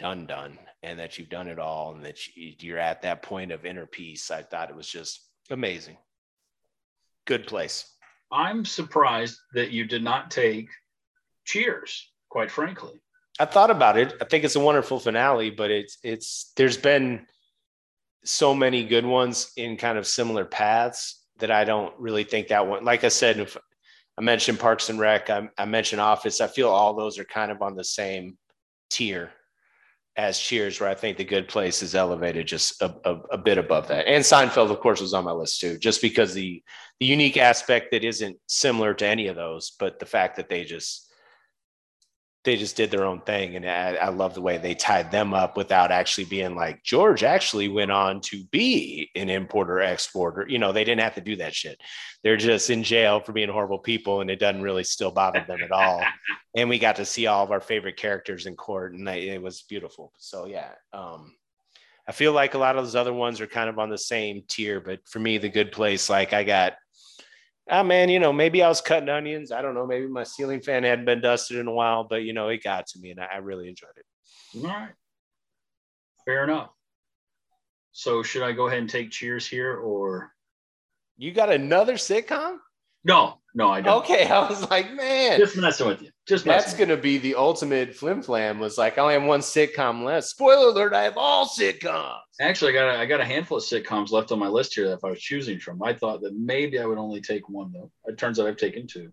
done, 0.01 0.27
done, 0.27 0.59
and 0.83 0.99
that 0.99 1.19
you've 1.19 1.29
done 1.29 1.49
it 1.49 1.61
all 1.61 1.95
and 1.95 2.05
that 2.05 2.19
you're 2.37 2.79
at 2.79 3.03
that 3.03 3.23
point 3.23 3.53
of 3.53 3.65
inner 3.65 3.87
peace. 3.87 4.31
I 4.31 4.43
thought 4.43 4.71
it 4.71 4.77
was 4.77 4.89
just 4.89 5.21
amazing. 5.51 5.97
Good 7.25 7.47
place. 7.47 7.92
I'm 8.33 8.65
surprised 8.65 9.39
that 9.55 9.71
you 9.71 9.85
did 9.85 10.03
not 10.03 10.31
take 10.31 10.69
Cheers, 11.45 12.11
quite 12.29 12.51
frankly. 12.51 13.01
I 13.41 13.47
thought 13.47 13.71
about 13.71 13.97
it. 13.97 14.15
I 14.21 14.25
think 14.25 14.45
it's 14.45 14.57
a 14.57 14.61
wonderful 14.61 15.01
finale, 15.01 15.51
but 15.51 15.71
it's 15.71 15.99
it's 16.03 16.53
there's 16.57 16.77
been 16.77 17.27
so 18.25 18.55
many 18.55 18.85
good 18.85 19.05
ones 19.05 19.53
in 19.57 19.77
kind 19.77 19.99
of 19.99 20.07
similar 20.07 20.45
paths 20.45 21.25
that 21.39 21.51
I 21.51 21.65
don't 21.65 21.93
really 21.99 22.25
think 22.25 22.49
that 22.49 22.67
one. 22.67 22.85
Like 22.85 23.05
I 23.05 23.09
said, 23.09 23.41
if 23.41 23.57
I 24.17 24.23
mentioned 24.23 24.61
Parks 24.61 24.91
and 24.91 25.01
Rec, 25.01 25.31
I, 25.31 25.49
I 25.59 25.65
mentioned 25.65 26.01
Office. 26.01 26.41
I 26.41 26.47
feel 26.47 26.69
all 26.69 26.95
those 26.95 27.19
are 27.19 27.25
kind 27.25 27.51
of 27.51 27.63
on 27.63 27.75
the 27.75 27.85
same 27.85 28.37
tier 28.91 29.31
as 30.17 30.39
Cheers, 30.39 30.79
where 30.79 30.91
I 30.91 30.95
think 30.95 31.17
The 31.17 31.25
Good 31.25 31.49
Place 31.49 31.83
is 31.83 31.95
elevated 31.95 32.47
just 32.47 32.81
a, 32.83 32.95
a, 33.05 33.15
a, 33.33 33.39
bit 33.39 33.57
above 33.57 33.89
that. 33.89 34.07
And 34.07 34.23
Seinfeld, 34.23 34.71
of 34.71 34.81
course, 34.81 35.01
was 35.01 35.15
on 35.15 35.25
my 35.25 35.33
list 35.33 35.61
too, 35.61 35.79
just 35.79 36.03
because 36.03 36.35
the 36.35 36.63
the 37.01 37.07
unique 37.07 37.37
aspect 37.37 37.91
that 37.91 38.05
isn't 38.05 38.37
similar 38.47 38.95
to 38.95 39.07
any 39.07 39.27
of 39.27 39.35
those, 39.35 39.73
but 39.79 39.99
the 39.99 40.07
fact 40.07 40.37
that 40.37 40.49
they 40.49 40.63
just 40.63 41.12
they 42.45 42.57
just 42.57 42.77
did 42.77 42.91
their 42.91 43.05
own 43.05 43.21
thing, 43.21 43.55
and 43.55 43.65
I, 43.65 43.95
I 43.95 44.09
love 44.09 44.35
the 44.35 44.41
way 44.41 44.59
they 44.59 44.75
tied 44.75 45.13
them 45.13 45.33
up 45.33 45.57
without 45.57 45.93
actually 45.93 46.25
being 46.25 46.57
like 46.57 46.83
George 46.83 47.23
actually 47.23 47.69
went 47.69 47.93
on 47.93 48.21
to 48.23 48.43
be 48.51 49.11
an 49.15 49.31
importer 49.31 49.81
exporter. 49.81 50.45
You 50.49 50.59
know, 50.59 50.73
they 50.73 50.83
didn't 50.83 51.03
have 51.03 51.15
to 51.15 51.21
do 51.21 51.37
that 51.37 51.55
shit. 51.55 51.81
They're 52.25 52.37
just 52.37 52.69
in 52.69 52.83
jail 52.83 53.21
for 53.21 53.33
being 53.33 53.49
horrible 53.49 53.79
people, 53.79 54.23
and 54.23 54.31
it 54.31 54.41
doesn't 54.41 54.63
really 54.63 54.83
still 54.83 55.13
bother 55.13 55.45
them 55.47 55.63
at 55.63 55.71
all. 55.71 56.03
and 56.57 56.69
we 56.69 56.81
got 56.81 56.97
to 56.97 57.05
see 57.05 57.29
all 57.29 57.45
of 57.45 57.53
our 57.53 57.61
favorite 57.61 57.97
characters 57.97 58.47
in 58.47 58.57
court, 58.57 58.95
and 58.95 59.09
it 59.09 59.41
was 59.41 59.63
beautiful. 59.63 60.13
So 60.19 60.47
yeah, 60.47 60.71
um, 60.93 61.35
I 62.09 62.13
feel 62.13 62.33
like 62.33 62.55
a 62.55 62.59
lot 62.59 62.77
of 62.77 62.85
those 62.85 62.97
other 62.97 63.13
ones 63.13 63.41
are 63.41 63.47
kind 63.47 63.71
of 63.71 63.79
on 63.79 63.89
the 63.89 63.99
same 63.99 64.43
tier, 64.49 64.81
but 64.81 64.99
for 65.09 65.21
me, 65.21 65.39
the 65.39 65.49
good 65.49 65.71
place, 65.71 66.11
like 66.11 66.33
I 66.33 66.43
got 66.43 66.75
ah 67.71 67.83
man, 67.83 68.09
you 68.09 68.19
know, 68.19 68.33
maybe 68.33 68.63
I 68.63 68.69
was 68.69 68.81
cutting 68.81 69.09
onions. 69.09 69.53
I 69.53 69.63
don't 69.63 69.75
know. 69.75 69.87
Maybe 69.87 70.07
my 70.07 70.25
ceiling 70.25 70.61
fan 70.61 70.85
hadn't 70.85 71.05
been 71.05 71.21
dusted 71.21 71.59
in 71.59 71.69
a 71.69 71.73
while, 71.73 72.05
but 72.05 72.23
you 72.23 72.33
know, 72.33 72.49
it 72.49 72.63
got 72.63 72.87
to 72.89 72.99
me 72.99 73.11
and 73.11 73.21
I, 73.21 73.37
really 73.37 73.69
enjoyed 73.69 73.91
it. 73.97 74.05
All 74.59 74.65
right. 74.65 74.91
Fair 76.25 76.45
enough. 76.45 76.71
So 77.93 78.23
should 78.23 78.43
I 78.43 78.53
go 78.53 78.69
ahead 78.69 78.79
and 78.79 78.89
take 78.89 79.11
cheers 79.11 79.47
here 79.47 79.77
or 79.77 80.33
you 81.17 81.33
got 81.33 81.53
another 81.53 81.95
sitcom? 81.95 82.57
No, 83.05 83.39
no, 83.55 83.69
I 83.69 83.81
don't. 83.81 84.03
Okay, 84.03 84.27
I 84.29 84.49
was 84.49 84.69
like, 84.71 84.93
man, 84.93 85.39
just 85.39 85.57
messing 85.57 85.87
with 85.87 86.03
you. 86.03 86.11
Just 86.27 86.45
that's 86.45 86.75
going 86.75 86.89
to 86.89 86.97
be 86.97 87.19
the 87.19 87.35
ultimate 87.35 87.95
flim 87.95 88.23
flam. 88.23 88.59
Was 88.61 88.79
like, 88.79 88.97
I 88.97 89.03
only 89.03 89.15
have 89.15 89.25
one 89.25 89.41
sitcom 89.41 90.05
left. 90.05 90.27
Spoiler 90.29 90.69
alert: 90.69 90.95
I 90.95 91.03
have 91.03 91.17
all 91.17 91.47
sitcoms. 91.47 92.19
Actually, 92.41 92.71
I 92.71 92.75
got 92.75 92.95
a, 92.95 92.99
I 92.99 93.07
got 93.07 93.21
a 93.21 93.25
handful 93.25 93.59
of 93.59 93.65
sitcoms 93.65 94.11
left 94.11 94.33
on 94.33 94.39
my 94.39 94.49
list 94.49 94.75
here 94.75 94.89
that 94.89 94.95
if 94.95 95.05
I 95.05 95.11
was 95.11 95.21
choosing 95.21 95.59
from, 95.59 95.83
I 95.83 95.93
thought 95.95 96.23
that 96.23 96.35
maybe 96.35 96.79
I 96.79 96.87
would 96.87 96.99
only 96.99 97.21
take 97.21 97.49
one 97.49 97.73
though. 97.73 97.91
It 98.07 98.19
turns 98.19 98.39
out 98.39 98.47
I've 98.47 98.57
taken 98.57 98.87
two. 98.87 99.13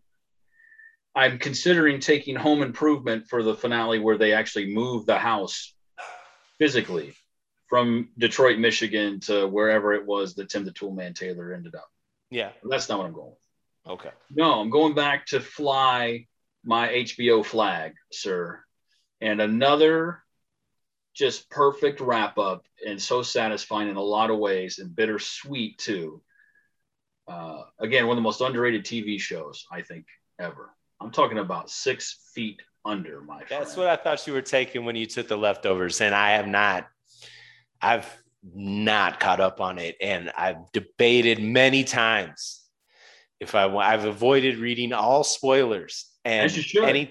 I'm 1.16 1.40
considering 1.40 2.00
taking 2.00 2.36
Home 2.36 2.62
Improvement 2.62 3.28
for 3.28 3.42
the 3.42 3.56
finale 3.56 4.00
where 4.00 4.18
they 4.18 4.32
actually 4.34 4.74
move 4.74 5.06
the 5.06 5.18
house 5.18 5.74
physically 6.60 7.16
from 7.68 8.10
Detroit, 8.18 8.60
Michigan 8.60 9.20
to 9.22 9.48
wherever 9.48 9.94
it 9.94 10.06
was 10.06 10.36
that 10.36 10.50
Tim 10.50 10.66
the 10.66 10.72
Toolman 10.72 11.16
Taylor 11.16 11.54
ended 11.54 11.76
up. 11.76 11.90
Yeah, 12.30 12.52
that's 12.64 12.88
not 12.88 13.00
what 13.00 13.08
I'm 13.08 13.14
going 13.14 13.30
with. 13.30 13.49
Okay. 13.88 14.12
No, 14.32 14.60
I'm 14.60 14.70
going 14.70 14.94
back 14.94 15.26
to 15.28 15.40
fly 15.40 16.28
my 16.64 16.90
HBO 16.90 17.46
flag, 17.46 17.94
sir. 18.12 18.62
And 19.22 19.42
another 19.42 20.24
just 21.14 21.50
perfect 21.50 22.00
wrap 22.00 22.38
up 22.38 22.66
and 22.86 23.02
so 23.02 23.22
satisfying 23.22 23.90
in 23.90 23.98
a 23.98 24.02
lot 24.02 24.30
of 24.30 24.38
ways 24.38 24.80
and 24.80 24.96
bittersweet 24.96 25.78
too. 25.78 26.22
Uh, 27.28 27.64
again, 27.80 28.08
one 28.08 28.18
of 28.18 28.18
the 28.18 28.24
most 28.24 28.42
underrated 28.42 28.86
TV 28.86 29.20
shows 29.20 29.66
I 29.72 29.82
think 29.82 30.06
ever. 30.40 30.70
I'm 31.02 31.12
talking 31.12 31.38
about 31.38 31.70
six 31.70 32.32
feet 32.34 32.62
under 32.86 33.22
my. 33.22 33.44
That's 33.50 33.78
what 33.78 33.88
I 33.88 33.96
thought 33.96 34.26
you 34.28 34.34
were 34.34 34.42
taking 34.42 34.86
when 34.86 34.96
you 34.96 35.06
took 35.06 35.28
the 35.28 35.38
leftovers, 35.38 36.02
and 36.02 36.16
I 36.16 36.32
have 36.32 36.48
not. 36.48 36.88
I've 37.82 38.12
not 38.44 39.20
caught 39.20 39.40
up 39.40 39.62
on 39.62 39.78
it, 39.78 39.96
and 40.02 40.32
I've 40.38 40.72
debated 40.74 41.42
many 41.42 41.84
times 41.84 42.59
if 43.40 43.56
I 43.56 43.66
want. 43.68 43.88
I've 43.88 44.06
avoided 44.06 44.58
reading 44.58 44.94
all 44.94 45.24
spoilers 45.24 46.06
and 46.26 46.52
any. 46.78 47.10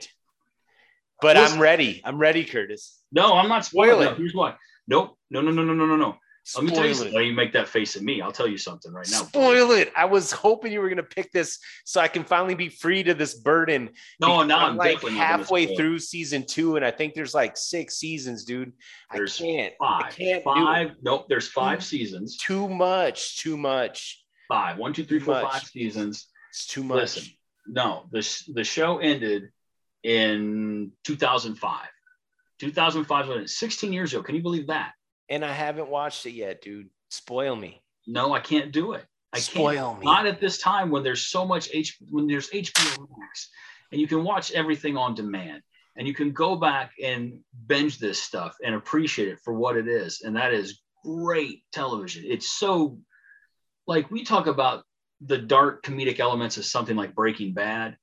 But 1.21 1.37
Listen, 1.37 1.57
I'm 1.57 1.63
ready. 1.63 2.01
I'm 2.05 2.19
ready, 2.19 2.45
Curtis. 2.45 3.01
No, 3.11 3.35
I'm 3.35 3.49
not 3.49 3.65
spoiling. 3.65 4.07
No, 4.07 4.15
here's 4.15 4.35
why. 4.35 4.55
Nope. 4.87 5.17
No, 5.31 5.41
no, 5.41 5.51
no, 5.51 5.65
no, 5.65 5.75
no, 5.75 5.87
no, 5.87 5.97
no. 5.97 6.17
Let 6.55 6.65
me 6.65 6.71
tell 6.71 6.87
you 6.87 6.95
something. 6.95 7.23
you 7.23 7.35
make 7.35 7.53
that 7.53 7.69
face 7.69 7.95
at 7.95 8.03
me. 8.03 8.23
I'll 8.23 8.33
tell 8.33 8.49
you 8.49 8.57
something 8.57 8.91
right 8.91 9.07
now. 9.11 9.25
Spoil 9.25 9.73
it. 9.73 9.93
I 9.95 10.07
was 10.07 10.33
hoping 10.33 10.73
you 10.73 10.81
were 10.81 10.89
going 10.89 10.97
to 10.97 11.03
pick 11.03 11.31
this 11.31 11.59
so 11.85 12.01
I 12.01 12.09
can 12.09 12.25
finally 12.25 12.55
be 12.55 12.71
free 12.71 13.03
to 13.03 13.13
this 13.13 13.35
burden. 13.35 13.91
No, 14.19 14.43
now 14.45 14.61
I'm, 14.61 14.71
I'm 14.71 14.77
like 14.79 15.03
halfway 15.03 15.77
through 15.77 15.99
season 15.99 16.47
two, 16.47 16.77
and 16.77 16.85
I 16.85 16.91
think 16.91 17.13
there's 17.13 17.35
like 17.35 17.59
six 17.59 17.97
seasons, 17.97 18.45
dude. 18.45 18.73
There's 19.13 19.39
I 19.39 19.45
can't. 19.45 19.75
Five. 19.79 20.05
I 20.05 20.11
can't 20.11 20.45
five. 20.45 20.91
Nope. 21.03 21.27
There's 21.29 21.49
five 21.49 21.85
seasons. 21.85 22.39
Too 22.39 22.67
much. 22.67 23.41
Too 23.41 23.59
much 23.59 24.25
five. 24.49 24.79
One, 24.79 24.93
two, 24.93 25.05
three, 25.05 25.21
four, 25.21 25.41
five 25.41 25.63
seasons. 25.63 26.29
It's 26.51 26.67
too 26.67 26.83
much. 26.83 26.97
Listen, 26.97 27.25
no, 27.67 28.07
the, 28.11 28.45
the 28.55 28.65
show 28.65 28.99
ended 28.99 29.51
in 30.03 30.93
2005. 31.05 31.81
2005 32.59 33.29
was 33.29 33.57
16 33.59 33.93
years 33.93 34.13
ago. 34.13 34.23
Can 34.23 34.35
you 34.35 34.43
believe 34.43 34.67
that? 34.69 34.93
And 35.29 35.45
I 35.45 35.53
haven't 35.53 35.89
watched 35.89 36.27
it 36.27 36.33
yet, 36.33 36.63
dude. 36.63 36.89
Spoil 37.11 37.55
me. 37.55 37.83
No, 38.07 38.33
I 38.33 38.41
can't 38.41 38.73
do 38.73 38.93
it. 38.93 39.05
I 39.33 39.39
Spoil 39.41 39.91
can't. 39.91 40.01
me. 40.01 40.07
Not 40.07 40.27
at 40.27 40.41
this 40.41 40.59
time 40.59 40.91
when 40.91 41.03
there's 41.03 41.27
so 41.27 41.45
much 41.45 41.69
H 41.73 41.99
when 42.11 42.27
there's 42.27 42.49
HBO 42.49 43.07
Max 43.19 43.51
and 43.93 44.01
you 44.01 44.09
can 44.09 44.25
watch 44.25 44.51
everything 44.53 44.97
on 44.97 45.15
demand 45.15 45.63
and 45.97 46.09
you 46.09 46.15
can 46.15 46.33
go 46.33 46.57
back 46.57 46.93
and 47.03 47.41
binge 47.67 47.99
this 47.99 48.21
stuff 48.21 48.57
and 48.65 48.75
appreciate 48.75 49.29
it 49.29 49.39
for 49.45 49.53
what 49.53 49.77
it 49.77 49.87
is. 49.87 50.23
And 50.23 50.37
that 50.37 50.55
is 50.55 50.81
great 51.05 51.63
television. 51.73 52.25
It's 52.27 52.51
so 52.51 52.99
like 53.89 54.11
we 54.11 54.23
talk 54.23 54.47
about 54.47 54.85
the 55.23 55.39
dark 55.39 55.83
comedic 55.83 56.21
elements 56.21 56.59
of 56.59 56.65
something 56.65 56.95
like 56.95 57.15
Breaking 57.15 57.55
Bad. 57.55 57.97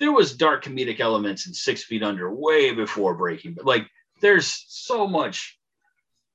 There 0.00 0.10
was 0.10 0.36
dark 0.36 0.64
comedic 0.64 0.98
elements 0.98 1.46
in 1.46 1.54
Six 1.54 1.84
Feet 1.84 2.02
Under 2.02 2.34
way 2.34 2.72
before 2.72 3.14
Breaking 3.14 3.54
Bad. 3.54 3.66
Like 3.66 3.86
there's 4.20 4.64
so 4.68 5.06
much 5.06 5.58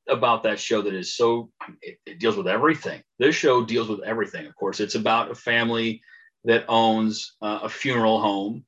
about 0.07 0.43
that 0.43 0.59
show 0.59 0.81
that 0.83 0.93
is 0.93 1.13
so 1.15 1.51
it, 1.81 1.97
it, 2.05 2.19
deals 2.19 2.37
with 2.37 2.47
everything. 2.47 3.01
This 3.19 3.35
show 3.35 3.65
deals 3.65 3.89
with 3.89 4.01
everything. 4.03 4.45
Of 4.45 4.55
course, 4.55 4.79
it's 4.79 4.95
about 4.95 5.31
a 5.31 5.35
family 5.35 6.01
that 6.45 6.65
owns 6.69 7.35
uh, 7.41 7.59
a 7.63 7.69
funeral 7.69 8.21
home, 8.21 8.65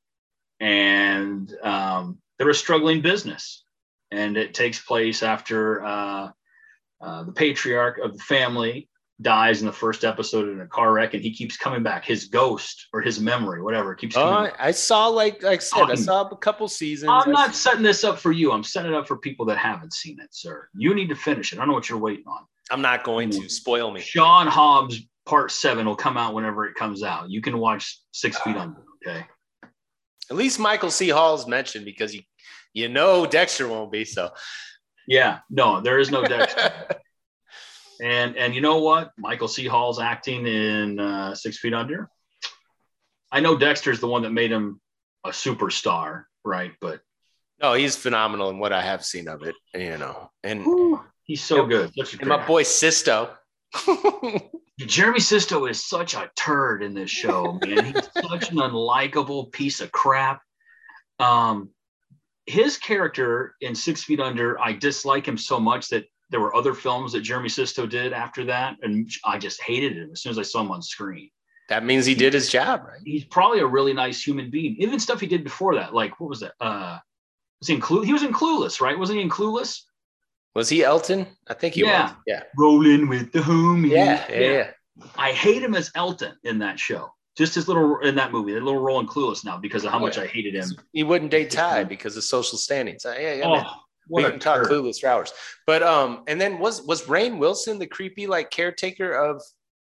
and 0.60 1.52
um, 1.64 2.18
they're 2.38 2.50
a 2.50 2.56
struggling 2.56 3.02
business, 3.02 3.64
and 4.12 4.38
it 4.38 4.54
takes 4.54 4.80
place 4.80 5.24
after 5.24 5.84
uh, 5.84 6.30
uh, 7.02 7.24
the 7.24 7.32
patriarch 7.32 8.00
of 8.00 8.18
the 8.18 8.24
family 8.24 8.90
dies 9.24 9.62
in 9.62 9.66
the 9.66 9.74
first 9.74 10.04
episode 10.04 10.50
in 10.50 10.62
a 10.62 10.68
car 10.68 10.94
wreck 10.94 11.14
and 11.14 11.24
he 11.24 11.34
keeps 11.34 11.58
coming 11.58 11.82
back. 11.82 12.06
His 12.06 12.26
ghost 12.26 12.88
or 12.94 13.02
his 13.02 13.20
memory 13.20 13.62
whatever 13.62 13.96
keeps 13.96 14.16
coming 14.16 14.52
uh, 14.52 14.56
i 14.60 14.72
saw 14.72 15.08
like, 15.08 15.42
like 15.42 15.60
i 15.60 15.64
said 15.64 15.90
i 15.90 15.96
saw 15.96 16.28
a 16.28 16.38
couple 16.38 16.68
seasons. 16.68 17.10
I'm 17.12 17.32
not 17.32 17.56
setting 17.56 17.84
this 17.84 18.04
up 18.04 18.20
for 18.20 18.32
you. 18.32 18.52
I'm 18.52 18.64
setting 18.64 18.92
it 18.92 18.96
up 18.96 19.08
for 19.08 19.18
people 19.18 19.46
that 19.48 19.58
haven't 19.58 19.94
seen 19.94 20.20
it 20.20 20.34
sir. 20.34 20.68
You 20.76 20.94
need 20.94 21.10
to 21.10 21.16
finish 21.16 21.54
it. 21.54 21.58
I 21.58 21.60
don't 21.60 21.70
know 21.70 21.74
what 21.74 21.90
you're 21.90 21.98
waiting 21.98 22.26
on. 22.28 22.46
I'm 22.72 22.82
not 22.82 23.04
going 23.04 23.30
to. 23.32 23.50
Spoil 23.50 23.92
me. 23.92 24.02
Sean 24.02 24.48
hobbs 24.48 25.02
part 25.26 25.52
seven 25.52 25.86
will 25.86 25.96
come 25.96 26.18
out 26.18 26.34
whenever 26.34 26.66
it 26.66 26.76
comes 26.76 27.04
out. 27.04 27.30
You 27.30 27.42
can 27.42 27.58
watch 27.58 28.00
six 28.12 28.38
feet 28.40 28.58
under 28.58 28.84
okay? 29.08 29.26
At 30.30 30.38
least 30.38 30.60
michael 30.60 30.92
c. 30.92 31.10
Hall's 31.10 31.48
mentioned 31.48 31.86
because 31.86 32.14
you 32.14 32.22
you 32.74 32.90
know 32.90 33.26
dexter 33.26 33.68
won't 33.68 33.92
be 33.92 34.06
so. 34.06 34.32
Yeah. 35.08 35.40
No 35.50 35.82
there 35.82 36.00
is 36.00 36.12
no 36.12 36.24
dexter 36.24 36.72
And 38.04 38.36
and 38.36 38.54
you 38.54 38.60
know 38.60 38.80
what? 38.80 39.14
Michael 39.18 39.48
C. 39.48 39.66
Hall's 39.66 39.98
acting 39.98 40.46
in 40.46 41.00
uh, 41.00 41.34
Six 41.36 41.58
Feet 41.60 41.74
Under. 41.74 42.10
I 43.32 43.40
know 43.40 43.58
Dexter's 43.58 44.02
the 44.02 44.08
one 44.08 44.24
that 44.24 44.32
made 44.32 44.52
him 44.52 44.82
a 45.24 45.30
superstar, 45.30 46.26
right? 46.44 46.74
But 46.82 47.00
no, 47.62 47.74
he's 47.74 47.96
phenomenal 47.96 48.50
in 48.50 48.60
what 48.60 48.74
I 48.74 48.82
have 48.82 49.06
seen 49.06 49.30
of 49.30 49.44
it. 49.44 49.56
You 49.74 49.98
know, 49.98 50.30
and 50.44 51.00
he's 51.24 51.42
so 51.42 51.62
and, 51.62 51.70
good. 51.70 51.92
And 52.20 52.28
my 52.28 52.46
boy 52.46 52.64
Sisto. 52.64 53.38
Jeremy 54.80 55.22
Sisto 55.22 55.66
is 55.66 55.88
such 55.88 56.14
a 56.14 56.30
turd 56.36 56.84
in 56.84 56.94
this 56.94 57.10
show, 57.10 57.58
man. 57.66 57.86
He's 57.86 58.10
such 58.28 58.52
an 58.52 58.58
unlikable 58.58 59.50
piece 59.54 59.80
of 59.80 59.94
crap. 59.94 60.42
Um, 61.20 61.70
his 62.48 62.78
character 62.78 63.56
in 63.62 63.76
Six 63.76 64.04
Feet 64.04 64.20
Under, 64.20 64.60
I 64.60 64.74
dislike 64.74 65.26
him 65.26 65.38
so 65.38 65.58
much 65.58 65.88
that 65.90 66.04
there 66.34 66.42
were 66.42 66.54
other 66.56 66.74
films 66.74 67.14
that 67.14 67.22
Jeremy 67.22 67.48
Sisto 67.48 67.86
did 67.86 68.12
after 68.12 68.44
that, 68.46 68.76
and 68.82 69.10
I 69.24 69.38
just 69.38 69.62
hated 69.62 69.96
him 69.96 70.10
as 70.12 70.22
soon 70.22 70.32
as 70.32 70.40
I 70.40 70.42
saw 70.42 70.62
him 70.62 70.72
on 70.72 70.82
screen. 70.82 71.30
That 71.70 71.86
means 71.86 72.06
he 72.06 72.16
did 72.16 72.34
his 72.34 72.50
job, 72.50 72.84
right? 72.86 73.00
He's 73.06 73.24
probably 73.24 73.60
a 73.60 73.66
really 73.68 73.94
nice 73.94 74.22
human 74.22 74.50
being. 74.50 74.76
Even 74.80 75.00
stuff 75.00 75.20
he 75.22 75.28
did 75.28 75.44
before 75.44 75.76
that, 75.76 75.94
like 75.94 76.20
what 76.20 76.30
was 76.30 76.40
that? 76.42 76.54
Uh, 76.60 76.98
was 77.60 77.68
he 77.68 77.76
in 77.76 77.82
Clue? 77.82 78.02
He 78.02 78.12
was 78.12 78.24
in 78.24 78.34
Clueless, 78.34 78.82
right? 78.82 78.98
Wasn't 78.98 79.16
he 79.18 79.24
in 79.24 79.30
Clueless? 79.30 79.84
Was 80.56 80.70
he 80.70 80.84
Elton? 80.84 81.26
I 81.48 81.54
think 81.54 81.76
he 81.76 81.82
Yeah. 81.82 82.08
was. 82.08 82.16
Yeah. 82.28 82.44
Rolling 82.58 83.08
with 83.08 83.32
the 83.32 83.40
homies. 83.40 83.92
Yeah. 83.92 84.26
Yeah. 84.30 84.40
yeah. 84.40 84.72
I 85.18 85.32
hate 85.32 85.64
him 85.64 85.74
as 85.76 85.90
Elton 85.96 86.36
in 86.44 86.60
that 86.60 86.80
show. 86.80 87.14
Just 87.38 87.56
his 87.56 87.68
little 87.68 87.98
in 88.00 88.16
that 88.16 88.32
movie, 88.32 88.54
that 88.54 88.62
little 88.64 88.82
role 88.82 89.00
in 89.00 89.08
Clueless 89.08 89.44
now 89.46 89.58
because 89.58 89.84
of 89.86 89.92
how 89.92 89.98
Oh, 89.98 90.02
much 90.02 90.18
yeah. 90.18 90.24
I 90.24 90.28
hated 90.28 90.54
him. 90.56 90.70
He 90.92 91.04
wouldn't 91.04 91.32
date 91.32 91.50
Tai 91.52 91.86
because 91.86 92.18
of 92.18 92.24
social 92.24 92.58
standings. 92.58 93.04
Yeah, 93.06 93.34
yeah. 93.36 93.44
Oh, 93.48 93.72
what 94.08 94.26
a 94.26 94.32
can 94.32 94.40
talk 94.40 94.58
turd. 94.58 94.68
clueless 94.68 95.00
for 95.00 95.08
hours. 95.08 95.34
But 95.66 95.84
um, 95.84 96.24
and 96.28 96.40
then 96.40 96.60
was 96.60 96.82
was 96.82 97.04
Rainn 97.04 97.38
Wilson 97.38 97.80
the 97.80 97.88
creepy 97.88 98.28
like 98.28 98.52
caretaker 98.52 99.12
of 99.14 99.42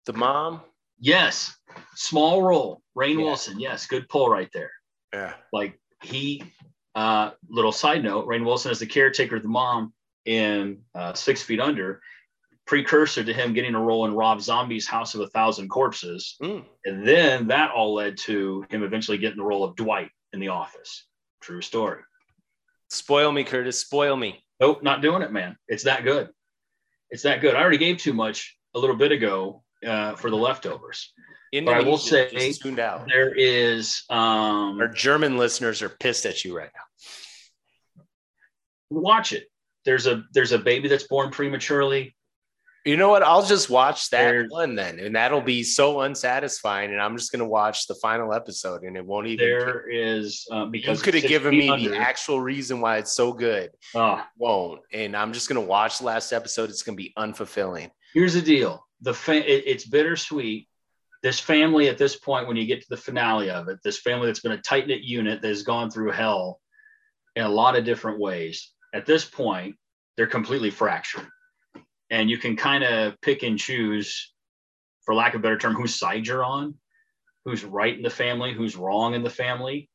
the 0.05 0.13
mom? 0.13 0.61
Yes, 0.99 1.55
small 1.95 2.43
role. 2.43 2.81
Rainn 2.97 3.17
Yeah. 3.19 3.25
Wilson. 3.25 3.59
Yes, 3.59 3.85
good 3.87 4.07
pull 4.09 4.29
right 4.29 4.49
there. 4.53 4.71
Yeah. 5.13 5.33
Like 5.51 5.79
he, 6.01 6.43
uh, 6.95 7.31
little 7.49 7.71
side 7.71 8.03
note, 8.03 8.27
Rainn 8.27 8.45
Wilson 8.45 8.71
is 8.71 8.79
the 8.79 8.85
caretaker 8.85 9.37
of 9.37 9.43
the 9.43 9.49
mom 9.49 9.93
in 10.25 10.79
uh, 10.95 11.13
Six 11.13 11.43
Feet 11.43 11.59
Under, 11.59 12.01
precursor 12.65 13.23
to 13.23 13.33
him 13.33 13.53
getting 13.53 13.75
a 13.75 13.79
role 13.79 14.05
in 14.05 14.13
Rob 14.15 14.41
Zombie's 14.41 14.87
House 14.87 15.15
of 15.15 15.21
a 15.21 15.27
Thousand 15.27 15.67
Corpses. 15.69 16.35
Mm. 16.41 16.63
And 16.85 17.05
then 17.05 17.47
that 17.47 17.71
all 17.71 17.93
led 17.93 18.17
to 18.19 18.65
him 18.69 18.83
eventually 18.83 19.17
getting 19.17 19.37
the 19.37 19.43
role 19.43 19.63
of 19.63 19.75
Dwight 19.75 20.09
in 20.31 20.39
The 20.39 20.47
Office. 20.49 21.05
True 21.41 21.61
story. 21.61 22.01
Spoil 22.93 23.31
me, 23.31 23.43
Curtis. 23.43 23.79
Spoil 23.79 24.15
me. 24.15 24.43
Nope, 24.59 24.83
not 24.83 25.01
doing 25.01 25.21
it, 25.23 25.31
man. 25.31 25.57
It's 25.67 25.83
that 25.83 26.03
good. 26.03 26.29
It's 27.09 27.23
that 27.23 27.41
good. 27.41 27.55
I 27.55 27.61
already 27.61 27.77
gave 27.77 27.97
too 27.97 28.13
much 28.13 28.57
a 28.75 28.79
little 28.79 28.95
bit 28.95 29.11
ago 29.11 29.63
uh, 29.85 30.15
for 30.15 30.29
the 30.29 30.35
leftovers. 30.37 31.11
But 31.51 31.67
I 31.69 31.81
will 31.81 31.97
say- 31.97 32.51
tuned 32.53 32.79
out. 32.79 33.07
There 33.07 33.33
is 33.33 34.03
um, 34.09 34.79
Our 34.79 34.87
German 34.87 35.37
listeners 35.37 35.81
are 35.81 35.89
pissed 35.89 36.25
at 36.25 36.43
you 36.43 36.55
right 36.57 36.71
now. 36.73 38.03
watch 38.89 39.33
it. 39.33 39.47
There's 39.85 40.07
a 40.07 40.23
there's 40.33 40.51
a 40.51 40.59
baby 40.59 40.87
that's 40.87 41.07
born 41.07 41.29
prematurely. 41.31 42.15
You 42.85 42.97
know 42.97 43.07
what? 43.07 43.23
I'll 43.23 43.45
just 43.45 43.69
watch 43.69 44.09
that 44.09 44.47
one 44.49 44.75
then, 44.75 44.99
and 44.99 45.15
that'll 45.15 45.39
be 45.41 45.63
so 45.63 46.01
unsatisfying. 46.01 46.91
And 46.91 47.01
I'm 47.01 47.15
just 47.17 47.31
gonna 47.31 47.47
watch 47.47 47.87
the 47.87 47.95
final 47.95 48.33
episode, 48.33 48.83
and 48.83 48.97
it 48.97 49.05
won't 49.05 49.27
even. 49.27 49.45
There 49.45 49.89
is 49.89 50.45
uh, 50.51 50.65
you 50.65 50.71
because 50.71 51.01
could 51.01 51.13
have 51.13 51.23
given 51.23 51.57
me 51.57 51.87
the 51.87 51.97
actual 51.97 52.41
reason 52.41 52.81
why 52.81 52.97
it's 52.97 53.13
so 53.13 53.31
good. 53.31 53.71
Ah, 53.95 54.27
Won't, 54.37 54.81
and 54.91 55.15
I'm 55.15 55.31
just 55.31 55.47
gonna 55.47 55.61
watch 55.61 55.99
the 55.99 56.05
last 56.05 56.33
episode. 56.33 56.69
It's 56.69 56.83
gonna 56.83 56.97
be 56.97 57.13
unfulfilling. 57.17 57.89
here's 58.13 58.33
the 58.33 58.41
deal. 58.41 58.85
The 59.01 59.13
fa- 59.13 59.49
it, 59.49 59.63
it's 59.65 59.85
bittersweet. 59.85 60.67
This 61.21 61.39
family 61.39 61.87
at 61.87 61.97
this 61.97 62.17
point, 62.17 62.49
when 62.49 62.57
you 62.57 62.65
get 62.65 62.81
to 62.81 62.87
the 62.89 62.97
finale 62.97 63.49
of 63.49 63.69
it, 63.69 63.79
this 63.81 63.99
family 64.01 64.27
that's 64.27 64.41
been 64.41 64.51
a 64.51 64.57
tight 64.61 64.87
knit 64.87 65.03
unit 65.03 65.41
that 65.41 65.47
has 65.47 65.63
gone 65.63 65.89
through 65.89 66.11
hell 66.11 66.59
in 67.37 67.45
a 67.45 67.49
lot 67.49 67.77
of 67.77 67.85
different 67.85 68.19
ways. 68.19 68.71
At 68.93 69.05
this 69.05 69.23
point, 69.23 69.77
they're 70.17 70.27
completely 70.27 70.69
fractured, 70.69 71.25
and 72.13 72.29
you 72.29 72.37
can 72.37 72.55
kind 72.55 72.83
of 72.83 73.19
pick 73.21 73.41
and 73.41 73.57
choose, 73.57 74.31
for 75.01 75.15
lack 75.15 75.33
of 75.33 75.39
a 75.39 75.41
better 75.41 75.57
term, 75.57 75.73
whose 75.73 75.95
side 75.95 76.27
you're 76.27 76.43
on, 76.43 76.75
who's 77.43 77.65
right 77.65 77.97
in 77.97 78.03
the 78.03 78.09
family, 78.09 78.53
who's 78.53 78.75
wrong 78.75 79.15
in 79.15 79.23
the 79.23 79.31
family. 79.31 79.89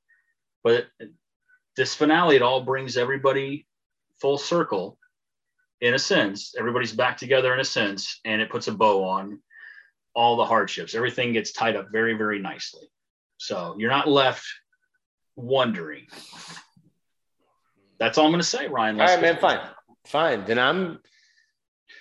But 0.65 0.87
this 1.77 1.95
finale, 1.95 2.35
it 2.35 2.43
all 2.43 2.61
brings 2.61 2.97
everybody 2.97 3.69
full 4.21 4.37
circle 4.37 4.99
in 5.81 5.95
a 5.95 5.99
sense. 5.99 6.57
Everybody's 6.59 6.93
back 6.93 7.19
together 7.19 7.55
in 7.55 7.61
a 7.61 7.65
sense, 7.65 8.19
and 8.25 8.43
it 8.43 8.51
puts 8.51 8.67
a 8.67 8.73
bow 8.73 9.05
on 9.05 9.41
all 10.13 10.35
the 10.37 10.45
hardships. 10.45 10.97
Everything 10.97 11.33
gets 11.33 11.53
tied 11.53 11.77
up 11.77 11.87
very, 11.93 12.15
very 12.15 12.41
nicely. 12.41 12.89
So 13.37 13.77
you're 13.79 13.91
not 13.91 14.09
left 14.09 14.45
wondering. 15.37 16.09
That's 18.01 18.19
all 18.19 18.25
I'm 18.25 18.33
going 18.33 18.41
to 18.41 18.47
say, 18.47 18.67
Ryan. 18.67 19.01
All 19.01 19.07
right, 19.07 19.23
man. 19.23 19.39
Fine, 19.39 19.61
fine. 20.05 20.45
Then 20.47 20.59
I'm. 20.59 20.99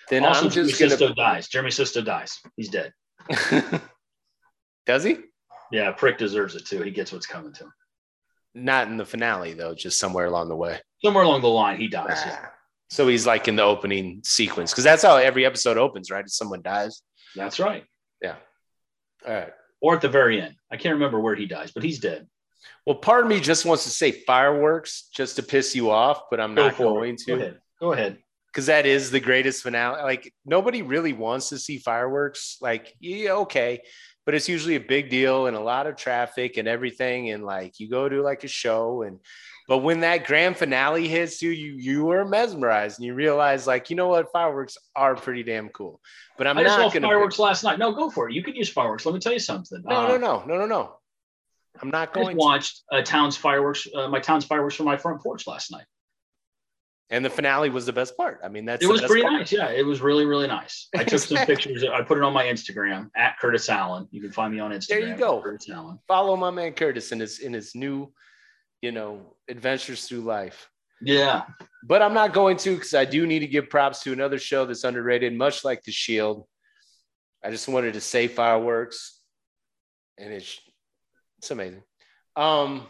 Then 0.09 0.25
also, 0.25 0.45
I'm 0.45 0.51
Jeremy 0.51 0.69
just 0.69 0.79
gonna. 0.79 0.91
Sisto 0.91 1.13
dies. 1.13 1.47
Jeremy 1.47 1.71
Sisto 1.71 2.01
dies. 2.01 2.39
He's 2.55 2.69
dead. 2.69 2.93
Does 4.85 5.03
he? 5.03 5.17
Yeah, 5.71 5.91
prick 5.91 6.17
deserves 6.17 6.55
it 6.55 6.65
too. 6.65 6.81
He 6.81 6.91
gets 6.91 7.11
what's 7.11 7.25
coming 7.25 7.53
to 7.53 7.65
him. 7.65 7.73
Not 8.55 8.87
in 8.87 8.97
the 8.97 9.05
finale 9.05 9.53
though. 9.53 9.75
Just 9.75 9.99
somewhere 9.99 10.25
along 10.25 10.49
the 10.49 10.55
way. 10.55 10.79
Somewhere 11.03 11.23
along 11.23 11.41
the 11.41 11.49
line, 11.49 11.77
he 11.77 11.87
dies. 11.87 12.21
yeah. 12.25 12.39
Ah. 12.41 12.51
So 12.89 13.07
he's 13.07 13.27
like 13.27 13.49
in 13.49 13.57
the 13.57 13.63
opening 13.63 14.21
sequence 14.23 14.71
because 14.71 14.85
that's 14.85 15.03
how 15.03 15.17
every 15.17 15.45
episode 15.45 15.77
opens, 15.77 16.09
right? 16.09 16.23
If 16.23 16.31
Someone 16.31 16.61
dies. 16.61 17.01
That's 17.35 17.59
right. 17.59 17.83
Yeah. 18.21 18.35
All 19.27 19.33
right. 19.33 19.51
Or 19.81 19.93
at 19.93 20.01
the 20.01 20.09
very 20.09 20.41
end. 20.41 20.55
I 20.71 20.77
can't 20.77 20.93
remember 20.93 21.19
where 21.19 21.35
he 21.35 21.45
dies, 21.45 21.71
but 21.71 21.83
he's 21.83 21.99
dead. 21.99 22.27
Well, 22.85 22.95
part 22.95 23.23
of 23.23 23.29
me 23.29 23.39
just 23.39 23.65
wants 23.65 23.83
to 23.83 23.89
say 23.89 24.11
fireworks 24.11 25.09
just 25.13 25.35
to 25.35 25.43
piss 25.43 25.75
you 25.75 25.91
off, 25.91 26.23
but 26.31 26.39
I'm 26.39 26.55
not 26.55 26.77
going 26.77 27.13
it. 27.13 27.21
Go 27.27 27.35
to 27.35 27.41
ahead. 27.41 27.59
Go 27.79 27.93
ahead. 27.93 28.17
Because 28.51 28.67
that 28.67 28.85
is 28.85 29.11
the 29.11 29.19
greatest 29.19 29.63
finale. 29.63 30.01
Like 30.01 30.33
nobody 30.45 30.81
really 30.81 31.13
wants 31.13 31.49
to 31.49 31.59
see 31.59 31.77
fireworks. 31.77 32.57
Like, 32.61 32.93
yeah, 32.99 33.31
okay, 33.33 33.81
but 34.25 34.35
it's 34.35 34.49
usually 34.49 34.75
a 34.75 34.81
big 34.81 35.09
deal 35.09 35.47
and 35.47 35.55
a 35.55 35.61
lot 35.61 35.87
of 35.87 35.95
traffic 35.95 36.57
and 36.57 36.67
everything. 36.67 37.29
And 37.31 37.43
like 37.43 37.79
you 37.79 37.89
go 37.89 38.09
to 38.09 38.21
like 38.21 38.43
a 38.43 38.47
show 38.47 39.03
and 39.03 39.19
but 39.67 39.79
when 39.79 39.99
that 39.99 40.25
grand 40.25 40.55
finale 40.55 41.09
hits 41.09 41.41
you, 41.41 41.49
you 41.51 41.73
you 41.73 42.11
are 42.11 42.23
mesmerized 42.23 42.99
and 42.99 43.05
you 43.05 43.13
realize 43.13 43.67
like 43.67 43.89
you 43.89 43.97
know 43.97 44.07
what 44.07 44.31
fireworks 44.31 44.77
are 44.95 45.15
pretty 45.15 45.43
damn 45.43 45.67
cool. 45.69 45.99
But 46.37 46.47
I'm 46.47 46.57
i 46.57 46.63
not 46.63 46.93
gonna 46.93 47.05
fireworks 47.05 47.37
last 47.37 47.63
night. 47.65 47.77
No, 47.77 47.91
go 47.91 48.09
for 48.09 48.29
it. 48.29 48.33
You 48.33 48.43
can 48.43 48.55
use 48.55 48.69
fireworks. 48.69 49.05
Let 49.05 49.13
me 49.13 49.19
tell 49.19 49.33
you 49.33 49.39
something. 49.39 49.83
No, 49.85 49.95
Uh, 49.95 50.07
no, 50.07 50.17
no, 50.17 50.43
no, 50.45 50.57
no, 50.59 50.65
no. 50.65 50.93
I'm 51.81 51.89
not 51.89 52.01
I 52.01 52.05
just 52.05 52.13
going 52.15 52.37
to. 52.37 52.43
watched 52.43 52.81
uh, 52.91 53.01
town's 53.01 53.37
fireworks, 53.37 53.87
uh, 53.93 54.07
my 54.07 54.19
town's 54.19 54.45
fireworks 54.45 54.75
from 54.75 54.85
my 54.85 54.97
front 54.97 55.21
porch 55.21 55.45
last 55.47 55.71
night. 55.71 55.85
And 57.09 57.23
the 57.23 57.29
finale 57.29 57.69
was 57.69 57.85
the 57.85 57.93
best 57.93 58.17
part. 58.17 58.41
I 58.43 58.49
mean, 58.49 58.65
that's 58.65 58.83
It 58.83 58.87
was 58.87 59.01
pretty 59.01 59.21
part. 59.21 59.33
nice. 59.35 59.51
Yeah, 59.51 59.69
it 59.69 59.85
was 59.85 60.01
really, 60.01 60.25
really 60.25 60.47
nice. 60.47 60.89
I 60.95 61.05
took 61.05 61.19
some 61.19 61.37
pictures. 61.45 61.83
I 61.85 62.01
put 62.01 62.17
it 62.17 62.23
on 62.23 62.33
my 62.33 62.43
Instagram 62.43 63.09
at 63.15 63.39
Curtis 63.39 63.69
Allen. 63.69 64.07
You 64.11 64.19
can 64.21 64.31
find 64.31 64.53
me 64.53 64.59
on 64.59 64.71
Instagram. 64.71 64.87
There 64.89 65.07
you 65.07 65.15
go. 65.15 65.41
Curtis 65.41 65.69
Allen. 65.69 65.99
Follow 66.07 66.35
my 66.35 66.51
man 66.51 66.73
Curtis 66.73 67.13
in 67.13 67.21
his 67.21 67.39
in 67.39 67.53
his 67.53 67.75
new, 67.75 68.11
you 68.81 68.91
know, 68.91 69.35
adventures 69.47 70.05
through 70.05 70.21
life. 70.21 70.69
Yeah. 71.01 71.43
But 71.83 72.01
I'm 72.01 72.13
not 72.13 72.33
going 72.33 72.57
to 72.57 72.73
because 72.75 72.93
I 72.93 73.05
do 73.05 73.25
need 73.25 73.39
to 73.39 73.47
give 73.47 73.69
props 73.69 74.03
to 74.03 74.11
another 74.11 74.37
show 74.39 74.65
that's 74.65 74.83
underrated, 74.83 75.33
much 75.33 75.63
like 75.63 75.83
The 75.83 75.91
Shield. 75.93 76.45
I 77.41 77.51
just 77.51 77.69
wanted 77.69 77.93
to 77.93 78.01
say 78.01 78.27
fireworks, 78.27 79.21
and 80.17 80.33
it's 80.33 80.59
it's 81.37 81.51
amazing. 81.51 81.83
Um, 82.35 82.87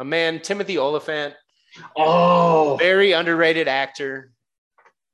a 0.00 0.04
man 0.04 0.40
Timothy 0.40 0.78
Olyphant, 0.78 1.34
Oh, 1.96 2.76
very 2.80 3.12
underrated 3.12 3.68
actor 3.68 4.32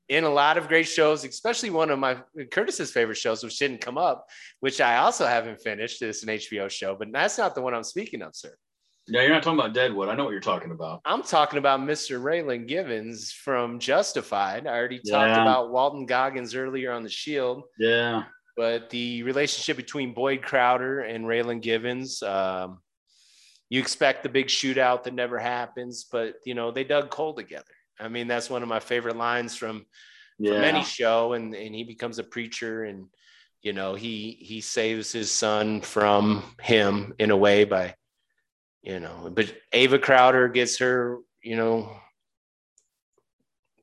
in 0.09 0.23
a 0.23 0.29
lot 0.29 0.57
of 0.57 0.67
great 0.67 0.87
shows, 0.87 1.23
especially 1.23 1.69
one 1.69 1.91
of 1.91 1.99
my 1.99 2.17
Curtis's 2.49 2.91
favorite 2.91 3.17
shows, 3.17 3.43
which 3.43 3.59
didn't 3.59 3.81
come 3.81 3.97
up, 3.97 4.25
which 4.61 4.81
I 4.81 4.97
also 4.97 5.27
haven't 5.27 5.61
finished. 5.61 6.01
It's 6.01 6.23
an 6.23 6.29
HBO 6.29 6.67
show, 6.71 6.95
but 6.95 7.11
that's 7.11 7.37
not 7.37 7.53
the 7.53 7.61
one 7.61 7.75
I'm 7.75 7.83
speaking 7.83 8.23
of, 8.23 8.35
sir. 8.35 8.55
Yeah, 9.07 9.21
you're 9.21 9.33
not 9.33 9.43
talking 9.43 9.59
about 9.59 9.73
Deadwood. 9.73 10.09
I 10.09 10.15
know 10.15 10.23
what 10.23 10.31
you're 10.31 10.39
talking 10.39 10.71
about. 10.71 11.01
I'm 11.05 11.21
talking 11.21 11.59
about 11.59 11.79
Mr. 11.81 12.19
Raylan 12.19 12.67
Givens 12.67 13.31
from 13.31 13.77
Justified. 13.79 14.65
I 14.65 14.71
already 14.75 14.97
talked 14.97 15.07
Yeah. 15.35 15.41
about 15.43 15.69
Walton 15.71 16.05
Goggins 16.07 16.55
earlier 16.55 16.91
on 16.91 17.03
The 17.03 17.09
Shield, 17.09 17.63
Yeah. 17.77 18.23
but 18.57 18.89
the 18.89 19.21
relationship 19.23 19.77
between 19.77 20.13
Boyd 20.13 20.41
Crowder 20.41 21.01
and 21.01 21.25
Raylan 21.25 21.61
Givens, 21.61 22.23
um, 22.23 22.81
you 23.69 23.79
expect 23.81 24.23
the 24.23 24.29
big 24.29 24.47
shootout 24.47 25.03
that 25.03 25.13
never 25.13 25.37
happens, 25.39 26.05
but 26.11 26.35
you 26.45 26.55
know 26.55 26.71
they 26.71 26.83
dug 26.83 27.09
coal 27.09 27.33
together. 27.33 27.65
I 27.99 28.07
mean, 28.07 28.27
that's 28.27 28.49
one 28.49 28.63
of 28.63 28.69
my 28.69 28.79
favorite 28.79 29.17
lines 29.17 29.55
from 29.55 29.85
Yeah. 30.39 30.53
from 30.53 30.63
any 30.63 30.83
show 30.83 31.33
and 31.33 31.55
and 31.55 31.75
he 31.75 31.83
becomes 31.83 32.19
a 32.19 32.23
preacher 32.23 32.83
and 32.83 33.07
you 33.61 33.73
know 33.73 33.95
he 33.95 34.37
he 34.39 34.61
saves 34.61 35.11
his 35.11 35.31
son 35.31 35.81
from 35.81 36.43
him 36.61 37.13
in 37.19 37.31
a 37.31 37.37
way 37.37 37.65
by 37.65 37.95
you 38.83 38.99
know 38.99 39.31
but 39.33 39.53
ava 39.73 39.97
crowder 39.97 40.47
gets 40.47 40.77
her 40.77 41.17
you 41.41 41.55
know 41.55 41.89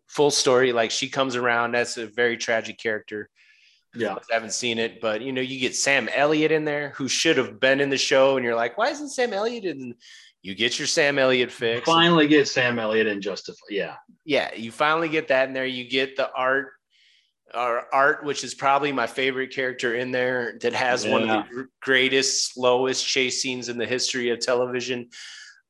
full 0.06 0.30
story 0.30 0.72
like 0.72 0.92
she 0.92 1.08
comes 1.08 1.34
around 1.34 1.72
that's 1.72 1.96
a 1.96 2.06
very 2.06 2.36
tragic 2.36 2.78
character 2.78 3.28
yeah. 3.94 4.14
I 4.14 4.34
haven't 4.34 4.52
seen 4.52 4.78
it 4.78 5.00
but 5.00 5.20
you 5.20 5.32
know 5.32 5.40
you 5.40 5.58
get 5.58 5.76
sam 5.76 6.08
elliott 6.14 6.52
in 6.52 6.64
there 6.64 6.90
who 6.90 7.08
should 7.08 7.36
have 7.36 7.60
been 7.60 7.80
in 7.80 7.90
the 7.90 7.98
show 7.98 8.36
and 8.36 8.44
you're 8.44 8.56
like 8.56 8.76
why 8.76 8.88
isn't 8.88 9.10
sam 9.10 9.32
elliott 9.32 9.64
in 9.64 9.94
you 10.42 10.54
get 10.54 10.78
your 10.78 10.86
sam 10.86 11.18
elliott 11.18 11.50
fix 11.50 11.86
Finally 11.86 12.28
get 12.28 12.46
Sam 12.46 12.78
Elliott 12.78 13.06
in 13.06 13.22
Justify. 13.22 13.64
Yeah. 13.70 13.94
yeah, 14.26 14.54
you 14.54 14.70
finally 14.70 15.08
get 15.08 15.28
that 15.28 15.48
in 15.48 15.54
there. 15.54 15.64
You 15.64 15.88
get 15.88 16.16
the 16.16 16.30
art 16.32 16.72
our 17.54 17.86
art, 17.92 18.24
which 18.24 18.44
is 18.44 18.54
probably 18.54 18.92
my 18.92 19.06
favorite 19.06 19.54
character 19.54 19.94
in 19.94 20.10
there, 20.10 20.58
that 20.60 20.72
has 20.72 21.04
yeah. 21.04 21.12
one 21.12 21.30
of 21.30 21.48
the 21.48 21.68
greatest, 21.80 22.52
slowest 22.52 23.06
chase 23.06 23.40
scenes 23.40 23.68
in 23.68 23.78
the 23.78 23.86
history 23.86 24.30
of 24.30 24.40
television. 24.40 25.08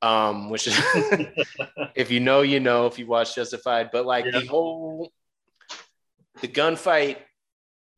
Um, 0.02 0.50
which 0.50 0.66
is, 0.66 0.78
if 1.94 2.10
you 2.10 2.20
know, 2.20 2.42
you 2.42 2.60
know, 2.60 2.86
if 2.86 2.98
you 2.98 3.06
watch 3.06 3.34
Justified, 3.34 3.88
but 3.90 4.04
like 4.04 4.26
yeah. 4.26 4.38
the 4.38 4.46
whole, 4.46 5.10
the 6.42 6.48
gunfight, 6.48 7.16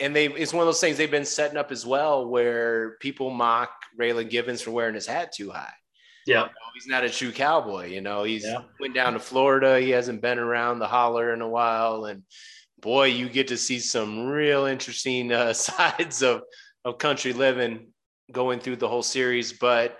and 0.01 0.15
they, 0.15 0.27
it's 0.27 0.53
one 0.53 0.63
of 0.63 0.67
those 0.67 0.81
things 0.81 0.99
they've 0.99 1.11
been 1.11 1.25
setting 1.25 1.57
up 1.57 1.73
as 1.73 1.87
well, 1.87 2.27
where 2.27 2.97
people 3.01 3.31
mock 3.31 3.71
Raylan 3.99 4.29
Givens 4.29 4.61
for 4.61 4.71
wearing 4.71 4.95
his 4.95 5.07
hat 5.07 5.33
too 5.33 5.51
high. 5.51 5.73
Yeah. 6.27 6.41
You 6.41 6.47
know, 6.47 6.51
he's 6.75 6.87
not 6.87 7.05
a 7.05 7.11
true 7.11 7.33
cowboy. 7.33 7.87
You 7.87 8.01
know, 8.01 8.25
he's 8.25 8.45
yeah. 8.45 8.63
went 8.81 8.95
down 8.95 9.15
to 9.15 9.19
Florida. 9.19 9.81
He 9.81 9.91
hasn't 9.91 10.21
been 10.21 10.39
around 10.39 10.81
the 10.81 10.89
holler 10.89 11.33
in 11.33 11.41
a 11.41 11.49
while. 11.49 12.07
And 12.07 12.23
boy, 12.81 13.07
you 13.07 13.29
get 13.29 13.49
to 13.49 13.57
see 13.57 13.79
some 13.79 14.27
real 14.27 14.67
interesting 14.67 15.33
uh, 15.33 15.53
sides 15.55 16.23
of, 16.23 16.43
of 16.85 16.99
country 16.99 17.33
living 17.33 17.89
going 18.33 18.61
through 18.61 18.77
the 18.77 18.89
whole 18.89 19.05
series. 19.05 19.53
But 19.53 19.97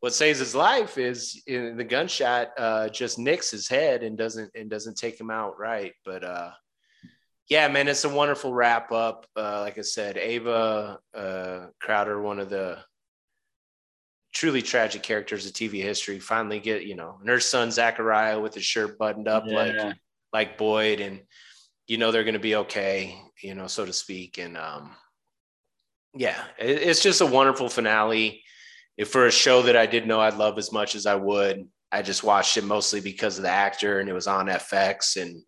what 0.00 0.14
saves 0.14 0.40
his 0.40 0.54
life 0.54 0.98
is 0.98 1.42
in 1.46 1.76
the 1.76 1.84
gunshot 1.84 2.50
uh, 2.58 2.88
just 2.90 3.18
nicks 3.18 3.50
his 3.50 3.68
head 3.68 4.02
and 4.02 4.18
doesn't 4.18 4.50
and 4.54 4.68
doesn't 4.68 4.98
take 4.98 5.18
him 5.18 5.30
out 5.30 5.58
right. 5.58 5.94
But 6.04 6.22
uh, 6.22 6.50
yeah, 7.52 7.68
man, 7.68 7.86
it's 7.86 8.04
a 8.04 8.08
wonderful 8.08 8.54
wrap 8.54 8.92
up. 8.92 9.26
Uh, 9.36 9.60
like 9.60 9.76
I 9.76 9.82
said, 9.82 10.16
Ava 10.16 10.98
uh, 11.14 11.66
Crowder, 11.82 12.18
one 12.22 12.38
of 12.38 12.48
the 12.48 12.78
truly 14.32 14.62
tragic 14.62 15.02
characters 15.02 15.44
of 15.44 15.52
TV 15.52 15.82
history 15.82 16.18
finally 16.18 16.60
get, 16.60 16.86
you 16.86 16.96
know, 16.96 17.18
and 17.20 17.28
her 17.28 17.40
son 17.40 17.70
Zachariah 17.70 18.40
with 18.40 18.54
his 18.54 18.64
shirt 18.64 18.98
buttoned 18.98 19.28
up 19.28 19.44
yeah. 19.46 19.54
like 19.54 19.96
like 20.32 20.56
Boyd 20.56 21.00
and 21.00 21.20
you 21.86 21.98
know 21.98 22.10
they're 22.10 22.24
going 22.24 22.32
to 22.32 22.40
be 22.40 22.56
okay, 22.56 23.20
you 23.42 23.54
know, 23.54 23.66
so 23.66 23.84
to 23.84 23.92
speak 23.92 24.38
and 24.38 24.56
um 24.56 24.92
yeah, 26.14 26.42
it, 26.58 26.70
it's 26.70 27.02
just 27.02 27.20
a 27.20 27.26
wonderful 27.26 27.68
finale. 27.68 28.42
If 28.96 29.10
for 29.10 29.26
a 29.26 29.30
show 29.30 29.60
that 29.62 29.76
I 29.76 29.84
didn't 29.84 30.08
know 30.08 30.20
I'd 30.22 30.38
love 30.38 30.56
as 30.56 30.72
much 30.72 30.94
as 30.94 31.04
I 31.04 31.16
would, 31.16 31.68
I 31.90 32.00
just 32.00 32.24
watched 32.24 32.56
it 32.56 32.64
mostly 32.64 33.02
because 33.02 33.36
of 33.36 33.42
the 33.42 33.50
actor 33.50 34.00
and 34.00 34.08
it 34.08 34.14
was 34.14 34.26
on 34.26 34.46
FX 34.46 35.20
and 35.20 35.42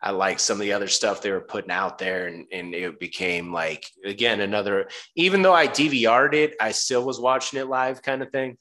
I 0.00 0.10
like 0.12 0.38
some 0.38 0.56
of 0.56 0.60
the 0.60 0.72
other 0.72 0.86
stuff 0.86 1.22
they 1.22 1.30
were 1.30 1.40
putting 1.40 1.70
out 1.70 1.98
there, 1.98 2.28
and, 2.28 2.46
and 2.52 2.74
it 2.74 3.00
became 3.00 3.52
like 3.52 3.86
again 4.04 4.40
another. 4.40 4.88
Even 5.16 5.42
though 5.42 5.54
I 5.54 5.66
DVR'd 5.66 6.34
it, 6.34 6.54
I 6.60 6.70
still 6.70 7.04
was 7.04 7.20
watching 7.20 7.58
it 7.58 7.68
live, 7.68 8.02
kind 8.02 8.22
of 8.22 8.30
thing. 8.30 8.58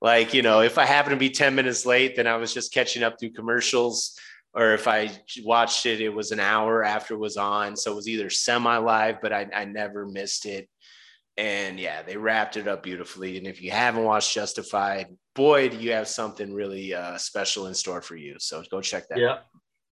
Like 0.00 0.32
you 0.32 0.42
know, 0.42 0.60
if 0.60 0.78
I 0.78 0.86
happened 0.86 1.14
to 1.14 1.18
be 1.18 1.30
ten 1.30 1.54
minutes 1.54 1.84
late, 1.84 2.16
then 2.16 2.26
I 2.26 2.36
was 2.36 2.54
just 2.54 2.72
catching 2.72 3.02
up 3.02 3.20
through 3.20 3.32
commercials, 3.32 4.18
or 4.54 4.72
if 4.72 4.88
I 4.88 5.10
watched 5.44 5.84
it, 5.84 6.00
it 6.00 6.08
was 6.14 6.32
an 6.32 6.40
hour 6.40 6.82
after 6.82 7.14
it 7.14 7.18
was 7.18 7.36
on, 7.36 7.76
so 7.76 7.92
it 7.92 7.96
was 7.96 8.08
either 8.08 8.30
semi 8.30 8.76
live, 8.78 9.20
but 9.20 9.32
I, 9.32 9.48
I 9.54 9.64
never 9.66 10.06
missed 10.06 10.46
it. 10.46 10.68
And 11.36 11.78
yeah, 11.78 12.02
they 12.02 12.16
wrapped 12.16 12.56
it 12.56 12.68
up 12.68 12.82
beautifully. 12.82 13.38
And 13.38 13.46
if 13.46 13.62
you 13.62 13.70
haven't 13.70 14.04
watched 14.04 14.34
Justified, 14.34 15.16
boy, 15.34 15.68
do 15.68 15.76
you 15.78 15.92
have 15.92 16.08
something 16.08 16.52
really 16.52 16.92
uh, 16.92 17.16
special 17.16 17.66
in 17.66 17.74
store 17.74 18.02
for 18.02 18.16
you. 18.16 18.36
So 18.38 18.62
go 18.70 18.80
check 18.80 19.08
that. 19.08 19.18
Yeah, 19.18 19.32
out. 19.32 19.40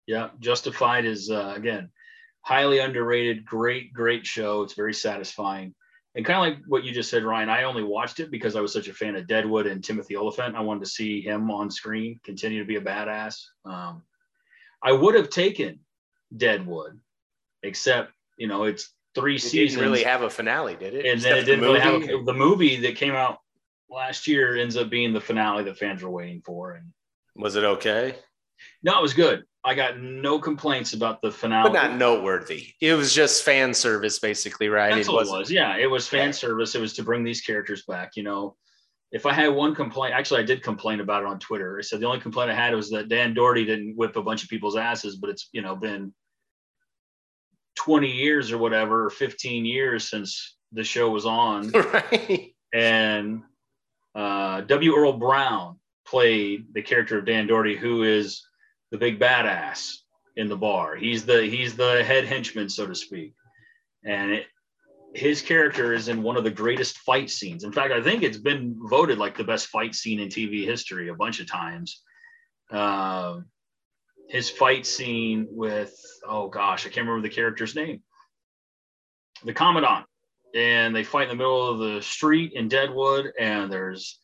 Yeah, 0.07 0.29
Justified 0.39 1.05
is 1.05 1.29
uh, 1.29 1.53
again 1.55 1.89
highly 2.43 2.79
underrated. 2.79 3.45
Great, 3.45 3.93
great 3.93 4.25
show. 4.25 4.61
It's 4.61 4.73
very 4.73 4.93
satisfying. 4.93 5.73
And 6.15 6.23
kind 6.23 6.37
of 6.37 6.41
like 6.41 6.65
what 6.67 6.83
you 6.83 6.91
just 6.91 7.09
said, 7.09 7.23
Ryan. 7.23 7.49
I 7.49 7.63
only 7.63 7.83
watched 7.83 8.19
it 8.19 8.29
because 8.29 8.55
I 8.55 8.61
was 8.61 8.71
such 8.71 8.87
a 8.87 8.93
fan 8.93 9.15
of 9.15 9.27
Deadwood 9.27 9.65
and 9.65 9.83
Timothy 9.83 10.15
Olyphant. 10.15 10.55
I 10.55 10.61
wanted 10.61 10.81
to 10.81 10.89
see 10.89 11.21
him 11.21 11.49
on 11.49 11.71
screen 11.71 12.19
continue 12.23 12.59
to 12.59 12.67
be 12.67 12.75
a 12.75 12.81
badass. 12.81 13.41
Um, 13.65 14.03
I 14.83 14.91
would 14.91 15.15
have 15.15 15.29
taken 15.29 15.79
Deadwood, 16.35 16.99
except 17.63 18.11
you 18.37 18.47
know 18.47 18.65
it's 18.65 18.93
three 19.15 19.37
it 19.37 19.39
seasons. 19.39 19.71
Didn't 19.71 19.91
really 19.91 20.03
have 20.03 20.21
a 20.21 20.29
finale, 20.29 20.75
did 20.75 20.93
it? 20.93 21.05
And 21.05 21.19
then 21.19 21.37
it 21.37 21.45
didn't 21.45 21.61
the 21.61 21.67
really 21.67 21.79
have 21.79 22.03
a, 22.03 22.23
the 22.23 22.33
movie 22.33 22.75
that 22.81 22.95
came 22.95 23.15
out 23.15 23.39
last 23.89 24.27
year 24.27 24.55
ends 24.55 24.77
up 24.77 24.91
being 24.91 25.13
the 25.13 25.21
finale 25.21 25.63
that 25.63 25.79
fans 25.79 26.03
were 26.03 26.11
waiting 26.11 26.43
for. 26.45 26.73
And 26.73 26.91
was 27.35 27.55
it 27.55 27.63
okay? 27.63 28.15
No, 28.83 28.97
it 28.97 29.01
was 29.01 29.13
good. 29.13 29.43
I 29.65 29.75
got 29.75 29.99
no 29.99 30.39
complaints 30.39 30.93
about 30.93 31.21
the 31.21 31.31
finale. 31.31 31.69
But 31.69 31.73
not 31.73 31.97
noteworthy. 31.97 32.73
It 32.81 32.93
was 32.93 33.13
just 33.13 33.43
fan 33.43 33.73
service, 33.73 34.19
basically, 34.19 34.67
right? 34.67 34.93
That's 34.93 35.07
it 35.07 35.11
what 35.11 35.27
it 35.27 35.31
was. 35.31 35.49
Yeah, 35.49 35.77
it 35.77 35.89
was 35.89 36.07
fan 36.07 36.33
service. 36.33 36.75
It 36.75 36.81
was 36.81 36.93
to 36.93 37.03
bring 37.03 37.23
these 37.23 37.41
characters 37.41 37.83
back. 37.87 38.11
You 38.15 38.23
know, 38.23 38.57
if 39.13 39.25
I 39.25 39.31
had 39.31 39.47
one 39.47 39.73
complaint, 39.73 40.13
actually, 40.15 40.41
I 40.41 40.43
did 40.43 40.63
complain 40.63 40.99
about 40.99 41.23
it 41.23 41.27
on 41.27 41.39
Twitter. 41.39 41.77
I 41.77 41.81
said 41.81 42.01
the 42.01 42.07
only 42.07 42.19
complaint 42.19 42.51
I 42.51 42.55
had 42.55 42.75
was 42.75 42.89
that 42.89 43.07
Dan 43.07 43.33
Dority 43.33 43.65
didn't 43.65 43.95
whip 43.95 44.17
a 44.17 44.21
bunch 44.21 44.43
of 44.43 44.49
people's 44.49 44.75
asses, 44.75 45.15
but 45.15 45.29
it's 45.29 45.47
you 45.53 45.61
know 45.61 45.77
been 45.77 46.13
20 47.75 48.11
years 48.11 48.51
or 48.51 48.57
whatever, 48.57 49.05
or 49.05 49.09
15 49.09 49.65
years 49.65 50.09
since 50.09 50.57
the 50.73 50.83
show 50.83 51.09
was 51.09 51.25
on, 51.25 51.69
right? 51.71 52.53
And 52.73 53.43
uh, 54.13 54.61
W. 54.61 54.95
Earl 54.95 55.13
Brown 55.13 55.79
played 56.05 56.73
the 56.73 56.81
character 56.81 57.19
of 57.19 57.25
Dan 57.25 57.47
Dority, 57.47 57.77
who 57.77 58.03
is 58.03 58.45
the 58.93 58.99
big 58.99 59.19
badass 59.19 59.95
in 60.35 60.47
the 60.47 60.55
bar. 60.55 60.95
He's 60.95 61.25
the 61.25 61.41
he's 61.41 61.75
the 61.75 62.03
head 62.03 62.25
henchman, 62.25 62.69
so 62.69 62.85
to 62.85 62.93
speak. 62.93 63.33
And 64.05 64.31
it, 64.31 64.45
his 65.15 65.41
character 65.41 65.93
is 65.93 66.09
in 66.09 66.21
one 66.21 66.37
of 66.37 66.43
the 66.43 66.51
greatest 66.51 66.99
fight 66.99 67.31
scenes. 67.31 67.63
In 67.63 67.71
fact, 67.71 67.91
I 67.91 68.03
think 68.03 68.21
it's 68.21 68.37
been 68.37 68.75
voted 68.87 69.17
like 69.17 69.35
the 69.35 69.43
best 69.43 69.67
fight 69.67 69.95
scene 69.95 70.19
in 70.19 70.29
TV 70.29 70.63
history 70.63 71.09
a 71.09 71.15
bunch 71.15 71.39
of 71.39 71.47
times. 71.47 72.03
Uh, 72.69 73.39
his 74.29 74.51
fight 74.51 74.85
scene 74.85 75.47
with 75.49 75.99
oh 76.29 76.47
gosh, 76.47 76.85
I 76.85 76.89
can't 76.89 77.07
remember 77.07 77.27
the 77.27 77.33
character's 77.33 77.75
name. 77.75 78.03
The 79.43 79.53
Commandant, 79.53 80.05
and 80.53 80.95
they 80.95 81.03
fight 81.03 81.23
in 81.23 81.29
the 81.29 81.43
middle 81.43 81.67
of 81.67 81.79
the 81.79 81.99
street 82.03 82.53
in 82.53 82.67
Deadwood, 82.67 83.33
and 83.39 83.73
there's 83.73 84.19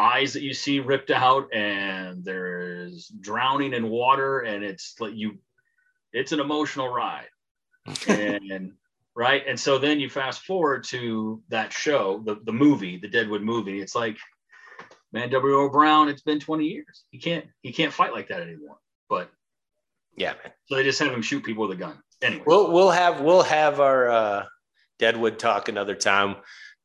eyes 0.00 0.32
that 0.32 0.42
you 0.42 0.54
see 0.54 0.80
ripped 0.80 1.10
out 1.10 1.54
and 1.54 2.24
there's 2.24 3.08
drowning 3.20 3.74
in 3.74 3.90
water 3.90 4.40
and 4.40 4.64
it's 4.64 4.94
like 4.98 5.14
you 5.14 5.38
it's 6.12 6.32
an 6.32 6.40
emotional 6.40 6.88
ride. 6.88 7.28
And 8.08 8.72
right? 9.14 9.42
And 9.46 9.58
so 9.58 9.78
then 9.78 10.00
you 10.00 10.08
fast 10.08 10.42
forward 10.42 10.84
to 10.84 11.42
that 11.48 11.72
show 11.72 12.22
the, 12.24 12.36
the 12.44 12.52
movie 12.52 12.96
the 12.96 13.08
deadwood 13.08 13.42
movie. 13.42 13.80
It's 13.80 13.94
like 13.94 14.16
man 15.12 15.28
w 15.30 15.54
o 15.56 15.68
brown 15.68 16.08
it's 16.08 16.22
been 16.22 16.40
20 16.40 16.64
years. 16.64 17.04
He 17.10 17.18
can't 17.18 17.46
he 17.62 17.72
can't 17.72 17.92
fight 17.92 18.12
like 18.12 18.28
that 18.28 18.40
anymore. 18.40 18.78
But 19.08 19.30
yeah 20.16 20.32
man. 20.32 20.52
so 20.66 20.76
they 20.76 20.84
just 20.84 20.98
have 20.98 21.12
him 21.12 21.22
shoot 21.22 21.44
people 21.44 21.68
with 21.68 21.76
a 21.76 21.80
gun. 21.80 21.98
Anyway. 22.22 22.44
We'll 22.46 22.72
we'll 22.72 22.90
have 22.90 23.20
we'll 23.20 23.42
have 23.42 23.80
our 23.80 24.08
uh 24.08 24.44
deadwood 24.98 25.38
talk 25.38 25.68
another 25.68 25.94
time. 25.94 26.36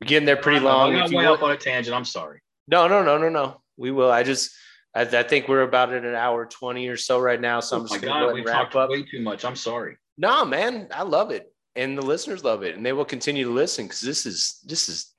We're 0.02 0.08
getting 0.08 0.26
there 0.26 0.36
pretty 0.36 0.60
long. 0.60 0.94
i 0.94 1.00
got 1.00 1.12
way 1.14 1.26
up 1.26 1.42
on 1.42 1.52
a 1.52 1.58
tangent. 1.58 1.96
I'm 1.96 2.06
sorry 2.06 2.42
no, 2.68 2.88
no, 2.88 3.04
no, 3.04 3.18
no, 3.18 3.30
no. 3.30 3.62
We 3.78 3.92
will. 3.92 4.12
I 4.12 4.24
just, 4.24 4.52
I, 4.94 5.02
I 5.02 5.24
think 5.24 5.48
we're 5.48 5.62
about 5.62 5.94
at 5.94 6.06
an 6.06 6.16
hour 6.16 6.46
20 6.46 6.88
or 6.88 6.98
so 6.98 7.20
right 7.20 7.40
now. 7.40 7.60
So 7.60 7.78
oh 7.78 7.82
I'm 7.82 7.88
just 7.88 8.02
going 8.02 8.36
to 8.36 8.44
wrap 8.44 8.76
up. 8.76 8.90
Way 8.90 9.04
too 9.04 9.22
much. 9.22 9.46
I'm 9.46 9.56
sorry. 9.56 9.98
No, 10.18 10.46
man, 10.46 10.88
I 10.94 11.04
love 11.04 11.32
it. 11.32 11.52
And 11.76 11.98
the 11.98 12.02
listeners 12.02 12.44
love 12.44 12.64
it. 12.64 12.76
And 12.76 12.86
they 12.86 12.94
will 12.94 13.06
continue 13.06 13.46
to 13.46 13.52
listen 13.52 13.86
because 13.86 14.02
this 14.02 14.26
is, 14.26 14.60
this 14.66 14.88
is 14.88 15.14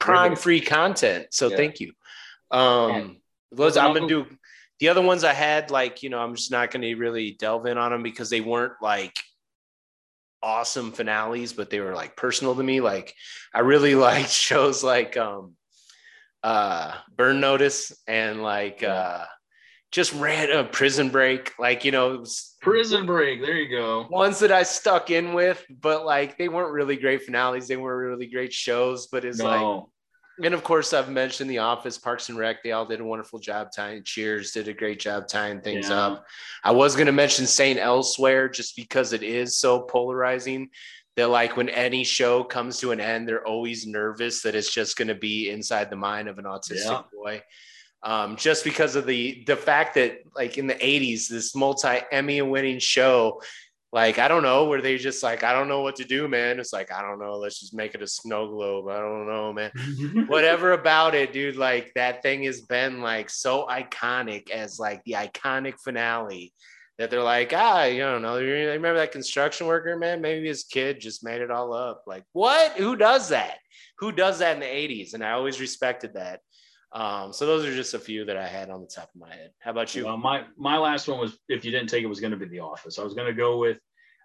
prime 0.00 0.34
free 0.34 0.60
content. 0.60 1.26
So 1.30 1.48
yeah. 1.48 1.56
thank 1.56 1.80
you. 1.80 1.92
Um, 2.50 3.18
yeah. 3.56 3.66
I'm 3.66 3.94
going 3.94 4.08
to 4.08 4.24
do 4.24 4.36
the 4.80 4.88
other 4.88 5.02
ones 5.02 5.22
I 5.22 5.32
had, 5.32 5.70
like, 5.70 6.02
you 6.02 6.10
know, 6.10 6.18
I'm 6.18 6.34
just 6.34 6.50
not 6.50 6.72
going 6.72 6.82
to 6.82 6.94
really 6.96 7.36
delve 7.38 7.66
in 7.66 7.78
on 7.78 7.92
them 7.92 8.02
because 8.02 8.28
they 8.28 8.40
weren't 8.40 8.74
like, 8.82 9.14
awesome 10.44 10.92
finales, 10.92 11.54
but 11.54 11.70
they 11.70 11.80
were 11.80 11.94
like 11.94 12.16
personal 12.16 12.54
to 12.54 12.62
me. 12.62 12.80
Like 12.80 13.14
I 13.52 13.60
really 13.60 13.94
liked 13.94 14.30
shows 14.30 14.84
like 14.84 15.16
um 15.16 15.54
uh, 16.44 16.92
burn 17.16 17.40
notice 17.40 17.92
and 18.06 18.42
like 18.42 18.82
uh, 18.82 19.24
just 19.90 20.12
ran 20.12 20.50
a 20.50 20.62
prison 20.62 21.08
break 21.08 21.52
like 21.58 21.84
you 21.84 21.90
know 21.90 22.22
prison 22.60 23.06
break 23.06 23.40
there 23.40 23.56
you 23.56 23.74
go 23.74 24.06
ones 24.10 24.38
that 24.40 24.52
i 24.52 24.62
stuck 24.62 25.10
in 25.10 25.32
with 25.32 25.64
but 25.80 26.04
like 26.04 26.36
they 26.36 26.48
weren't 26.48 26.72
really 26.72 26.96
great 26.96 27.22
finales 27.22 27.66
they 27.66 27.76
weren't 27.76 28.10
really 28.10 28.26
great 28.26 28.52
shows 28.52 29.06
but 29.06 29.24
it's 29.24 29.38
no. 29.38 29.44
like 29.46 30.44
and 30.44 30.52
of 30.52 30.62
course 30.62 30.92
i've 30.92 31.08
mentioned 31.08 31.48
the 31.48 31.58
office 31.58 31.96
parks 31.96 32.28
and 32.28 32.36
rec 32.36 32.62
they 32.62 32.72
all 32.72 32.84
did 32.84 33.00
a 33.00 33.04
wonderful 33.04 33.38
job 33.38 33.68
tying 33.74 34.02
cheers 34.04 34.50
did 34.50 34.68
a 34.68 34.74
great 34.74 34.98
job 34.98 35.26
tying 35.26 35.60
things 35.62 35.88
yeah. 35.88 36.06
up 36.06 36.26
i 36.62 36.70
was 36.70 36.94
going 36.94 37.06
to 37.06 37.12
mention 37.12 37.46
St. 37.46 37.78
Elsewhere 37.78 38.50
just 38.50 38.76
because 38.76 39.12
it 39.14 39.22
is 39.22 39.56
so 39.56 39.80
polarizing 39.80 40.68
that 41.16 41.28
like 41.28 41.56
when 41.56 41.68
any 41.68 42.04
show 42.04 42.42
comes 42.42 42.78
to 42.80 42.90
an 42.90 43.00
end, 43.00 43.28
they're 43.28 43.46
always 43.46 43.86
nervous 43.86 44.42
that 44.42 44.54
it's 44.54 44.72
just 44.72 44.96
going 44.96 45.08
to 45.08 45.14
be 45.14 45.50
inside 45.50 45.90
the 45.90 45.96
mind 45.96 46.28
of 46.28 46.38
an 46.38 46.44
autistic 46.44 46.84
yeah. 46.86 47.02
boy. 47.12 47.42
Um, 48.02 48.36
just 48.36 48.64
because 48.64 48.96
of 48.96 49.06
the 49.06 49.44
the 49.46 49.56
fact 49.56 49.94
that 49.94 50.18
like 50.36 50.58
in 50.58 50.66
the 50.66 50.74
80s, 50.74 51.28
this 51.28 51.54
multi 51.54 52.00
Emmy 52.12 52.42
winning 52.42 52.78
show, 52.78 53.40
like 53.92 54.18
I 54.18 54.28
don't 54.28 54.42
know, 54.42 54.64
where 54.64 54.82
they 54.82 54.98
just 54.98 55.22
like, 55.22 55.42
I 55.42 55.52
don't 55.52 55.68
know 55.68 55.80
what 55.80 55.96
to 55.96 56.04
do, 56.04 56.28
man. 56.28 56.58
It's 56.58 56.72
like, 56.72 56.92
I 56.92 57.00
don't 57.00 57.18
know, 57.18 57.36
let's 57.36 57.60
just 57.60 57.72
make 57.72 57.94
it 57.94 58.02
a 58.02 58.06
snow 58.06 58.48
globe. 58.48 58.88
I 58.88 58.98
don't 58.98 59.26
know, 59.26 59.52
man. 59.52 59.70
Whatever 60.26 60.72
about 60.72 61.14
it, 61.14 61.32
dude. 61.32 61.56
Like 61.56 61.92
that 61.94 62.20
thing 62.20 62.42
has 62.42 62.60
been 62.60 63.00
like 63.00 63.30
so 63.30 63.66
iconic 63.70 64.50
as 64.50 64.78
like 64.78 65.02
the 65.04 65.12
iconic 65.12 65.74
finale 65.82 66.52
that 66.98 67.10
they're 67.10 67.22
like, 67.22 67.52
ah, 67.54 67.84
you 67.84 68.00
don't 68.00 68.22
know, 68.22 68.38
remember 68.38 68.94
that 68.94 69.12
construction 69.12 69.66
worker, 69.66 69.96
man? 69.96 70.20
Maybe 70.20 70.46
his 70.46 70.64
kid 70.64 71.00
just 71.00 71.24
made 71.24 71.40
it 71.40 71.50
all 71.50 71.72
up. 71.72 72.04
Like, 72.06 72.24
what? 72.32 72.72
Who 72.72 72.96
does 72.96 73.30
that? 73.30 73.58
Who 73.98 74.12
does 74.12 74.38
that 74.38 74.54
in 74.54 74.60
the 74.60 74.66
80s? 74.66 75.14
And 75.14 75.24
I 75.24 75.32
always 75.32 75.60
respected 75.60 76.14
that. 76.14 76.40
Um, 76.92 77.32
so 77.32 77.44
those 77.46 77.64
are 77.64 77.74
just 77.74 77.94
a 77.94 77.98
few 77.98 78.24
that 78.26 78.36
I 78.36 78.46
had 78.46 78.70
on 78.70 78.80
the 78.80 78.86
top 78.86 79.10
of 79.12 79.20
my 79.20 79.34
head. 79.34 79.50
How 79.58 79.72
about 79.72 79.94
you? 79.96 80.04
Well, 80.04 80.16
my 80.16 80.44
my 80.56 80.78
last 80.78 81.08
one 81.08 81.18
was 81.18 81.36
if 81.48 81.64
you 81.64 81.72
didn't 81.72 81.88
take 81.88 82.04
it 82.04 82.08
was 82.08 82.20
going 82.20 82.30
to 82.30 82.36
be 82.36 82.46
The 82.46 82.60
Office. 82.60 83.00
I 83.00 83.02
was 83.02 83.14
going 83.14 83.26
to 83.26 83.34
go 83.34 83.58
with. 83.58 83.78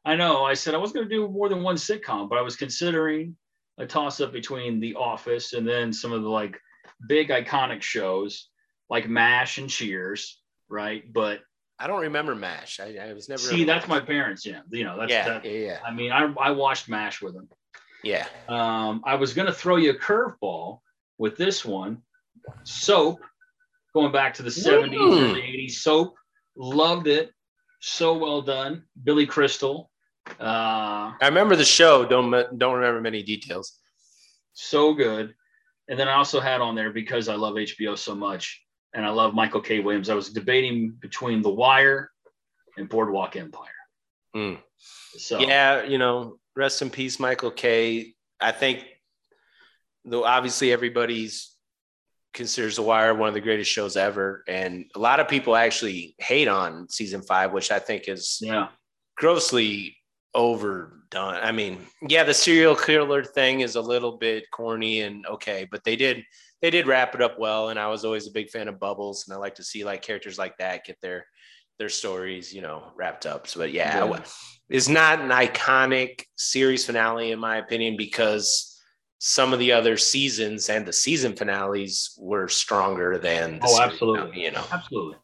I 0.06 0.16
know 0.16 0.46
I 0.46 0.54
said 0.54 0.76
I 0.76 0.78
was 0.78 0.92
going 0.92 1.10
to 1.10 1.14
do 1.14 1.28
more 1.28 1.50
than 1.50 1.64
one 1.64 1.78
sitcom, 1.78 2.30
but 2.30 2.38
I 2.38 2.44
was 2.44 2.56
considering 2.56 3.36
a 3.80 3.88
toss 3.88 4.22
up 4.22 4.32
between 4.32 4.80
The 4.80 4.94
Office 4.94 5.54
and 5.54 5.68
then 5.68 5.92
some 5.92 6.12
of 6.12 6.22
the 6.22 6.30
like 6.30 6.60
big 7.08 7.30
iconic 7.30 7.82
shows 7.82 8.50
like 8.88 9.10
MASH 9.10 9.58
and 9.58 9.70
Cheers, 9.70 10.40
right? 10.70 11.12
But 11.12 11.40
I 11.80 11.88
don't 11.88 12.02
remember 12.02 12.36
MASH. 12.36 12.80
I, 12.80 12.98
I 13.02 13.14
was 13.14 13.30
never. 13.30 13.42
See, 13.42 13.64
that's 13.64 13.88
my 13.88 14.02
parents. 14.02 14.46
Yeah, 14.46 14.62
you 14.70 14.84
know 14.84 15.00
that's 15.00 15.12
yeah, 15.12 15.30
that, 15.30 15.46
yeah, 15.46 15.52
yeah. 15.52 15.80
I 15.86 15.92
mean, 15.92 16.12
I 16.12 16.32
I 16.40 16.52
watched 16.52 16.90
MASH 16.90 17.22
with 17.22 17.34
them. 17.34 17.48
Yeah. 18.04 18.28
Um, 18.48 19.02
I 19.06 19.16
was 19.16 19.34
going 19.34 19.48
to 19.48 19.54
throw 19.54 19.76
you 19.78 19.92
a 19.92 19.96
curveball 19.96 20.80
with 21.18 21.38
this 21.38 21.66
one, 21.66 22.02
Soap, 22.64 23.20
going 23.94 24.12
back 24.12 24.36
to 24.36 24.44
the 24.44 24.50
70s 24.50 24.86
and 24.86 25.38
80s. 25.38 25.72
Soap, 25.72 26.16
loved 26.56 27.08
it. 27.08 27.32
So 27.82 28.18
well 28.18 28.42
done. 28.42 28.84
Billy 29.02 29.26
Crystal. 29.26 29.90
Uh, 30.40 31.14
I 31.22 31.26
remember 31.26 31.56
the 31.56 31.66
show. 31.66 32.06
Don't 32.06 32.32
don't 32.58 32.76
remember 32.76 33.02
many 33.02 33.24
details. 33.24 33.80
So 34.54 34.94
good. 34.94 35.34
And 35.88 36.00
then 36.00 36.08
I 36.08 36.14
also 36.14 36.40
had 36.40 36.62
on 36.62 36.76
there 36.76 36.92
because 36.92 37.30
I 37.30 37.36
love 37.36 37.56
HBO 37.56 37.98
so 37.98 38.14
much 38.14 38.62
and 38.94 39.06
I 39.06 39.10
love 39.10 39.34
Michael 39.34 39.62
K. 39.62 39.80
Williams. 39.80 40.10
I 40.10 40.16
was 40.16 40.30
debating 40.30 40.92
between 41.00 41.42
The 41.42 41.50
Wire 41.50 42.12
and 42.78 42.90
Boardwalk 42.90 43.36
Empire. 43.36 43.68
Mm. 44.36 44.60
So 45.18 45.40
Yeah, 45.40 45.84
you 45.84 45.98
know, 45.98 46.40
rest 46.56 46.82
in 46.82 46.90
peace, 46.90 47.20
Michael 47.20 47.52
K. 47.52 48.14
I 48.40 48.52
think, 48.52 48.86
though, 50.06 50.24
obviously 50.24 50.72
everybody's 50.72 51.56
considers 52.34 52.76
The 52.76 52.84
Wire 52.84 53.14
one 53.14 53.28
of 53.28 53.34
the 53.34 53.42
greatest 53.42 53.72
shows 53.72 53.98
ever, 53.98 54.44
and 54.48 54.86
a 54.96 55.00
lot 55.00 55.20
of 55.20 55.28
people 55.28 55.56
actually 55.56 56.16
hate 56.20 56.48
on 56.48 56.90
season 56.90 57.22
five, 57.22 57.52
which 57.52 57.72
I 57.72 57.80
think 57.80 58.08
is 58.08 58.40
yeah, 58.42 58.70
grossly 59.18 59.98
overdone. 60.34 61.36
I 61.36 61.52
mean, 61.52 61.80
yeah, 62.08 62.24
the 62.24 62.34
serial 62.34 62.76
killer 62.76 63.24
thing 63.24 63.62
is 63.62 63.76
a 63.76 63.82
little 63.82 64.18
bit 64.18 64.46
corny 64.52 65.02
and 65.02 65.26
okay, 65.26 65.68
but 65.70 65.84
they 65.84 65.96
did 65.96 66.24
they 66.62 66.70
did 66.70 66.88
wrap 66.88 67.16
it 67.16 67.22
up 67.22 67.40
well. 67.40 67.70
And 67.70 67.80
I 67.80 67.88
was 67.88 68.04
always 68.06 68.28
a 68.28 68.32
big 68.32 68.50
fan 68.50 68.68
of 68.68 68.80
Bubbles, 68.80 69.28
and 69.28 69.36
I 69.36 69.40
like 69.40 69.56
to 69.56 69.64
see 69.64 69.84
like 69.86 70.02
characters 70.02 70.38
like 70.38 70.58
that 70.58 70.86
get 70.86 71.00
their 71.02 71.26
their 71.78 71.90
stories, 71.90 72.54
you 72.54 72.62
know, 72.62 72.92
wrapped 72.98 73.26
up. 73.26 73.48
So, 73.48 73.60
but 73.62 73.72
yeah, 73.72 74.04
Yeah. 74.06 74.24
it's 74.70 74.90
not 74.90 75.22
an 75.22 75.30
iconic 75.30 76.24
series 76.36 76.86
finale 76.86 77.32
in 77.32 77.40
my 77.40 77.58
opinion 77.58 77.96
because 77.98 78.78
some 79.20 79.54
of 79.54 79.60
the 79.60 79.72
other 79.72 79.96
seasons 79.96 80.68
and 80.70 80.86
the 80.86 80.92
season 80.94 81.36
finales 81.38 82.18
were 82.20 82.48
stronger 82.50 83.18
than 83.18 83.60
Oh, 83.64 83.82
absolutely. 83.82 84.22
finale, 84.30 84.44
you 84.44 84.52
know. 84.52 84.66
absolutely. 84.72 85.16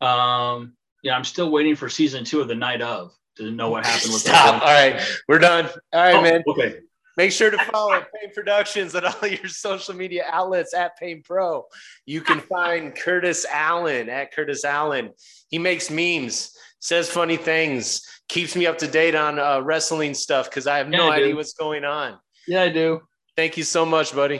Um, 0.00 0.74
yeah, 1.02 1.14
I'm 1.16 1.24
still 1.24 1.50
waiting 1.50 1.76
for 1.76 1.88
season 1.88 2.24
two 2.24 2.40
of 2.40 2.48
The 2.48 2.54
Night 2.54 2.82
of 2.82 3.12
to 3.36 3.50
know 3.50 3.70
what 3.70 3.86
happened 3.86 4.12
with 4.12 4.22
Stop. 4.22 4.62
All 4.62 4.68
right, 4.68 5.00
we're 5.28 5.38
done. 5.38 5.66
All 5.92 6.00
right, 6.00 6.14
Oh, 6.16 6.22
man. 6.22 6.42
Okay. 6.46 6.80
Make 7.16 7.32
sure 7.32 7.50
to 7.50 7.58
follow 7.66 8.00
Pain 8.00 8.32
Productions 8.34 8.94
on 8.94 9.04
all 9.04 9.28
your 9.28 9.48
social 9.48 9.94
media 9.94 10.24
outlets 10.30 10.72
at 10.74 10.96
Pain 10.98 11.22
Pro. 11.24 11.64
You 12.06 12.20
can 12.22 12.40
find 12.40 12.94
Curtis 12.94 13.44
Allen 13.50 14.08
at 14.08 14.32
Curtis 14.34 14.64
Allen. 14.64 15.10
He 15.48 15.58
makes 15.58 15.90
memes, 15.90 16.56
says 16.80 17.10
funny 17.10 17.36
things, 17.36 18.02
keeps 18.28 18.56
me 18.56 18.66
up 18.66 18.78
to 18.78 18.86
date 18.86 19.14
on 19.14 19.38
uh, 19.38 19.60
wrestling 19.60 20.14
stuff 20.14 20.48
because 20.48 20.66
I 20.66 20.78
have 20.78 20.88
no 20.88 21.04
Yeah, 21.06 21.10
I 21.10 21.18
do. 21.18 21.24
idea 21.24 21.36
what's 21.36 21.52
going 21.52 21.84
on. 21.84 22.18
Yeah, 22.48 22.62
I 22.62 22.70
do. 22.70 23.00
Thank 23.36 23.56
you 23.56 23.62
so 23.64 23.84
much, 23.84 24.14
buddy. 24.14 24.38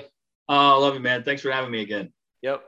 Uh, 0.49 0.75
I 0.75 0.79
love 0.79 0.95
you, 0.95 1.01
man. 1.01 1.23
Thanks 1.25 1.43
for 1.43 1.51
having 1.51 1.71
me 1.71 1.83
again. 1.83 2.13
Yep. 2.43 2.63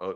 Oh, 0.00 0.14